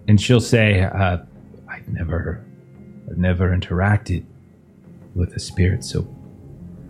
and 0.07 0.21
she'll 0.21 0.43
say, 0.43 0.83
uh, 0.83 1.17
"I've 1.71 1.89
never, 1.89 2.45
I've 3.11 3.17
never 3.17 3.49
interacted." 3.49 4.27
with 5.15 5.33
a 5.37 5.39
spirit 5.39 5.85
so 5.85 6.05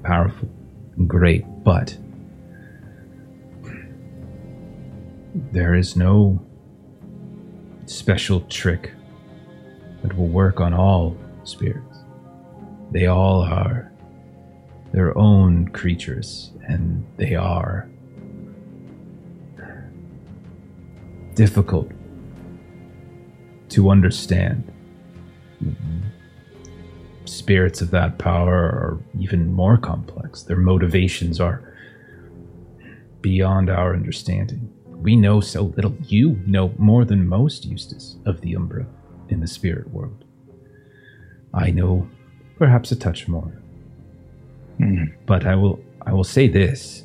powerful 0.02 0.48
and 0.96 1.06
great, 1.06 1.44
but 1.62 1.94
there 5.34 5.74
is 5.74 5.96
no 5.96 6.40
special 7.86 8.40
trick 8.42 8.92
that 10.02 10.16
will 10.16 10.28
work 10.28 10.60
on 10.60 10.72
all 10.72 11.16
spirits. 11.44 11.98
They 12.92 13.06
all 13.06 13.42
are 13.42 13.90
their 14.92 15.16
own 15.18 15.68
creatures, 15.68 16.52
and 16.68 17.04
they 17.16 17.34
are 17.34 17.88
difficult 21.34 21.90
to 23.70 23.90
understand 23.90 24.70
spirits 27.24 27.80
of 27.80 27.90
that 27.90 28.18
power 28.18 28.54
are 28.54 29.00
even 29.18 29.52
more 29.52 29.76
complex. 29.76 30.42
Their 30.42 30.58
motivations 30.58 31.40
are 31.40 31.74
beyond 33.20 33.70
our 33.70 33.94
understanding. 33.94 34.73
We 35.04 35.16
know 35.16 35.40
so 35.40 35.64
little. 35.76 35.94
You 36.08 36.40
know 36.46 36.72
more 36.78 37.04
than 37.04 37.28
most, 37.28 37.66
Eustace, 37.66 38.16
of 38.24 38.40
the 38.40 38.56
Umbra 38.56 38.86
in 39.28 39.40
the 39.40 39.46
spirit 39.46 39.90
world. 39.90 40.24
I 41.52 41.70
know 41.70 42.08
perhaps 42.56 42.90
a 42.90 42.96
touch 42.96 43.28
more. 43.28 43.52
Hmm. 44.78 45.04
But 45.26 45.44
I 45.46 45.56
will 45.56 45.78
I 46.06 46.14
will 46.14 46.24
say 46.24 46.48
this. 46.48 47.04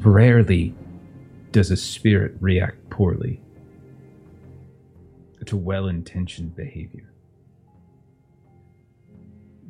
Rarely 0.00 0.74
does 1.52 1.70
a 1.70 1.76
spirit 1.76 2.34
react 2.40 2.90
poorly 2.90 3.40
to 5.46 5.56
well-intentioned 5.56 6.56
behavior. 6.56 7.12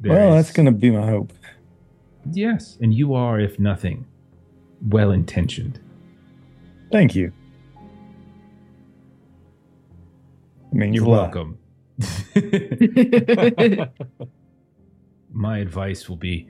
There 0.00 0.12
well, 0.12 0.34
that's 0.36 0.50
going 0.50 0.66
to 0.66 0.72
be 0.72 0.90
my 0.90 1.06
hope. 1.06 1.32
Yes, 2.30 2.78
and 2.80 2.94
you 2.94 3.12
are, 3.14 3.38
if 3.38 3.58
nothing, 3.58 4.06
well 4.88 5.10
intentioned. 5.10 5.80
Thank 6.92 7.14
you. 7.14 7.32
I 10.72 10.76
mean, 10.76 10.92
You're 10.94 11.04
welcome. 11.06 11.58
My 15.32 15.58
advice 15.58 16.08
will 16.08 16.16
be 16.16 16.48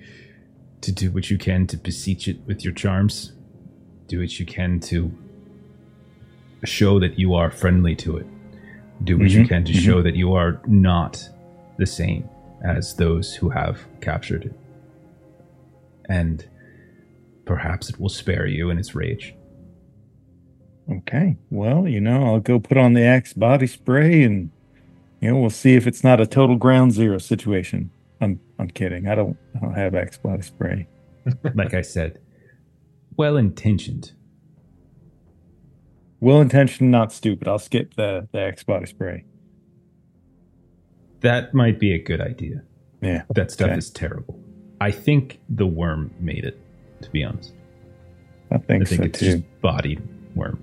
to 0.81 0.93
do 0.93 1.11
what 1.11 1.31
you 1.31 1.39
can 1.39 1.67
to 1.69 1.77
beseech 1.77 2.29
it 2.29 2.39
with 2.47 2.65
your 2.65 2.73
charms. 2.75 3.33
Do 4.09 4.21
what 4.21 4.39
you 4.39 4.47
can 4.47 4.81
to 4.81 5.11
show 6.65 6.99
that 7.01 7.19
you 7.19 7.35
are 7.35 7.51
friendly 7.51 7.95
to 7.97 8.17
it. 8.19 8.27
Do 9.03 9.19
what 9.19 9.31
you 9.31 9.43
Mhm, 9.45 9.49
can 9.49 9.65
to 9.65 9.73
mhm. 9.73 9.79
show 9.85 10.03
that 10.03 10.15
you 10.17 10.33
are 10.35 10.61
not 10.67 11.29
the 11.79 11.87
same 11.87 12.29
as 12.63 12.95
those 12.97 13.35
who 13.35 13.51
have 13.51 13.87
captured 14.01 14.45
it. 14.47 14.55
And 16.09 16.47
perhaps 17.47 17.89
it 17.91 17.99
will 18.01 18.09
spare 18.09 18.47
you 18.47 18.71
in 18.71 18.79
its 18.79 18.95
rage. 18.95 19.35
Okay. 20.91 21.37
Well, 21.51 21.89
you 21.89 22.01
know, 22.01 22.25
I'll 22.27 22.41
go 22.41 22.59
put 22.61 22.77
on 22.77 22.93
the 22.93 23.03
Axe 23.03 23.33
body 23.33 23.67
spray 23.67 24.23
and, 24.23 24.51
you 25.21 25.31
know, 25.31 25.39
we'll 25.41 25.51
see 25.51 25.75
if 25.75 25.87
it's 25.87 26.05
not 26.05 26.21
a 26.21 26.27
total 26.27 26.57
ground 26.57 26.93
zero 26.93 27.19
situation. 27.19 27.91
I'm, 28.21 28.39
I'm 28.59 28.69
kidding. 28.69 29.09
I 29.09 29.15
don't, 29.15 29.37
I 29.57 29.61
don't 29.61 29.75
have 29.75 29.95
Axe 29.95 30.19
body 30.19 30.43
spray. 30.43 30.89
Like 31.55 31.73
I 31.73 31.81
said, 31.81 32.19
well 33.17 33.39
intentioned. 33.39 34.13
Well 36.21 36.41
intentioned, 36.43 36.91
not 36.91 37.13
stupid. 37.13 37.49
I'll 37.49 37.59
skip 37.59 37.95
the, 37.95 38.29
the 38.33 38.41
Axe 38.41 38.63
body 38.65 38.85
spray. 38.87 39.25
That 41.21 41.55
might 41.55 41.79
be 41.81 41.93
a 41.95 41.99
good 41.99 42.21
idea. 42.21 42.63
Yeah. 43.01 43.23
That 43.35 43.51
stuff 43.51 43.69
Okay. 43.71 43.79
is 43.79 43.91
terrible. 43.91 44.39
I 44.81 44.91
think 44.91 45.41
the 45.49 45.67
worm 45.67 46.13
made 46.21 46.45
it, 46.45 46.61
to 47.05 47.11
be 47.11 47.25
honest. 47.25 47.53
I 48.51 48.59
think, 48.59 48.83
I 48.83 48.87
think 48.87 49.01
so 49.01 49.05
it's 49.07 49.19
too. 49.19 49.25
just 49.39 49.61
bodied 49.61 50.03
worm. 50.35 50.61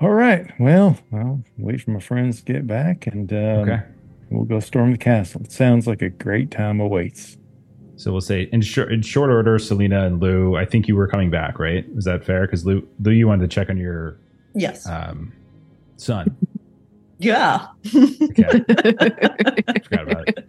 All 0.00 0.10
right. 0.10 0.50
Well, 0.58 0.98
I'll 1.12 1.42
wait 1.58 1.82
for 1.82 1.90
my 1.90 2.00
friends 2.00 2.40
to 2.42 2.52
get 2.52 2.66
back 2.66 3.06
and 3.06 3.30
um, 3.32 3.38
Okay. 3.38 3.82
we'll 4.30 4.44
go 4.44 4.58
storm 4.60 4.92
the 4.92 4.98
castle. 4.98 5.42
It 5.42 5.52
sounds 5.52 5.86
like 5.86 6.00
a 6.02 6.08
great 6.08 6.50
time 6.50 6.80
awaits. 6.80 7.36
So 7.96 8.10
we'll 8.12 8.22
say 8.22 8.48
in 8.50 8.62
short, 8.62 8.90
in 8.92 9.02
short 9.02 9.28
order, 9.30 9.58
Salina 9.58 10.06
and 10.06 10.20
Lou. 10.22 10.56
I 10.56 10.64
think 10.64 10.88
you 10.88 10.96
were 10.96 11.06
coming 11.06 11.28
back, 11.30 11.58
right? 11.58 11.84
Is 11.96 12.04
that 12.06 12.24
fair? 12.24 12.42
Because 12.46 12.64
Lou, 12.64 12.86
Lou, 13.00 13.10
you 13.12 13.28
wanted 13.28 13.42
to 13.50 13.54
check 13.54 13.68
on 13.68 13.76
your 13.76 14.16
Yes. 14.54 14.86
um, 14.86 15.32
son. 15.98 16.34
yeah. 17.18 17.66
Okay, 17.94 18.64
forgot 19.82 20.02
about 20.10 20.28
it. 20.28 20.48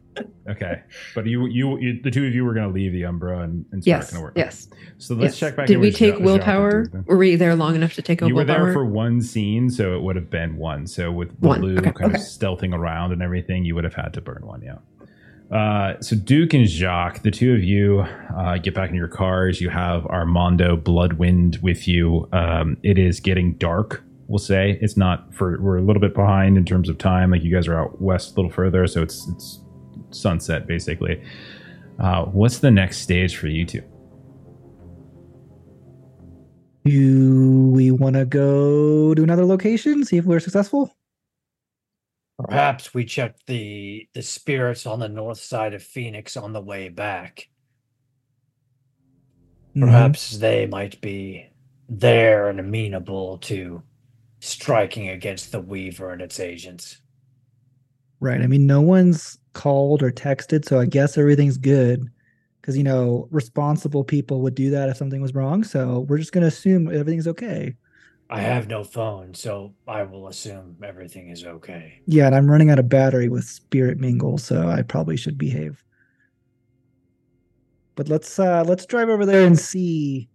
Okay, 0.49 0.81
but 1.13 1.25
you, 1.27 1.45
you, 1.47 1.77
you, 1.79 2.01
the 2.01 2.09
two 2.09 2.25
of 2.25 2.33
you 2.33 2.43
were 2.43 2.53
going 2.53 2.67
to 2.67 2.73
leave 2.73 2.93
the 2.93 3.05
Umbra 3.05 3.39
and, 3.39 3.65
and 3.71 3.83
start 3.83 4.01
yes. 4.01 4.11
going 4.11 4.21
to 4.21 4.23
work. 4.25 4.33
Yes. 4.35 4.67
So 4.97 5.13
let's 5.13 5.33
yes. 5.33 5.39
check 5.39 5.55
back. 5.55 5.67
Did 5.67 5.77
we 5.77 5.91
take 5.91 6.17
Jo- 6.17 6.21
willpower? 6.21 6.69
and 6.69 6.83
Duke 6.85 6.93
then. 6.93 7.05
Were 7.07 7.17
we 7.17 7.35
there 7.35 7.55
long 7.55 7.75
enough 7.75 7.93
to 7.93 8.01
take 8.01 8.21
You 8.21 8.33
were 8.33 8.43
there 8.43 8.73
for 8.73 8.85
one 8.85 9.21
scene, 9.21 9.69
so 9.69 9.95
it 9.95 10.01
would 10.01 10.15
have 10.15 10.29
been 10.29 10.57
one. 10.57 10.87
So 10.87 11.11
with, 11.11 11.31
One, 11.39 11.61
Lou 11.61 11.77
okay, 11.77 11.91
kind 11.91 12.13
okay. 12.13 12.15
of 12.15 12.21
stealthing 12.21 12.73
around 12.73 13.11
and 13.11 13.21
everything, 13.21 13.65
you 13.65 13.75
would 13.75 13.83
have 13.83 13.93
had 13.93 14.13
to 14.13 14.21
burn 14.21 14.45
one. 14.45 14.61
Yeah. 14.61 14.77
Uh, 15.55 15.99
so 15.99 16.15
Duke 16.15 16.53
and 16.53 16.67
Jacques, 16.67 17.23
the 17.23 17.31
two 17.31 17.53
of 17.53 17.63
you, 17.63 18.05
uh, 18.37 18.57
get 18.57 18.73
back 18.73 18.89
in 18.89 18.95
your 18.95 19.09
cars. 19.09 19.59
You 19.59 19.69
have 19.69 20.05
Armando 20.05 20.77
Bloodwind 20.77 21.59
with 21.61 21.87
you. 21.87 22.29
Um, 22.31 22.77
it 22.83 22.97
is 22.97 23.19
getting 23.19 23.55
dark. 23.55 24.01
We'll 24.27 24.39
say 24.39 24.79
it's 24.81 24.95
not 24.95 25.33
for 25.33 25.59
we're 25.61 25.77
a 25.77 25.81
little 25.81 25.99
bit 25.99 26.13
behind 26.13 26.57
in 26.57 26.63
terms 26.63 26.87
of 26.87 26.97
time. 26.97 27.31
Like 27.31 27.43
you 27.43 27.53
guys 27.53 27.67
are 27.67 27.77
out 27.77 28.01
west 28.01 28.31
a 28.31 28.35
little 28.37 28.49
further, 28.49 28.87
so 28.87 29.01
it's 29.01 29.27
it's 29.27 29.59
sunset 30.11 30.67
basically. 30.67 31.21
Uh, 31.99 32.25
what's 32.25 32.59
the 32.59 32.71
next 32.71 32.99
stage 32.99 33.35
for 33.37 33.47
you 33.47 33.65
two? 33.65 33.83
Do 36.83 37.69
we 37.73 37.91
want 37.91 38.15
to 38.15 38.25
go 38.25 39.13
to 39.13 39.23
another 39.23 39.45
location, 39.45 40.03
see 40.03 40.17
if 40.17 40.25
we're 40.25 40.39
successful? 40.39 40.95
Perhaps 42.39 42.93
we 42.93 43.05
check 43.05 43.35
the 43.45 44.07
the 44.15 44.23
spirits 44.23 44.87
on 44.87 44.99
the 44.99 45.09
north 45.09 45.39
side 45.39 45.75
of 45.75 45.83
Phoenix 45.83 46.35
on 46.35 46.53
the 46.53 46.61
way 46.61 46.89
back. 46.89 47.47
Mhm. 49.75 49.81
Perhaps 49.81 50.37
they 50.39 50.65
might 50.65 50.99
be 51.01 51.45
there 51.87 52.49
and 52.49 52.59
amenable 52.59 53.37
to 53.39 53.83
striking 54.39 55.09
against 55.09 55.51
the 55.51 55.61
Weaver 55.61 56.11
and 56.11 56.21
its 56.21 56.39
agents. 56.39 56.99
Right. 58.19 58.41
I 58.41 58.47
mean, 58.47 58.65
no 58.65 58.81
one's 58.81 59.37
called 59.53 60.03
or 60.03 60.11
texted, 60.11 60.65
so 60.65 60.79
I 60.79 60.85
guess 60.85 61.17
everything's 61.17 61.57
good. 61.57 62.09
Because 62.59 62.77
you 62.77 62.83
know, 62.83 63.27
responsible 63.31 64.03
people 64.03 64.41
would 64.41 64.55
do 64.55 64.69
that 64.69 64.89
if 64.89 64.97
something 64.97 65.21
was 65.21 65.33
wrong. 65.33 65.63
So 65.63 66.01
we're 66.01 66.19
just 66.19 66.31
gonna 66.31 66.47
assume 66.47 66.87
everything's 66.87 67.27
okay. 67.27 67.75
I 68.29 68.39
have 68.39 68.67
no 68.67 68.83
phone, 68.83 69.33
so 69.33 69.73
I 69.87 70.03
will 70.03 70.29
assume 70.29 70.77
everything 70.81 71.29
is 71.29 71.43
okay. 71.43 72.01
Yeah, 72.05 72.27
and 72.27 72.35
I'm 72.35 72.49
running 72.49 72.69
out 72.69 72.79
of 72.79 72.87
battery 72.87 73.27
with 73.27 73.43
Spirit 73.43 73.99
Mingle, 73.99 74.37
so 74.37 74.69
I 74.69 74.83
probably 74.83 75.17
should 75.17 75.37
behave. 75.37 75.83
But 77.95 78.07
let's 78.07 78.39
uh 78.39 78.63
let's 78.65 78.85
drive 78.85 79.09
over 79.09 79.25
there 79.25 79.45
and 79.45 79.59
see 79.59 80.29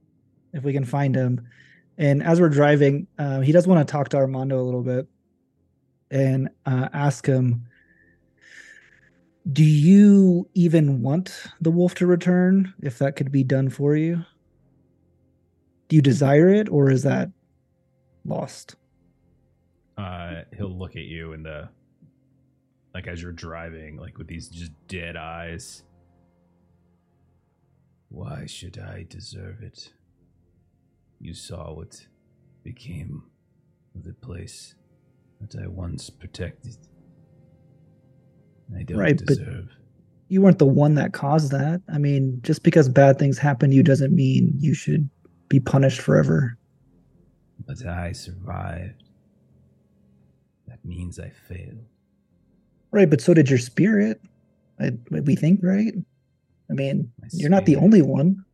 if 0.53 0.63
we 0.63 0.73
can 0.73 0.85
find 0.85 1.15
him. 1.15 1.47
And 1.99 2.23
as 2.23 2.41
we're 2.41 2.51
driving, 2.51 3.07
uh, 3.19 3.41
he 3.41 3.53
does 3.53 3.67
want 3.67 3.87
to 3.87 3.91
talk 3.91 4.11
to 4.11 4.19
Armando 4.19 4.61
a 4.61 4.63
little 4.63 4.83
bit 4.83 5.07
and 6.11 6.51
uh, 6.67 6.89
ask 6.93 7.25
him, 7.25 7.67
"Do 9.51 9.65
you 9.65 10.49
even 10.55 11.03
want 11.03 11.47
the 11.61 11.71
wolf 11.71 11.95
to 11.97 12.07
return? 12.07 12.75
If 12.83 12.99
that 12.99 13.17
could 13.17 13.31
be 13.31 13.45
done 13.45 13.69
for 13.69 13.95
you, 13.95 14.25
do 15.89 15.97
you 15.97 16.03
desire 16.03 16.49
it, 16.49 16.69
or 16.69 16.91
is 16.91 17.05
that 17.05 17.31
lost?" 18.25 18.77
Uh, 19.97 20.43
he'll 20.57 20.77
look 20.77 20.97
at 20.97 21.05
you 21.05 21.33
in 21.33 21.43
the 21.43 21.69
like 22.93 23.07
as 23.07 23.21
you're 23.23 23.33
driving, 23.33 23.99
like 23.99 24.19
with 24.19 24.27
these 24.27 24.49
just 24.49 24.73
dead 24.89 25.17
eyes. 25.17 25.83
Why 28.09 28.47
should 28.47 28.79
I 28.79 29.07
deserve 29.09 29.63
it? 29.63 29.93
You 31.21 31.35
saw 31.35 31.75
what 31.75 32.07
became 32.63 33.25
of 33.95 34.05
the 34.05 34.15
place 34.15 34.75
that 35.41 35.61
I 35.61 35.67
once 35.67 36.09
protected. 36.09 36.79
I 38.75 38.83
don't 38.83 38.99
Right, 38.99 39.17
but- 39.19 39.27
deserve. 39.39 39.69
you 40.29 40.41
weren't 40.43 40.59
the 40.59 40.67
one 40.67 40.95
that 40.97 41.13
caused 41.13 41.53
that. 41.53 41.83
I 41.89 41.99
mean, 41.99 42.41
just 42.43 42.63
because 42.63 42.89
bad 42.89 43.19
things 43.19 43.39
happen 43.39 43.71
to 43.71 43.77
you 43.77 43.83
doesn't 43.83 44.15
mean 44.15 44.55
you 44.59 44.75
should 44.75 45.09
be 45.49 45.61
punished 45.61 46.01
forever. 46.01 46.59
But 47.67 47.85
I 47.87 48.13
survived. 48.13 49.05
That 50.67 50.85
means 50.85 51.19
I 51.21 51.31
failed. 51.31 51.85
Right, 52.91 53.09
but 53.09 53.21
so 53.21 53.35
did 53.35 53.49
your 53.49 53.59
spirit. 53.59 54.21
I, 54.81 54.93
we 55.11 55.37
think, 55.37 55.61
right? 55.63 55.95
I 56.71 56.73
mean, 56.75 57.13
My 57.21 57.29
you're 57.33 57.51
not 57.51 57.65
the 57.67 57.77
only 57.77 58.03
one. 58.03 58.45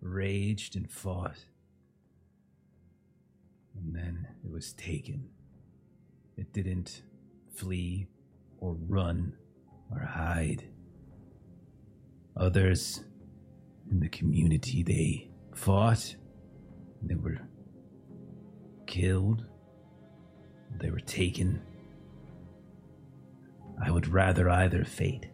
Raged 0.00 0.76
and 0.76 0.90
fought. 0.90 1.44
And 3.76 3.94
then 3.94 4.26
it 4.44 4.50
was 4.50 4.72
taken. 4.74 5.28
It 6.36 6.52
didn't 6.52 7.02
flee 7.54 8.06
or 8.62 8.76
run 8.88 9.34
or 9.90 9.98
hide. 9.98 10.62
Others 12.36 13.04
in 13.90 13.98
the 14.00 14.08
community, 14.08 14.82
they 14.84 15.28
fought. 15.54 16.14
They 17.02 17.16
were 17.16 17.38
killed. 18.86 19.44
They 20.78 20.90
were 20.90 21.00
taken. 21.00 21.60
I 23.84 23.90
would 23.90 24.06
rather 24.06 24.48
either 24.48 24.84
fate. 24.84 25.26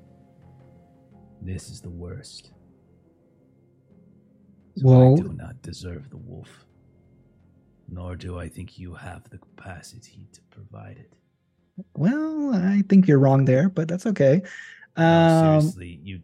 This 1.42 1.68
is 1.68 1.82
the 1.82 1.90
worst. 1.90 2.50
So 4.76 4.86
Well- 4.86 5.12
I 5.12 5.16
do 5.22 5.32
not 5.34 5.60
deserve 5.62 6.08
the 6.08 6.16
wolf. 6.16 6.64
Nor 7.90 8.16
do 8.16 8.38
I 8.38 8.48
think 8.48 8.78
you 8.78 8.94
have 8.94 9.28
the 9.30 9.38
capacity 9.38 10.28
to 10.32 10.40
provide 10.50 10.96
it. 10.98 11.14
Well, 11.96 12.54
I 12.54 12.82
think 12.88 13.06
you're 13.06 13.18
wrong 13.18 13.44
there, 13.44 13.68
but 13.68 13.88
that's 13.88 14.06
okay. 14.06 14.42
Um, 14.96 15.60
seriously, 15.60 16.00
you 16.02 16.20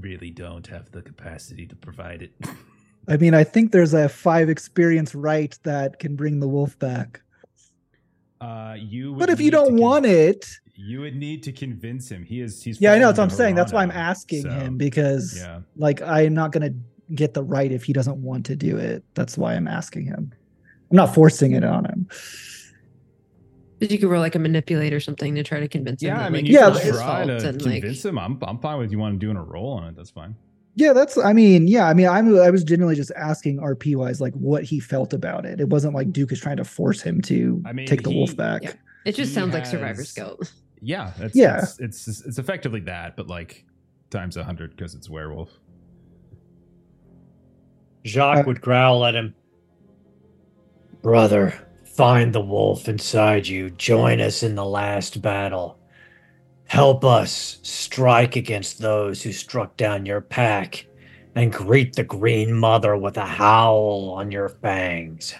really 0.00 0.30
don't 0.30 0.66
have 0.66 0.90
the 0.92 1.02
capacity 1.02 1.66
to 1.66 1.76
provide 1.76 2.22
it. 2.22 2.32
I 3.08 3.16
mean, 3.16 3.34
I 3.34 3.44
think 3.44 3.72
there's 3.72 3.92
a 3.92 4.08
five 4.08 4.48
experience 4.48 5.14
rite 5.14 5.58
that 5.64 5.98
can 5.98 6.16
bring 6.16 6.40
the 6.40 6.48
wolf 6.48 6.78
back. 6.78 7.20
Uh, 8.40 8.76
you. 8.78 9.14
But 9.14 9.30
if 9.30 9.40
you 9.40 9.50
don't 9.50 9.70
con- 9.70 9.76
want 9.76 10.06
it, 10.06 10.46
you 10.74 11.00
would 11.00 11.16
need 11.16 11.42
to 11.44 11.52
convince 11.52 12.08
him. 12.08 12.24
He 12.24 12.40
is. 12.40 12.62
He's. 12.62 12.80
yeah, 12.80 12.92
I 12.92 12.98
know 12.98 13.06
that's 13.08 13.18
what 13.18 13.24
I'm 13.24 13.30
saying. 13.30 13.54
That's 13.54 13.72
why 13.72 13.82
I'm 13.82 13.90
asking 13.90 14.42
so, 14.42 14.50
him 14.50 14.76
because, 14.76 15.36
Yeah. 15.38 15.60
like, 15.76 16.02
I'm 16.02 16.34
not 16.34 16.52
gonna 16.52 16.74
get 17.14 17.34
the 17.34 17.42
rite 17.42 17.72
if 17.72 17.84
he 17.84 17.92
doesn't 17.92 18.22
want 18.22 18.46
to 18.46 18.56
do 18.56 18.76
it. 18.76 19.04
That's 19.14 19.36
why 19.36 19.54
I'm 19.54 19.68
asking 19.68 20.06
him. 20.06 20.32
I'm 20.90 20.96
not 20.96 21.14
forcing 21.14 21.52
it 21.52 21.64
on 21.64 21.84
him. 21.84 22.08
But 23.84 23.92
you 23.92 23.98
could 23.98 24.08
roll 24.08 24.20
like 24.20 24.34
a 24.34 24.38
manipulate 24.38 24.92
or 24.92 25.00
something 25.00 25.34
to 25.34 25.42
try 25.42 25.60
to 25.60 25.68
convince 25.68 26.02
him. 26.02 26.08
Yeah, 26.08 26.20
I 26.20 26.30
mean, 26.30 26.44
like, 26.44 26.50
you 26.50 26.58
Yeah, 26.58 26.68
it's 26.70 26.78
can 26.80 26.86
not 26.88 26.94
his 26.94 27.02
try 27.02 27.24
to 27.26 27.48
and 27.48 27.62
like 27.66 27.72
convince 27.82 28.04
him. 28.04 28.18
I'm. 28.18 28.38
I'm 28.42 28.58
fine 28.58 28.78
with 28.78 28.90
you 28.92 28.98
want 28.98 29.14
to 29.14 29.24
doing 29.24 29.36
a 29.36 29.42
roll 29.42 29.72
on 29.72 29.84
it. 29.88 29.96
That's 29.96 30.10
fine. 30.10 30.34
Yeah, 30.76 30.92
that's. 30.92 31.16
I 31.18 31.32
mean, 31.32 31.68
yeah. 31.68 31.86
I 31.88 31.94
mean, 31.94 32.08
I'm. 32.08 32.38
I 32.40 32.50
was 32.50 32.64
generally 32.64 32.94
just 32.96 33.12
asking 33.16 33.58
RP 33.58 33.94
wise, 33.96 34.20
like, 34.20 34.34
what 34.34 34.64
he 34.64 34.80
felt 34.80 35.12
about 35.12 35.46
it. 35.46 35.60
It 35.60 35.68
wasn't 35.68 35.94
like 35.94 36.12
Duke 36.12 36.32
is 36.32 36.40
trying 36.40 36.56
to 36.56 36.64
force 36.64 37.00
him 37.00 37.20
to 37.22 37.62
I 37.64 37.72
mean, 37.72 37.86
take 37.86 38.02
the 38.02 38.10
wolf 38.10 38.36
back. 38.36 38.62
yeah. 38.64 38.72
it 39.04 39.12
just 39.14 39.30
He 39.30 39.34
sounds 39.34 39.54
like 39.54 39.66
survivor's 39.66 39.98
has- 40.08 40.12
guilt. 40.12 40.52
Yeah. 40.86 41.12
It's, 41.18 41.34
Yeah. 41.34 41.60
It's, 41.62 41.78
it's 41.80 42.26
it's 42.26 42.38
effectively 42.38 42.80
that, 42.80 43.16
but 43.16 43.26
like 43.26 43.64
times 44.10 44.36
a 44.36 44.44
hundred 44.44 44.76
because 44.76 44.94
it's 44.94 45.08
werewolf. 45.08 45.48
Jacques 48.04 48.40
Uh, 48.40 48.48
would 48.48 48.60
growl 48.60 49.04
at 49.06 49.14
him. 49.14 49.34
Brother, 51.02 51.54
find 51.94 52.32
the 52.32 52.40
wolf 52.40 52.88
inside 52.88 53.46
you. 53.46 53.70
Join 53.70 54.20
us 54.20 54.42
in 54.42 54.54
the 54.54 54.64
last 54.64 55.22
battle. 55.22 55.78
Help 56.66 57.04
us 57.04 57.58
strike 57.62 58.36
against 58.36 58.80
those 58.80 59.22
who 59.22 59.32
struck 59.32 59.76
down 59.76 60.06
your 60.06 60.20
pack 60.20 60.86
and 61.34 61.52
greet 61.52 61.94
the 61.94 62.04
Green 62.04 62.52
Mother 62.52 62.96
with 62.96 63.16
a 63.16 63.24
howl 63.24 64.14
on 64.16 64.30
your 64.30 64.48
fangs. 64.48 65.34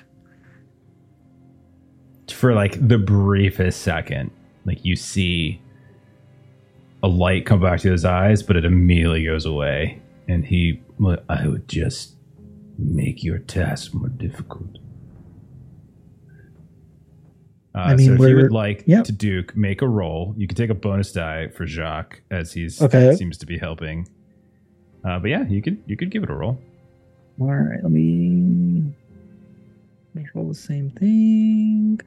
For 2.30 2.54
like 2.54 2.88
the 2.88 2.98
briefest 2.98 3.80
second, 3.82 4.30
like 4.64 4.84
you 4.84 4.96
see 4.96 5.60
a 7.02 7.08
light 7.08 7.46
come 7.46 7.60
back 7.60 7.80
to 7.80 7.90
his 7.90 8.04
eyes, 8.04 8.42
but 8.42 8.56
it 8.56 8.64
immediately 8.64 9.24
goes 9.24 9.44
away, 9.46 10.00
and 10.28 10.44
he. 10.44 10.80
I 11.28 11.48
would 11.48 11.68
just 11.68 12.14
make 12.78 13.24
your 13.24 13.40
task 13.40 13.92
more 13.92 14.08
difficult. 14.08 14.78
Uh, 17.74 17.78
I 17.78 17.96
mean, 17.96 18.16
so 18.16 18.22
if 18.22 18.30
you 18.30 18.36
would 18.36 18.52
like 18.52 18.84
yep. 18.86 19.04
to 19.04 19.12
Duke 19.12 19.56
make 19.56 19.82
a 19.82 19.88
roll, 19.88 20.32
you 20.36 20.46
can 20.46 20.56
take 20.56 20.70
a 20.70 20.74
bonus 20.74 21.10
die 21.12 21.48
for 21.48 21.66
Jacques 21.66 22.22
as 22.30 22.52
he's 22.52 22.80
Okay. 22.80 23.16
seems 23.16 23.36
to 23.38 23.46
be 23.46 23.58
helping. 23.58 24.08
Uh, 25.04 25.18
but 25.18 25.28
yeah, 25.28 25.44
you 25.48 25.60
could 25.60 25.82
you 25.86 25.96
could 25.96 26.10
give 26.10 26.22
it 26.22 26.30
a 26.30 26.34
roll. 26.34 26.58
All 27.40 27.48
right, 27.52 27.82
let 27.82 27.90
me 27.90 28.94
me 30.14 30.26
roll 30.34 30.48
the 30.48 30.54
same 30.54 30.90
thing. 30.90 32.00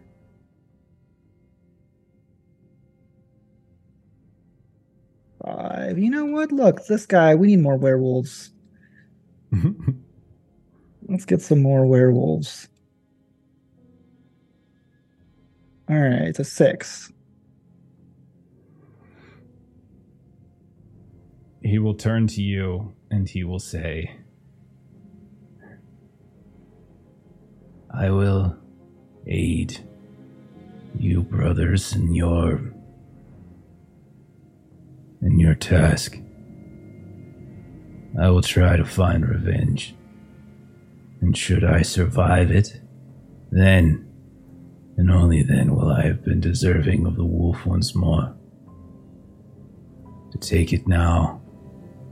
Five. 5.44 5.98
You 6.00 6.10
know 6.10 6.26
what? 6.26 6.52
Look, 6.52 6.86
this 6.86 7.06
guy. 7.06 7.36
We 7.36 7.48
need 7.48 7.60
more 7.62 7.78
werewolves. 7.78 8.52
Let's 11.10 11.26
get 11.26 11.42
some 11.42 11.62
more 11.62 11.86
werewolves. 11.86 12.68
All 15.90 15.98
right, 15.98 16.24
it's 16.24 16.40
a 16.40 16.44
six. 16.44 17.12
he 21.68 21.80
will 21.80 21.94
turn 21.94 22.28
to 22.28 22.42
you 22.42 22.94
and 23.12 23.28
he 23.28 23.44
will 23.44 23.60
say, 23.60 24.16
I 27.94 28.10
will 28.10 28.56
aid 29.26 29.78
you 30.98 31.24
brothers 31.24 31.94
in 31.94 32.14
your 32.14 32.74
in 35.22 35.40
your 35.40 35.56
task. 35.56 36.18
I 38.20 38.30
will 38.30 38.42
try 38.42 38.78
to 38.78 38.86
find 38.86 39.28
revenge. 39.28 39.94
And 41.20 41.36
should 41.36 41.64
I 41.66 41.82
survive 41.82 42.52
it, 42.52 42.80
then 43.52 44.08
and 44.98 45.12
only 45.12 45.44
then 45.44 45.76
will 45.76 45.90
I 45.90 46.02
have 46.04 46.24
been 46.26 46.42
deserving 46.42 47.06
of 47.06 47.16
the 47.16 47.26
wolf 47.26 47.66
once 47.66 47.96
more. 47.96 48.36
To 50.32 50.38
take 50.40 50.74
it 50.74 50.88
now, 50.88 51.42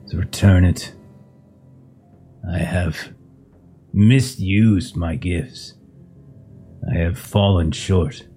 to 0.08 0.18
return 0.18 0.64
it, 0.64 0.94
I 2.50 2.60
have 2.60 3.14
misused 3.92 4.96
my 4.96 5.16
gifts. 5.16 5.74
I 6.90 6.98
have 6.98 7.18
fallen 7.18 7.72
short. 7.72 8.28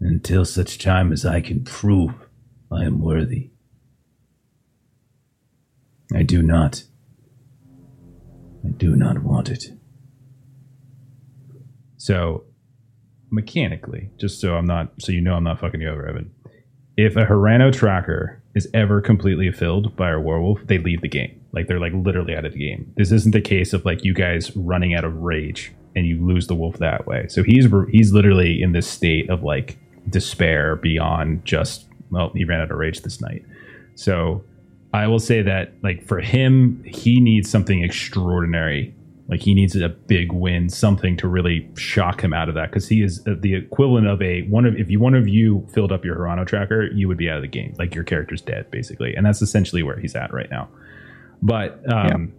until 0.00 0.44
such 0.44 0.78
time 0.78 1.12
as 1.12 1.24
I 1.24 1.40
can 1.40 1.64
prove 1.64 2.12
I 2.70 2.84
am 2.84 3.00
worthy. 3.00 3.50
I 6.14 6.22
do 6.22 6.42
not. 6.42 6.84
I 8.64 8.70
do 8.70 8.96
not 8.96 9.22
want 9.22 9.48
it. 9.48 9.72
So, 11.96 12.45
mechanically, 13.36 14.10
just 14.18 14.40
so 14.40 14.56
I'm 14.56 14.66
not, 14.66 14.90
so 14.98 15.12
you 15.12 15.20
know 15.20 15.34
I'm 15.34 15.44
not 15.44 15.60
fucking 15.60 15.80
you 15.80 15.88
over, 15.88 16.08
Evan. 16.08 16.32
If 16.96 17.14
a 17.14 17.26
Harano 17.26 17.72
tracker 17.72 18.42
is 18.54 18.68
ever 18.74 19.00
completely 19.00 19.52
filled 19.52 19.94
by 19.94 20.10
a 20.10 20.18
werewolf, 20.18 20.66
they 20.66 20.78
leave 20.78 21.02
the 21.02 21.08
game. 21.08 21.40
Like 21.52 21.68
they're 21.68 21.78
like 21.78 21.92
literally 21.92 22.34
out 22.34 22.46
of 22.46 22.54
the 22.54 22.58
game. 22.58 22.92
This 22.96 23.12
isn't 23.12 23.32
the 23.32 23.40
case 23.40 23.72
of 23.72 23.84
like 23.84 24.02
you 24.02 24.14
guys 24.14 24.56
running 24.56 24.94
out 24.94 25.04
of 25.04 25.14
rage 25.16 25.72
and 25.94 26.06
you 26.06 26.24
lose 26.24 26.46
the 26.46 26.54
wolf 26.54 26.78
that 26.78 27.06
way. 27.06 27.26
So 27.28 27.42
he's 27.42 27.66
he's 27.90 28.12
literally 28.12 28.62
in 28.62 28.72
this 28.72 28.86
state 28.86 29.28
of 29.30 29.42
like 29.42 29.78
despair 30.08 30.76
beyond 30.76 31.44
just 31.44 31.86
well, 32.10 32.30
he 32.34 32.44
ran 32.44 32.60
out 32.60 32.70
of 32.70 32.78
rage 32.78 33.02
this 33.02 33.20
night. 33.20 33.44
So 33.94 34.42
I 34.92 35.06
will 35.06 35.18
say 35.18 35.42
that 35.42 35.72
like 35.82 36.06
for 36.06 36.20
him, 36.20 36.82
he 36.84 37.20
needs 37.20 37.50
something 37.50 37.82
extraordinary. 37.82 38.94
Like 39.28 39.40
he 39.40 39.54
needs 39.54 39.74
a 39.74 39.88
big 39.88 40.30
win, 40.32 40.68
something 40.68 41.16
to 41.16 41.26
really 41.26 41.68
shock 41.76 42.22
him 42.22 42.32
out 42.32 42.48
of 42.48 42.54
that 42.54 42.70
because 42.70 42.88
he 42.88 43.02
is 43.02 43.24
the 43.24 43.54
equivalent 43.54 44.06
of 44.06 44.22
a 44.22 44.42
one 44.42 44.64
of 44.64 44.76
if 44.76 44.88
you 44.88 45.00
one 45.00 45.14
of 45.14 45.26
you 45.26 45.66
filled 45.74 45.90
up 45.90 46.04
your 46.04 46.14
Harano 46.16 46.46
tracker, 46.46 46.86
you 46.92 47.08
would 47.08 47.16
be 47.18 47.28
out 47.28 47.36
of 47.36 47.42
the 47.42 47.48
game. 47.48 47.74
Like 47.78 47.94
your 47.94 48.04
character's 48.04 48.40
dead 48.40 48.70
basically, 48.70 49.14
and 49.16 49.26
that's 49.26 49.42
essentially 49.42 49.82
where 49.82 49.98
he's 49.98 50.14
at 50.14 50.32
right 50.32 50.48
now. 50.50 50.68
But 51.42 51.82
um, 51.92 52.32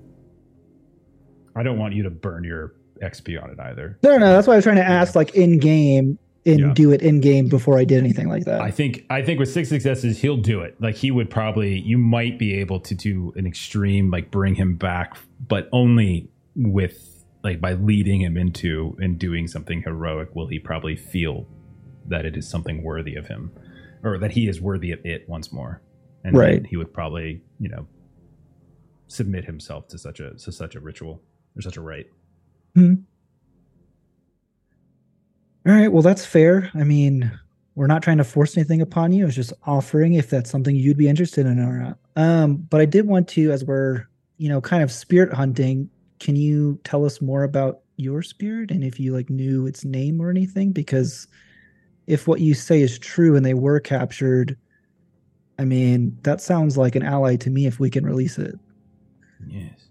I 1.55 1.63
don't 1.63 1.77
want 1.77 1.93
you 1.93 2.03
to 2.03 2.09
burn 2.09 2.43
your 2.43 2.73
XP 3.01 3.41
on 3.41 3.49
it 3.49 3.59
either. 3.59 3.97
No, 4.03 4.11
no, 4.11 4.17
no. 4.19 4.31
That's 4.33 4.47
why 4.47 4.53
I 4.53 4.55
was 4.57 4.63
trying 4.65 4.77
to 4.77 4.85
ask, 4.85 5.15
like 5.15 5.35
in 5.35 5.59
game, 5.59 6.17
and 6.45 6.59
Yeah. 6.59 6.73
do 6.73 6.91
it 6.91 7.01
in 7.01 7.19
game 7.19 7.49
before 7.49 7.77
I 7.77 7.83
did 7.83 7.97
anything 7.99 8.29
like 8.29 8.45
that. 8.45 8.61
I 8.61 8.71
think 8.71 9.05
I 9.09 9.21
think 9.21 9.39
with 9.39 9.49
six 9.49 9.67
successes 9.69 10.19
he'll 10.21 10.37
do 10.37 10.61
it. 10.61 10.75
Like 10.79 10.95
he 10.95 11.11
would 11.11 11.29
probably 11.29 11.79
you 11.79 11.97
might 11.97 12.39
be 12.39 12.53
able 12.59 12.79
to 12.79 12.95
do 12.95 13.33
an 13.35 13.45
extreme 13.45 14.09
like 14.09 14.31
bring 14.31 14.55
him 14.55 14.75
back, 14.77 15.17
but 15.45 15.67
only 15.73 16.29
with 16.57 17.23
like 17.43 17.61
by 17.61 17.73
leading 17.73 18.21
him 18.21 18.35
into 18.35 18.97
and 18.99 19.17
doing 19.19 19.47
something 19.47 19.83
heroic 19.83 20.35
will 20.35 20.47
he 20.47 20.57
probably 20.59 20.95
feel 20.95 21.47
that 22.07 22.25
it 22.25 22.35
is 22.35 22.49
something 22.49 22.83
worthy 22.83 23.15
of 23.15 23.27
him 23.27 23.51
or 24.03 24.17
that 24.17 24.31
he 24.31 24.47
is 24.47 24.59
worthy 24.59 24.91
of 24.91 24.99
it 25.05 25.27
once 25.29 25.51
more. 25.53 25.81
And 26.23 26.35
Right. 26.35 26.65
he 26.65 26.75
would 26.77 26.91
probably, 26.93 27.41
you 27.59 27.69
know, 27.69 27.87
submit 29.07 29.45
himself 29.45 29.87
to 29.89 29.97
such 29.97 30.19
a 30.19 30.31
to 30.33 30.51
such 30.51 30.75
a 30.75 30.79
ritual 30.79 31.21
or 31.55 31.61
such 31.61 31.77
a 31.77 31.81
rite. 31.81 32.07
hmm. 32.75 32.95
All 35.65 35.73
right, 35.73 35.91
well 35.91 36.01
that's 36.01 36.25
fair. 36.25 36.71
I 36.73 36.83
mean, 36.83 37.29
we're 37.75 37.87
not 37.87 38.01
trying 38.01 38.17
to 38.17 38.23
force 38.23 38.55
anything 38.57 38.81
upon 38.81 39.11
you. 39.11 39.25
It's 39.27 39.35
just 39.35 39.53
offering 39.65 40.13
if 40.13 40.29
that's 40.29 40.49
something 40.49 40.75
you'd 40.75 40.97
be 40.97 41.09
interested 41.09 41.45
in 41.45 41.59
or 41.59 41.77
not. 41.79 41.97
Um, 42.15 42.55
but 42.55 42.81
I 42.81 42.85
did 42.85 43.05
want 43.05 43.27
to, 43.29 43.51
as 43.51 43.63
we're 43.65 44.05
you 44.37 44.49
know 44.49 44.61
kind 44.61 44.81
of 44.81 44.91
spirit 44.91 45.33
hunting, 45.33 45.89
can 46.19 46.35
you 46.35 46.79
tell 46.83 47.05
us 47.05 47.21
more 47.21 47.43
about 47.43 47.81
your 47.97 48.21
spirit 48.21 48.71
and 48.71 48.83
if 48.83 48.99
you 48.99 49.13
like 49.13 49.29
knew 49.29 49.67
its 49.67 49.85
name 49.85 50.21
or 50.21 50.29
anything? 50.29 50.71
Because 50.71 51.27
if 52.07 52.27
what 52.27 52.41
you 52.41 52.53
say 52.53 52.81
is 52.81 52.97
true 52.99 53.35
and 53.35 53.45
they 53.45 53.53
were 53.53 53.79
captured, 53.79 54.57
I 55.59 55.65
mean 55.65 56.17
that 56.23 56.41
sounds 56.41 56.77
like 56.77 56.95
an 56.95 57.03
ally 57.03 57.35
to 57.37 57.49
me. 57.49 57.65
If 57.65 57.79
we 57.79 57.89
can 57.89 58.05
release 58.05 58.37
it, 58.37 58.55
Yes. 59.45 59.89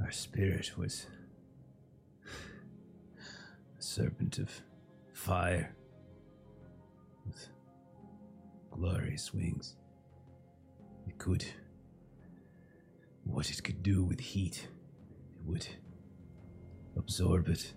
Our 0.00 0.10
spirit 0.10 0.76
was 0.76 1.06
a 3.78 3.82
serpent 3.82 4.38
of 4.38 4.50
fire 5.12 5.74
with 7.26 7.48
glorious 8.70 9.34
wings. 9.34 9.76
It 11.06 11.18
could. 11.18 11.44
What 13.26 13.50
it 13.50 13.62
could 13.62 13.82
do 13.82 14.04
with 14.04 14.20
heat, 14.20 14.68
it 15.36 15.46
would 15.46 15.66
absorb 16.96 17.48
it 17.48 17.74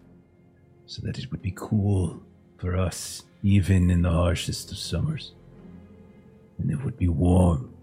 so 0.86 1.02
that 1.04 1.18
it 1.20 1.32
would 1.32 1.42
be 1.42 1.54
cool 1.56 2.22
for 2.58 2.78
us, 2.78 3.24
even 3.44 3.90
in 3.90 4.04
the 4.04 4.12
harshest 4.12 4.72
of 4.72 4.78
summers. 4.78 5.34
And 6.58 6.72
it 6.72 6.84
would 6.84 6.98
be 6.98 7.08
warm, 7.08 7.74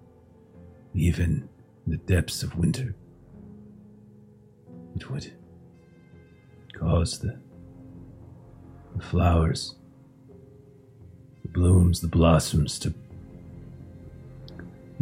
even 0.95 1.49
in 1.85 1.93
the 1.93 1.99
depths 1.99 2.43
of 2.43 2.57
winter. 2.57 2.95
It 4.95 5.11
would 5.11 5.33
cause 6.73 7.19
the, 7.19 7.39
the 8.95 9.03
flowers, 9.03 9.75
the 11.43 11.49
blooms, 11.49 12.01
the 12.01 12.09
blossoms 12.09 12.79
to 12.81 12.95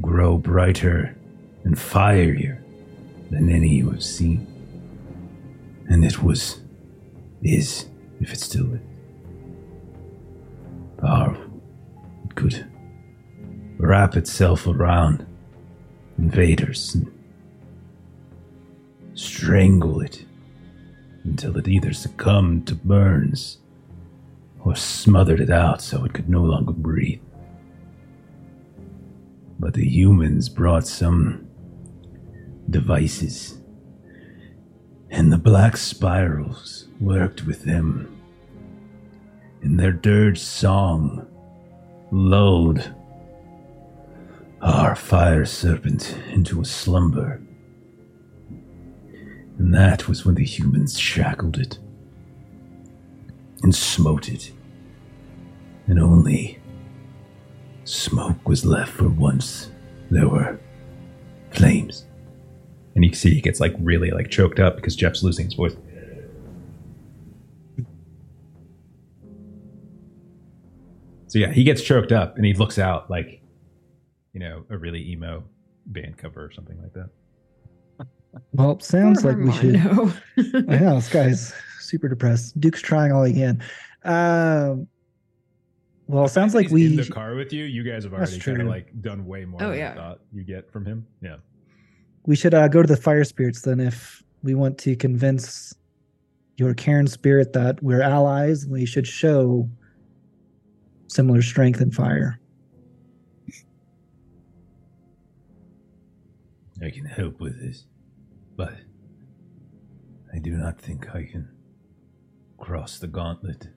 grow 0.01 0.39
brighter 0.39 1.17
and 1.65 1.77
fierier 1.77 2.63
than 3.31 3.51
any 3.51 3.69
you 3.69 3.91
have 3.91 4.03
seen. 4.03 4.47
And 5.89 6.05
it 6.05 6.23
was, 6.23 6.61
is, 7.43 7.87
if 8.21 8.33
it 8.33 8.41
still 8.41 8.75
is, 8.75 8.81
powerful. 10.99 11.63
It 12.25 12.35
could 12.35 12.67
wrap 13.79 14.17
itself 14.17 14.67
around 14.67 15.27
invaders 16.19 16.95
and 16.95 17.11
strangle 19.15 20.01
it 20.01 20.25
until 21.25 21.57
it 21.57 21.69
either 21.69 21.93
succumbed 21.93 22.67
to 22.69 22.75
burns 22.75 23.59
or 24.65 24.75
smothered 24.75 25.41
it 25.41 25.51
out 25.51 25.83
so 25.83 26.05
it 26.05 26.13
could 26.13 26.29
no 26.29 26.43
longer 26.43 26.73
breathe. 26.73 27.21
But 29.59 29.75
the 29.75 29.87
humans 29.87 30.49
brought 30.49 30.87
some 30.87 31.44
devices, 32.71 33.59
and 35.11 35.33
the 35.33 35.39
black 35.39 35.77
spirals 35.77 36.89
worked 37.01 37.45
with 37.45 37.65
them. 37.65 38.11
And 39.63 39.79
their 39.79 39.93
dirge 39.93 40.41
song 40.41 41.27
lulled 42.11 42.93
our 44.61 44.97
fire 44.97 45.45
serpent 45.45 46.17
into 46.31 46.61
a 46.61 46.65
slumber. 46.65 47.41
And 49.59 49.73
that 49.73 50.09
was 50.09 50.25
when 50.25 50.35
the 50.35 50.45
humans 50.45 50.99
shackled 50.99 51.59
it 51.59 51.79
and 53.63 53.75
smote 53.75 54.29
it. 54.29 54.53
And 55.87 56.01
only 56.01 56.61
smoke 57.85 58.49
was 58.49 58.65
left 58.65 58.93
for 58.93 59.09
once 59.09 59.71
there 60.11 60.29
were 60.29 60.59
flames. 61.51 62.07
And 62.95 63.05
you 63.05 63.11
can 63.11 63.19
see 63.19 63.35
he 63.35 63.41
gets 63.41 63.61
like 63.61 63.75
really 63.81 64.11
like 64.11 64.31
choked 64.31 64.61
up 64.61 64.77
because 64.77 64.95
Jeff's 64.95 65.23
losing 65.23 65.47
his 65.47 65.55
voice. 65.55 65.75
So 71.27 71.39
yeah, 71.39 71.51
he 71.53 71.65
gets 71.65 71.83
choked 71.83 72.13
up 72.13 72.37
and 72.37 72.45
he 72.45 72.53
looks 72.55 72.79
out 72.79 73.11
like, 73.11 73.41
you 74.33 74.41
know, 74.41 74.65
a 74.71 74.79
really 74.79 75.11
emo 75.11 75.45
band 75.87 76.17
cover 76.17 76.45
or 76.45 76.53
something 76.53 76.81
like 76.81 76.93
that. 76.95 78.07
well, 78.53 78.79
sounds 78.81 79.25
like 79.25 79.37
we 79.37 79.51
should. 79.53 79.77
Armando. 79.77 80.13
I 80.69 80.79
know 80.79 80.95
this 80.97 81.09
guy's 81.09 81.53
super 81.81 82.09
depressed. 82.09 82.61
Duke's 82.61 82.81
trying 82.83 83.11
all 83.13 83.25
he 83.25 83.33
can. 83.33 83.63
Um, 84.05 84.87
well, 86.07 86.27
it 86.27 86.29
sounds 86.31 86.55
like 86.55 86.69
we. 86.71 86.87
in 86.87 86.97
the 86.97 87.07
car 87.07 87.35
with 87.35 87.53
you. 87.53 87.65
You 87.65 87.83
guys 87.83 88.05
have 88.05 88.13
already 88.13 88.39
kind 88.39 88.61
of 88.61 88.69
like 88.69 89.01
done 89.03 89.25
way 89.27 89.45
more 89.45 89.63
Oh, 89.63 89.71
than 89.71 89.79
yeah. 89.79 89.93
I 89.93 89.95
thought 89.95 90.21
you 90.33 90.45
get 90.45 90.71
from 90.71 90.85
him. 90.85 91.07
Yeah. 91.21 91.37
We 92.27 92.37
should 92.37 92.55
uh, 92.55 92.69
go 92.69 92.83
to 92.83 92.89
the 92.89 92.97
fire 92.97 93.25
spirits 93.25 93.63
then 93.63 93.81
if 93.81 94.23
we 94.43 94.55
want 94.55 94.79
to 94.79 94.97
convince 94.97 95.75
your 96.57 96.75
Caern 96.75 97.09
spirit 97.09 97.53
that 97.53 97.83
we're 97.83 98.03
allies 98.03 98.65
and 98.65 98.73
we 98.73 98.87
should 98.87 99.07
show 99.07 99.69
similar 101.09 101.43
strength 101.43 101.81
in 101.81 101.91
fire. 101.91 102.41
I 106.83 106.91
can 106.91 107.05
help 107.05 107.41
with 107.41 107.61
this, 107.61 107.87
but 108.57 108.75
I 110.35 110.39
do 110.39 110.53
not 110.53 110.81
think 110.81 111.15
I 111.15 111.25
can 111.25 111.49
cross 112.59 112.99
the 112.99 113.07
gauntlet. 113.07 113.69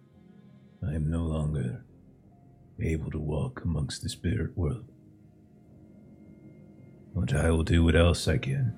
I 0.85 0.93
am 0.93 1.09
no 1.09 1.23
longer 1.23 1.85
able 2.81 3.11
to 3.11 3.19
walk 3.19 3.61
amongst 3.63 4.03
the 4.03 4.09
spirit 4.09 4.57
world. 4.57 4.91
But 7.17 7.33
I 7.33 7.49
will 7.49 7.63
do 7.63 7.83
what 7.83 7.95
else 7.95 8.27
I 8.27 8.37
can. 8.37 8.75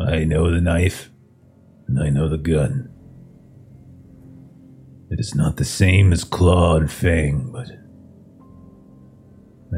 I 0.00 0.24
know 0.24 0.50
the 0.50 0.60
knife, 0.60 1.10
and 1.86 2.02
I 2.02 2.10
know 2.10 2.28
the 2.28 2.36
gun. 2.36 2.90
It 5.10 5.20
is 5.20 5.34
not 5.36 5.56
the 5.56 5.64
same 5.64 6.12
as 6.12 6.24
claw 6.24 6.76
and 6.76 6.90
fang, 6.90 7.50
but 7.52 7.70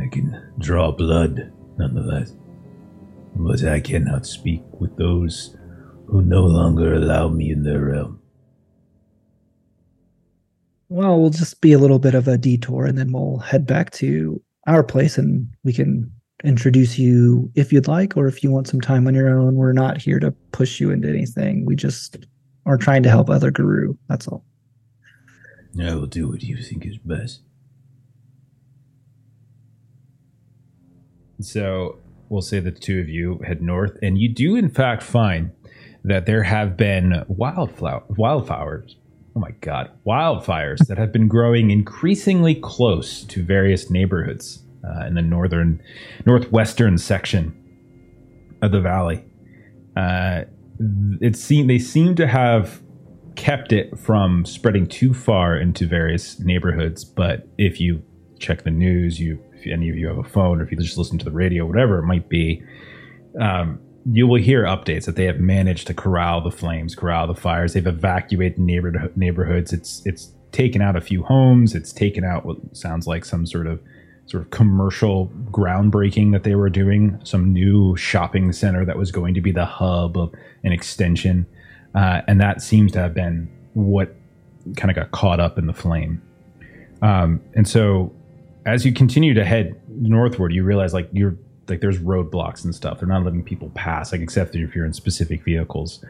I 0.01 0.09
can 0.11 0.53
draw 0.59 0.93
blood 0.93 1.53
nonetheless. 1.77 2.35
But 3.37 3.65
I 3.65 3.81
cannot 3.81 4.27
speak 4.27 4.63
with 4.73 4.97
those 4.97 5.55
who 6.07 6.23
no 6.23 6.45
longer 6.45 6.95
allow 6.95 7.29
me 7.29 7.51
in 7.51 7.65
their 7.65 7.85
realm. 7.85 8.21
Well, 10.89 11.21
we'll 11.21 11.31
just 11.31 11.61
be 11.61 11.73
a 11.73 11.79
little 11.79 11.99
bit 11.99 12.15
of 12.15 12.29
a 12.29 12.39
detour 12.39 12.87
and 12.87 12.97
then 12.97 13.13
we'll 13.13 13.39
head 13.39 13.67
back 13.67 13.91
to 13.93 14.43
our 14.67 14.83
place 14.83 15.19
and 15.19 15.49
we 15.65 15.73
can 15.73 16.13
introduce 16.45 16.99
you 16.99 17.51
if 17.55 17.73
you'd 17.73 17.89
like 17.89 18.17
or 18.17 18.27
if 18.27 18.43
you 18.43 18.51
want 18.51 18.69
some 18.69 18.81
time 18.81 19.07
on 19.07 19.15
your 19.15 19.29
own. 19.29 19.55
We're 19.55 19.73
not 19.73 20.01
here 20.01 20.19
to 20.19 20.33
push 20.53 20.81
you 20.81 20.91
into 20.91 21.09
anything. 21.09 21.65
We 21.65 21.77
just 21.77 22.17
are 22.67 22.77
trying 22.77 23.03
to 23.05 23.11
help 23.11 23.31
other 23.31 23.51
Garou. 23.51 23.97
That's 24.09 24.29
all. 24.29 24.45
I 25.81 25.95
will 25.95 26.07
do 26.07 26.29
what 26.29 26.43
you 26.43 26.57
think 26.59 26.85
is 26.85 26.99
best. 26.99 27.41
So 31.41 31.99
we'll 32.29 32.43
say 32.43 32.61
that 32.61 32.75
the 32.75 32.81
two 32.81 33.01
of 33.01 33.09
you 33.09 33.41
head 33.45 33.63
north, 33.63 33.99
and 34.03 34.19
you 34.19 34.33
do 34.33 34.55
in 34.55 34.69
fact 34.69 35.03
find 35.03 35.51
that 36.05 36.27
there 36.27 36.43
have 36.43 36.77
been 36.77 37.25
wildflower 37.29 38.05
wildflowers. 38.17 38.97
Oh 39.35 39.41
my 39.41 39.53
god, 39.61 39.91
wildfires 40.07 40.87
that 40.87 40.99
have 40.99 41.11
been 41.11 41.27
growing 41.27 41.71
increasingly 41.71 42.55
close 42.55 43.25
to 43.25 43.43
various 43.43 43.91
neighborhoods 43.91 44.62
uh, 44.85 45.07
in 45.07 45.15
the 45.15 45.23
northern, 45.23 45.83
northwestern 46.27 46.99
section 46.99 47.59
of 48.63 48.73
the 48.73 48.81
valley. 48.81 49.25
Uh, 49.97 50.43
it 51.21 51.37
seem 51.37 51.67
they 51.67 51.79
seem 51.79 52.15
to 52.15 52.27
have 52.27 52.83
kept 53.37 53.73
it 53.73 53.99
from 53.99 54.45
spreading 54.45 54.87
too 54.87 55.15
far 55.15 55.57
into 55.57 55.87
various 55.87 56.39
neighborhoods. 56.39 57.05
But 57.05 57.47
if 57.59 57.81
you 57.81 58.03
check 58.39 58.65
the 58.65 58.71
news, 58.71 59.21
you 59.21 59.43
if 59.55 59.67
any 59.67 59.89
of 59.89 59.97
you 59.97 60.09
have 60.09 60.19
a 60.19 60.25
phone, 60.25 60.61
or 60.61 60.65
if 60.65 60.71
you 60.71 60.79
just 60.79 60.99
listen 60.99 61.19
to 61.19 61.25
the 61.25 61.31
radio, 61.31 61.65
whatever 61.67 61.99
it 61.99 62.07
might 62.07 62.29
be, 62.29 62.63
um, 63.41 63.81
you 64.11 64.27
will 64.27 64.41
hear 64.41 64.65
updates 64.65 65.05
that 65.05 65.15
they 65.15 65.25
have 65.25 65.39
managed 65.39 65.87
to 65.87 65.95
corral 65.95 66.41
the 66.41 66.51
flames, 66.51 66.95
corral 66.95 67.27
the 67.27 67.35
fires. 67.35 67.75
They've 67.75 67.87
evacuated 67.87 68.59
neighborhood 68.59 69.17
neighborhoods. 69.17 69.73
It's 69.73 70.03
it's 70.05 70.33
taken 70.51 70.83
out 70.83 70.97
a 70.97 71.01
few 71.01 71.23
homes. 71.23 71.75
It's 71.75 71.93
taken 71.93 72.25
out 72.25 72.45
what 72.45 72.77
sounds 72.77 73.07
like 73.07 73.25
some 73.25 73.47
sort 73.47 73.67
of 73.67 73.81
sort 74.27 74.45
of 74.45 74.51
commercial 74.51 75.29
groundbreaking 75.51 76.33
that 76.33 76.45
they 76.45 76.55
were 76.55 76.71
doing. 76.71 77.21
Some 77.25 77.53
new 77.53 77.97
shopping 77.97 78.53
center 78.53 78.85
that 78.85 78.97
was 78.97 79.11
going 79.11 79.35
to 79.35 79.41
be 79.41 79.53
the 79.53 79.67
hub 79.67 80.17
of 80.17 80.33
an 80.65 80.73
extension, 80.73 81.47
uh, 81.95 82.23
and 82.27 82.41
that 82.41 82.63
seems 82.63 82.93
to 82.93 82.99
have 82.99 83.15
been 83.15 83.51
what 83.75 84.15
kind 84.77 84.91
of 84.91 84.97
got 84.97 85.11
caught 85.11 85.41
up 85.41 85.59
in 85.59 85.67
the 85.67 85.73
flame. 85.73 86.23
Um, 87.03 87.41
and 87.55 87.67
so, 87.67 88.13
as 88.65 88.87
you 88.87 88.93
continue 88.93 89.35
to 89.35 89.45
head 89.45 89.81
northward, 89.89 90.53
you 90.53 90.63
realize 90.63 90.95
like 90.95 91.09
you're 91.13 91.37
like 91.69 91.81
there's 91.81 91.99
roadblocks 91.99 92.65
and 92.65 92.75
stuff. 92.75 93.01
They're 93.01 93.09
not 93.09 93.25
letting 93.25 93.43
people 93.43 93.71
pass, 93.75 94.13
like 94.13 94.21
except 94.21 94.55
if 94.55 94.75
you're 94.75 94.87
in 94.87 94.93
specific 94.93 95.45
vehicles. 95.45 96.05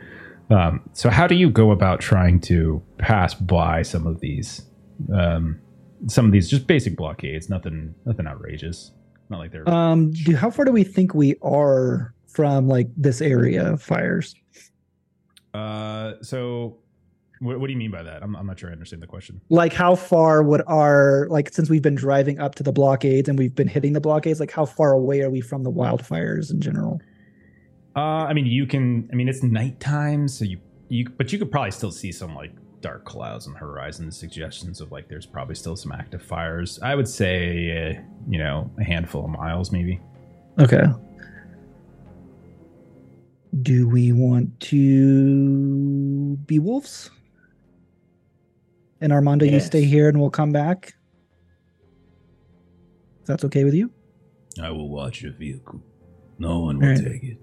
Um, 0.50 0.80
so 0.92 1.08
how 1.08 1.26
do 1.26 1.34
you 1.34 1.50
go 1.50 1.70
about 1.70 2.00
trying 2.00 2.40
to 2.42 2.82
pass 2.98 3.32
by 3.32 3.82
some 3.82 4.06
of 4.06 4.20
these, 4.20 4.62
um, 5.14 5.60
some 6.08 6.26
of 6.26 6.32
these 6.32 6.48
just 6.48 6.66
basic 6.66 6.96
blockades? 6.96 7.48
Nothing, 7.48 7.94
nothing 8.04 8.26
outrageous. 8.26 8.92
Not 9.28 9.38
like 9.38 9.52
they're. 9.52 9.68
Um, 9.68 10.10
do 10.12 10.36
how 10.36 10.50
far 10.50 10.64
do 10.64 10.72
we 10.72 10.84
think 10.84 11.14
we 11.14 11.36
are 11.42 12.14
from 12.28 12.68
like 12.68 12.88
this 12.96 13.20
area 13.20 13.72
of 13.72 13.82
fires? 13.82 14.34
Uh, 15.54 16.14
so 16.22 16.78
what, 17.42 17.58
what 17.58 17.66
do 17.66 17.72
you 17.72 17.78
mean 17.78 17.90
by 17.90 18.02
that? 18.02 18.22
I'm, 18.22 18.36
I'm 18.36 18.46
not 18.46 18.58
sure 18.58 18.70
I 18.70 18.72
understand 18.72 19.02
the 19.02 19.06
question. 19.06 19.40
Like 19.50 19.72
how 19.72 19.94
far 19.94 20.42
would 20.42 20.62
our 20.66 21.26
like 21.28 21.52
since 21.52 21.68
we've 21.68 21.82
been 21.82 21.94
driving 21.94 22.38
up 22.38 22.54
to 22.56 22.62
the 22.62 22.72
blockades 22.72 23.28
and 23.28 23.38
we've 23.38 23.54
been 23.54 23.68
hitting 23.68 23.92
the 23.92 24.00
blockades, 24.00 24.38
like 24.38 24.52
how 24.52 24.64
far 24.64 24.92
away 24.92 25.22
are 25.22 25.30
we 25.30 25.40
from 25.40 25.64
the 25.64 25.70
wildfires 25.70 26.50
in 26.50 26.60
general? 26.60 27.00
Uh, 27.96 28.24
I 28.26 28.32
mean, 28.32 28.46
you 28.46 28.66
can. 28.66 29.08
I 29.12 29.16
mean, 29.16 29.28
it's 29.28 29.42
nighttime, 29.42 30.28
so 30.28 30.44
you 30.44 30.58
you, 30.88 31.08
but 31.10 31.32
you 31.32 31.38
could 31.38 31.50
probably 31.50 31.72
still 31.72 31.90
see 31.90 32.12
some 32.12 32.34
like 32.34 32.52
dark 32.82 33.04
clouds 33.04 33.46
on 33.46 33.54
the 33.54 33.58
horizon. 33.58 34.10
Suggestions 34.10 34.80
of 34.80 34.92
like 34.92 35.08
there's 35.08 35.24
probably 35.24 35.54
still 35.54 35.76
some 35.76 35.92
active 35.92 36.22
fires. 36.22 36.78
I 36.82 36.94
would 36.94 37.08
say, 37.08 37.96
uh, 37.96 38.02
you 38.28 38.38
know, 38.38 38.70
a 38.78 38.84
handful 38.84 39.24
of 39.24 39.30
miles, 39.30 39.72
maybe. 39.72 40.00
Okay. 40.58 40.84
Do 43.62 43.88
we 43.88 44.12
want 44.12 44.58
to 44.60 46.36
be 46.46 46.58
wolves? 46.58 47.10
And 49.00 49.12
Armando, 49.12 49.44
you 49.44 49.60
stay 49.60 49.84
here 49.84 50.08
and 50.08 50.20
we'll 50.20 50.30
come 50.30 50.52
back. 50.52 50.94
If 53.20 53.26
that's 53.26 53.44
okay 53.44 53.64
with 53.64 53.74
you? 53.74 53.90
I 54.62 54.70
will 54.70 54.88
watch 54.88 55.22
your 55.22 55.32
vehicle. 55.32 55.82
No 56.38 56.60
one 56.60 56.78
will 56.78 56.88
Alright. 56.88 57.04
take 57.04 57.22
it. 57.22 57.38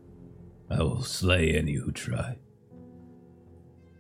I 0.70 0.84
will 0.84 1.04
slay 1.04 1.52
any 1.52 1.74
who 1.74 1.92
try. 1.92 2.38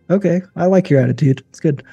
Okay. 0.10 0.41
I 0.56 0.65
like 0.65 0.90
your 0.90 0.99
attitude. 1.02 1.44
It's 1.49 1.60
good. 1.60 1.84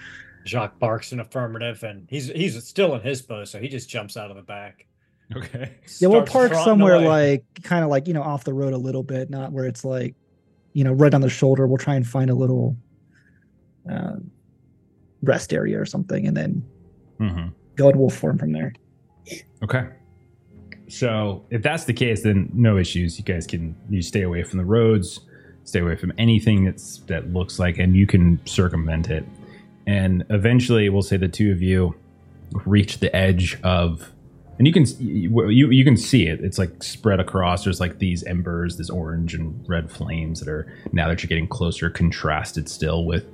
Jacques 0.46 0.78
barks 0.78 1.12
an 1.12 1.20
affirmative, 1.20 1.82
and 1.82 2.06
he's 2.08 2.28
he's 2.28 2.62
still 2.66 2.94
in 2.94 3.00
his 3.00 3.20
boat, 3.20 3.48
so 3.48 3.58
he 3.58 3.68
just 3.68 3.88
jumps 3.88 4.16
out 4.16 4.30
of 4.30 4.36
the 4.36 4.42
back. 4.42 4.86
Okay. 5.34 5.72
Yeah, 5.98 6.06
we'll 6.08 6.22
park 6.22 6.54
somewhere 6.54 6.94
away. 6.94 7.06
like 7.06 7.44
kind 7.64 7.82
of 7.82 7.90
like, 7.90 8.06
you 8.06 8.14
know, 8.14 8.22
off 8.22 8.44
the 8.44 8.54
road 8.54 8.72
a 8.72 8.78
little 8.78 9.02
bit, 9.02 9.28
not 9.28 9.50
where 9.50 9.64
it's 9.64 9.84
like, 9.84 10.14
you 10.72 10.84
know, 10.84 10.92
right 10.92 11.12
on 11.12 11.20
the 11.20 11.28
shoulder. 11.28 11.66
We'll 11.66 11.78
try 11.78 11.96
and 11.96 12.06
find 12.06 12.30
a 12.30 12.34
little 12.34 12.76
uh, 13.90 14.16
rest 15.22 15.52
area 15.52 15.80
or 15.80 15.84
something 15.84 16.26
and 16.26 16.36
then 16.36 16.64
Mm-hmm. 17.18 17.48
go 17.76 17.88
in 17.88 17.98
wolf 17.98 18.14
form 18.14 18.38
from 18.38 18.52
there. 18.52 18.72
Okay. 19.64 19.88
So 20.88 21.44
if 21.50 21.62
that's 21.62 21.84
the 21.84 21.92
case, 21.94 22.22
then 22.22 22.50
no 22.52 22.76
issues. 22.76 23.18
You 23.18 23.24
guys 23.24 23.46
can 23.46 23.74
you 23.90 24.02
stay 24.02 24.22
away 24.22 24.42
from 24.44 24.58
the 24.58 24.64
roads, 24.64 25.20
stay 25.66 25.80
away 25.80 25.96
from 25.96 26.12
anything 26.16 26.64
that's 26.64 26.98
that 27.08 27.32
looks 27.32 27.58
like, 27.58 27.76
and 27.78 27.94
you 27.94 28.06
can 28.06 28.40
circumvent 28.46 29.10
it. 29.10 29.24
And 29.86 30.24
eventually, 30.30 30.88
we'll 30.88 31.02
say 31.02 31.16
the 31.16 31.28
two 31.28 31.52
of 31.52 31.60
you 31.60 31.94
reach 32.64 32.98
the 33.00 33.14
edge 33.14 33.60
of, 33.62 34.10
and 34.58 34.66
you 34.66 34.72
can 34.72 34.86
you 34.98 35.48
you, 35.48 35.84
can 35.84 35.96
see 35.96 36.26
it. 36.26 36.40
It's 36.40 36.58
like 36.58 36.82
spread 36.82 37.20
across. 37.20 37.64
There's 37.64 37.80
like 37.80 37.98
these 37.98 38.24
embers, 38.24 38.78
this 38.78 38.88
orange 38.88 39.34
and 39.34 39.62
red 39.68 39.90
flames 39.90 40.40
that 40.40 40.48
are 40.48 40.72
now 40.92 41.08
that 41.08 41.22
you're 41.22 41.28
getting 41.28 41.48
closer, 41.48 41.90
contrasted 41.90 42.68
still 42.68 43.04
with 43.04 43.26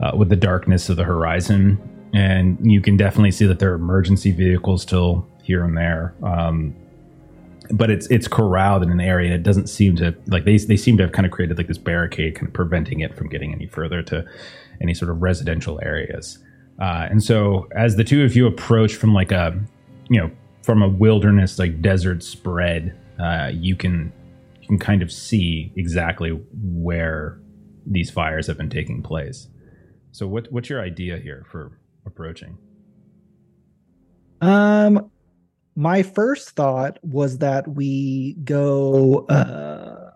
uh, 0.00 0.12
with 0.16 0.28
the 0.30 0.36
darkness 0.36 0.88
of 0.88 0.96
the 0.96 1.04
horizon. 1.04 1.78
And 2.14 2.58
you 2.70 2.80
can 2.80 2.96
definitely 2.96 3.32
see 3.32 3.46
that 3.46 3.58
there 3.58 3.72
are 3.72 3.74
emergency 3.74 4.30
vehicles 4.30 4.82
still 4.82 5.26
here 5.42 5.64
and 5.64 5.76
there. 5.76 6.14
Um, 6.22 6.74
but 7.70 7.90
it's 7.90 8.06
it's 8.08 8.28
corralled 8.28 8.82
in 8.82 8.90
an 8.90 9.00
area. 9.00 9.34
It 9.34 9.42
doesn't 9.42 9.68
seem 9.68 9.96
to 9.96 10.14
like 10.26 10.44
they 10.44 10.56
they 10.58 10.76
seem 10.76 10.96
to 10.98 11.02
have 11.02 11.12
kind 11.12 11.26
of 11.26 11.32
created 11.32 11.58
like 11.58 11.68
this 11.68 11.78
barricade, 11.78 12.34
kind 12.34 12.48
of 12.48 12.54
preventing 12.54 13.00
it 13.00 13.16
from 13.16 13.28
getting 13.28 13.52
any 13.52 13.66
further 13.66 14.02
to 14.04 14.24
any 14.80 14.94
sort 14.94 15.10
of 15.10 15.22
residential 15.22 15.80
areas. 15.82 16.38
Uh, 16.80 17.06
and 17.10 17.22
so, 17.22 17.68
as 17.74 17.96
the 17.96 18.04
two 18.04 18.24
of 18.24 18.36
you 18.36 18.46
approach 18.46 18.94
from 18.94 19.14
like 19.14 19.32
a 19.32 19.58
you 20.08 20.20
know 20.20 20.30
from 20.62 20.82
a 20.82 20.88
wilderness 20.88 21.58
like 21.58 21.80
desert 21.80 22.22
spread, 22.22 22.96
uh, 23.18 23.50
you 23.52 23.76
can 23.76 24.12
you 24.60 24.68
can 24.68 24.78
kind 24.78 25.02
of 25.02 25.10
see 25.12 25.72
exactly 25.76 26.30
where 26.62 27.38
these 27.86 28.10
fires 28.10 28.46
have 28.46 28.58
been 28.58 28.70
taking 28.70 29.02
place. 29.02 29.48
So, 30.12 30.26
what 30.26 30.50
what's 30.52 30.68
your 30.68 30.80
idea 30.80 31.18
here 31.18 31.46
for 31.50 31.78
approaching? 32.04 32.58
Um, 34.40 35.10
my 35.76 36.02
first 36.02 36.50
thought 36.50 36.98
was 37.02 37.38
that 37.38 37.68
we 37.68 38.34
go 38.44 39.26
uh 39.26 40.10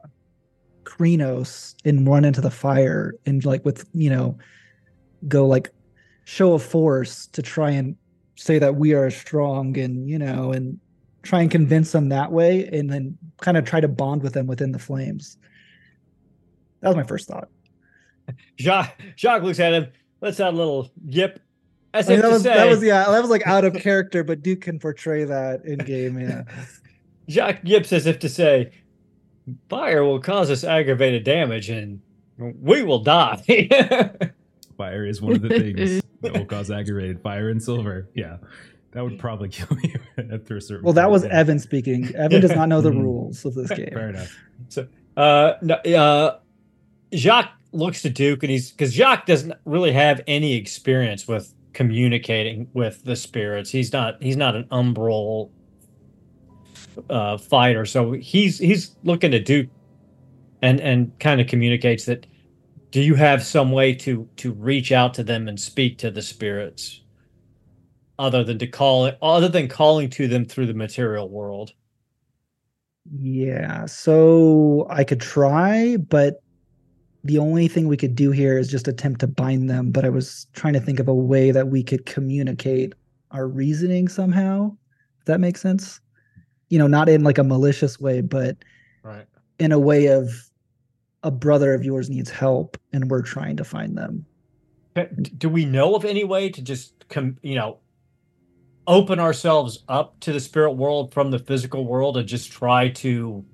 Crinos 0.84 1.74
and 1.84 2.06
run 2.08 2.24
into 2.24 2.40
the 2.40 2.50
fire 2.50 3.14
and 3.26 3.44
like 3.44 3.64
with 3.64 3.88
you 3.94 4.10
know 4.10 4.36
go 5.28 5.46
like 5.46 5.70
show 6.24 6.54
of 6.54 6.62
force 6.62 7.26
to 7.28 7.42
try 7.42 7.70
and 7.70 7.94
say 8.36 8.58
that 8.58 8.76
we 8.76 8.94
are 8.94 9.10
strong 9.10 9.78
and 9.78 10.08
you 10.08 10.18
know 10.18 10.52
and 10.52 10.78
try 11.22 11.40
and 11.42 11.50
convince 11.50 11.92
them 11.92 12.08
that 12.08 12.32
way 12.32 12.66
and 12.72 12.90
then 12.90 13.16
kind 13.40 13.56
of 13.56 13.64
try 13.64 13.80
to 13.80 13.88
bond 13.88 14.22
with 14.22 14.32
them 14.32 14.46
within 14.46 14.72
the 14.72 14.78
flames. 14.78 15.36
That 16.80 16.88
was 16.88 16.96
my 16.96 17.02
first 17.02 17.28
thought. 17.28 17.48
Jacques, 18.58 18.98
Jacques 19.16 19.42
looks 19.42 19.60
at 19.60 19.74
him, 19.74 19.88
lets 20.20 20.40
out 20.40 20.54
a 20.54 20.56
little 20.56 20.90
yip, 21.06 21.40
as 21.94 22.08
I 22.08 22.12
mean, 22.14 22.22
that 22.22 22.30
was 22.30 22.42
say, 22.42 22.54
that 22.54 22.68
was 22.68 22.82
yeah 22.82 23.04
that 23.10 23.20
was 23.20 23.30
like 23.30 23.46
out 23.46 23.64
of 23.64 23.74
character, 23.82 24.22
but 24.24 24.42
Duke 24.42 24.60
can 24.62 24.78
portray 24.78 25.24
that 25.24 25.64
in 25.64 25.78
game. 25.78 26.18
Yeah. 26.18 26.44
Jacques 27.28 27.60
yips 27.62 27.92
as 27.92 28.06
if 28.06 28.18
to 28.20 28.28
say, 28.28 28.72
fire 29.68 30.04
will 30.04 30.20
cause 30.20 30.50
us 30.50 30.64
aggravated 30.64 31.22
damage, 31.24 31.70
and 31.70 32.00
we 32.38 32.82
will 32.82 32.98
die. 33.02 33.40
Fire 34.76 35.04
is 35.04 35.20
one 35.20 35.34
of 35.34 35.42
the 35.42 35.48
things 35.50 36.02
that 36.22 36.32
will 36.32 36.46
cause 36.46 36.70
aggravated 36.70 37.20
fire 37.22 37.50
and 37.50 37.62
silver. 37.62 38.08
Yeah, 38.14 38.38
that 38.92 39.04
would 39.04 39.18
probably 39.18 39.48
kill 39.50 39.76
you 39.82 40.00
after 40.32 40.56
a 40.56 40.60
certain. 40.60 40.84
Well, 40.84 40.94
that 40.94 41.10
was. 41.10 41.24
Evan 41.24 41.58
speaking. 41.58 42.14
Evan 42.16 42.40
does 42.40 42.52
not 42.52 42.68
know 42.70 42.80
the 42.80 42.90
Mhm. 42.90 43.02
rules 43.02 43.44
of 43.44 43.54
this 43.54 43.68
game. 43.70 43.90
Fair 43.92 44.08
enough. 44.08 44.38
uh, 45.18 45.52
no, 45.60 45.74
uh, 45.74 46.38
Jacques 47.14 47.52
looks 47.72 48.02
to 48.02 48.10
Duke, 48.10 48.42
and 48.42 48.50
he's 48.50 48.70
because 48.70 48.94
Jacques 48.94 49.26
doesn't 49.26 49.52
really 49.66 49.92
have 49.92 50.22
any 50.26 50.54
experience 50.54 51.28
with 51.28 51.52
communicating 51.72 52.68
with 52.72 53.04
the 53.04 53.16
spirits. 53.16 53.70
He's 53.70 53.92
not. 53.92 54.22
He's 54.22 54.36
not 54.36 54.56
an 54.56 54.64
umbral 54.64 55.50
uh, 57.08 57.38
fighter, 57.38 57.86
so 57.86 58.12
he's 58.12 58.58
he's 58.58 58.96
looking 59.04 59.30
to 59.30 59.40
do 59.40 59.68
and 60.62 60.80
and 60.80 61.18
kind 61.20 61.40
of 61.40 61.46
communicates 61.46 62.04
that. 62.06 62.26
Do 62.90 63.00
you 63.00 63.14
have 63.14 63.44
some 63.44 63.70
way 63.70 63.94
to 63.94 64.28
to 64.36 64.52
reach 64.52 64.90
out 64.90 65.14
to 65.14 65.22
them 65.22 65.46
and 65.46 65.58
speak 65.60 65.98
to 65.98 66.10
the 66.10 66.22
spirits? 66.22 67.00
other 68.20 68.44
than 68.44 68.58
to 68.58 68.66
call 68.66 69.06
it 69.06 69.16
other 69.22 69.48
than 69.48 69.66
calling 69.66 70.10
to 70.10 70.28
them 70.28 70.44
through 70.44 70.66
the 70.66 70.74
material 70.74 71.28
world? 71.28 71.72
Yeah, 73.10 73.86
so 73.86 74.86
I 74.90 75.04
could 75.04 75.22
try, 75.22 75.96
but 75.96 76.42
the 77.24 77.38
only 77.38 77.68
thing 77.68 77.86
we 77.86 77.96
could 77.96 78.14
do 78.14 78.30
here 78.30 78.58
is 78.58 78.68
just 78.68 78.88
attempt 78.88 79.20
to 79.20 79.26
bind 79.26 79.68
them. 79.68 79.90
But 79.90 80.04
I 80.04 80.08
was 80.08 80.46
trying 80.54 80.72
to 80.74 80.80
think 80.80 80.98
of 81.00 81.08
a 81.08 81.14
way 81.14 81.50
that 81.50 81.68
we 81.68 81.82
could 81.82 82.06
communicate 82.06 82.94
our 83.30 83.46
reasoning 83.46 84.08
somehow. 84.08 84.74
If 85.20 85.26
that 85.26 85.40
makes 85.40 85.60
sense. 85.60 86.00
You 86.68 86.78
know, 86.78 86.86
not 86.86 87.08
in 87.08 87.22
like 87.24 87.38
a 87.38 87.44
malicious 87.44 88.00
way, 88.00 88.20
but 88.20 88.56
Right. 89.02 89.26
in 89.58 89.72
a 89.72 89.78
way 89.78 90.06
of 90.06 90.50
a 91.22 91.30
brother 91.30 91.74
of 91.74 91.84
yours 91.84 92.08
needs 92.08 92.30
help 92.30 92.78
and 92.92 93.10
we're 93.10 93.22
trying 93.22 93.56
to 93.56 93.64
find 93.64 93.96
them. 93.98 94.24
Do 95.38 95.48
we 95.48 95.64
know 95.64 95.94
of 95.94 96.04
any 96.04 96.24
way 96.24 96.48
to 96.48 96.62
just 96.62 97.08
come, 97.08 97.36
you 97.42 97.54
know, 97.54 97.78
open 98.86 99.20
ourselves 99.20 99.84
up 99.88 100.18
to 100.20 100.32
the 100.32 100.40
spirit 100.40 100.72
world 100.72 101.12
from 101.12 101.30
the 101.30 101.38
physical 101.38 101.86
world 101.86 102.16
and 102.16 102.26
just 102.26 102.50
try 102.50 102.88
to 102.88 103.44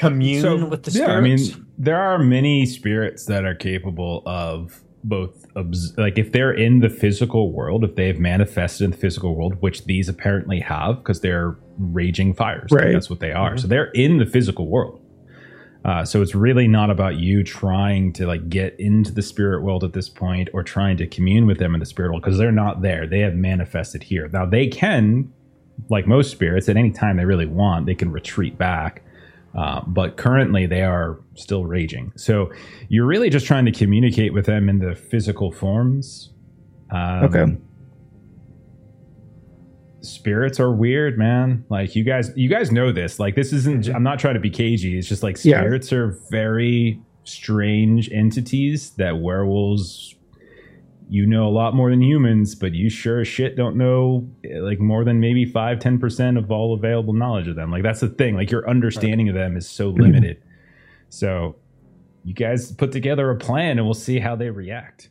commune 0.00 0.70
with 0.70 0.82
the 0.84 0.90
spirits? 0.90 1.10
yeah, 1.10 1.16
I 1.16 1.20
mean, 1.20 1.66
there 1.78 2.00
are 2.00 2.18
many 2.18 2.66
spirits 2.66 3.26
that 3.26 3.44
are 3.44 3.54
capable 3.54 4.22
of 4.26 4.80
both, 5.04 5.46
obs- 5.56 5.96
like 5.96 6.18
if 6.18 6.32
they're 6.32 6.52
in 6.52 6.80
the 6.80 6.88
physical 6.90 7.52
world, 7.52 7.84
if 7.84 7.94
they've 7.96 8.18
manifested 8.18 8.84
in 8.84 8.90
the 8.90 8.96
physical 8.96 9.34
world, 9.34 9.56
which 9.60 9.84
these 9.84 10.08
apparently 10.08 10.60
have, 10.60 10.96
because 10.96 11.20
they're 11.20 11.56
raging 11.78 12.34
fires. 12.34 12.70
Like, 12.70 12.82
Right. 12.84 12.92
that's 12.92 13.08
what 13.08 13.20
they 13.20 13.32
are. 13.32 13.56
So 13.56 13.66
they're 13.66 13.90
in 13.92 14.18
the 14.18 14.26
physical 14.26 14.66
world. 14.68 15.00
Uh, 15.82 16.04
so 16.04 16.20
it's 16.20 16.34
really 16.34 16.68
not 16.68 16.90
about 16.90 17.16
you 17.16 17.42
trying 17.42 18.12
to 18.12 18.26
like 18.26 18.50
get 18.50 18.78
into 18.78 19.10
the 19.12 19.22
spirit 19.22 19.62
world 19.62 19.82
at 19.82 19.94
this 19.94 20.10
point 20.10 20.50
or 20.52 20.62
trying 20.62 20.98
to 20.98 21.06
commune 21.06 21.46
with 21.46 21.56
them 21.58 21.72
in 21.72 21.80
the 21.80 21.86
spirit 21.86 22.10
world 22.10 22.22
because 22.22 22.36
they're 22.36 22.52
not 22.52 22.82
there. 22.82 23.06
They 23.06 23.20
have 23.20 23.34
manifested 23.34 24.02
here. 24.02 24.28
Now 24.30 24.44
they 24.44 24.66
can, 24.66 25.32
like 25.88 26.06
most 26.06 26.30
spirits, 26.30 26.68
at 26.68 26.76
any 26.76 26.90
time 26.90 27.16
they 27.16 27.24
really 27.24 27.46
want, 27.46 27.86
they 27.86 27.94
can 27.94 28.12
retreat 28.12 28.58
back. 28.58 29.02
Uh, 29.54 29.80
but 29.86 30.16
currently 30.16 30.64
they 30.66 30.82
are 30.82 31.18
still 31.34 31.64
raging. 31.66 32.12
So 32.16 32.52
you're 32.88 33.06
really 33.06 33.30
just 33.30 33.46
trying 33.46 33.64
to 33.66 33.72
communicate 33.72 34.32
with 34.32 34.46
them 34.46 34.68
in 34.68 34.78
the 34.78 34.94
physical 34.94 35.50
forms. 35.50 36.30
Um, 36.90 37.24
Okay. 37.24 37.56
Spirits 40.02 40.58
are 40.58 40.72
weird, 40.72 41.18
man. 41.18 41.64
Like 41.68 41.94
you 41.94 42.04
guys, 42.04 42.30
you 42.34 42.48
guys 42.48 42.72
know 42.72 42.90
this. 42.90 43.18
Like 43.18 43.34
this 43.34 43.52
isn't. 43.52 43.86
I'm 43.88 44.02
not 44.02 44.18
trying 44.18 44.32
to 44.34 44.40
be 44.40 44.48
cagey. 44.48 44.96
It's 44.96 45.06
just 45.08 45.22
like 45.22 45.36
Yeah. 45.44 45.58
spirits 45.60 45.92
are 45.92 46.16
very 46.30 47.00
strange 47.24 48.10
entities 48.10 48.92
that 48.92 49.20
werewolves. 49.20 50.14
You 51.10 51.26
know 51.26 51.48
a 51.48 51.50
lot 51.50 51.74
more 51.74 51.90
than 51.90 52.00
humans, 52.00 52.54
but 52.54 52.72
you 52.72 52.88
sure 52.88 53.20
as 53.20 53.28
shit 53.28 53.56
don't 53.56 53.76
know 53.76 54.28
eh, 54.44 54.60
like 54.60 54.78
more 54.78 55.04
than 55.04 55.18
maybe 55.18 55.44
five, 55.44 55.80
ten 55.80 55.98
percent 55.98 56.38
of 56.38 56.50
all 56.50 56.72
available 56.72 57.12
knowledge 57.12 57.48
of 57.48 57.56
them. 57.56 57.70
Like 57.70 57.82
that's 57.82 58.00
the 58.00 58.08
thing. 58.08 58.36
Like 58.36 58.50
your 58.50 58.68
understanding 58.68 59.28
of 59.28 59.34
them 59.34 59.56
is 59.56 59.68
so 59.68 59.88
limited. 59.88 60.40
So 61.08 61.56
you 62.24 62.32
guys 62.32 62.72
put 62.72 62.92
together 62.92 63.30
a 63.30 63.36
plan, 63.36 63.78
and 63.78 63.86
we'll 63.86 63.94
see 63.94 64.20
how 64.20 64.36
they 64.36 64.50
react. 64.50 65.10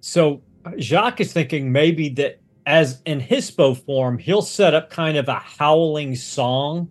So 0.00 0.42
Jacques 0.78 1.20
is 1.20 1.32
thinking 1.32 1.70
maybe 1.70 2.08
that 2.10 2.40
as 2.66 3.00
in 3.06 3.20
hispo 3.20 3.76
form, 3.76 4.18
he'll 4.18 4.42
set 4.42 4.74
up 4.74 4.90
kind 4.90 5.16
of 5.16 5.28
a 5.28 5.34
howling 5.34 6.16
song 6.16 6.90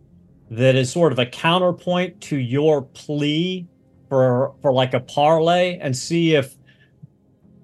that 0.49 0.75
is 0.75 0.91
sort 0.91 1.11
of 1.11 1.19
a 1.19 1.25
counterpoint 1.25 2.21
to 2.21 2.37
your 2.37 2.81
plea 2.81 3.67
for 4.07 4.53
for 4.61 4.71
like 4.71 4.93
a 4.93 4.99
parlay 4.99 5.77
and 5.79 5.97
see 5.97 6.35
if 6.35 6.55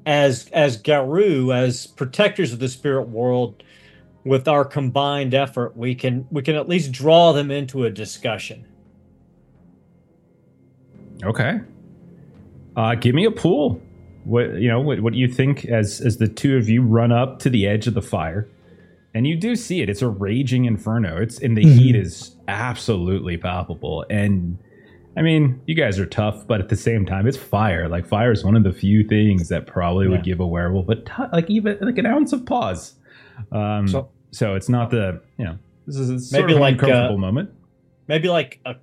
as 0.06 0.48
as 0.53 0.78
Garou, 0.78 1.52
as 1.52 1.88
protectors 1.88 2.53
of 2.53 2.60
the 2.60 2.68
spirit 2.69 3.10
world, 3.10 3.64
with 4.23 4.48
our 4.48 4.64
combined 4.65 5.34
effort, 5.34 5.76
we 5.76 5.95
can 5.95 6.28
we 6.32 6.41
can 6.41 6.56
at 6.56 6.68
least 6.69 6.91
draw 6.91 7.32
them 7.34 7.52
into 7.52 7.84
a 7.86 7.90
discussion. 7.90 8.65
Okay. 11.23 11.60
Uh, 12.76 12.95
give 12.95 13.14
me 13.14 13.26
a 13.26 13.32
pool. 13.32 13.82
What 14.23 14.56
you 14.56 14.69
know? 14.69 14.80
What, 14.80 15.02
what 15.02 15.14
do 15.14 15.19
you 15.19 15.28
think 15.28 15.65
as 15.65 16.02
as 16.02 16.18
the 16.18 16.28
two 16.28 16.57
of 16.57 16.69
you 16.69 16.82
run 16.84 17.11
up 17.11 17.40
to 17.40 17.49
the 17.49 17.68
edge 17.68 17.88
of 17.88 17.94
the 17.95 18.02
fire, 18.02 18.48
and 19.14 19.26
you 19.28 19.36
do 19.36 19.56
see 19.56 19.82
it? 19.82 19.90
It's 19.90 20.02
a 20.02 20.07
raging 20.07 20.65
inferno. 20.65 21.18
It's 21.18 21.40
and 21.40 21.57
the 21.57 21.64
Mhm. 21.64 21.78
heat 21.78 21.95
is 21.95 22.36
absolutely 22.48 23.38
palpable. 23.38 24.06
And 24.10 24.60
I 25.17 25.21
mean, 25.21 25.59
you 25.67 25.75
guys 25.75 25.99
are 25.99 26.05
tough, 26.05 26.47
but 26.47 26.61
at 26.61 26.69
the 26.69 26.75
same 26.77 27.05
time, 27.05 27.27
it's 27.27 27.38
fire. 27.38 27.89
Like 27.89 28.05
fire 28.07 28.31
is 28.31 28.43
one 28.45 28.55
of 28.55 28.63
the 28.63 28.71
few 28.71 29.03
things 29.05 29.49
that 29.49 29.67
probably 29.67 30.05
Yeah. 30.05 30.11
would 30.11 30.23
give 30.23 30.39
a 30.39 30.47
werewolf 30.47 30.88
a 30.89 30.95
t- 30.95 31.11
like 31.33 31.49
even 31.49 31.77
like 31.81 31.97
an 31.97 32.05
ounce 32.05 32.31
of 32.33 32.45
pause. 32.45 32.95
Um, 33.51 33.88
so, 33.88 34.09
So- 34.31 34.55
it's 34.55 34.69
not 34.69 34.89
the 34.91 35.21
you 35.38 35.45
know 35.45 35.57
this 35.88 35.97
is 35.97 36.09
a 36.09 36.19
sort 36.19 36.43
Maybe 36.43 36.53
of 36.53 36.59
like, 36.61 36.73
uncomfortable 36.75 37.15
uh, 37.15 37.17
moment. 37.17 37.49
maybe 38.07 38.29
like 38.29 38.59
a 38.65 38.75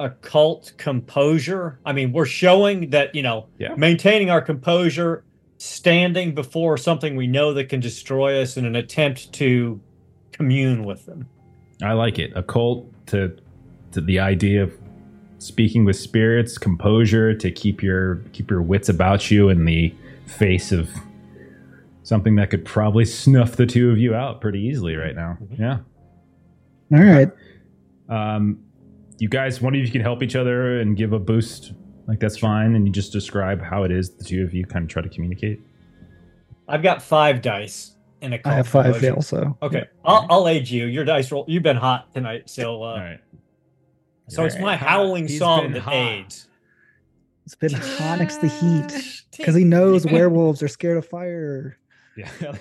occult 0.00 0.72
composure. 0.76 1.78
I 1.84 1.92
mean, 1.92 2.12
we're 2.12 2.26
showing 2.26 2.90
that, 2.90 3.14
you 3.14 3.22
know, 3.22 3.46
Yeah. 3.58 3.74
maintaining 3.76 4.28
our 4.30 4.42
composure, 4.42 5.24
standing 5.58 6.34
before 6.34 6.76
something 6.76 7.16
we 7.16 7.26
know 7.26 7.54
that 7.54 7.70
can 7.70 7.80
destroy 7.80 8.40
us 8.42 8.56
in 8.58 8.66
an 8.66 8.76
attempt 8.76 9.32
to 9.34 9.80
commune 10.32 10.84
with 10.84 11.06
them. 11.06 11.26
I 11.82 11.92
like 11.94 12.18
it. 12.18 12.30
Occult 12.34 12.86
to 13.06 13.36
to 13.92 14.00
the 14.02 14.18
idea 14.20 14.62
of 14.64 14.72
speaking 15.38 15.84
with 15.84 15.96
spirits, 15.96 16.58
composure 16.58 17.34
to 17.34 17.50
keep 17.50 17.82
your 17.82 18.16
keep 18.32 18.50
your 18.50 18.62
wits 18.62 18.88
about 18.88 19.30
you 19.30 19.48
in 19.48 19.64
the 19.64 19.94
face 20.26 20.72
of 20.72 20.90
something 22.02 22.36
that 22.36 22.50
could 22.50 22.64
probably 22.64 23.04
snuff 23.04 23.56
the 23.56 23.66
two 23.66 23.90
of 23.90 23.98
you 23.98 24.14
out 24.14 24.40
pretty 24.40 24.60
easily 24.60 24.96
right 24.96 25.14
now. 25.14 25.36
Yeah. 25.58 25.78
All 26.92 27.02
right. 27.02 27.30
Um, 28.08 28.60
you 29.18 29.28
guys, 29.28 29.60
one 29.60 29.74
of 29.74 29.80
you 29.80 29.90
can 29.90 30.00
help 30.02 30.22
each 30.22 30.36
other 30.36 30.78
and 30.80 30.96
give 30.96 31.12
a 31.12 31.18
boost. 31.18 31.72
Like 32.06 32.20
that's 32.20 32.38
fine, 32.38 32.76
and 32.76 32.86
you 32.86 32.92
just 32.92 33.12
describe 33.12 33.60
how 33.60 33.82
it 33.82 33.90
is 33.90 34.10
the 34.10 34.22
two 34.22 34.44
of 34.44 34.54
you 34.54 34.64
kind 34.64 34.84
of 34.84 34.88
try 34.88 35.02
to 35.02 35.08
communicate. 35.08 35.60
I've 36.68 36.82
got 36.82 37.02
five 37.02 37.42
dice 37.42 37.96
in 38.20 38.32
a 38.32 38.36
I 38.36 38.38
cult 38.38 38.54
have 38.56 38.68
five 38.68 38.84
composure. 38.94 39.14
also. 39.14 39.58
Okay, 39.62 39.84
I'll, 40.04 40.26
I'll 40.30 40.48
aid 40.48 40.68
you. 40.68 40.86
Your 40.86 41.04
dice 41.04 41.32
roll. 41.32 41.44
You've 41.48 41.64
been 41.64 41.76
hot 41.76 42.12
tonight, 42.14 42.48
so 42.48 42.82
uh, 42.82 42.86
All 42.86 42.98
right. 42.98 43.20
So 44.28 44.44
it's 44.44 44.58
my 44.58 44.76
howling 44.76 45.28
He's 45.28 45.38
song 45.38 45.64
been 45.64 45.72
that 45.74 45.82
hot. 45.82 45.94
aids. 45.94 46.48
It's 47.44 47.54
been 47.54 47.72
hot 47.72 48.18
next 48.18 48.38
to 48.38 48.48
heat 48.48 49.22
because 49.36 49.54
he 49.54 49.64
knows 49.64 50.04
werewolves 50.10 50.62
are 50.62 50.68
scared 50.68 50.96
of 50.96 51.06
fire. 51.06 51.78
Yeah. 52.16 52.28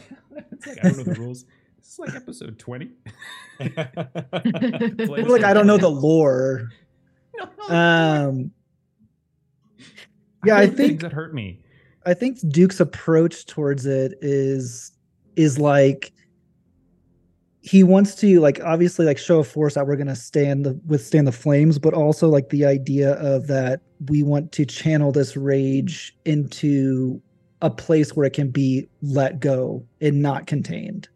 it's 0.52 0.68
like, 0.68 0.78
I 0.84 0.90
don't 0.90 0.98
know 0.98 1.04
the 1.14 1.20
rules. 1.20 1.46
This 1.78 1.94
is 1.94 2.00
like 2.00 2.16
episode 2.16 2.60
twenty. 2.60 2.92
We're 3.60 3.70
like 5.28 5.44
I 5.44 5.54
don't 5.54 5.68
know 5.68 5.78
the 5.78 5.90
lore. 5.90 6.70
Um, 7.68 8.52
yeah, 10.46 10.58
I 10.58 10.68
things 10.68 10.78
think 10.78 11.02
that 11.02 11.14
hurt 11.14 11.34
me. 11.34 11.60
I 12.06 12.14
think 12.14 12.38
Duke's 12.50 12.80
approach 12.80 13.46
towards 13.46 13.86
it 13.86 14.14
is 14.22 14.92
is 15.36 15.60
like 15.60 16.14
he 17.66 17.84
wants 17.84 18.14
to 18.14 18.40
like 18.40 18.60
obviously 18.64 19.08
like 19.08 19.18
show 19.18 19.40
a 19.40 19.44
force 19.44 19.74
that 19.74 19.88
we're 19.88 19.96
gonna 19.96 20.16
stand 20.16 20.64
the 20.64 20.80
withstand 20.86 21.26
the 21.26 21.32
flames, 21.32 21.80
but 21.80 21.96
also 21.96 22.30
like 22.30 22.50
the 22.50 22.64
idea 22.64 23.14
of 23.14 23.48
that 23.48 23.82
we 24.08 24.22
want 24.22 24.52
to 24.52 24.68
channel 24.68 25.12
this 25.12 25.36
rage 25.36 26.16
into 26.26 27.20
a 27.64 27.72
place 27.72 28.16
where 28.16 28.28
it 28.28 28.34
can 28.34 28.52
be 28.52 28.88
let 29.02 29.40
go 29.40 29.84
and 30.00 30.22
not 30.22 30.46
contained. 30.46 31.10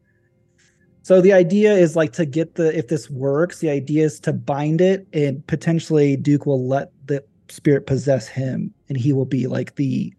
So 1.04 1.22
the 1.22 1.34
idea 1.34 1.72
is 1.72 1.96
like 1.96 2.14
to 2.14 2.26
get 2.26 2.56
the 2.56 2.76
if 2.76 2.88
this 2.88 3.12
works, 3.12 3.60
the 3.60 3.70
idea 3.70 4.06
is 4.06 4.20
to 4.22 4.34
bind 4.34 4.82
it 4.82 5.06
and 5.14 5.46
potentially 5.46 6.16
Duke 6.16 6.48
will 6.48 6.68
let 6.68 6.92
the 7.06 7.24
spirit 7.50 7.86
possess 7.86 8.28
him 8.28 8.74
and 8.88 8.98
he 8.98 9.14
will 9.14 9.26
be 9.26 9.46
like 9.46 9.76
the 9.76 10.12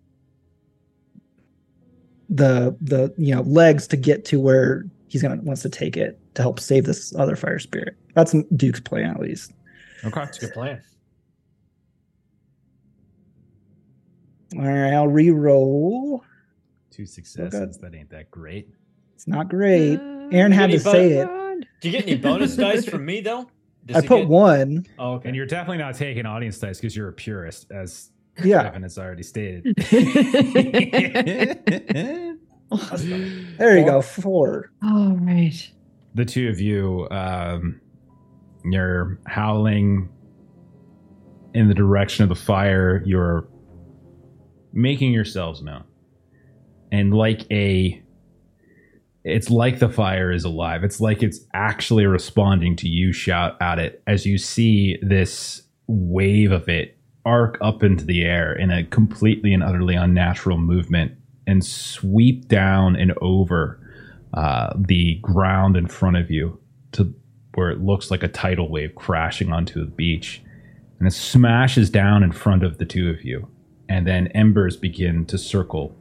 the 2.29 2.77
the 2.81 3.13
you 3.19 3.35
know 3.35 3.43
legs 3.43 3.89
to 3.89 3.97
get 3.97 4.25
to 4.27 4.39
where 4.39 4.85
he's 5.11 5.21
gonna 5.23 5.37
wants 5.43 5.61
to 5.63 5.69
take 5.69 5.97
it 5.99 6.19
to 6.35 6.43
help 6.43 6.59
save 6.61 6.85
this 6.87 7.15
other 7.15 7.37
fire 7.37 7.59
spirit. 7.59 7.97
That's 8.15 8.35
Duke's 8.57 8.81
plan 8.81 9.11
at 9.11 9.21
least. 9.21 9.53
Okay. 10.05 10.23
it's 10.23 10.39
a 10.39 10.47
good 10.47 10.55
plan. 10.55 10.81
All 14.57 14.63
right, 14.67 14.93
I'll 14.95 15.09
re-roll. 15.09 16.25
Two 16.91 17.05
successes. 17.07 17.79
That 17.79 17.95
ain't 17.95 18.11
that 18.11 18.31
great. 18.31 18.69
It's 19.15 19.29
not 19.29 19.49
great. 19.49 19.97
Uh, 19.99 20.29
Aaron 20.33 20.53
had 20.53 20.71
to 20.71 20.75
Anybody- 20.77 20.99
say 20.99 21.13
it. 21.19 21.29
Do 21.81 21.89
you 21.89 21.93
get 21.99 22.07
any 22.09 22.17
bonus 22.17 22.57
dice 22.57 22.85
from 22.87 23.05
me 23.05 23.21
though? 23.21 23.49
Does 23.87 23.99
I 23.99 24.01
put 24.07 24.21
get- 24.21 24.29
one. 24.29 24.87
Oh, 24.99 25.15
okay. 25.15 25.29
And 25.29 25.37
you're 25.37 25.47
definitely 25.47 25.79
not 25.79 25.95
taking 25.95 26.27
audience 26.27 26.59
dice 26.59 26.79
because 26.79 26.97
you're 26.97 27.09
a 27.09 27.13
purist, 27.13 27.71
as 27.71 28.11
Yeah, 28.43 28.67
Evan 28.67 28.83
has 28.83 28.99
already 28.99 29.23
stated. 29.23 29.65
there 32.71 33.79
you 33.79 33.85
go. 33.85 34.01
Four. 34.03 34.71
All 34.83 35.17
right. 35.17 35.71
the 36.15 36.25
two 36.25 36.49
of 36.49 36.61
you, 36.61 37.09
um, 37.11 37.81
you're 38.65 39.19
howling 39.27 40.09
in 41.55 41.69
the 41.69 41.75
direction 41.75 42.23
of 42.23 42.29
the 42.29 42.35
fire. 42.35 43.03
You're 43.05 43.49
making 44.73 45.13
yourselves 45.13 45.63
known, 45.63 45.85
and 46.93 47.13
like 47.13 47.51
a 47.51 48.03
it's 49.25 49.51
like 49.51 49.79
the 49.81 49.89
fire 49.89 50.33
is 50.33 50.45
alive. 50.45 50.83
It's 50.85 51.01
like 51.01 51.23
it's 51.23 51.41
actually 51.53 52.07
responding 52.07 52.77
to 52.77 52.89
you 52.89 53.13
shout 53.13 53.57
at 53.61 53.79
it 53.79 54.03
as 54.07 54.25
you 54.25 54.39
see 54.39 54.99
this 55.03 55.63
wave 55.87 56.53
of 56.53 56.69
it 56.69 56.97
arc 57.27 57.59
up 57.61 57.83
into 57.83 58.05
the 58.05 58.23
air 58.23 58.53
in 58.55 58.71
a 58.71 58.85
completely 58.85 59.53
and 59.53 59.63
utterly 59.63 59.95
unnatural 59.95 60.57
movement 60.57 61.13
and 61.51 61.65
sweep 61.65 62.47
down 62.47 62.95
and 62.95 63.13
over 63.21 63.81
uh, 64.35 64.73
the 64.77 65.17
ground 65.17 65.77
in 65.77 65.89
front 65.89 66.17
of 66.17 66.31
you 66.31 66.61
to 66.93 67.13
where 67.55 67.71
it 67.71 67.81
looks 67.81 68.11
like 68.11 68.23
a 68.23 68.29
tidal 68.29 68.69
wave 68.69 68.95
crashing 68.95 69.53
onto 69.53 69.81
the 69.81 69.91
beach. 69.91 70.41
And 70.99 71.09
it 71.09 71.13
smashes 71.13 71.91
down 71.91 72.23
in 72.23 72.31
front 72.31 72.63
of 72.63 72.79
the 72.79 72.85
two 72.85 73.11
of 73.11 73.25
you. 73.25 73.49
And 73.89 74.07
then 74.07 74.29
embers 74.29 74.77
begin 74.77 75.27
to 75.27 75.39
circle. 75.39 75.97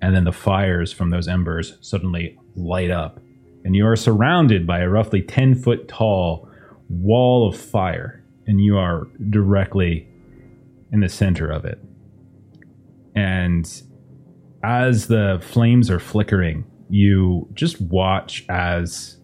And 0.00 0.14
then 0.16 0.24
the 0.24 0.32
fires 0.32 0.92
from 0.92 1.10
those 1.10 1.28
embers 1.28 1.76
suddenly 1.82 2.38
light 2.54 2.90
up. 2.90 3.20
And 3.64 3.76
you 3.76 3.86
are 3.86 3.96
surrounded 3.96 4.66
by 4.66 4.80
a 4.80 4.88
roughly 4.88 5.20
10 5.20 5.56
foot 5.56 5.88
tall 5.88 6.48
wall 6.88 7.46
of 7.46 7.54
fire. 7.54 8.24
And 8.46 8.64
you 8.64 8.78
are 8.78 9.06
directly 9.28 10.08
in 10.90 11.00
the 11.00 11.08
center 11.10 11.50
of 11.50 11.66
it. 11.66 11.78
And 13.14 13.82
as 14.66 15.06
the 15.06 15.40
flames 15.42 15.88
are 15.90 16.00
flickering, 16.00 16.64
you 16.90 17.48
just 17.54 17.80
watch 17.80 18.44
as 18.48 19.16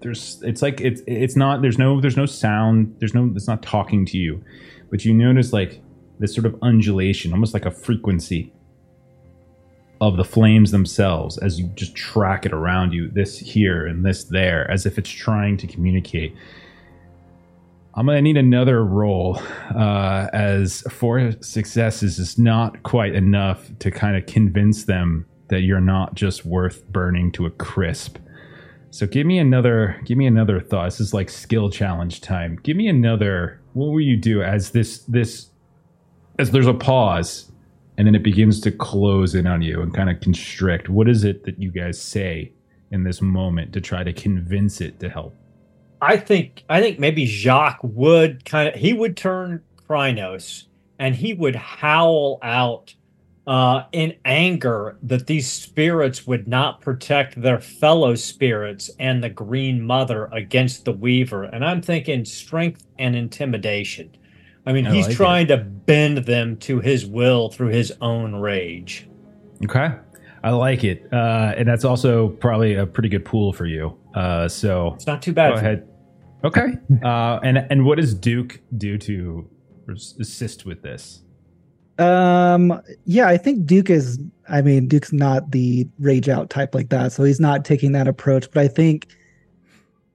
there's 0.00 0.40
it's 0.44 0.62
like 0.62 0.80
it's 0.80 1.02
it's 1.08 1.34
not 1.34 1.60
there's 1.60 1.78
no 1.78 2.00
there's 2.00 2.16
no 2.16 2.26
sound 2.26 2.94
there's 3.00 3.14
no 3.14 3.32
it's 3.34 3.48
not 3.48 3.62
talking 3.62 4.04
to 4.04 4.18
you 4.18 4.44
but 4.90 5.04
you 5.04 5.12
notice 5.12 5.52
like 5.52 5.80
this 6.20 6.34
sort 6.34 6.44
of 6.44 6.54
undulation 6.62 7.32
almost 7.32 7.54
like 7.54 7.64
a 7.64 7.70
frequency 7.70 8.52
of 10.00 10.18
the 10.18 10.24
flames 10.24 10.70
themselves 10.70 11.38
as 11.38 11.58
you 11.58 11.66
just 11.74 11.96
track 11.96 12.44
it 12.44 12.52
around 12.52 12.92
you 12.92 13.08
this 13.10 13.38
here 13.38 13.86
and 13.86 14.04
this 14.04 14.24
there 14.24 14.70
as 14.70 14.84
if 14.84 14.98
it's 14.98 15.10
trying 15.10 15.56
to 15.56 15.66
communicate 15.66 16.36
i'm 17.96 18.06
gonna 18.06 18.22
need 18.22 18.36
another 18.36 18.84
roll 18.84 19.40
uh, 19.74 20.28
as 20.32 20.82
four 20.90 21.32
successes 21.40 22.18
is 22.18 22.38
not 22.38 22.82
quite 22.82 23.14
enough 23.14 23.70
to 23.78 23.90
kind 23.90 24.16
of 24.16 24.26
convince 24.26 24.84
them 24.84 25.26
that 25.48 25.60
you're 25.60 25.80
not 25.80 26.14
just 26.14 26.44
worth 26.44 26.86
burning 26.88 27.32
to 27.32 27.46
a 27.46 27.50
crisp 27.50 28.18
so 28.96 29.06
give 29.06 29.26
me 29.26 29.38
another 29.38 30.00
give 30.06 30.16
me 30.16 30.26
another 30.26 30.58
thought. 30.58 30.86
This 30.86 31.00
is 31.00 31.12
like 31.12 31.28
skill 31.28 31.68
challenge 31.68 32.22
time. 32.22 32.58
Give 32.62 32.78
me 32.78 32.88
another 32.88 33.60
what 33.74 33.88
will 33.88 34.00
you 34.00 34.16
do 34.16 34.42
as 34.42 34.70
this 34.70 35.00
this 35.00 35.50
as 36.38 36.50
there's 36.50 36.66
a 36.66 36.72
pause 36.72 37.52
and 37.98 38.06
then 38.06 38.14
it 38.14 38.22
begins 38.22 38.58
to 38.62 38.70
close 38.70 39.34
in 39.34 39.46
on 39.46 39.60
you 39.60 39.82
and 39.82 39.94
kind 39.94 40.08
of 40.08 40.20
constrict. 40.20 40.88
What 40.88 41.10
is 41.10 41.24
it 41.24 41.44
that 41.44 41.60
you 41.60 41.70
guys 41.70 42.00
say 42.00 42.52
in 42.90 43.04
this 43.04 43.20
moment 43.20 43.74
to 43.74 43.82
try 43.82 44.02
to 44.02 44.14
convince 44.14 44.80
it 44.80 44.98
to 45.00 45.10
help? 45.10 45.34
I 46.00 46.16
think 46.16 46.64
I 46.68 46.80
think 46.80 46.98
maybe 46.98 47.26
Jacques 47.26 47.80
would 47.82 48.44
kind 48.44 48.68
of 48.68 48.74
he 48.74 48.92
would 48.92 49.16
turn 49.16 49.62
Crinos 49.88 50.64
and 50.98 51.14
he 51.14 51.34
would 51.34 51.56
howl 51.56 52.38
out 52.42 52.94
uh, 53.46 53.84
in 53.92 54.14
anger 54.24 54.96
that 55.02 55.26
these 55.26 55.50
spirits 55.50 56.26
would 56.26 56.48
not 56.48 56.80
protect 56.80 57.40
their 57.40 57.60
fellow 57.60 58.14
spirits 58.14 58.90
and 58.98 59.22
the 59.22 59.28
Green 59.28 59.80
Mother 59.80 60.28
against 60.32 60.84
the 60.84 60.92
Weaver. 60.92 61.44
And 61.44 61.64
I'm 61.64 61.80
thinking 61.80 62.24
strength 62.24 62.84
and 62.98 63.14
intimidation. 63.14 64.16
I 64.66 64.72
mean, 64.72 64.86
I 64.86 64.94
he's 64.94 65.06
like 65.06 65.16
trying 65.16 65.46
to 65.48 65.58
bend 65.58 66.18
them 66.18 66.56
to 66.58 66.80
his 66.80 67.06
will 67.06 67.50
through 67.50 67.68
his 67.68 67.92
own 68.00 68.34
rage. 68.34 69.08
Okay. 69.64 69.92
I 70.42 70.50
like 70.50 70.84
it. 70.84 71.08
Uh, 71.12 71.54
and 71.56 71.66
that's 71.68 71.84
also 71.84 72.28
probably 72.28 72.74
a 72.74 72.86
pretty 72.86 73.08
good 73.08 73.24
pool 73.24 73.52
for 73.52 73.66
you. 73.66 73.96
Uh, 74.14 74.48
so 74.48 74.94
It's 74.94 75.06
not 75.06 75.22
too 75.22 75.32
bad. 75.32 75.54
go 75.54 75.58
ahead. 75.58 75.88
Okay. 76.44 76.74
Uh, 77.02 77.40
and 77.42 77.58
and 77.70 77.84
what 77.84 77.98
does 77.98 78.14
Duke 78.14 78.60
do 78.76 78.96
to 78.98 79.48
assist 80.20 80.64
with 80.66 80.82
this? 80.82 81.22
Um, 81.98 82.80
yeah, 83.04 83.26
I 83.28 83.36
think 83.36 83.66
Duke 83.66 83.90
is. 83.90 84.18
I 84.48 84.62
mean, 84.62 84.86
Duke's 84.86 85.12
not 85.12 85.50
the 85.50 85.88
rage 85.98 86.28
out 86.28 86.50
type 86.50 86.74
like 86.74 86.90
that, 86.90 87.12
so 87.12 87.24
he's 87.24 87.40
not 87.40 87.64
taking 87.64 87.92
that 87.92 88.06
approach. 88.06 88.50
But 88.52 88.60
I 88.62 88.68
think 88.68 89.08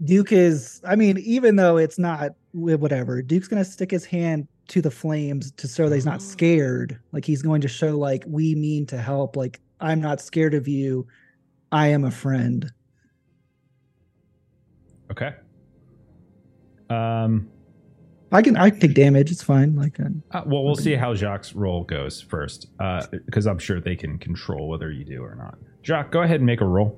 Duke 0.03 0.31
is. 0.31 0.81
I 0.87 0.95
mean, 0.95 1.17
even 1.19 1.55
though 1.55 1.77
it's 1.77 1.97
not 1.99 2.31
whatever, 2.51 3.21
Duke's 3.21 3.47
gonna 3.47 3.65
stick 3.65 3.91
his 3.91 4.05
hand 4.05 4.47
to 4.69 4.81
the 4.81 4.91
flames 4.91 5.51
to 5.53 5.67
show 5.67 5.89
that 5.89 5.95
he's 5.95 6.05
not 6.05 6.21
scared. 6.21 6.97
Like 7.11 7.25
he's 7.25 7.41
going 7.41 7.61
to 7.61 7.67
show, 7.67 7.97
like 7.97 8.23
we 8.27 8.55
mean 8.55 8.85
to 8.87 8.97
help. 8.97 9.35
Like 9.35 9.59
I'm 9.81 9.99
not 10.01 10.21
scared 10.21 10.53
of 10.53 10.67
you. 10.67 11.07
I 11.71 11.87
am 11.87 12.03
a 12.03 12.11
friend. 12.11 12.71
Okay. 15.11 15.33
Um. 16.89 17.49
I 18.33 18.41
can 18.41 18.55
I 18.55 18.69
can 18.69 18.79
take 18.79 18.93
damage. 18.93 19.29
It's 19.29 19.43
fine. 19.43 19.75
Like 19.75 19.99
uh, 19.99 20.05
Uh, 20.31 20.43
well, 20.45 20.63
we'll 20.63 20.75
see 20.75 20.95
how 20.95 21.13
Jacques' 21.13 21.47
roll 21.53 21.83
goes 21.83 22.21
first, 22.21 22.67
because 23.25 23.45
I'm 23.45 23.59
sure 23.59 23.81
they 23.81 23.97
can 23.97 24.17
control 24.19 24.69
whether 24.69 24.89
you 24.89 25.03
do 25.03 25.21
or 25.21 25.35
not. 25.35 25.57
Jacques, 25.83 26.11
go 26.11 26.21
ahead 26.21 26.37
and 26.37 26.45
make 26.45 26.61
a 26.61 26.65
roll. 26.65 26.97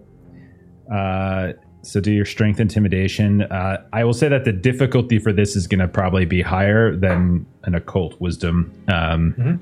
Uh, 0.94 1.54
so 1.82 2.00
do 2.00 2.12
your 2.12 2.26
strength 2.26 2.60
intimidation. 2.60 3.42
Uh, 3.44 3.78
I 3.94 4.04
will 4.04 4.14
say 4.14 4.30
that 4.30 4.46
the 4.46 4.52
difficulty 4.54 5.18
for 5.18 5.34
this 5.34 5.56
is 5.56 5.66
going 5.66 5.80
to 5.80 5.88
probably 5.88 6.26
be 6.26 6.42
higher 6.44 6.96
than 6.96 7.48
an 7.64 7.74
occult 7.74 8.20
wisdom, 8.22 8.72
um, 8.90 9.34
Mhm. 9.40 9.60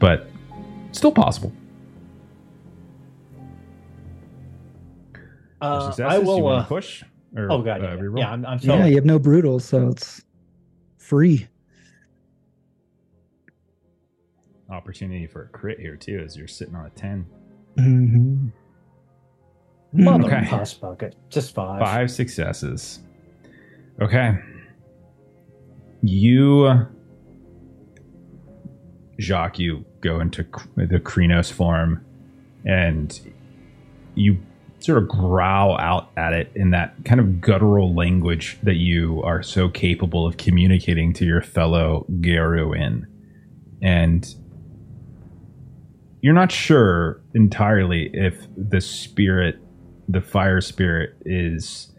but 0.00 0.30
still 0.92 1.12
possible. 1.12 1.52
Uh, 5.60 5.92
I 6.04 6.18
will. 6.18 6.42
wanna 6.42 6.60
Uh, 6.60 6.64
push. 6.64 7.02
Or, 7.36 7.50
oh 7.52 7.62
god, 7.62 7.82
uh, 7.84 7.96
yeah, 7.96 8.08
yeah, 8.16 8.30
I'm, 8.30 8.46
I'm 8.46 8.58
yeah, 8.62 8.86
you 8.86 8.94
have 8.94 9.04
no 9.04 9.18
brutal, 9.18 9.60
so 9.60 9.88
it's 9.88 10.24
free. 10.96 11.46
Opportunity 14.70 15.26
for 15.26 15.44
a 15.44 15.48
crit 15.48 15.78
here 15.80 15.96
too, 15.96 16.22
as 16.24 16.36
you're 16.36 16.46
sitting 16.48 16.74
on 16.74 16.86
a 16.86 16.90
ten. 16.90 17.26
Mhm. 17.76 18.52
Mother 19.92 20.24
Okay. 20.24 20.46
puss 20.48 20.74
bucket, 20.74 21.16
just 21.30 21.54
five. 21.54 21.80
Five 21.80 22.10
successes. 22.10 23.00
Okay. 24.00 24.38
You, 26.02 26.86
Jacques, 29.18 29.58
you 29.58 29.84
go 30.00 30.20
into 30.20 30.44
the 30.76 31.00
Crinos 31.00 31.50
form 31.50 32.04
and 32.64 33.18
you 34.14 34.38
sort 34.80 34.98
of 34.98 35.08
growl 35.08 35.76
out 35.78 36.10
at 36.16 36.32
it 36.32 36.50
in 36.54 36.70
that 36.70 36.94
kind 37.04 37.20
of 37.20 37.40
guttural 37.40 37.94
language 37.94 38.58
that 38.62 38.76
you 38.76 39.22
are 39.22 39.42
so 39.42 39.68
capable 39.68 40.26
of 40.26 40.36
communicating 40.36 41.12
to 41.14 41.24
your 41.24 41.42
fellow 41.42 42.06
Garou 42.20 42.72
in. 42.72 43.06
And 43.82 44.26
you're 46.20 46.34
not 46.34 46.52
sure 46.52 47.20
entirely 47.34 48.10
if 48.12 48.46
the 48.56 48.80
spirit 48.80 49.60
the 50.08 50.20
fire 50.20 50.60
spirit 50.60 51.14
is 51.26 51.92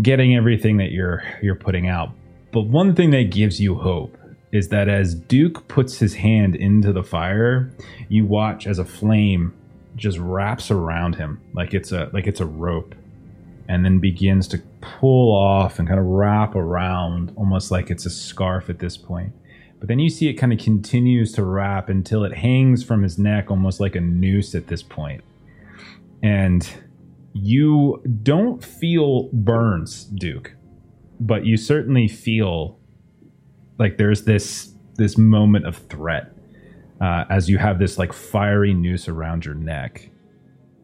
getting 0.00 0.34
everything 0.34 0.78
that 0.78 0.92
you're 0.92 1.22
you're 1.42 1.54
putting 1.54 1.88
out. 1.88 2.10
But 2.52 2.62
one 2.62 2.94
thing 2.94 3.10
that 3.10 3.30
gives 3.30 3.60
you 3.60 3.74
hope 3.74 4.16
is 4.52 4.68
that 4.68 4.88
as 4.88 5.14
Duke 5.14 5.68
puts 5.68 5.98
his 5.98 6.14
hand 6.14 6.56
into 6.56 6.92
the 6.92 7.02
fire, 7.02 7.70
you 8.08 8.24
watch 8.24 8.66
as 8.66 8.78
a 8.78 8.84
flame 8.84 9.52
just 9.96 10.18
wraps 10.18 10.70
around 10.70 11.16
him 11.16 11.40
like 11.54 11.74
it's 11.74 11.90
a 11.90 12.10
like 12.12 12.26
it's 12.26 12.40
a 12.40 12.46
rope 12.46 12.94
and 13.68 13.84
then 13.84 13.98
begins 13.98 14.46
to 14.46 14.58
pull 14.80 15.34
off 15.34 15.78
and 15.78 15.88
kind 15.88 15.98
of 15.98 16.06
wrap 16.06 16.54
around 16.54 17.32
almost 17.36 17.70
like 17.70 17.90
it's 17.90 18.06
a 18.06 18.10
scarf 18.10 18.70
at 18.70 18.78
this 18.78 18.96
point. 18.96 19.32
But 19.78 19.88
then 19.88 19.98
you 19.98 20.08
see 20.08 20.28
it 20.28 20.34
kind 20.34 20.52
of 20.52 20.58
continues 20.58 21.32
to 21.32 21.44
wrap 21.44 21.88
until 21.88 22.24
it 22.24 22.34
hangs 22.34 22.84
from 22.84 23.02
his 23.02 23.18
neck 23.18 23.50
almost 23.50 23.80
like 23.80 23.96
a 23.96 24.00
noose 24.00 24.54
at 24.54 24.68
this 24.68 24.82
point. 24.82 25.22
And 26.22 26.68
you 27.32 28.02
don't 28.22 28.64
feel 28.64 29.24
burns, 29.32 30.04
Duke, 30.04 30.54
but 31.20 31.44
you 31.44 31.56
certainly 31.56 32.08
feel 32.08 32.78
like 33.78 33.98
there's 33.98 34.24
this 34.24 34.72
this 34.94 35.18
moment 35.18 35.66
of 35.66 35.76
threat 35.88 36.32
uh, 37.00 37.24
as 37.30 37.48
you 37.48 37.58
have 37.58 37.78
this 37.78 37.98
like 37.98 38.12
fiery 38.12 38.74
noose 38.74 39.08
around 39.08 39.44
your 39.44 39.54
neck. 39.54 40.10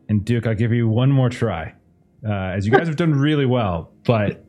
And 0.08 0.24
Duke, 0.24 0.46
I'll 0.46 0.54
give 0.54 0.72
you 0.72 0.88
one 0.88 1.10
more 1.10 1.28
try, 1.30 1.74
uh, 2.26 2.32
as 2.32 2.66
you 2.66 2.72
guys 2.72 2.86
have 2.86 2.96
done 2.96 3.14
really 3.14 3.46
well, 3.46 3.92
but 4.04 4.44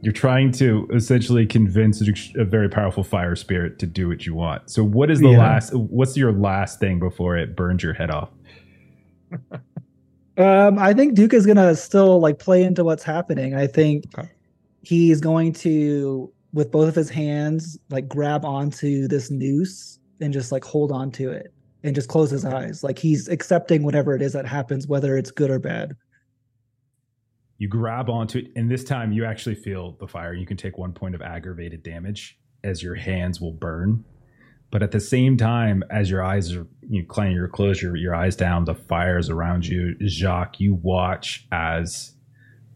you're 0.00 0.12
trying 0.12 0.50
to 0.52 0.88
essentially 0.92 1.46
convince 1.46 2.00
a, 2.36 2.44
very 2.44 2.68
powerful 2.68 3.04
fire 3.04 3.36
spirit 3.36 3.78
to 3.78 3.86
do 3.86 4.08
what 4.08 4.26
you 4.26 4.34
want. 4.34 4.68
So, 4.70 4.82
what 4.82 5.10
is 5.10 5.20
the 5.20 5.28
Yeah. 5.30 5.38
last? 5.38 5.74
What's 5.74 6.16
your 6.16 6.32
last 6.32 6.80
thing 6.80 6.98
before 6.98 7.36
it 7.36 7.54
burns 7.54 7.82
your 7.82 7.92
head 7.92 8.10
off? 8.10 8.30
Um, 10.38 10.78
I 10.78 10.94
think 10.94 11.14
Duke 11.14 11.34
is 11.34 11.46
gonna 11.46 11.74
still 11.76 12.18
like 12.20 12.38
play 12.38 12.62
into 12.64 12.84
what's 12.84 13.02
happening. 13.02 13.54
I 13.54 13.66
think 13.66 14.04
Okay. 14.18 14.28
he's 14.80 15.20
going 15.20 15.52
to, 15.54 16.32
with 16.52 16.70
both 16.72 16.88
of 16.88 16.94
his 16.94 17.10
hands, 17.10 17.78
like 17.90 18.08
grab 18.08 18.44
onto 18.44 19.06
this 19.08 19.30
noose 19.30 19.98
and 20.20 20.32
just 20.32 20.52
like 20.52 20.64
hold 20.64 20.92
on 20.92 21.10
to 21.12 21.30
it. 21.30 21.52
and 21.84 21.94
just 21.94 22.08
close 22.08 22.30
his 22.30 22.44
eyes. 22.44 22.84
Like 22.84 22.98
he's 22.98 23.28
accepting 23.28 23.82
whatever 23.82 24.14
it 24.14 24.22
is 24.22 24.32
that 24.34 24.46
happens, 24.46 24.86
whether 24.86 25.16
it's 25.16 25.30
good 25.30 25.50
or 25.50 25.58
bad. 25.58 25.96
You 27.58 27.68
grab 27.68 28.08
onto 28.10 28.38
it, 28.38 28.52
and 28.56 28.70
this 28.70 28.84
time 28.84 29.12
you 29.12 29.24
actually 29.24 29.54
feel 29.54 29.96
the 30.00 30.08
fire. 30.08 30.34
You 30.34 30.46
can 30.46 30.56
take 30.56 30.78
one 30.78 30.92
point 30.92 31.14
of 31.14 31.22
aggravated 31.22 31.82
damage 31.82 32.38
as 32.64 32.82
your 32.82 32.94
hands 32.94 33.40
will 33.40 33.52
burn. 33.52 34.04
But 34.70 34.82
at 34.82 34.90
the 34.90 35.00
same 35.00 35.36
time, 35.36 35.82
as 35.90 36.08
your 36.10 36.22
eyes 36.24 36.52
are 36.54 36.66
you 36.88 37.04
know, 37.06 37.24
you 37.24 37.48
close 37.48 37.82
your, 37.82 37.94
your 37.94 38.14
eyes 38.14 38.36
down, 38.36 38.64
the 38.64 38.74
fires 38.74 39.28
around 39.28 39.66
you, 39.66 39.94
Jacques, 40.06 40.60
you 40.60 40.74
watch 40.74 41.46
as 41.52 42.14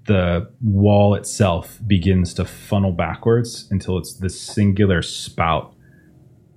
the 0.06 0.50
wall 0.62 1.14
itself 1.14 1.80
begins 1.86 2.34
to 2.34 2.44
funnel 2.44 2.92
backwards 2.92 3.66
until 3.70 3.98
it's 3.98 4.14
this 4.14 4.40
singular 4.40 5.00
spout 5.00 5.75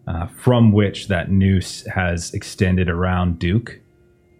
uh, 0.09 0.25
from 0.27 0.71
which 0.71 1.07
that 1.07 1.31
noose 1.31 1.85
has 1.85 2.33
extended 2.33 2.89
around 2.89 3.39
Duke. 3.39 3.79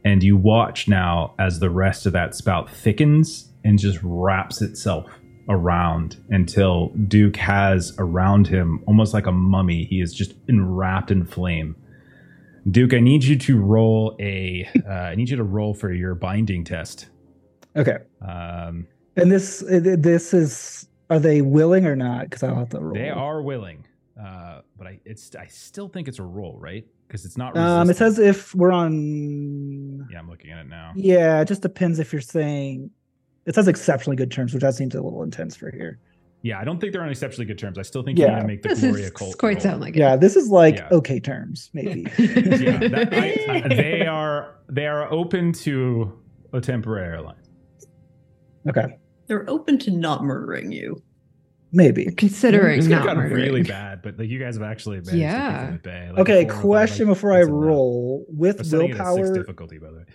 And 0.03 0.23
you 0.23 0.35
watch 0.35 0.87
now 0.87 1.35
as 1.39 1.59
the 1.59 1.69
rest 1.69 2.05
of 2.05 2.13
that 2.13 2.33
spout 2.33 2.69
thickens 2.71 3.51
and 3.63 3.77
just 3.77 3.99
wraps 4.01 4.61
itself 4.61 5.05
around 5.47 6.17
until 6.29 6.89
Duke 7.07 7.35
has 7.35 7.93
around 7.99 8.47
him 8.47 8.83
almost 8.87 9.13
like 9.13 9.27
a 9.27 9.31
mummy. 9.31 9.83
He 9.85 10.01
is 10.01 10.13
just 10.13 10.33
enwrapped 10.47 11.11
in 11.11 11.25
flame. 11.25 11.75
Duke, 12.69 12.93
I 12.93 12.99
need 12.99 13.23
you 13.23 13.37
to 13.37 13.59
roll 13.59 14.15
a. 14.19 14.67
Uh, 14.89 14.91
I 14.91 15.15
need 15.15 15.29
you 15.29 15.37
to 15.37 15.43
roll 15.43 15.73
for 15.75 15.93
your 15.93 16.15
binding 16.15 16.63
test. 16.63 17.09
Okay. 17.75 17.97
Um, 18.27 18.87
And 19.15 19.31
this 19.31 19.63
this 19.67 20.33
is 20.33 20.87
are 21.11 21.19
they 21.19 21.41
willing 21.41 21.85
or 21.85 21.95
not? 21.95 22.23
Because 22.23 22.41
I'll 22.43 22.55
have 22.55 22.69
to 22.69 22.79
roll. 22.79 22.93
they 22.93 23.09
are 23.09 23.41
willing, 23.41 23.85
uh, 24.19 24.61
but 24.79 24.87
I 24.87 24.99
it's 25.05 25.35
I 25.35 25.45
still 25.45 25.87
think 25.89 26.07
it's 26.07 26.17
a 26.17 26.23
roll, 26.23 26.57
right? 26.59 26.85
Because 27.07 27.25
it's 27.25 27.37
not. 27.37 27.55
Um, 27.57 27.89
it 27.89 27.97
says 27.97 28.17
if 28.17 28.55
we're 28.55 28.71
on. 28.71 30.07
Yeah, 30.11 30.17
I'm 30.19 30.29
looking 30.29 30.51
at 30.51 30.59
it 30.59 30.67
now. 30.69 30.93
Yeah, 30.95 31.41
it 31.41 31.47
just 31.47 31.61
depends 31.61 31.99
if 31.99 32.11
you're 32.11 32.21
saying. 32.21 32.89
It 33.45 33.55
says 33.55 33.67
exceptionally 33.67 34.15
good 34.15 34.31
terms, 34.31 34.53
which 34.53 34.61
that 34.61 34.73
seems 34.75 34.95
a 34.95 35.01
little 35.01 35.21
intense 35.23 35.55
for 35.55 35.69
here. 35.71 35.99
Yeah, 36.41 36.59
I 36.59 36.63
don't 36.63 36.79
think 36.79 36.93
they're 36.93 37.01
on 37.01 37.09
exceptionally 37.09 37.45
good 37.45 37.57
terms. 37.59 37.77
I 37.77 37.81
still 37.81 38.01
think 38.03 38.17
you 38.17 38.25
Yeah. 38.25 38.35
need 38.35 38.41
to 38.41 38.47
make 38.47 38.61
the 38.61 38.69
This 38.69 38.79
Gloria 38.81 39.05
is 39.05 39.11
cult. 39.11 39.37
quite 39.37 39.55
roll. 39.55 39.61
sound 39.63 39.81
like 39.81 39.95
Yeah, 39.95 40.15
this 40.15 40.35
is 40.37 40.49
like 40.49 40.77
Yeah. 40.77 40.87
okay 40.91 41.19
terms, 41.19 41.69
maybe. 41.73 42.01
yeah, 42.19 42.77
that, 42.87 43.09
I, 43.13 43.61
I- 43.65 43.67
they 43.75 44.05
are 44.05 44.55
they 44.69 44.85
are 44.87 45.11
open 45.11 45.51
to 45.53 46.13
a 46.53 46.61
temporary 46.61 47.17
alliance. 47.17 47.49
okay, 48.69 48.97
They're 49.27 49.49
open 49.49 49.77
to 49.79 49.91
not 49.91 50.23
murdering 50.23 50.71
you. 50.71 51.01
maybe. 51.71 52.05
Considering 52.11 52.77
This 52.79 52.87
could 52.87 52.93
have 52.97 53.05
not 53.05 53.15
gotten 53.15 53.23
murdering. 53.23 53.43
really 53.43 53.63
bad, 53.63 53.88
but 54.03 54.17
like 54.17 54.29
you 54.29 54.39
guys 54.39 54.55
have 54.55 54.63
actually 54.63 54.97
managed 54.97 55.13
Yeah. 55.15 55.51
to 55.51 55.65
keep 55.65 55.69
it 55.69 55.73
at 55.75 55.83
bay. 55.83 56.09
Like, 56.09 56.19
Okay, 56.19 56.45
four 56.49 56.59
question 56.61 57.07
like, 57.07 57.15
before 57.15 57.33
I 57.33 57.39
it's 57.39 57.47
enough. 57.49 57.59
roll 57.61 58.25
I'm 58.29 58.37
with 58.37 58.65
setting 58.65 58.89
it 58.89 58.91
at 58.91 58.97
six 58.97 59.07
willpower 59.15 59.33
difficulty, 59.35 59.77
by 59.77 59.87
the 59.91 59.97
way. 59.97 60.05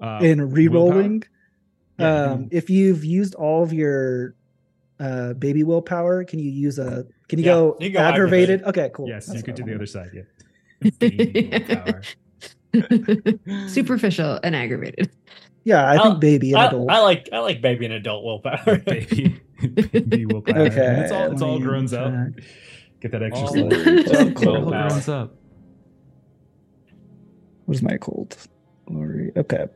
Uh, 0.00 0.18
in 0.22 0.38
willpower? 0.38 0.54
re-rolling. 0.54 1.22
Yeah, 1.98 2.22
um, 2.32 2.48
if 2.50 2.70
you've 2.70 3.04
used 3.04 3.34
all 3.34 3.62
of 3.62 3.72
your 3.72 4.34
uh, 4.98 5.34
baby 5.34 5.62
willpower, 5.62 6.24
can 6.24 6.38
you 6.38 6.50
use 6.50 6.78
a? 6.78 7.06
Can 7.28 7.38
you 7.38 7.44
Yeah, 7.44 7.52
go 7.52 7.76
you 7.80 7.90
can 7.90 7.92
go 8.02 8.08
aggravated? 8.08 8.62
Okay, 8.64 8.90
cool. 8.94 9.08
Yes, 9.08 9.26
That's 9.26 9.38
you 9.38 9.44
could 9.44 9.54
do 9.56 9.64
the 9.64 9.74
other 9.74 9.86
side. 9.86 10.10
Yeah. 10.14 10.22
Superficial 13.68 14.40
and 14.42 14.56
aggravated. 14.56 15.10
Yeah, 15.64 15.84
I 15.84 15.96
I'll- 15.96 16.02
think 16.10 16.20
baby 16.20 16.52
and 16.52 16.60
I, 16.62 16.66
adult. 16.66 16.90
I 16.90 17.00
like 17.00 17.28
I 17.32 17.38
like 17.40 17.60
baby 17.60 17.84
and 17.84 17.94
adult 17.94 18.24
willpower. 18.24 18.78
baby, 18.78 19.40
baby 19.60 20.26
willpower. 20.26 20.58
Okay, 20.62 21.02
it's 21.02 21.12
all 21.12 21.30
it's 21.32 21.42
all 21.42 21.58
grown 21.60 21.92
up. 21.94 22.30
Check. 23.02 23.10
Get 23.10 23.18
that 23.18 23.22
extra 23.22 23.46
All 23.46 23.52
sleep. 23.52 23.66
adult 23.72 24.42
It 24.42 24.46
all 24.46 24.54
willpower. 24.62 24.88
grows 24.90 25.08
up. 25.08 25.34
Where's 27.66 27.82
my 27.82 27.96
cold? 27.96 28.36
Glory. 28.86 29.32
Okay. 29.36 29.62
I'm 29.62 29.68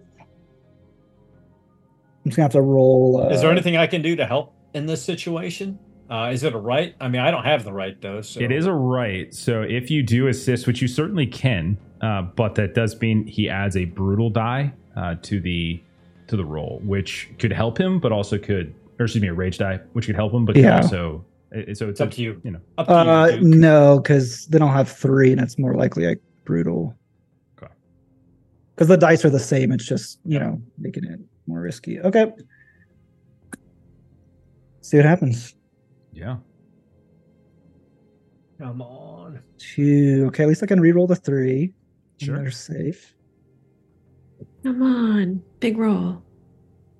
just 2.30 2.36
gonna 2.36 2.44
have 2.44 2.52
to 2.52 2.60
roll. 2.62 3.20
Uh, 3.22 3.28
Is 3.28 3.40
there 3.40 3.50
anything 3.52 3.76
I 3.76 3.86
can 3.86 4.02
do 4.02 4.16
to 4.16 4.26
help 4.26 4.52
in 4.74 4.86
this 4.86 5.02
situation? 5.02 5.78
Uh, 6.10 6.30
is 6.32 6.42
it 6.44 6.54
a 6.54 6.58
rite? 6.58 6.94
I 7.00 7.08
mean, 7.08 7.20
I 7.20 7.30
don't 7.30 7.44
have 7.44 7.64
the 7.64 7.72
rite 7.72 8.00
though. 8.00 8.20
So 8.20 8.40
It 8.40 8.52
is 8.52 8.66
a 8.66 8.72
rite. 8.72 9.34
So 9.34 9.62
if 9.62 9.90
you 9.90 10.02
do 10.02 10.28
assist, 10.28 10.66
which 10.66 10.80
you 10.82 10.88
certainly 10.88 11.26
can, 11.26 11.78
uh, 12.00 12.22
but 12.22 12.54
that 12.56 12.74
does 12.74 13.00
mean 13.00 13.26
he 13.26 13.48
adds 13.48 13.76
a 13.76 13.84
brutal 13.86 14.30
die 14.30 14.72
uh, 14.96 15.16
to 15.22 15.40
the 15.40 15.80
to 16.28 16.36
the 16.36 16.44
roll, 16.44 16.80
which 16.84 17.30
could 17.38 17.52
help 17.52 17.78
him, 17.78 18.00
but 18.00 18.10
also 18.10 18.36
could, 18.38 18.74
or 18.98 19.04
excuse 19.04 19.22
me, 19.22 19.28
a 19.28 19.34
rage 19.34 19.58
die, 19.58 19.78
which 19.92 20.06
could 20.06 20.16
help 20.16 20.32
him, 20.32 20.44
but 20.44 20.56
could 20.56 20.64
Yeah. 20.64 20.78
also. 20.78 21.24
It- 21.52 21.76
So 21.78 21.88
it's 21.88 21.92
It's 21.92 22.00
up 22.00 22.10
to 22.12 22.22
you. 22.22 22.40
You 22.44 22.52
know, 22.52 22.60
Up 22.78 22.86
to 22.88 22.92
Uh, 22.92 23.26
you, 23.26 23.40
no, 23.42 24.00
because 24.00 24.46
then 24.46 24.62
I'll 24.62 24.68
have 24.72 24.90
three, 24.90 25.32
and 25.32 25.40
it's 25.40 25.58
more 25.58 25.74
likely 25.74 26.06
like 26.06 26.20
brutal. 26.44 26.94
Okay. 27.60 27.72
Because 28.74 28.88
the 28.88 28.96
dice 28.96 29.24
are 29.24 29.30
the 29.30 29.38
same. 29.38 29.72
It's 29.72 29.86
just 29.86 30.18
you 30.24 30.38
know 30.38 30.60
making 30.78 31.04
it 31.04 31.20
more 31.46 31.60
risky. 31.60 32.00
Okay. 32.00 32.32
See 34.80 34.96
what 34.96 35.06
happens. 35.06 35.54
yeah. 36.12 36.36
Come 38.58 38.80
on. 38.80 39.40
Two. 39.58 40.24
Okay, 40.28 40.44
at 40.44 40.48
least 40.48 40.62
I 40.62 40.66
can 40.66 40.80
re-roll 40.80 41.06
the 41.06 41.14
three. 41.16 41.64
and 41.64 41.72
Sure. 42.26 42.38
They're 42.38 42.50
safe. 42.50 43.14
Come 44.62 44.82
on, 44.82 45.42
big 45.60 45.76
roll. 45.76 46.22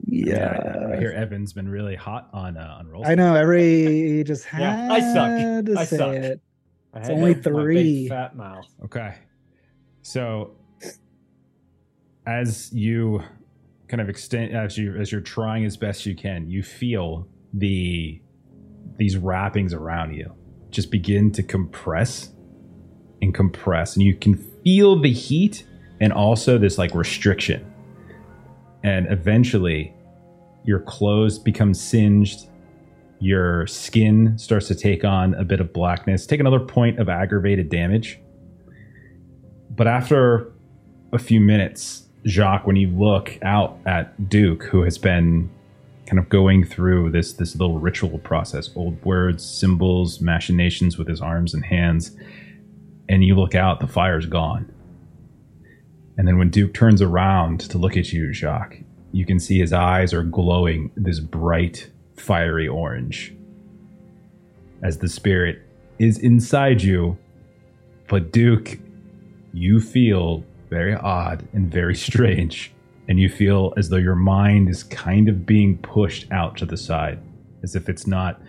Yeah. 0.07 0.91
I 0.93 0.97
hear 0.99 1.11
Evan's 1.11 1.53
been 1.53 1.69
really 1.69 1.97
hot 1.97 2.28
on 2.33 2.57
uh, 2.57 2.77
on 2.78 2.89
rolls. 2.89 3.07
I 3.09 3.15
know. 3.16 3.35
Every 3.35 4.23
just 4.24 4.45
had 4.45 4.61
Yeah, 4.89 4.93
I 4.93 5.01
suck. 5.01 5.65
to 5.66 5.74
I 5.78 5.85
say 5.85 5.97
suck. 5.97 6.15
it. 6.15 6.41
I 6.95 6.99
It's 7.01 7.09
had 7.09 7.16
only 7.16 7.31
my 7.31 7.35
big 7.35 7.45
three. 7.45 8.09
fat 8.09 8.37
mouth. 8.37 8.66
Okay. 8.85 9.15
So 10.03 10.53
as 12.27 12.73
you 12.73 13.23
kind 13.89 14.01
of 14.01 14.09
extend 14.09 14.55
as 14.57 14.77
you 14.77 14.97
as 14.97 15.12
you're 15.12 15.20
trying 15.20 15.65
as 15.65 15.77
best 15.77 16.07
you 16.07 16.15
can, 16.16 16.49
you 16.49 16.62
feel 16.62 17.28
the 17.53 18.20
these 18.97 19.16
wrappings 19.16 19.73
around 19.74 20.15
you 20.15 20.33
just 20.70 20.91
begin 20.91 21.31
to 21.33 21.43
compress 21.43 22.31
and 23.23 23.35
compress 23.35 23.95
and 23.97 24.05
you 24.05 24.15
can 24.15 24.35
feel 24.62 25.01
the 25.01 25.12
heat 25.12 25.65
and 26.01 26.12
also 26.12 26.59
this 26.59 26.78
like 26.78 26.95
restriction. 26.95 27.73
And 28.83 29.11
eventually 29.11 29.93
your 30.67 30.81
clothes 30.81 31.39
become 31.39 31.73
singed 31.73 32.49
your 33.19 33.67
skin 33.67 34.37
starts 34.39 34.69
to 34.69 34.75
take 34.75 35.05
on 35.05 35.35
a 35.35 35.45
bit 35.45 35.61
of 35.61 35.73
blackness. 35.73 36.27
Take 36.27 36.41
another 36.41 36.61
point 36.61 36.99
of 36.99 37.09
aggravated 37.09 37.69
damage. 37.69 38.19
But 39.71 39.87
after 39.87 40.53
a 41.13 41.19
few 41.19 41.41
minutes, 41.41 42.07
Jacques, 42.27 42.67
when 42.67 42.77
you 42.77 42.89
look 42.89 43.39
out 43.43 43.79
at 43.87 44.29
Duke, 44.29 44.65
who 44.65 44.83
has 44.83 44.99
been 44.99 45.51
kind 46.07 46.19
of 46.19 46.29
going 46.29 46.65
through 46.65 47.11
this 47.11 47.33
this 47.33 47.57
little 47.57 47.79
ritual 47.79 48.19
process, 48.19 48.71
old 48.77 49.03
words, 49.05 49.45
symbols, 49.45 50.21
machinations 50.21 50.99
with 50.99 51.09
his 51.09 51.21
arms 51.21 51.55
and 51.55 51.65
hands, 51.65 52.17
and 53.09 53.25
you 53.25 53.35
look 53.35 53.55
out, 53.55 53.81
the 53.81 53.87
fire's 53.87 54.27
gone. 54.27 54.73
And 56.19 56.27
then 56.27 56.39
when 56.39 56.51
Duke 56.51 56.75
turns 56.75 57.03
around 57.03 57.61
to 57.61 57.79
look 57.79 57.97
at 57.97 58.13
you, 58.13 58.33
Jacques, 58.33 58.79
you 59.17 59.25
can 59.25 59.41
see 59.41 59.59
his 59.59 59.73
eyes 59.73 60.13
are 60.13 60.23
glowing 60.23 60.91
this 60.95 61.21
bright, 61.21 61.91
fiery 62.17 62.69
orange. 62.69 63.35
As 64.83 64.99
the 64.99 65.09
spirit 65.09 65.63
is 65.99 66.19
inside 66.19 66.83
you, 66.83 67.17
but 68.09 68.31
Duke, 68.31 68.79
you 69.55 69.81
feel 69.81 70.45
very 70.69 70.95
odd 70.95 71.49
and 71.55 71.73
very 71.73 71.95
strange. 72.09 72.75
And 73.09 73.19
you 73.19 73.31
feel 73.31 73.73
as 73.79 73.89
though 73.89 73.97
your 73.97 74.17
mind 74.17 74.69
is 74.69 74.83
kind 74.83 75.31
of 75.31 75.47
being 75.47 75.79
pushed 75.79 76.31
out 76.31 76.59
to 76.59 76.67
the 76.67 76.77
side, 76.77 77.19
as 77.63 77.75
if 77.75 77.89
it's 77.89 78.07
not. 78.07 78.43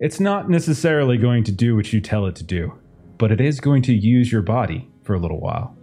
It's 0.00 0.20
not 0.20 0.48
necessarily 0.48 1.18
going 1.18 1.44
to 1.44 1.52
do 1.52 1.76
what 1.76 1.92
you 1.92 2.00
tell 2.00 2.24
it 2.24 2.36
to 2.36 2.44
do, 2.44 2.72
but 3.18 3.30
it 3.30 3.42
is 3.42 3.60
going 3.60 3.82
to 3.82 3.92
use 3.92 4.32
your 4.32 4.42
body 4.42 4.88
for 5.02 5.12
a 5.12 5.18
little 5.18 5.40
while. 5.40 5.76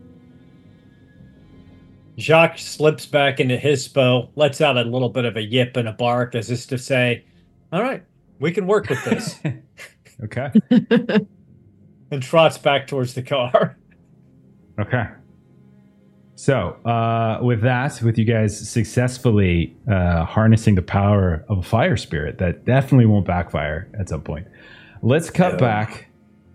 Jacques 2.22 2.58
slips 2.60 3.06
back 3.06 3.40
into 3.40 3.58
his 3.58 3.88
bow, 3.88 4.30
lets 4.36 4.62
out 4.62 4.78
a 4.78 4.84
little 4.84 5.10
bit 5.10 5.26
of 5.26 5.36
a 5.36 5.42
yip 5.42 5.76
and 5.76 5.88
a 5.88 5.92
bark 5.94 6.36
as 6.36 6.50
if 6.52 6.68
to 6.68 6.78
say, 6.78 7.26
All 7.74 7.82
right, 7.82 8.04
we 8.40 8.52
can 8.52 8.68
work 8.68 8.90
with 8.90 9.04
this, 9.06 9.40
okay. 10.24 10.52
and 12.12 12.22
trots 12.24 12.58
back 12.58 12.88
towards 12.88 13.14
the 13.14 13.24
car. 13.24 13.78
Okay. 14.80 15.04
So, 16.36 16.70
uh, 16.86 17.40
with 17.44 17.62
that, 17.62 18.02
with 18.02 18.18
you 18.18 18.26
guys 18.26 18.58
successfully 18.68 19.76
uh, 19.92 20.26
harnessing 20.26 20.74
the 20.74 20.82
power 20.82 21.46
of 21.50 21.60
a 21.60 21.62
fire 21.62 21.98
spirit, 21.98 22.40
that 22.40 22.66
definitely 22.66 23.06
won't 23.06 23.28
backfire 23.28 23.92
at 24.00 24.10
some 24.10 24.22
point. 24.22 24.48
Let's 25.04 25.30
cut 25.30 25.54
Yeah. 25.54 25.58
back 25.58 26.08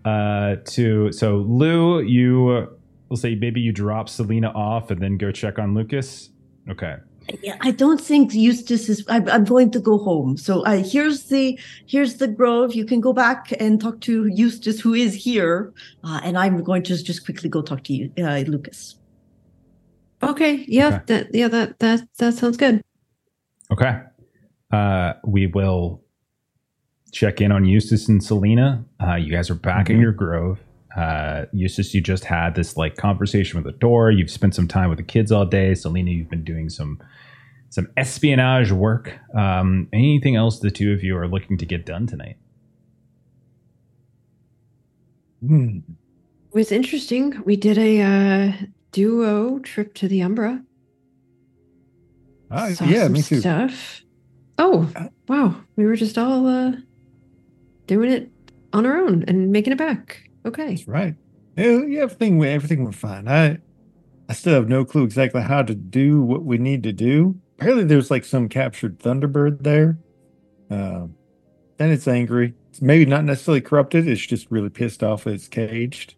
uh, 0.03 0.55
to 0.71 1.11
so 1.13 1.37
Lou. 1.37 2.01
You 2.01 2.76
will 3.09 3.17
say 3.17 3.35
maybe 3.35 3.61
you 3.61 3.71
drop 3.71 4.09
Salina 4.09 4.49
off 4.49 4.91
and 4.91 5.01
then 5.01 5.17
go 5.17 5.31
check 5.31 5.59
on 5.59 5.73
Lucas. 5.73 6.29
Okay. 6.69 6.97
Yeah, 7.41 7.57
I 7.59 7.71
don't 7.71 7.99
think 7.99 8.33
Eustace 8.33 8.87
is. 8.87 9.03
I'm, 9.09 9.27
I'm 9.29 9.43
going 9.43 9.69
to 9.71 9.79
go 9.81 9.97
home. 9.97 10.37
So 10.37 10.61
uh, 10.65 10.81
here's 10.81 11.25
the 11.25 11.59
here's 11.85 12.15
the 12.15 12.27
grove. 12.27 12.73
You 12.73 12.85
can 12.85 13.01
go 13.01 13.11
back 13.11 13.51
and 13.59 13.81
talk 13.81 13.99
to 14.01 14.27
Eustace, 14.27 14.79
who 14.79 14.93
is 14.93 15.13
here, 15.13 15.73
uh, 16.05 16.21
and 16.23 16.37
I'm 16.37 16.63
going 16.63 16.83
to 16.83 17.03
just 17.03 17.25
quickly 17.25 17.49
go 17.49 17.61
talk 17.61 17.83
to 17.85 17.93
you, 17.93 18.11
uh, 18.17 18.43
Lucas. 18.47 18.95
Okay. 20.23 20.63
Yeah. 20.69 20.87
Okay. 20.87 21.03
That. 21.07 21.35
Yeah. 21.35 21.47
That. 21.49 21.79
That. 21.79 22.07
That 22.17 22.33
sounds 22.33 22.55
good. 22.55 22.81
Okay. 23.71 23.99
Uh, 24.71 25.13
we 25.25 25.47
will 25.47 26.01
check 27.11 27.41
in 27.41 27.51
on 27.51 27.65
Eustace 27.65 28.07
and 28.07 28.23
Salina. 28.23 28.85
Uh, 29.05 29.15
you 29.15 29.31
guys 29.31 29.49
are 29.49 29.55
back 29.55 29.89
in 29.89 29.97
Mhm. 29.97 30.01
your 30.01 30.11
grove. 30.13 30.59
Uh, 30.97 31.45
Eustace, 31.53 31.93
you 31.93 32.01
just 32.01 32.25
had 32.25 32.55
this 32.55 32.75
like 32.75 32.95
conversation 32.97 33.61
with 33.61 33.71
the 33.71 33.77
door. 33.79 34.09
You've 34.09 34.31
spent 34.31 34.55
some 34.55 34.67
time 34.67 34.89
with 34.89 34.97
the 34.97 35.03
kids 35.03 35.31
all 35.31 35.45
day. 35.45 35.75
Salina, 35.75 36.09
you've 36.11 36.29
been 36.29 36.43
doing 36.43 36.69
some 36.69 36.99
some 37.69 37.87
espionage 37.97 38.71
work. 38.71 39.13
Um, 39.35 39.87
anything 39.93 40.35
else 40.35 40.59
the 40.59 40.71
two 40.71 40.93
of 40.93 41.03
you 41.03 41.15
are 41.17 41.27
looking 41.27 41.57
to 41.59 41.65
get 41.65 41.85
done 41.85 42.07
tonight? 42.07 42.37
Hmm. 45.45 45.79
It 46.49 46.53
was 46.55 46.71
interesting. 46.71 47.43
We 47.45 47.55
did 47.55 47.77
a 47.77 48.01
uh, 48.01 48.51
duo 48.91 49.59
trip 49.59 49.93
to 49.95 50.07
the 50.07 50.23
Umbra. 50.23 50.63
Ah, 52.49 52.69
Saw 52.69 52.85
yeah, 52.85 53.03
some 53.03 53.13
me 53.13 53.21
too. 53.21 53.39
Stuff. 53.41 54.01
Oh, 54.57 54.89
Uh, 54.95 55.09
wow. 55.27 55.55
We 55.75 55.85
were 55.85 55.95
just 55.95 56.17
all 56.17 56.47
uh, 56.47 56.71
doing 57.85 58.09
it 58.11 58.31
on 58.73 58.85
our 58.85 58.97
own 58.97 59.23
and 59.27 59.51
making 59.51 59.73
it 59.73 59.77
back. 59.77 60.26
Okay. 60.47 60.69
That's 60.69 60.87
right. 60.87 61.15
Yeah, 61.55 62.01
everything 62.01 62.43
everything 62.43 62.83
went 62.83 62.95
fine. 62.95 63.27
I 63.27 63.59
I 64.29 64.33
still 64.33 64.53
have 64.53 64.69
no 64.69 64.85
clue 64.85 65.03
exactly 65.03 65.41
how 65.41 65.63
to 65.63 65.73
do 65.73 66.21
what 66.21 66.43
we 66.43 66.57
need 66.57 66.83
to 66.83 66.93
do. 66.93 67.35
Apparently, 67.57 67.85
there's 67.85 68.11
like 68.11 68.25
some 68.25 68.49
captured 68.49 68.99
Thunderbird 68.99 69.63
there. 69.63 69.97
Um, 70.69 71.15
and 71.79 71.91
it's 71.91 72.07
angry. 72.07 72.53
It's 72.69 72.81
maybe 72.81 73.05
not 73.05 73.23
necessarily 73.23 73.61
corrupted. 73.61 74.07
It's 74.07 74.25
just 74.25 74.51
really 74.51 74.69
pissed 74.69 75.03
off. 75.03 75.25
It's 75.27 75.47
caged. 75.47 76.15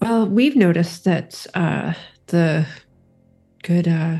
Well, 0.00 0.28
we've 0.28 0.56
noticed 0.56 1.04
that 1.04 1.46
uh, 1.54 1.94
the 2.26 2.66
good 3.62 3.88
uh, 3.88 4.18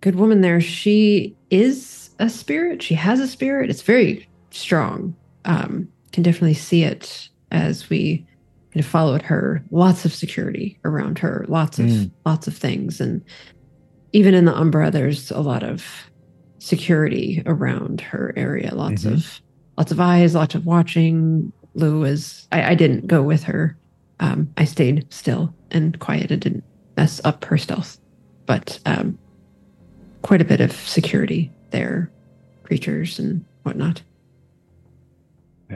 good 0.00 0.16
woman 0.16 0.40
there, 0.40 0.60
she 0.60 1.36
is 1.50 2.10
a 2.18 2.28
spirit. 2.28 2.82
She 2.82 2.94
has 2.94 3.20
a 3.20 3.28
spirit. 3.28 3.70
It's 3.70 3.82
very 3.82 4.28
strong. 4.50 5.14
Um, 5.44 5.88
can 6.12 6.22
definitely 6.22 6.54
see 6.54 6.82
it 6.84 7.28
as 7.50 7.88
we 7.90 8.26
kind 8.72 8.84
of 8.84 8.86
followed 8.86 9.22
her. 9.22 9.62
Lots 9.70 10.04
of 10.04 10.14
security 10.14 10.78
around 10.84 11.18
her. 11.18 11.44
Lots 11.48 11.78
of 11.78 11.86
Mm. 11.86 12.10
lots 12.24 12.46
of 12.46 12.56
things, 12.56 13.00
and 13.00 13.22
even 14.12 14.34
in 14.34 14.44
the 14.44 14.56
Umbra, 14.56 14.90
there's 14.90 15.30
a 15.30 15.40
lot 15.40 15.62
of 15.62 15.84
security 16.58 17.42
around 17.46 18.00
her 18.00 18.32
area. 18.36 18.74
Lots 18.74 19.04
Mhm. 19.04 19.12
of 19.14 19.40
lots 19.78 19.92
of 19.92 20.00
eyes. 20.00 20.34
Lots 20.34 20.54
of 20.54 20.66
watching. 20.66 21.52
Lou 21.74 22.04
is. 22.04 22.46
I, 22.52 22.72
I 22.72 22.74
didn't 22.74 23.06
go 23.06 23.22
with 23.22 23.44
her 23.44 23.76
um, 24.20 24.48
I 24.56 24.64
stayed 24.66 25.04
still 25.12 25.52
and 25.72 25.98
quiet 25.98 26.30
and 26.30 26.40
didn't 26.40 26.62
mess 26.96 27.20
up 27.24 27.44
her 27.46 27.58
stealth. 27.58 27.98
But 28.46 28.78
um, 28.86 29.18
quite 30.22 30.40
a 30.40 30.44
bit 30.44 30.60
of 30.60 30.70
security 30.72 31.50
there, 31.70 32.08
creatures 32.62 33.18
and 33.18 33.44
whatnot. 33.64 34.02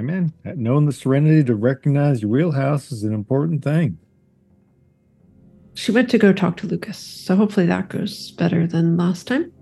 Man, 0.02 0.32
knowing 0.44 0.86
the 0.86 0.92
serenity 0.92 1.42
to 1.44 1.54
recognize 1.54 2.20
your 2.22 2.30
wheelhouse 2.30 2.92
is 2.92 3.02
an 3.02 3.14
important 3.14 3.64
thing. 3.64 3.98
She 5.74 5.92
went 5.92 6.10
to 6.10 6.18
go 6.18 6.32
talk 6.32 6.56
to 6.58 6.66
Lucas, 6.66 6.98
so 6.98 7.36
hopefully 7.36 7.66
that 7.66 7.88
goes 7.88 8.30
better 8.32 8.66
than 8.66 8.96
last 8.96 9.26
time. 9.26 9.52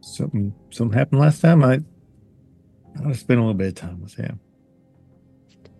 Something 0.00 0.54
something 0.70 0.96
happened 0.96 1.20
last 1.20 1.40
time. 1.40 1.62
I 1.64 1.80
I 3.04 3.12
spent 3.12 3.38
a 3.38 3.42
little 3.42 3.54
bit 3.54 3.68
of 3.68 3.74
time 3.74 4.00
with 4.02 4.14
him. 4.14 4.40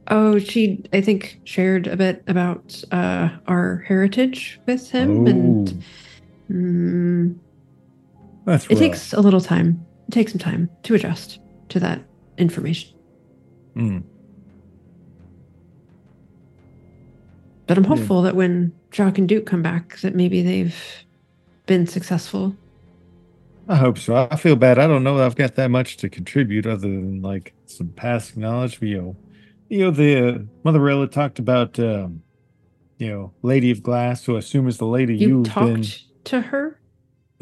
Oh, 0.09 0.39
she, 0.39 0.85
I 0.93 1.01
think, 1.01 1.41
shared 1.45 1.87
a 1.87 1.97
bit 1.97 2.23
about 2.27 2.83
uh, 2.93 3.31
our 3.47 3.79
heritage 3.89 4.61
with 4.67 4.91
him, 4.91 5.27
and 5.27 5.85
Oh, 6.51 6.53
mm, 6.53 7.39
that's 8.45 8.65
it 8.67 8.71
rough. 8.71 8.79
takes 8.79 9.13
a 9.15 9.21
little 9.21 9.41
time. 9.41 9.87
It 10.09 10.13
takes 10.13 10.33
some 10.33 10.39
time 10.41 10.69
to 10.83 10.95
adjust 10.95 11.41
to 11.71 11.81
that 11.81 12.03
information. 12.37 12.91
Mm. 13.77 14.03
But 17.67 17.79
I'm 17.79 17.85
Yeah. 17.85 17.89
hopeful 17.91 18.23
that 18.23 18.37
when 18.37 18.73
Jacques 18.93 19.19
and 19.19 19.29
Duke 19.29 19.47
come 19.47 19.63
back, 19.63 19.99
that 20.01 20.15
maybe 20.15 20.43
they've 20.43 20.77
been 21.67 21.87
successful. 21.87 22.55
I 23.69 23.77
hope 23.77 23.97
so. 23.97 24.29
I 24.31 24.37
feel 24.37 24.57
bad. 24.57 24.79
I 24.79 24.87
don't 24.87 25.03
know 25.03 25.17
that 25.17 25.25
I've 25.25 25.37
got 25.37 25.55
that 25.55 25.71
much 25.71 25.97
to 25.99 26.11
contribute 26.11 26.67
other 26.67 26.81
than 26.89 27.23
like 27.23 27.55
some 27.65 27.89
past 27.89 28.37
knowledge. 28.37 28.79
You 28.83 28.99
know, 28.99 29.17
you 29.71 29.79
know 29.79 29.91
the 29.91 30.29
uh, 30.29 30.39
Mother 30.65 30.79
Morella 30.79 31.07
talked 31.09 31.39
about, 31.39 31.79
um, 31.79 32.23
you 32.99 33.09
know, 33.09 33.33
Lady 33.43 33.71
of 33.71 33.83
Glass, 33.83 34.23
who 34.25 34.37
I 34.37 34.41
assume 34.41 34.69
is 34.69 34.77
the 34.77 34.87
lady 34.87 35.17
You 35.17 35.29
you've 35.39 35.47
talked 35.49 35.73
been. 35.73 35.85
to 36.25 36.41
her. 36.43 36.79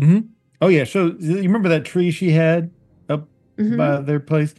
Mm-hmm. 0.01 0.21
Oh 0.61 0.69
yeah, 0.69 0.85
so 0.85 1.17
you 1.19 1.39
remember 1.43 1.69
that 1.71 1.85
tree 1.85 2.13
she 2.13 2.31
had 2.31 2.71
up 3.09 3.29
Mhm. 3.59 3.77
by 3.77 4.01
their 4.01 4.21
place? 4.21 4.55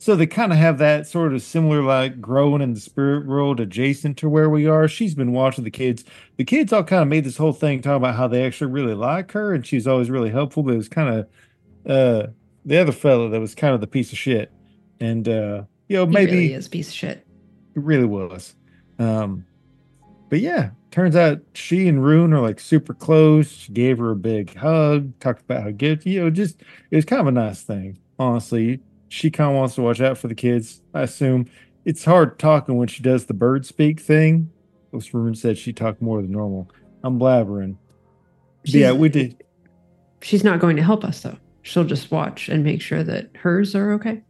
So 0.00 0.14
they 0.14 0.26
kind 0.28 0.52
of 0.52 0.58
have 0.58 0.78
that 0.78 1.08
sort 1.08 1.34
of 1.34 1.42
similar, 1.42 1.82
like 1.82 2.20
growing 2.20 2.62
in 2.62 2.72
the 2.72 2.80
spirit 2.80 3.26
world 3.26 3.58
adjacent 3.58 4.16
to 4.18 4.28
where 4.28 4.48
we 4.48 4.66
are. 4.66 4.86
She's 4.86 5.14
been 5.14 5.32
watching 5.32 5.64
the 5.64 5.72
kids. 5.72 6.04
The 6.36 6.44
kids 6.44 6.72
all 6.72 6.84
kind 6.84 7.02
of 7.02 7.08
made 7.08 7.24
this 7.24 7.36
whole 7.36 7.52
thing 7.52 7.82
talk 7.82 7.96
about 7.96 8.14
how 8.14 8.28
they 8.28 8.46
actually 8.46 8.70
really 8.70 8.94
like 8.94 9.32
her, 9.32 9.52
and 9.52 9.66
she's 9.66 9.88
always 9.88 10.08
really 10.08 10.30
helpful. 10.30 10.62
But 10.62 10.74
it 10.74 10.78
was 10.78 10.88
kind 10.88 11.08
of 11.08 11.26
uh, 11.90 12.28
the 12.64 12.78
other 12.78 12.92
fellow 12.92 13.28
that 13.28 13.40
was 13.40 13.54
kind 13.56 13.74
of 13.74 13.80
the 13.80 13.88
piece 13.88 14.12
of 14.12 14.18
shit, 14.18 14.52
and 15.00 15.28
uh, 15.28 15.62
you 15.88 15.96
know 15.96 16.06
He 16.06 16.12
maybe 16.12 16.32
really 16.32 16.52
is 16.52 16.66
a 16.68 16.70
piece 16.70 16.88
of 16.88 16.94
shit. 16.94 17.26
it 17.74 17.82
really 17.82 18.04
was. 18.06 18.54
Um, 19.00 19.44
but 20.28 20.40
yeah, 20.40 20.70
turns 20.90 21.16
out 21.16 21.40
she 21.54 21.88
and 21.88 22.04
Rune 22.04 22.32
are 22.32 22.40
like 22.40 22.60
super 22.60 22.94
close. 22.94 23.50
She 23.50 23.72
gave 23.72 23.98
her 23.98 24.10
a 24.12 24.16
big 24.16 24.54
hug, 24.54 25.18
talked 25.20 25.42
about 25.42 25.62
how 25.64 25.70
good, 25.70 26.04
you 26.06 26.20
know, 26.20 26.30
just 26.30 26.60
it 26.90 26.96
was 26.96 27.04
kind 27.04 27.20
of 27.20 27.26
a 27.26 27.32
nice 27.32 27.62
thing. 27.62 27.98
Honestly, 28.18 28.80
she 29.08 29.30
kind 29.30 29.50
of 29.50 29.56
wants 29.56 29.74
to 29.76 29.82
watch 29.82 30.00
out 30.00 30.18
for 30.18 30.28
the 30.28 30.34
kids. 30.34 30.80
I 30.94 31.02
assume 31.02 31.46
it's 31.84 32.04
hard 32.04 32.38
talking 32.38 32.76
when 32.76 32.88
she 32.88 33.02
does 33.02 33.26
the 33.26 33.34
bird 33.34 33.66
speak 33.66 34.00
thing. 34.00 34.50
Which 34.90 35.12
Rune 35.12 35.34
said 35.34 35.58
she 35.58 35.72
talked 35.72 36.00
more 36.00 36.22
than 36.22 36.32
normal. 36.32 36.70
I'm 37.02 37.18
blabbering. 37.18 37.76
Yeah, 38.64 38.92
we 38.92 39.08
did. 39.08 39.44
She's 40.22 40.44
not 40.44 40.60
going 40.60 40.76
to 40.76 40.82
help 40.82 41.04
us 41.04 41.20
though. 41.20 41.36
She'll 41.62 41.84
just 41.84 42.10
watch 42.10 42.48
and 42.48 42.64
make 42.64 42.80
sure 42.80 43.02
that 43.02 43.30
hers 43.36 43.74
are 43.74 43.92
okay. 43.92 44.22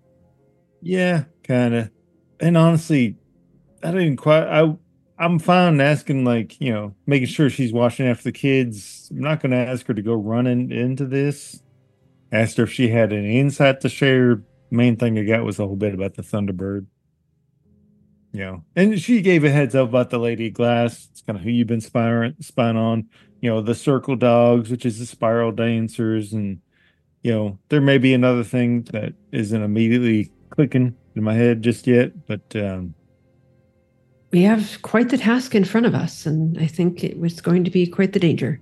Yeah, 0.83 1.25
kind 1.45 1.75
of. 1.75 1.91
And 2.41 2.57
honestly, 2.57 3.17
I 3.83 3.93
didn't 3.93 4.17
quite. 4.17 4.45
I 4.45 4.75
I'm 5.19 5.39
fine 5.39 5.81
asking, 5.81 6.25
like 6.25 6.61
you 6.61 6.73
know, 6.73 6.95
making 7.07 7.29
sure 7.29 7.51
she's 7.51 7.73
watching 7.73 8.07
after 8.07 8.25
the 8.25 8.33
kids. 8.33 9.09
I'm 9.11 9.21
not 9.21 9.41
going 9.41 9.51
to 9.51 9.57
ask 9.57 9.87
her 9.87 9.95
to 9.95 10.03
go 10.03 10.15
running 10.15 10.71
into 10.71 11.07
this. 11.07 11.63
Asked 12.31 12.59
her 12.59 12.65
if 12.65 12.73
she 12.73 12.89
had 12.89 13.13
any 13.13 13.39
insight 13.39 13.81
to 13.81 13.89
share. 13.89 14.43
Main 14.71 14.97
thing 14.97 15.19
I 15.19 15.25
got 15.25 15.45
was 15.45 15.59
a 15.59 15.67
whole 15.67 15.77
bit 15.77 15.95
about 15.95 16.15
the 16.15 16.23
Thunderbird. 16.23 16.87
You 18.33 18.41
know, 18.41 18.65
and 18.77 19.01
she 19.01 19.23
gave 19.23 19.43
a 19.45 19.51
heads 19.51 19.75
up 19.75 19.89
about 19.89 20.11
the 20.11 20.19
Lady 20.19 20.51
Glass. 20.51 21.09
It's 21.11 21.23
kind 21.23 21.39
of 21.39 21.43
who 21.43 21.51
you've 21.51 21.67
been 21.67 21.81
spying 21.81 22.35
spying 22.41 22.77
on. 22.77 23.09
You 23.41 23.51
know, 23.51 23.61
the 23.63 23.75
Circle 23.75 24.17
Dogs, 24.17 24.71
which 24.71 24.85
is 24.85 24.99
the 24.99 25.07
Spiral 25.07 25.53
Dancers, 25.53 26.33
and 26.33 26.61
you 27.23 27.33
know, 27.33 27.59
there 27.69 27.81
may 27.81 27.99
be 27.99 28.13
another 28.15 28.45
thing 28.45 28.83
that 28.93 29.15
isn't 29.33 29.63
immediately 29.63 30.31
clicking 30.51 30.95
in 31.17 31.23
my 31.23 31.35
head 31.35 31.63
just 31.63 31.87
yet, 31.87 32.27
but 32.27 32.43
um, 32.55 32.95
We 34.31 34.43
have 34.43 34.81
quite 34.83 35.09
the 35.09 35.19
task 35.19 35.55
in 35.55 35.65
front 35.65 35.87
of 35.87 35.95
us, 35.95 36.27
and 36.27 36.59
I 36.59 36.67
think 36.67 37.03
it 37.03 37.19
was 37.19 37.41
going 37.41 37.65
to 37.65 37.71
be 37.71 37.87
quite 37.87 38.13
the 38.13 38.21
danger. 38.21 38.61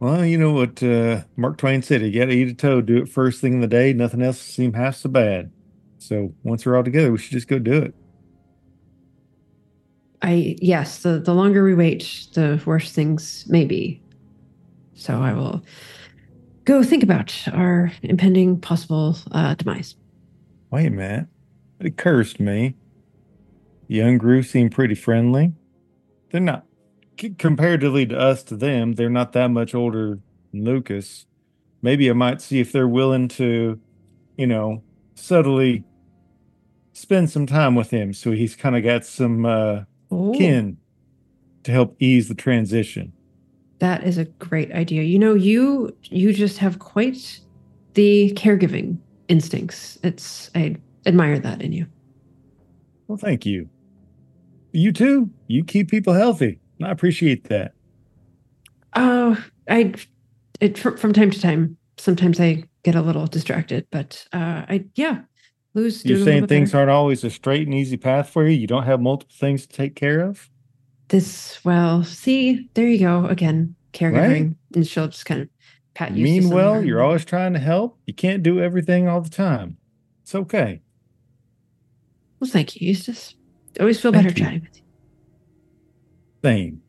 Well, 0.00 0.24
you 0.24 0.38
know 0.38 0.52
what 0.52 0.82
uh, 0.82 1.22
Mark 1.36 1.58
Twain 1.58 1.82
said: 1.82 2.02
you 2.02 2.12
got 2.18 2.26
to 2.26 2.32
eat 2.32 2.48
a 2.48 2.54
toad, 2.54 2.86
do 2.86 2.98
it 2.98 3.08
first 3.08 3.40
thing 3.40 3.54
in 3.54 3.60
the 3.60 3.66
day. 3.66 3.92
Nothing 3.92 4.22
else 4.22 4.36
will 4.38 4.52
seem 4.52 4.72
half 4.74 4.96
so 4.96 5.08
bad. 5.08 5.50
So 5.98 6.32
once 6.44 6.64
we're 6.64 6.76
all 6.76 6.84
together, 6.84 7.10
we 7.10 7.18
should 7.18 7.32
just 7.32 7.48
go 7.48 7.58
do 7.58 7.74
it. 7.74 7.94
I 10.22 10.56
yes, 10.60 11.02
the 11.02 11.18
the 11.18 11.34
longer 11.34 11.64
we 11.64 11.74
wait, 11.74 12.28
the 12.34 12.62
worse 12.64 12.92
things 12.92 13.44
may 13.48 13.64
be. 13.64 14.00
So 14.94 15.20
I 15.20 15.32
will 15.32 15.64
go 16.64 16.82
think 16.82 17.02
about 17.02 17.34
our 17.52 17.92
impending 18.02 18.60
possible 18.60 19.16
uh, 19.32 19.54
demise. 19.54 19.96
Wait 20.70 20.86
a 20.86 20.90
minute, 20.90 21.26
it 21.80 21.86
occurs 21.86 22.34
to 22.34 22.42
me. 22.42 22.76
Young 23.88 24.18
Garou 24.18 24.42
seem 24.42 24.70
pretty 24.70 24.94
friendly. 24.94 25.54
They're 26.30 26.40
not 26.40 26.67
c- 27.18 27.30
comparatively 27.30 28.06
to 28.06 28.18
us 28.18 28.42
to 28.44 28.56
them. 28.56 28.94
They're 28.94 29.10
not 29.10 29.32
that 29.32 29.48
much 29.48 29.74
older 29.74 30.18
than 30.52 30.64
Lucas. 30.64 31.26
Maybe 31.82 32.10
I 32.10 32.12
might 32.12 32.40
see 32.40 32.60
if 32.60 32.72
they're 32.72 32.88
willing 32.88 33.28
to, 33.28 33.80
you 34.36 34.46
know, 34.46 34.82
subtly 35.14 35.84
spend 36.92 37.30
some 37.30 37.46
time 37.46 37.74
with 37.74 37.90
him, 37.90 38.12
so 38.12 38.32
he's 38.32 38.56
kind 38.56 38.76
of 38.76 38.82
got 38.82 39.04
some 39.04 39.46
uh, 39.46 39.82
kin 40.10 40.76
to 41.62 41.70
help 41.72 41.96
ease 42.00 42.28
the 42.28 42.34
transition. 42.34 43.12
That 43.78 44.04
is 44.04 44.18
a 44.18 44.24
great 44.24 44.72
idea. 44.72 45.02
You 45.02 45.18
know, 45.18 45.34
you 45.34 45.96
you 46.04 46.32
just 46.32 46.58
have 46.58 46.80
quite 46.80 47.40
the 47.94 48.32
caregiving 48.34 48.98
instincts. 49.28 49.98
It's 50.02 50.50
I 50.54 50.76
admire 51.06 51.38
that 51.38 51.62
in 51.62 51.72
you. 51.72 51.86
Well, 53.06 53.18
thank 53.18 53.46
you. 53.46 53.68
You 54.72 54.92
too. 54.92 55.30
You 55.46 55.64
keep 55.64 55.90
people 55.90 56.12
healthy. 56.12 56.60
I 56.82 56.90
appreciate 56.90 57.48
that. 57.48 57.72
Oh, 58.94 59.42
I 59.68 59.94
it 60.60 60.78
fr- 60.78 60.96
from 60.96 61.12
time 61.12 61.30
to 61.30 61.40
time. 61.40 61.76
Sometimes 61.96 62.40
I 62.40 62.64
get 62.84 62.94
a 62.94 63.02
little 63.02 63.26
distracted, 63.26 63.86
but 63.90 64.26
uh, 64.32 64.64
I 64.68 64.84
yeah, 64.94 65.22
lose. 65.74 66.04
You're 66.04 66.24
saying 66.24 66.46
things 66.46 66.74
aren't 66.74 66.90
always 66.90 67.24
a 67.24 67.30
straight 67.30 67.66
and 67.66 67.74
easy 67.74 67.96
path 67.96 68.30
for 68.30 68.46
you. 68.46 68.52
You 68.52 68.66
don't 68.66 68.84
have 68.84 69.00
multiple 69.00 69.34
things 69.38 69.66
to 69.66 69.76
take 69.76 69.94
care 69.94 70.20
of. 70.20 70.48
This 71.08 71.64
well, 71.64 72.04
see, 72.04 72.68
there 72.74 72.86
you 72.86 72.98
go 72.98 73.26
again, 73.26 73.74
caregiving, 73.92 74.56
and 74.74 74.86
she'll 74.86 75.08
just 75.08 75.26
kind 75.26 75.42
of 75.42 75.48
pat 75.94 76.12
you. 76.12 76.22
Mean 76.22 76.50
well, 76.50 76.84
you're 76.84 77.02
always 77.02 77.24
trying 77.24 77.54
to 77.54 77.58
help. 77.58 77.98
You 78.06 78.14
can't 78.14 78.42
do 78.42 78.60
everything 78.60 79.08
all 79.08 79.20
the 79.20 79.30
time. 79.30 79.78
It's 80.22 80.34
okay. 80.34 80.82
Well, 82.38 82.50
thank 82.50 82.76
you, 82.76 82.88
Eustace. 82.88 83.34
Always 83.80 84.00
feel 84.00 84.12
Thank 84.12 84.26
better 84.26 84.38
you. 84.38 84.44
chatting 84.44 84.60
with 84.60 84.76
you. 84.76 84.82
Same. 86.42 86.82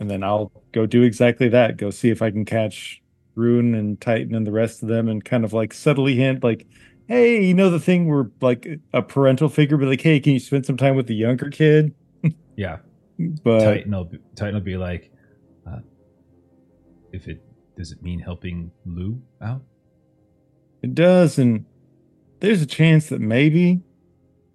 And 0.00 0.10
then 0.10 0.22
I'll 0.22 0.52
go 0.72 0.86
do 0.86 1.02
exactly 1.02 1.48
that. 1.50 1.76
Go 1.76 1.90
see 1.90 2.10
if 2.10 2.20
I 2.20 2.30
can 2.30 2.44
catch 2.44 3.02
Rune 3.34 3.74
and 3.74 4.00
Titan 4.00 4.34
and 4.34 4.46
the 4.46 4.52
rest 4.52 4.82
of 4.82 4.88
them 4.88 5.08
and 5.08 5.24
kind 5.24 5.44
of 5.44 5.52
like 5.52 5.72
subtly 5.72 6.16
hint, 6.16 6.42
like, 6.42 6.66
hey, 7.08 7.44
you 7.44 7.54
know 7.54 7.70
the 7.70 7.80
thing 7.80 8.08
where 8.08 8.30
like 8.40 8.66
a 8.92 9.02
parental 9.02 9.48
figure 9.48 9.76
be 9.76 9.86
like, 9.86 10.00
hey, 10.00 10.20
can 10.20 10.32
you 10.32 10.40
spend 10.40 10.66
some 10.66 10.76
time 10.76 10.96
with 10.96 11.06
the 11.06 11.14
younger 11.14 11.50
kid? 11.50 11.94
Yeah. 12.56 12.78
But 13.42 13.64
Titan 13.64 13.90
will 13.90 14.04
be, 14.04 14.18
Titan 14.36 14.54
will 14.54 14.60
be 14.60 14.76
like, 14.76 15.10
uh, 15.66 15.78
if 17.12 17.26
it 17.26 17.42
does 17.76 17.90
it 17.90 18.00
mean 18.00 18.20
helping 18.20 18.70
Lou 18.86 19.20
out? 19.42 19.60
it 20.84 20.94
does, 20.94 21.38
and 21.38 21.64
there's 22.40 22.60
a 22.60 22.66
chance 22.66 23.08
that 23.08 23.20
maybe, 23.20 23.80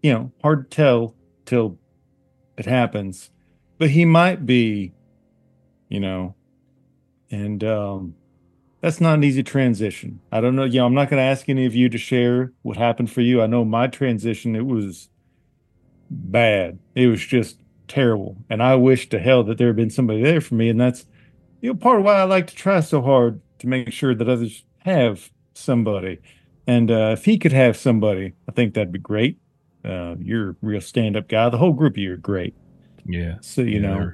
you 0.04 0.14
know, 0.14 0.32
hard 0.44 0.70
to 0.70 0.76
tell 0.76 1.16
till 1.46 1.80
it 2.60 2.66
happens, 2.66 3.32
but 3.78 3.92
he 3.92 4.04
might 4.04 4.46
be, 4.46 4.94
you 5.88 6.00
know, 6.00 6.36
and 7.32 7.64
um 7.64 8.16
that's 8.82 9.02
not 9.02 9.16
an 9.16 9.24
easy 9.24 9.44
transition. 9.44 10.20
I 10.32 10.42
don't 10.42 10.56
know, 10.56 10.66
you 10.66 10.80
know, 10.80 10.86
I'm 10.86 10.94
not 10.94 11.10
going 11.10 11.20
to 11.20 11.24
ask 11.24 11.50
any 11.50 11.66
of 11.66 11.76
you 11.76 11.90
to 11.90 11.98
share 11.98 12.54
what 12.62 12.78
happened 12.78 13.12
for 13.12 13.20
you. 13.20 13.42
I 13.42 13.48
know 13.48 13.66
my 13.66 13.88
transition 13.88 14.56
it 14.56 14.66
was 14.66 15.10
bad. 16.10 16.80
It 16.96 17.08
was 17.08 17.26
just 17.26 17.60
terrible, 17.88 18.38
and 18.50 18.62
I 18.62 18.76
wish 18.76 19.10
to 19.10 19.20
hell 19.20 19.44
that 19.44 19.58
there 19.58 19.68
had 19.68 19.76
been 19.76 19.90
somebody 19.90 20.22
there 20.22 20.42
for 20.42 20.56
me, 20.56 20.70
and 20.70 20.80
that's 20.80 21.06
you 21.62 21.72
know 21.72 21.80
part 21.80 22.00
of 22.00 22.06
why 22.06 22.16
I 22.16 22.24
like 22.24 22.48
to 22.48 22.56
try 22.56 22.80
so 22.82 23.02
hard 23.02 23.42
to 23.60 23.68
make 23.68 23.92
sure 23.92 24.14
that 24.16 24.30
others 24.30 24.64
have 24.80 25.30
somebody. 25.54 26.20
And 26.68 26.92
uh, 26.92 27.16
if 27.18 27.26
he 27.26 27.38
could 27.38 27.54
have 27.54 27.76
somebody, 27.76 28.34
I 28.48 28.52
think 28.52 28.74
that'd 28.74 28.92
be 28.92 29.00
great. 29.00 29.40
Uh, 29.84 30.16
you're 30.20 30.50
a 30.52 30.56
real 30.62 30.82
stand-up 30.82 31.28
guy. 31.28 31.50
The 31.50 31.58
whole 31.58 31.74
group 31.74 31.94
of 31.94 31.98
you 32.00 32.14
are 32.14 32.18
great. 32.18 32.54
Yeah. 33.06 33.36
So 33.42 33.62
you 33.62 33.80
Yeah, 33.80 33.82
know, 33.82 34.12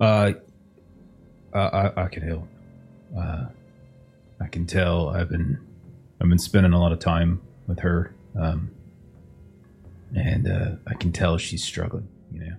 Uh, 0.00 0.32
I, 1.54 1.58
I 1.60 2.04
I 2.04 2.08
can 2.08 2.22
help. 2.22 2.48
Uh, 3.16 3.46
I 4.40 4.46
can 4.46 4.66
tell. 4.66 5.08
I've 5.10 5.28
been 5.28 5.58
I've 6.20 6.28
been 6.28 6.38
spending 6.38 6.72
a 6.72 6.80
lot 6.80 6.92
of 6.92 6.98
time 6.98 7.40
with 7.66 7.80
her, 7.80 8.14
um, 8.38 8.70
and 10.14 10.46
uh, 10.48 10.72
I 10.86 10.94
can 10.94 11.12
tell 11.12 11.36
she's 11.38 11.64
struggling. 11.64 12.08
You 12.32 12.40
know, 12.40 12.56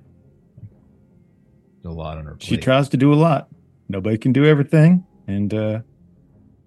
There's 1.83 1.95
a 1.95 1.97
lot 1.97 2.17
on 2.17 2.25
her 2.25 2.31
plate. 2.31 2.43
she 2.43 2.57
tries 2.57 2.89
to 2.89 2.97
do 2.97 3.13
a 3.13 3.15
lot. 3.15 3.47
Nobody 3.89 4.17
can 4.17 4.33
do 4.33 4.45
everything, 4.45 5.05
and 5.27 5.53
uh, 5.53 5.79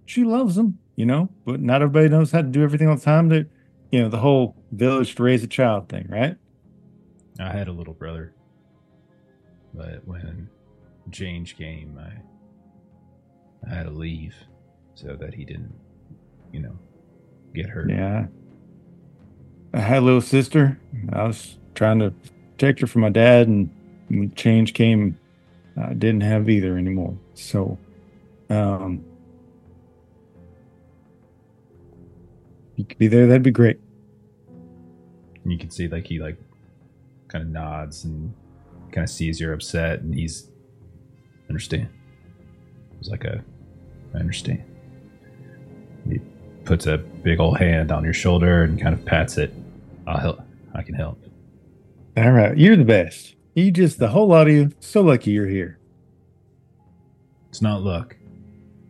she 0.07 0.25
loves 0.25 0.55
them. 0.55 0.79
You 0.97 1.07
know, 1.07 1.29
but 1.45 1.61
not 1.61 1.83
everybody 1.83 2.09
knows 2.09 2.31
how 2.31 2.41
to 2.43 2.49
do 2.49 2.63
everything 2.63 2.89
all 2.89 2.95
the 2.97 3.03
time. 3.03 3.29
That 3.29 3.49
you 3.95 4.03
know, 4.03 4.09
the 4.09 4.19
whole 4.19 4.57
village 4.73 5.15
to 5.15 5.23
raise 5.23 5.45
a 5.45 5.47
child 5.47 5.89
thing, 5.89 6.05
right? 6.09 6.37
I 7.39 7.53
had 7.53 7.69
a 7.69 7.73
little 7.73 7.95
brother, 7.95 8.35
but 9.73 10.05
when 10.05 10.51
change 11.13 11.57
came, 11.57 11.97
I 11.97 12.11
I 13.71 13.73
had 13.73 13.85
to 13.85 13.93
leave 13.93 14.35
so 14.97 15.15
that 15.15 15.33
he 15.33 15.45
didn't, 15.45 15.73
you 16.51 16.59
know, 16.59 16.77
get 17.55 17.67
hurt. 17.69 17.89
Yeah. 17.89 18.27
I 19.73 19.79
had 19.79 19.99
a 19.99 20.07
little 20.07 20.21
sister. 20.21 20.77
I 21.13 21.29
was 21.29 21.57
trying 21.77 22.01
to 22.01 22.13
protect 22.57 22.81
her 22.81 22.89
from 22.89 23.03
my 23.03 23.11
dad, 23.11 23.47
and 23.47 23.71
when 24.09 24.35
change 24.35 24.75
came, 24.75 25.17
I 25.81 25.95
didn't 25.95 26.23
have 26.23 26.49
either 26.51 26.77
anymore. 26.77 27.17
So, 27.35 27.79
um, 28.51 29.05
you 32.75 32.85
could 32.85 32.99
be 32.99 33.07
there. 33.07 33.29
That'd 33.29 33.45
be 33.45 33.53
great. 33.53 33.79
And 35.45 35.53
you 35.53 35.59
can 35.59 35.71
see 35.71 35.87
like 35.89 36.07
he 36.07 36.19
like 36.19 36.37
kind 37.29 37.43
of 37.43 37.51
nods 37.51 38.05
and 38.05 38.35
kind 38.93 39.05
of 39.05 39.11
sees 39.11 39.41
you're 39.41 39.53
upset, 39.53 40.01
and 40.01 40.15
he's 40.15 40.49
understand. 41.49 41.89
It's 42.99 43.09
like 43.09 43.25
a 43.25 43.45
I 44.15 44.19
understand. 44.19 44.65
He 46.09 46.21
puts 46.65 46.87
a 46.87 46.99
big 46.99 47.41
old 47.41 47.59
hand 47.59 47.93
on 47.93 48.05
your 48.05 48.15
shoulder 48.15 48.65
and 48.65 48.81
kind 48.81 48.95
of 48.95 49.05
pats 49.05 49.39
it. 49.39 49.53
I'll 50.07 50.19
help. 50.19 50.41
I 50.75 50.83
can 50.83 50.95
help. 50.95 51.19
All 52.17 52.31
right, 52.31 52.57
you're 52.57 52.77
the 52.77 52.85
best. 52.85 53.35
You 53.55 53.71
just 53.71 53.99
the 53.99 54.09
whole 54.09 54.29
lot 54.29 54.47
of 54.47 54.53
you. 54.53 54.71
So 54.81 55.01
lucky 55.01 55.31
you're 55.33 55.49
here. 55.49 55.79
It's 57.51 57.63
not 57.63 57.83
luck. 57.83 58.17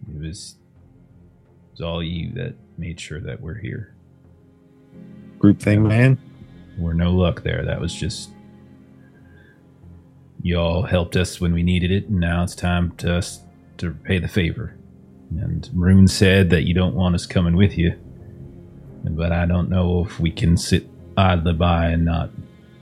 It 0.08 0.20
was 0.20 0.56
It's 1.72 1.80
all 1.80 2.02
you 2.02 2.30
that 2.34 2.54
made 2.78 3.00
sure 3.00 3.20
that 3.20 3.40
we're 3.40 3.58
here. 3.58 3.94
Group 5.38 5.60
thing, 5.60 5.82
man. 5.82 6.18
We're 6.78 6.92
no 6.92 7.12
luck 7.12 7.42
there. 7.42 7.64
That 7.64 7.80
was 7.80 7.94
just 7.94 8.30
y'all 10.42 10.82
helped 10.82 11.16
us 11.16 11.40
when 11.40 11.52
we 11.52 11.62
needed 11.62 11.90
it, 11.90 12.08
and 12.08 12.20
now 12.20 12.42
it's 12.42 12.54
time 12.54 12.92
to 12.98 13.16
us 13.16 13.40
to 13.78 13.92
pay 13.92 14.18
the 14.18 14.28
favor. 14.28 14.76
And 15.30 15.68
Rune 15.74 16.06
said 16.06 16.50
that 16.50 16.62
you 16.62 16.74
don't 16.74 16.94
want 16.94 17.14
us 17.14 17.26
coming 17.26 17.56
with 17.56 17.76
you, 17.78 17.94
but 19.04 19.32
I 19.32 19.46
don't 19.46 19.70
know 19.70 20.04
if 20.04 20.20
we 20.20 20.30
can 20.30 20.56
sit 20.56 20.86
idly 21.16 21.54
by 21.54 21.86
and 21.86 22.04
not 22.04 22.30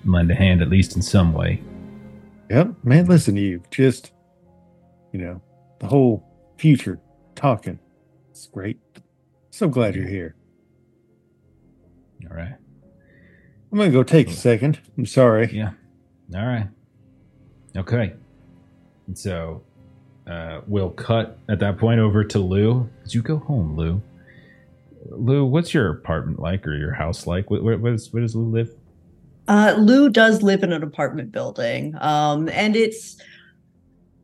lend 0.05 0.31
a 0.31 0.35
hand, 0.35 0.62
at 0.62 0.69
least 0.69 0.97
in 0.97 1.02
some 1.02 1.32
way. 1.32 1.62
Yep, 2.51 2.74
man. 2.82 3.06
Listen 3.06 3.35
to 3.36 3.40
you. 3.40 3.62
Just 3.70 4.12
you 5.12 5.20
know 5.20 5.40
the 5.78 5.86
whole 5.86 6.24
future 6.59 6.98
talking. 7.35 7.78
It's 8.31 8.47
great. 8.47 8.78
So 9.51 9.69
glad 9.69 9.94
you're 9.94 10.06
here. 10.06 10.35
All 12.31 12.36
right. 12.36 12.55
I'm 13.72 13.78
gonna 13.78 13.90
go 13.90 14.02
take 14.02 14.28
a 14.28 14.34
second. 14.34 14.78
I'm 14.98 15.06
sorry. 15.06 15.50
Yeah. 15.50 15.70
All 16.34 16.46
right. 16.46 16.68
Okay. 17.74 18.12
And 19.06 19.18
so 19.18 19.62
uh, 20.26 20.60
we'll 20.66 20.90
cut 20.90 21.38
at 21.48 21.58
that 21.60 21.78
point 21.78 21.98
over 21.98 22.22
to 22.22 22.38
Lou. 22.38 22.88
Did 23.04 23.14
you 23.14 23.22
go 23.22 23.38
home, 23.38 23.74
Lou? 23.74 24.02
Lou, 25.10 25.46
what's 25.46 25.72
your 25.72 25.90
apartment 25.90 26.38
like 26.38 26.66
or 26.66 26.74
your 26.74 26.92
house 26.92 27.26
like? 27.26 27.50
Where, 27.50 27.62
where, 27.62 27.78
where, 27.78 27.92
does, 27.92 28.12
where 28.12 28.20
does 28.20 28.36
Lou 28.36 28.44
live? 28.44 28.70
Uh, 29.48 29.74
Lou 29.78 30.08
does 30.08 30.42
live 30.42 30.62
in 30.62 30.72
an 30.72 30.82
apartment 30.82 31.32
building, 31.32 31.96
um, 32.00 32.48
and 32.50 32.76
it's 32.76 33.16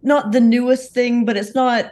not 0.03 0.31
the 0.31 0.41
newest 0.41 0.93
thing, 0.93 1.25
but 1.25 1.37
it's 1.37 1.55
not 1.55 1.91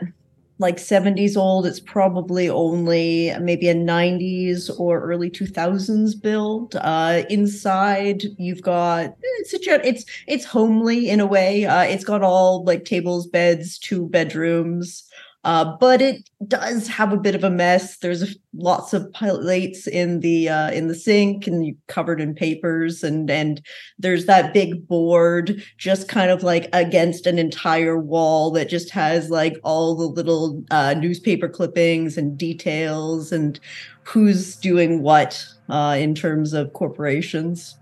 like 0.59 0.77
70s 0.79 1.37
old. 1.37 1.67
It's 1.67 1.81
probably 1.81 2.49
only 2.49 3.33
maybe 3.41 3.69
a 3.69 3.75
90s 3.75 4.71
or 4.79 5.01
early 5.03 5.31
2000s 5.31 6.21
build. 6.21 6.77
Uh, 6.77 7.23
inside, 7.29 8.23
you've 8.39 8.63
got 8.63 9.15
it's 9.23 9.53
a, 9.55 9.87
it's 9.87 10.05
it's 10.27 10.45
homely 10.45 11.11
in 11.11 11.21
a 11.21 11.27
way. 11.27 11.65
Uh, 11.65 11.83
it's 11.83 12.05
got 12.05 12.23
all 12.23 12.65
like 12.65 12.85
tables, 12.85 13.27
beds, 13.27 13.79
two 13.79 14.09
bedrooms. 14.09 15.09
Uh, 15.47 15.77
but 15.79 16.03
it 16.03 16.29
does 16.49 16.89
have 16.89 17.13
a 17.13 17.17
bit 17.17 17.37
of 17.37 17.45
a 17.45 17.51
mess. 17.51 17.99
There's 17.99 18.37
lots 18.53 18.93
of 18.93 19.13
plates 19.13 19.87
in 19.87 20.19
the 20.19 20.49
uh, 20.49 20.73
in 20.73 20.89
the 20.89 20.95
sink, 20.97 21.47
and 21.47 21.77
covered 21.87 22.21
in 22.21 22.35
papers, 22.35 23.05
and 23.05 23.31
and 23.31 23.65
there's 23.97 24.27
that 24.27 24.53
big 24.53 24.89
board 24.89 25.63
just 25.79 26.09
kind 26.09 26.33
of 26.33 26.43
like 26.43 26.69
against 26.73 27.29
an 27.29 27.39
entire 27.39 27.97
wall 27.97 28.51
that 28.51 28.69
just 28.69 28.91
has 28.91 29.31
like 29.31 29.57
all 29.63 29.95
the 29.95 30.09
little 30.09 30.65
uh, 30.73 30.95
newspaper 30.95 31.49
clippings 31.49 32.19
and 32.19 32.37
details 32.37 33.31
and 33.31 33.61
who's 34.03 34.57
doing 34.57 35.01
what 35.01 35.47
uh, 35.69 35.97
in 35.97 36.17
terms 36.17 36.55
of 36.55 36.73
corporations. 36.73 37.79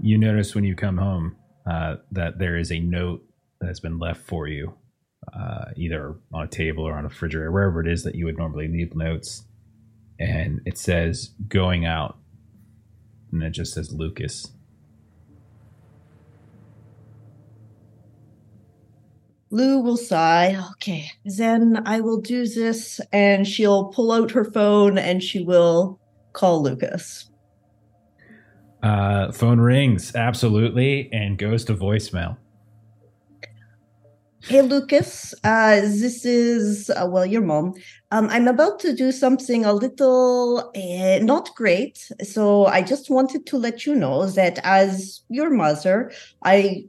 You 0.00 0.16
notice 0.16 0.54
when 0.54 0.64
you 0.64 0.76
come 0.76 0.96
home 0.96 1.36
uh, 1.66 1.96
that 2.10 2.38
there 2.38 2.56
is 2.56 2.72
a 2.72 2.80
note 2.80 3.22
that's 3.60 3.80
been 3.80 3.98
left 3.98 4.22
for 4.22 4.48
you, 4.48 4.72
uh, 5.32 5.66
either 5.76 6.16
on 6.32 6.44
a 6.44 6.48
table 6.48 6.84
or 6.84 6.94
on 6.94 7.04
a 7.04 7.08
refrigerator, 7.08 7.50
wherever 7.50 7.80
it 7.80 7.88
is 7.88 8.04
that 8.04 8.14
you 8.14 8.24
would 8.24 8.38
normally 8.38 8.68
leave 8.68 8.94
notes. 8.94 9.44
And 10.18 10.60
it 10.64 10.78
says 10.78 11.32
going 11.48 11.84
out. 11.84 12.18
And 13.32 13.42
it 13.42 13.50
just 13.50 13.74
says 13.74 13.92
Lucas. 13.92 14.52
Lou 19.50 19.80
will 19.80 19.96
sigh. 19.96 20.60
Okay, 20.72 21.10
then 21.24 21.82
I 21.86 22.00
will 22.00 22.20
do 22.20 22.46
this, 22.46 23.00
and 23.12 23.46
she'll 23.46 23.86
pull 23.86 24.10
out 24.12 24.32
her 24.32 24.44
phone 24.44 24.98
and 24.98 25.22
she 25.22 25.42
will 25.42 26.00
call 26.32 26.62
Lucas. 26.62 27.30
Uh, 28.82 29.32
phone 29.32 29.58
rings, 29.58 30.14
absolutely, 30.14 31.08
and 31.12 31.38
goes 31.38 31.64
to 31.64 31.74
voicemail. 31.74 32.36
Hey, 34.48 34.62
Lucas. 34.62 35.34
Uh, 35.42 35.80
this 35.80 36.24
is 36.24 36.88
uh, 36.90 37.08
well, 37.10 37.26
your 37.26 37.42
mom. 37.42 37.74
Um, 38.12 38.28
I'm 38.30 38.46
about 38.46 38.78
to 38.80 38.94
do 38.94 39.10
something 39.10 39.64
a 39.64 39.72
little 39.72 40.70
uh, 40.76 41.18
not 41.24 41.52
great, 41.56 42.08
so 42.22 42.66
I 42.66 42.82
just 42.82 43.10
wanted 43.10 43.44
to 43.46 43.58
let 43.58 43.86
you 43.86 43.96
know 43.96 44.26
that 44.26 44.60
as 44.62 45.22
your 45.28 45.50
mother, 45.50 46.12
I 46.44 46.84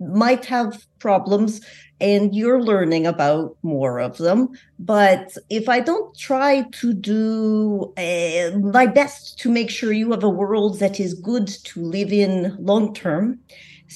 might 0.00 0.46
have 0.46 0.86
problems 0.98 1.60
and 2.00 2.34
you're 2.34 2.62
learning 2.62 3.06
about 3.06 3.58
more 3.62 3.98
of 4.00 4.16
them. 4.16 4.48
But 4.78 5.36
if 5.50 5.68
I 5.68 5.80
don't 5.80 6.16
try 6.16 6.62
to 6.62 6.94
do 6.94 7.92
uh, 7.98 8.56
my 8.58 8.86
best 8.86 9.38
to 9.40 9.50
make 9.50 9.68
sure 9.68 9.92
you 9.92 10.10
have 10.12 10.24
a 10.24 10.30
world 10.30 10.78
that 10.78 11.00
is 11.00 11.12
good 11.12 11.48
to 11.48 11.82
live 11.82 12.14
in 12.14 12.56
long 12.58 12.94
term, 12.94 13.40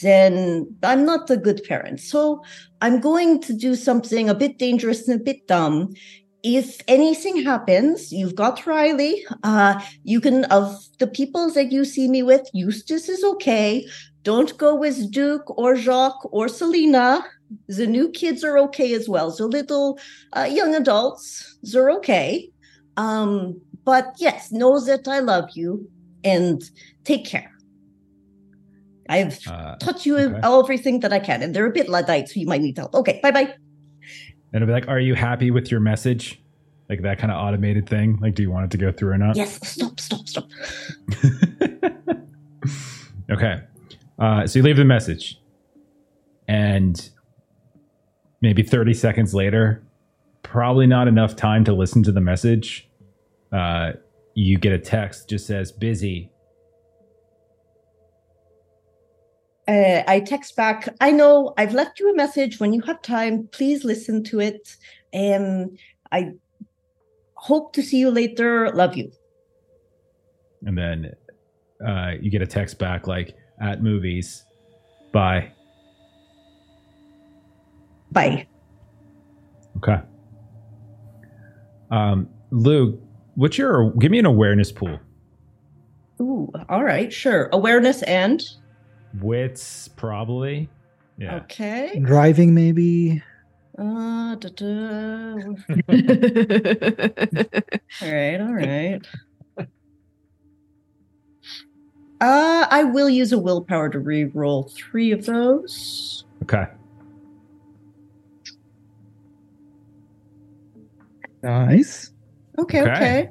then 0.00 0.74
I'm 0.82 1.04
not 1.04 1.30
a 1.30 1.36
good 1.36 1.62
parent. 1.64 2.00
So 2.00 2.42
I'm 2.80 3.00
going 3.00 3.40
to 3.42 3.52
do 3.52 3.74
something 3.74 4.28
a 4.28 4.34
bit 4.34 4.58
dangerous 4.58 5.06
and 5.06 5.20
a 5.20 5.24
bit 5.24 5.46
dumb. 5.46 5.94
If 6.42 6.80
anything 6.88 7.42
happens, 7.42 8.10
you've 8.12 8.34
got 8.34 8.66
Riley. 8.66 9.24
Uh, 9.44 9.80
you 10.02 10.20
can, 10.20 10.44
of 10.46 10.76
the 10.98 11.06
people 11.06 11.50
that 11.52 11.70
you 11.70 11.84
see 11.84 12.08
me 12.08 12.22
with, 12.22 12.48
Eustace 12.52 13.08
is 13.08 13.22
okay. 13.22 13.86
Don't 14.22 14.56
go 14.58 14.74
with 14.74 15.12
Duke 15.12 15.56
or 15.56 15.76
Jacques 15.76 16.32
or 16.32 16.48
Salina. 16.48 17.24
The 17.68 17.86
new 17.86 18.10
kids 18.10 18.42
are 18.42 18.58
okay 18.58 18.92
as 18.94 19.08
well. 19.08 19.30
The 19.30 19.46
little 19.46 19.98
uh, 20.32 20.48
young 20.50 20.74
adults, 20.74 21.58
they're 21.62 21.90
okay. 21.90 22.50
Um, 22.96 23.60
but 23.84 24.14
yes, 24.18 24.50
know 24.50 24.80
that 24.80 25.06
I 25.06 25.20
love 25.20 25.50
you 25.54 25.88
and 26.24 26.62
take 27.04 27.24
care. 27.24 27.51
I've 29.08 29.38
Uh, 29.46 29.76
taught 29.76 30.06
you 30.06 30.18
okay. 30.18 30.40
everything 30.42 31.00
that 31.00 31.12
I 31.12 31.18
can, 31.18 31.42
and 31.42 31.54
they're 31.54 31.66
a 31.66 31.70
bit 31.72 31.88
Luddite, 31.88 32.28
so 32.28 32.40
you 32.40 32.46
might 32.46 32.60
need 32.60 32.76
help. 32.78 32.94
Okay, 32.94 33.20
bye 33.22 33.30
bye. 33.30 33.54
And 34.52 34.62
it'll 34.62 34.66
be 34.66 34.72
like, 34.72 34.88
"Are 34.88 35.00
you 35.00 35.14
happy 35.14 35.50
with 35.50 35.70
your 35.70 35.80
message?" 35.80 36.40
Like 36.88 37.02
that 37.02 37.18
kind 37.18 37.32
of 37.32 37.38
automated 37.38 37.88
thing. 37.88 38.18
Like, 38.20 38.34
do 38.34 38.42
you 38.42 38.50
want 38.50 38.66
it 38.66 38.70
to 38.72 38.78
go 38.78 38.92
through 38.92 39.10
or 39.12 39.18
not? 39.18 39.34
Yes, 39.36 39.58
stop, 39.66 39.98
stop, 39.98 40.26
stop. 40.28 40.48
okay. 43.30 43.60
Uh, 44.18 44.46
so 44.46 44.58
you 44.58 44.62
leave 44.62 44.76
the 44.76 44.84
message, 44.84 45.40
and 46.48 47.08
maybe 48.40 48.62
30 48.62 48.94
seconds 48.94 49.34
later, 49.34 49.82
probably 50.42 50.86
not 50.86 51.08
enough 51.08 51.34
time 51.36 51.64
to 51.64 51.72
listen 51.72 52.02
to 52.02 52.12
the 52.12 52.20
message. 52.20 52.88
Uh, 53.52 53.92
you 54.34 54.58
get 54.58 54.72
a 54.72 54.78
text 54.78 55.28
just 55.28 55.46
says 55.46 55.72
busy. 55.72 56.30
Uh, 59.68 60.02
I 60.08 60.20
text 60.20 60.56
back. 60.56 60.88
I 61.00 61.12
know 61.12 61.54
I've 61.56 61.72
left 61.72 62.00
you 62.00 62.10
a 62.10 62.16
message. 62.16 62.58
When 62.58 62.72
you 62.72 62.80
have 62.82 63.00
time, 63.02 63.48
please 63.52 63.84
listen 63.84 64.24
to 64.24 64.40
it. 64.40 64.76
And 65.12 65.78
I 66.10 66.32
hope 67.34 67.72
to 67.74 67.82
see 67.82 67.98
you 67.98 68.10
later. 68.10 68.70
Love 68.74 68.96
you. 68.96 69.12
And 70.64 70.76
then 70.76 71.12
uh, 71.86 72.12
you 72.20 72.30
get 72.30 72.42
a 72.42 72.46
text 72.46 72.78
back 72.78 73.06
like 73.06 73.36
at 73.60 73.82
movies. 73.82 74.44
Bye. 75.12 75.52
Bye. 78.10 78.46
Okay. 79.78 80.00
Um, 81.90 82.28
Lou, 82.50 83.00
what's 83.34 83.58
your 83.58 83.90
give 83.92 84.10
me 84.10 84.18
an 84.18 84.26
awareness 84.26 84.72
pool? 84.72 84.98
Ooh, 86.20 86.50
all 86.68 86.84
right, 86.84 87.12
sure. 87.12 87.48
Awareness 87.52 88.02
and 88.02 88.42
Wits, 89.20 89.88
probably. 89.88 90.68
Yeah. 91.18 91.36
okay. 91.36 92.00
Driving, 92.02 92.54
maybe. 92.54 93.22
Uh, 93.78 94.34
da, 94.36 94.48
da. 94.48 94.64
All 98.02 98.12
right, 98.12 98.40
all 98.40 98.52
right. 98.54 99.00
Uh, 102.20 102.66
I 102.70 102.84
will 102.84 103.08
use 103.08 103.32
a 103.32 103.38
willpower 103.38 103.88
to 103.88 103.98
re-roll 103.98 104.70
three 104.74 105.10
of 105.10 105.26
those. 105.26 106.24
Okay. 106.44 106.66
Nice. 111.42 112.12
Okay, 112.58 112.82
Okay. 112.82 112.90
okay. 112.92 113.28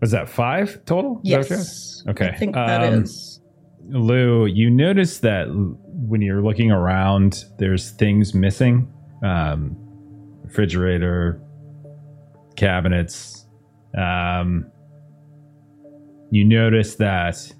Was 0.00 0.10
that 0.10 0.28
five 0.28 0.84
total? 0.84 1.20
Is 1.24 1.30
that 1.30 1.38
what 1.38 1.50
you 1.50 1.56
had? 1.56 1.60
Yes. 1.60 2.04
Okay. 2.08 2.28
I 2.28 2.36
think 2.36 2.54
that 2.54 2.82
um, 2.84 3.02
is. 3.04 3.35
Lou, 3.88 4.46
you 4.46 4.70
notice 4.70 5.20
that 5.20 5.46
when 5.48 6.20
you're 6.20 6.42
looking 6.42 6.70
around, 6.70 7.44
there's 7.58 7.90
things 7.90 8.34
missing. 8.34 8.92
Um, 9.22 9.76
refrigerator, 10.44 11.40
cabinets. 12.56 13.46
Um, 13.96 14.70
you 16.30 16.44
notice 16.44 16.96
that 16.96 17.52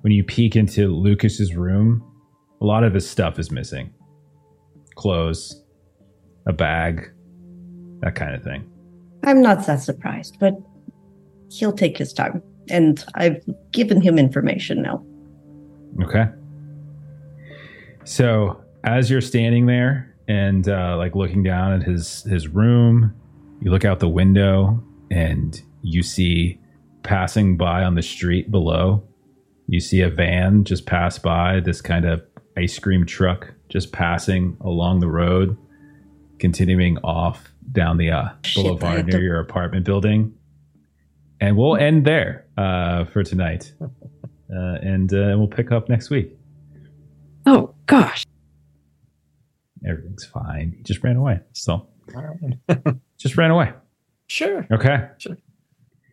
when 0.00 0.12
you 0.12 0.24
peek 0.24 0.56
into 0.56 0.88
Lucas's 0.88 1.54
room, 1.54 2.02
a 2.60 2.64
lot 2.64 2.84
of 2.84 2.94
his 2.94 3.08
stuff 3.08 3.38
is 3.38 3.50
missing. 3.50 3.92
Clothes, 4.94 5.62
a 6.46 6.52
bag, 6.52 7.10
that 8.00 8.14
kind 8.14 8.34
of 8.34 8.42
thing. 8.42 8.68
I'm 9.24 9.40
not 9.40 9.66
that 9.66 9.82
surprised, 9.82 10.36
but 10.40 10.54
he'll 11.50 11.72
take 11.72 11.96
his 11.96 12.12
time. 12.12 12.42
And 12.68 13.04
I've 13.14 13.42
given 13.72 14.00
him 14.00 14.18
information 14.18 14.82
now. 14.82 15.04
Okay. 16.02 16.24
So 18.04 18.62
as 18.84 19.10
you're 19.10 19.20
standing 19.20 19.66
there 19.66 20.14
and 20.28 20.68
uh, 20.68 20.96
like 20.96 21.14
looking 21.14 21.42
down 21.42 21.72
at 21.72 21.82
his 21.82 22.22
his 22.24 22.48
room, 22.48 23.14
you 23.60 23.70
look 23.70 23.84
out 23.84 24.00
the 24.00 24.08
window 24.08 24.82
and 25.10 25.60
you 25.82 26.02
see 26.02 26.58
passing 27.02 27.56
by 27.56 27.82
on 27.82 27.94
the 27.94 28.02
street 28.02 28.50
below. 28.50 29.02
You 29.66 29.80
see 29.80 30.00
a 30.00 30.10
van 30.10 30.64
just 30.64 30.86
pass 30.86 31.18
by. 31.18 31.60
This 31.60 31.80
kind 31.80 32.04
of 32.04 32.22
ice 32.56 32.78
cream 32.78 33.06
truck 33.06 33.52
just 33.68 33.92
passing 33.92 34.56
along 34.60 35.00
the 35.00 35.08
road, 35.08 35.56
continuing 36.38 36.98
off 36.98 37.52
down 37.70 37.96
the 37.96 38.10
uh, 38.10 38.28
boulevard 38.54 39.06
near 39.06 39.18
to- 39.18 39.24
your 39.24 39.40
apartment 39.40 39.84
building. 39.86 40.34
And 41.40 41.56
we'll 41.56 41.76
end 41.76 42.04
there 42.04 42.46
uh, 42.56 43.04
for 43.06 43.24
tonight 43.24 43.72
and 44.56 45.12
uh, 45.12 45.34
we'll 45.36 45.48
pick 45.48 45.72
up 45.72 45.88
next 45.88 46.10
week. 46.10 46.36
oh 47.46 47.74
gosh. 47.86 48.24
Everything's 49.86 50.24
fine. 50.24 50.74
He 50.76 50.82
just 50.82 51.02
ran 51.02 51.16
away. 51.16 51.40
So 51.52 51.88
just 53.18 53.36
ran 53.36 53.50
away. 53.50 53.72
Sure. 54.28 54.66
Okay. 54.70 55.08
Sure. 55.18 55.36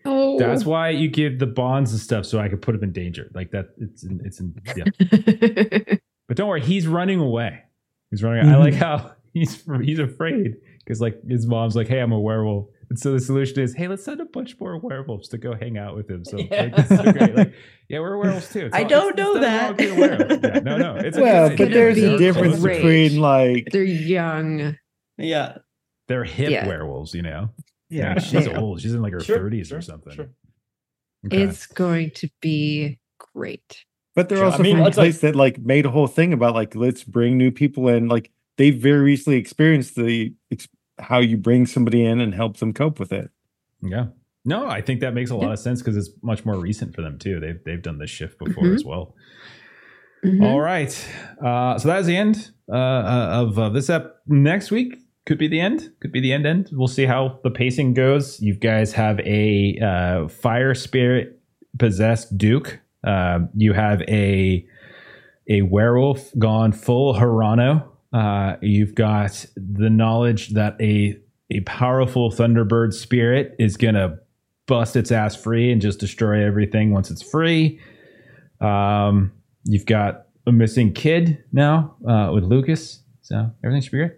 Oh. 0.06 0.40
That's 0.40 0.66
why 0.66 0.90
you 0.90 1.07
give 1.07 1.38
the 1.40 1.45
bonds 1.45 1.91
and 1.91 1.99
stuff 1.99 2.26
so 2.26 2.40
I 2.40 2.49
could 2.49 2.61
put 2.61 2.74
him 2.74 2.84
in 2.84 2.91
danger. 2.91 3.30
Like 3.36 3.52
that. 3.52 3.70
It's 3.78 4.03
in, 4.03 4.22
it's 4.26 4.40
in. 4.40 4.56
Yeah. 4.76 5.95
But 6.28 6.38
don't 6.38 6.48
worry, 6.48 6.61
he's 6.61 6.86
running 6.86 7.20
away. 7.20 7.64
He's 8.11 8.22
running. 8.22 8.45
away. 8.45 8.53
I 8.53 8.57
like 8.60 8.76
how 8.76 9.14
he's 9.34 9.64
he's 9.84 9.98
afraid 9.98 10.57
because 10.78 11.02
like 11.02 11.20
his 11.28 11.48
mom's 11.48 11.76
like, 11.76 11.88
"Hey, 11.88 11.98
I'm 11.99 12.11
a 12.11 12.20
werewolf," 12.20 12.68
and 12.90 12.99
so 12.99 13.11
the 13.14 13.20
solution 13.20 13.60
is, 13.61 13.74
"Hey, 13.76 13.88
let's 13.88 14.03
send 14.03 14.20
a 14.22 14.26
bunch 14.26 14.60
more 14.60 14.78
werewolves 14.80 15.28
to 15.30 15.38
go 15.38 15.53
hang 15.56 15.78
out 15.78 15.95
with 15.95 16.10
him." 16.10 16.24
So 16.26 16.38
like, 16.38 16.49
this 16.76 16.91
is 16.91 16.98
so 16.98 17.11
great. 17.11 17.36
Like, 17.36 17.53
yeah, 17.88 17.99
we're 17.99 18.18
werewolves 18.18 18.52
too. 18.52 18.66
It's 18.68 18.76
I 18.76 18.84
all- 18.84 18.90
don't 18.90 19.20
it's- 19.20 19.26
know 19.26 19.32
it's 19.36 19.41
that. 19.45 19.70
with 19.70 19.78
being 19.78 19.91
a 19.91 19.99
werewolf. 19.99 20.44
Yeah, 20.44 20.60
no, 20.60 20.78
no, 20.78 20.95
it's 20.95 21.18
well, 21.18 21.45
okay. 21.45 21.56
but 21.56 21.64
gonna 21.66 21.74
there's 21.76 21.98
a 21.98 22.18
difference 22.18 22.60
great. 22.60 22.78
between 22.78 23.20
like 23.22 23.68
They're 23.72 23.84
young. 23.84 24.78
Yeah. 25.18 25.57
They're 26.07 26.24
hip 26.24 26.49
Yeah. 26.49 26.66
werewolves, 26.68 27.14
you 27.14 27.22
know. 27.22 27.49
Yeah. 27.90 28.14
Like, 28.16 28.24
she's 28.24 28.48
Yeah. 28.48 28.57
old. 28.60 28.82
She's 28.82 28.94
in 28.94 29.02
like 29.02 29.14
her 29.14 29.20
Sure, 29.20 29.38
30s 29.40 29.68
sure, 29.68 29.78
or 29.80 29.82
something. 29.82 30.14
sure. 30.14 30.30
Okay. 31.26 31.41
It's 31.44 31.68
going 31.68 32.11
to 32.16 32.30
be 32.41 32.99
great. 33.36 33.84
But 34.16 34.30
they're 34.30 34.38
Sure, 34.40 34.48
I 34.48 34.52
also 34.52 34.64
mean, 34.64 34.78
from 34.78 34.86
a 34.86 34.88
it's 34.88 34.98
like- 34.98 35.06
place 35.06 35.20
that 35.22 35.36
like 35.36 35.60
made 35.60 35.86
a 35.86 35.91
whole 35.91 36.07
thing 36.07 36.34
about 36.34 36.56
like 36.56 36.76
let's 36.76 37.03
bring 37.03 37.38
new 37.38 37.52
people 37.52 37.88
in. 37.90 38.07
Like 38.07 38.32
they 38.57 38.72
very 38.72 39.02
recently 39.02 39.38
experienced 39.38 39.95
the 39.95 40.34
ex- 40.52 40.68
how 41.00 41.20
you 41.20 41.38
bring 41.38 41.66
somebody 41.66 42.04
in 42.06 42.20
and 42.20 42.34
help 42.34 42.58
them 42.58 42.74
cope 42.74 43.00
with 43.00 43.12
it. 43.12 43.30
Yeah. 43.82 44.08
No, 44.46 44.68
I 44.68 44.82
think 44.82 45.02
that 45.02 45.14
makes 45.14 45.30
a 45.32 45.36
lot 45.36 45.48
Yeah. 45.48 45.54
of 45.54 45.60
sense 45.60 45.82
because 45.82 45.98
it's 45.98 46.10
much 46.24 46.46
more 46.46 46.58
recent 46.60 46.96
for 46.96 47.02
them 47.02 47.18
too. 47.20 47.40
They've 47.40 47.60
they've 47.66 47.82
done 47.82 47.98
this 48.00 48.10
shift 48.10 48.40
before 48.40 48.64
Mhm. 48.64 48.76
as 48.76 48.86
well. 48.86 49.16
Mhm. 50.26 50.44
All 50.44 50.60
right. 50.60 50.92
Uh, 51.44 51.78
so 51.78 51.88
that 51.88 52.00
is 52.02 52.06
the 52.08 52.16
end 52.18 52.52
uh, 52.72 52.76
uh, 52.76 53.30
of 53.44 53.58
uh, 53.60 53.70
this 53.70 53.90
ep. 53.90 54.16
Next 54.28 54.70
week 54.72 54.96
could 55.26 55.38
be 55.38 55.48
the 55.48 55.60
end. 55.60 55.92
Could 56.02 56.12
be 56.12 56.20
the 56.20 56.34
end. 56.34 56.46
End. 56.46 56.70
We'll 56.72 56.88
see 56.88 57.06
how 57.06 57.40
the 57.44 57.52
pacing 57.52 57.94
goes. 57.94 58.40
You 58.42 58.54
guys 58.56 58.94
have 58.94 59.20
a 59.22 59.78
uh, 59.82 60.28
fire 60.28 60.74
spirit 60.74 61.40
possessed 61.78 62.38
Duke. 62.38 62.80
Uh, 63.04 63.40
you 63.56 63.74
have 63.74 64.02
a 64.04 64.66
a 65.50 65.62
werewolf 65.64 66.32
gone 66.38 66.72
full 66.72 67.14
Harano 67.16 67.89
Uh, 68.11 68.56
you've 68.61 68.95
got 68.95 69.45
the 69.56 69.90
knowledge 69.90 70.49
that 70.49 70.76
a 70.81 71.18
a 71.52 71.61
powerful 71.61 72.31
Thunderbird 72.31 72.94
spirit 72.94 73.56
is 73.60 73.77
gonna 73.77 74.19
bust 74.68 74.95
its 74.95 75.11
ass 75.11 75.36
free 75.36 75.72
and 75.72 75.81
just 75.81 75.99
destroy 75.99 76.45
everything 76.45 76.91
once 76.91 77.10
it's 77.10 77.23
free. 77.23 77.80
Um, 78.61 79.31
you've 79.64 79.86
got 79.86 80.27
a 80.45 80.52
missing 80.52 80.94
kid 80.94 81.44
now 81.52 81.95
uh, 82.07 82.31
with 82.34 82.44
Lucas, 82.44 83.03
so 83.22 83.52
everything 83.64 83.81
should 83.81 83.91
be 83.91 83.98
great. 83.98 84.14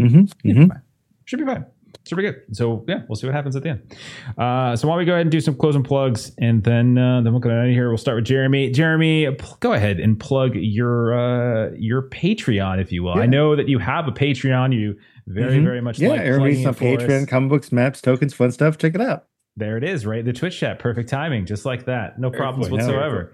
Mm-hmm. 0.00 0.24
Should 0.26 0.42
be 0.42 0.68
fine. 0.68 0.82
Should 1.24 1.38
be 1.40 1.46
fine. 1.46 1.66
Super 2.04 2.22
good. 2.22 2.42
So 2.52 2.84
yeah, 2.88 3.02
we'll 3.08 3.16
see 3.16 3.26
what 3.28 3.34
happens 3.34 3.54
at 3.54 3.62
the 3.62 3.70
end. 3.70 3.96
Uh, 4.36 4.74
so 4.74 4.88
why 4.88 4.94
don't 4.94 4.98
we 4.98 5.04
go 5.04 5.12
ahead 5.12 5.22
and 5.22 5.30
do 5.30 5.40
some 5.40 5.54
closing 5.54 5.82
plugs, 5.84 6.32
and 6.38 6.64
then 6.64 6.98
uh, 6.98 7.20
then 7.22 7.32
we'll 7.32 7.40
go 7.40 7.50
out 7.50 7.66
of 7.66 7.70
here. 7.72 7.88
We'll 7.88 7.98
start 7.98 8.16
with 8.16 8.24
Jeremy. 8.24 8.70
Jeremy, 8.70 9.30
pl- 9.36 9.56
go 9.60 9.72
ahead 9.72 10.00
and 10.00 10.18
plug 10.18 10.56
your 10.56 11.14
uh, 11.14 11.70
your 11.76 12.08
Patreon, 12.10 12.80
if 12.80 12.90
you 12.90 13.04
will. 13.04 13.14
I 13.14 13.26
know 13.26 13.54
that 13.54 13.68
you 13.68 13.78
have 13.78 14.08
a 14.08 14.12
Patreon. 14.12 14.74
You 14.74 14.96
very 15.28 15.58
Mhm. 15.58 15.64
very 15.64 15.80
much 15.80 16.00
Yeah, 16.00 16.08
like 16.10 16.20
everybody's 16.22 16.66
on 16.66 16.74
for 16.74 16.84
us. 16.96 17.02
Patreon, 17.02 17.28
comic 17.28 17.50
books, 17.50 17.70
maps, 17.70 18.00
tokens, 18.00 18.34
fun 18.34 18.50
stuff. 18.50 18.78
Check 18.78 18.96
it 18.96 19.00
out. 19.00 19.26
There 19.56 19.76
it 19.76 19.84
is, 19.84 20.04
right? 20.04 20.20
In 20.20 20.26
the 20.26 20.32
Twitch 20.32 20.58
chat, 20.58 20.78
perfect 20.80 21.08
timing, 21.08 21.46
just 21.46 21.64
like 21.64 21.84
that. 21.84 22.18
No 22.18 22.30
problems 22.30 22.68
whatsoever. 22.70 23.32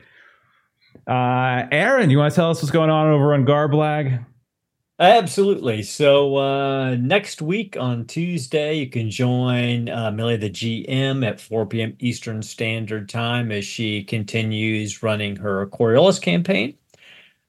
Uh, 1.06 1.66
Aaron, 1.72 2.10
you 2.10 2.18
want 2.18 2.32
to 2.32 2.36
tell 2.36 2.50
us 2.50 2.60
what's 2.60 2.70
going 2.72 2.90
on 2.90 3.06
over 3.06 3.32
on 3.32 3.46
Garblag? 3.46 4.26
Absolutely. 5.00 5.82
So 5.84 6.36
uh, 6.36 6.96
next 6.96 7.40
week 7.40 7.76
on 7.78 8.04
Tuesday, 8.06 8.74
you 8.74 8.88
can 8.90 9.10
join 9.10 9.88
uh, 9.88 10.10
Millie 10.10 10.36
the 10.36 10.50
GM 10.50 11.24
at 11.24 11.40
4 11.40 11.66
p.m. 11.66 11.94
Eastern 12.00 12.42
Standard 12.42 13.08
Time 13.08 13.52
as 13.52 13.64
she 13.64 14.02
continues 14.02 15.00
running 15.00 15.36
her 15.36 15.66
Coriolis 15.68 16.20
campaign. 16.20 16.74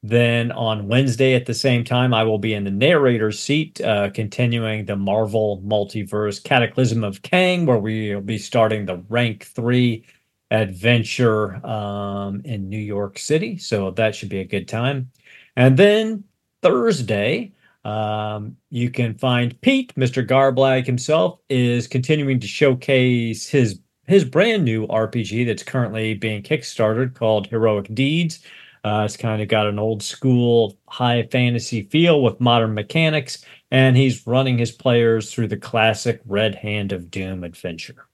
Then 0.04 0.52
on 0.54 0.88
Wednesday 0.88 1.36
at 1.36 1.46
the 1.48 1.54
same 1.56 1.84
time, 1.84 2.14
I 2.14 2.24
will 2.24 2.40
be 2.40 2.54
in 2.54 2.66
the 2.66 2.72
narrator's 2.72 3.40
seat, 3.40 3.82
uh, 3.82 4.12
continuing 4.12 4.86
the 4.86 4.96
Marvel 4.96 5.62
Multiverse 5.66 6.44
Cataclysm 6.44 7.04
of 7.04 7.22
Kang, 7.24 7.66
where 7.66 7.80
we 7.80 8.16
will 8.16 8.22
be 8.22 8.38
starting 8.38 8.86
the 8.86 8.98
rank 9.10 9.46
three 9.46 10.06
adventure 10.52 11.66
um, 11.66 12.42
in 12.46 12.70
New 12.70 12.80
York 12.80 13.20
City. 13.20 13.58
So 13.58 13.92
that 13.92 14.16
should 14.16 14.30
be 14.30 14.40
a 14.40 14.46
good 14.46 14.68
time. 14.68 15.12
And 15.56 15.78
then 15.78 16.24
Thursday, 16.61 17.53
um, 17.86 18.57
you 18.69 18.90
can 18.90 19.18
find 19.18 19.60
Pete, 19.61 19.94
Mr. 19.95 20.26
Garblag 20.26 20.86
himself, 20.86 21.40
is 21.49 21.88
continuing 21.88 22.40
to 22.40 22.48
showcase 22.48 23.48
his 23.48 23.80
his 24.07 24.26
brand 24.26 24.65
new 24.65 24.88
RPG 24.88 25.45
that's 25.45 25.61
currently 25.61 26.15
being 26.15 26.41
kickstarted 26.41 27.14
called 27.14 27.45
Heroic 27.45 27.94
Deeds. 27.94 28.40
Uh, 28.84 29.03
it's 29.06 29.15
kind 29.15 29.40
of 29.41 29.48
got 29.48 29.68
an 29.68 29.77
old 29.77 30.02
school 30.02 30.77
high 30.88 31.23
fantasy 31.31 31.84
feel 31.84 32.23
with 32.23 32.40
modern 32.40 32.73
mechanics, 32.73 33.45
and 33.69 33.95
he's 33.95 34.26
running 34.26 34.57
his 34.57 34.72
players 34.72 35.31
through 35.31 35.48
the 35.48 35.57
classic 35.57 36.22
Red 36.26 36.56
Hand 36.56 36.91
of 36.91 37.11
Doom 37.11 37.44
adventure. 37.44 38.07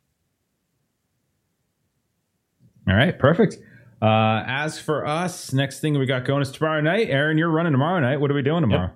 All 2.89 2.95
right, 2.95 3.17
perfect. 3.17 3.57
Uh, 4.01 4.43
as 4.45 4.79
for 4.79 5.05
us, 5.05 5.53
next 5.53 5.79
thing 5.79 5.97
we 5.97 6.05
got 6.05 6.25
going 6.25 6.41
is 6.41 6.51
tomorrow 6.51 6.81
night. 6.81 7.09
Aaron, 7.09 7.37
you're 7.37 7.49
running 7.49 7.71
tomorrow 7.71 7.99
night. 7.99 8.17
What 8.17 8.29
are 8.29 8.35
we 8.35 8.41
doing 8.41 8.61
tomorrow? 8.61 8.91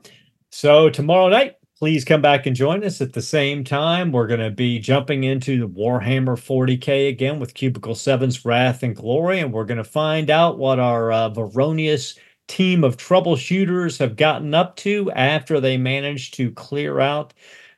So 0.51 0.89
tomorrow 0.89 1.29
night, 1.29 1.55
please 1.77 2.03
come 2.03 2.21
back 2.21 2.45
and 2.45 2.55
join 2.55 2.83
us 2.83 2.99
at 2.99 3.13
the 3.13 3.21
same 3.21 3.63
time. 3.63 4.11
We're 4.11 4.27
going 4.27 4.41
to 4.41 4.51
be 4.51 4.79
jumping 4.79 5.23
into 5.23 5.59
the 5.59 5.67
Warhammer 5.67 6.35
40k 6.35 7.07
again 7.07 7.39
with 7.39 7.53
Cubicle 7.53 7.95
7's 7.95 8.43
Wrath 8.43 8.83
and 8.83 8.95
Glory, 8.95 9.39
and 9.39 9.53
we're 9.53 9.65
going 9.65 9.77
to 9.77 9.83
find 9.83 10.29
out 10.29 10.57
what 10.57 10.79
our 10.79 11.11
uh, 11.11 11.29
Veronius 11.29 12.17
team 12.47 12.83
of 12.83 12.97
troubleshooters 12.97 13.99
have 13.99 14.17
gotten 14.17 14.53
up 14.53 14.75
to 14.77 15.09
after 15.11 15.61
they 15.61 15.77
managed 15.77 16.33
to 16.33 16.51
clear 16.51 16.99
out 16.99 17.33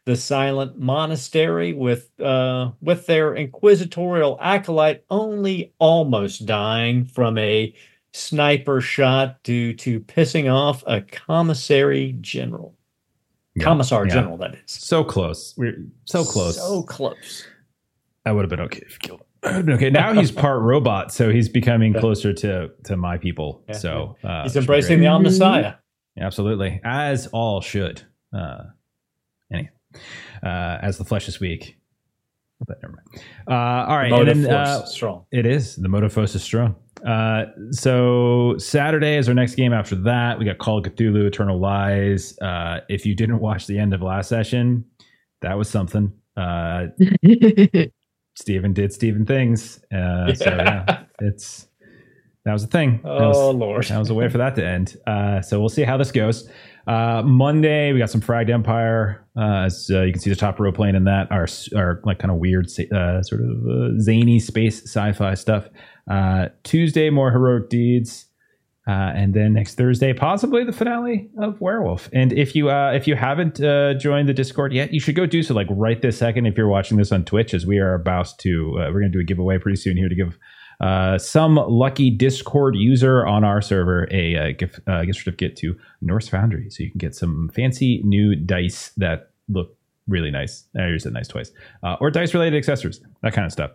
the 0.06 0.16
silent 0.16 0.80
monastery 0.80 1.74
with 1.74 2.10
uh, 2.20 2.72
with 2.82 3.06
their 3.06 3.36
inquisitorial 3.36 4.38
acolyte 4.42 5.04
only 5.10 5.74
almost 5.80 6.46
dying 6.46 7.06
from 7.06 7.38
a 7.38 7.74
sniper 8.14 8.82
shot 8.82 9.42
due 9.44 9.74
to 9.74 10.00
pissing 10.02 10.52
off 10.52 10.84
a 10.88 11.02
commissary 11.02 12.18
general. 12.22 12.76
Yeah, 13.56 13.66
Commissar 13.66 14.06
yeah. 14.08 14.14
general, 14.14 14.38
that 14.38 14.56
is. 14.56 14.62
So 14.66 15.04
close. 15.04 15.54
We're 15.58 15.86
so 16.06 16.24
close. 16.24 16.56
So 16.56 16.84
close. 16.84 17.46
I 18.26 18.32
would 18.32 18.44
have 18.44 18.50
been 18.50 18.62
okay 18.62 18.84
if 18.86 18.94
you 18.94 19.00
killed 19.00 19.22
him. 19.22 19.26
I 19.44 19.48
would 19.48 19.56
have 19.56 19.66
been 19.66 19.76
okay. 19.76 19.90
Now 19.90 20.14
he's 20.14 20.32
part 20.32 20.62
robot, 20.62 21.14
so 21.14 21.30
he's 21.32 21.50
becoming 21.50 21.94
closer 21.94 22.34
to 22.34 22.72
to 22.86 22.98
my 22.98 23.18
people. 23.18 23.64
Yeah, 23.68 23.76
so 23.76 24.18
uh, 24.24 24.44
He's 24.44 24.56
embracing 24.56 25.02
the 25.02 25.20
Messiah. 25.20 25.76
Absolutely, 26.20 26.80
as 26.84 27.28
all 27.28 27.62
should. 27.62 28.02
Uh, 28.34 28.64
any, 29.52 29.70
uh, 30.44 30.78
as 30.82 30.98
the 30.98 31.06
flesh 31.06 31.28
is 31.28 31.40
weak. 31.40 31.78
But 32.68 32.78
never 32.84 32.94
mind. 32.94 33.26
Uh, 33.48 33.90
all 33.90 33.98
right, 33.98 34.12
and 34.12 34.12
Motive 34.12 34.38
then, 34.38 34.46
force 34.46 34.68
uh, 34.70 34.86
strong. 34.86 35.26
it 35.32 35.48
is 35.48 35.76
the 35.78 35.90
motive 35.90 36.14
force 36.14 36.36
is 36.36 36.44
strong. 36.44 36.76
Uh, 37.04 37.46
so 37.72 38.56
Saturday 38.60 39.18
is 39.18 39.28
our 39.28 39.34
next 39.34 39.56
game. 39.56 39.74
After 39.74 39.96
that, 39.96 40.38
we 40.38 40.46
got 40.46 40.60
Call 40.60 40.78
of 40.78 40.84
Cthulhu: 40.84 41.26
Eternal 41.26 41.60
Lies. 41.60 42.38
Uh, 42.40 42.82
if 42.88 43.04
you 43.06 43.16
didn't 43.16 43.40
watch 43.40 43.66
the 43.66 43.80
end 43.80 43.96
of 43.96 44.04
last 44.04 44.30
session, 44.30 44.86
that 45.42 45.58
was 45.58 45.70
something. 45.72 46.14
Uh, 46.38 46.86
Steven 48.36 48.74
did 48.74 48.94
Steven 48.94 49.26
things. 49.26 49.84
Uh, 49.92 50.34
So 50.34 50.46
yeah, 50.46 51.04
it's 51.20 51.68
that 52.46 52.54
was 52.54 52.64
the 52.64 52.72
thing. 52.72 53.02
That 53.04 53.10
was- 53.28 53.38
oh 53.38 53.52
Lord. 53.52 53.84
that 53.86 53.98
was 54.00 54.10
a 54.10 54.14
way 54.14 54.30
for 54.30 54.38
that 54.38 54.56
to 54.56 54.66
end. 54.66 54.98
Uh, 55.08 55.42
so 55.42 55.60
we'll 55.60 55.70
see 55.70 55.84
how 55.84 55.98
this 55.98 56.12
goes. 56.12 56.50
Uh, 56.88 57.22
Monday 57.24 57.94
we 57.94 58.00
got 58.00 58.10
some 58.10 58.22
Fragged 58.22 58.50
Empire. 58.50 59.26
Uh, 59.38 59.66
as 59.66 59.90
uh, 59.92 60.02
you 60.02 60.12
can 60.12 60.22
see, 60.22 60.30
the 60.30 60.36
top 60.36 60.60
row 60.60 60.72
playing 60.72 60.96
in 60.96 61.06
that 61.06 61.32
are 61.32 61.48
are 61.76 62.02
like 62.04 62.20
kind 62.20 62.32
of 62.32 62.38
weird, 62.38 62.68
uh, 62.94 63.22
sort 63.24 63.42
of 63.42 63.68
uh, 63.68 64.00
zany 64.00 64.40
space 64.40 64.84
sci-fi 64.84 65.34
stuff. 65.34 65.68
Uh, 66.10 66.48
Tuesday 66.64 67.10
more 67.10 67.32
heroic 67.32 67.70
deeds. 67.70 68.26
Uh, 68.88 69.14
and 69.16 69.36
then 69.36 69.54
next 69.54 69.76
Thursday, 69.76 70.12
possibly 70.12 70.64
the 70.64 70.74
finale 70.74 71.30
of 71.40 71.62
Werewolf. 71.62 72.10
And 72.14 72.34
if 72.34 72.56
you 72.56 72.72
uh, 72.72 72.92
if 72.92 73.08
you 73.08 73.16
haven't 73.16 73.62
uh, 73.62 73.94
joined 73.94 74.28
the 74.28 74.34
Discord 74.34 74.74
yet, 74.74 74.92
you 74.92 75.00
should 75.00 75.16
go 75.16 75.28
do 75.28 75.44
so. 75.44 75.54
Like 75.54 75.68
right 75.70 76.02
this 76.02 76.18
second, 76.18 76.48
if 76.48 76.58
you're 76.58 76.68
watching 76.68 76.98
this 76.98 77.12
on 77.12 77.24
Twitch, 77.24 77.54
as 77.54 77.66
we 77.66 77.78
are 77.78 77.94
about 77.94 78.34
to, 78.40 78.72
we're 78.72 78.92
going 78.92 79.12
to 79.12 79.18
do 79.18 79.20
a 79.20 79.24
giveaway 79.24 79.60
pretty 79.60 79.78
soon 79.78 79.98
here 79.98 80.10
to 80.10 80.16
give 80.16 80.36
uh, 80.82 81.18
some 81.18 81.56
lucky 81.56 82.10
Discord 82.10 82.76
user 82.76 83.26
on 83.26 83.44
our 83.44 83.62
server 83.62 84.08
a, 84.12 84.36
uh 84.36 84.52
gift, 84.58 84.80
uh, 84.88 85.04
gift 85.04 85.20
certificate 85.20 85.56
to 85.58 85.78
Norse 86.02 86.28
Foundry, 86.30 86.70
so 86.70 86.84
you 86.84 86.90
can 86.90 86.98
get 86.98 87.16
some 87.16 87.50
fancy 87.54 88.02
new 88.04 88.36
dice 88.36 88.92
that 88.98 89.32
look 89.48 89.78
really 90.08 90.32
nice. 90.32 90.66
I 90.78 90.88
used 90.88 91.06
it 91.06 91.14
nice 91.14 91.28
twice, 91.28 91.52
uh, 91.84 91.98
or 92.02 92.10
dice 92.10 92.34
related 92.34 92.58
accessories, 92.58 93.00
that 93.22 93.34
kind 93.34 93.46
of 93.46 93.52
stuff. 93.52 93.72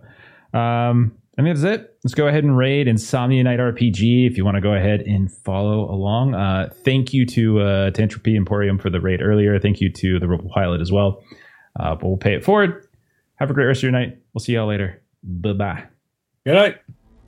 Um, 0.53 1.16
I 1.39 1.43
think 1.43 1.57
that's 1.57 1.81
it. 1.81 1.99
Let's 2.03 2.15
go 2.15 2.28
ahead 2.28 2.45
and 2.45 2.57
raid 2.57 2.89
Insomnia 2.89 3.45
Night 3.45 3.59
RPG 3.59 4.27
if 4.27 4.39
you 4.39 4.45
want 4.45 4.55
to 4.55 4.62
go 4.62 4.73
ahead 4.73 5.03
and 5.03 5.31
follow 5.31 5.91
along. 5.91 6.35
Uh, 6.35 6.70
thank 6.85 7.12
you 7.12 7.27
to 7.27 7.61
uh, 7.61 7.91
to 7.91 8.03
Entropy 8.03 8.37
Emporium 8.37 8.78
for 8.78 8.89
the 8.89 9.01
raid 9.01 9.20
earlier. 9.20 9.59
Thank 9.59 9.81
you 9.81 9.93
to 9.93 10.19
the 10.19 10.28
Rebel 10.28 10.49
Pilot 10.49 10.81
as 10.81 10.91
well. 10.91 11.23
Uh, 11.78 11.95
but 11.95 12.07
we'll 12.07 12.16
pay 12.16 12.35
it 12.35 12.43
forward. 12.43 12.89
Have 13.35 13.51
a 13.51 13.55
great 13.55 13.66
rest 13.66 13.81
of 13.81 13.83
your 13.83 13.93
night. 13.93 14.19
We'll 14.33 14.41
see 14.41 14.55
y'all 14.55 14.66
later. 14.66 15.03
Bye 15.23 15.53
bye. 15.53 15.85
Good 16.47 16.55
night. 16.55 16.77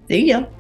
See 0.09 0.27
ya. 0.27 0.58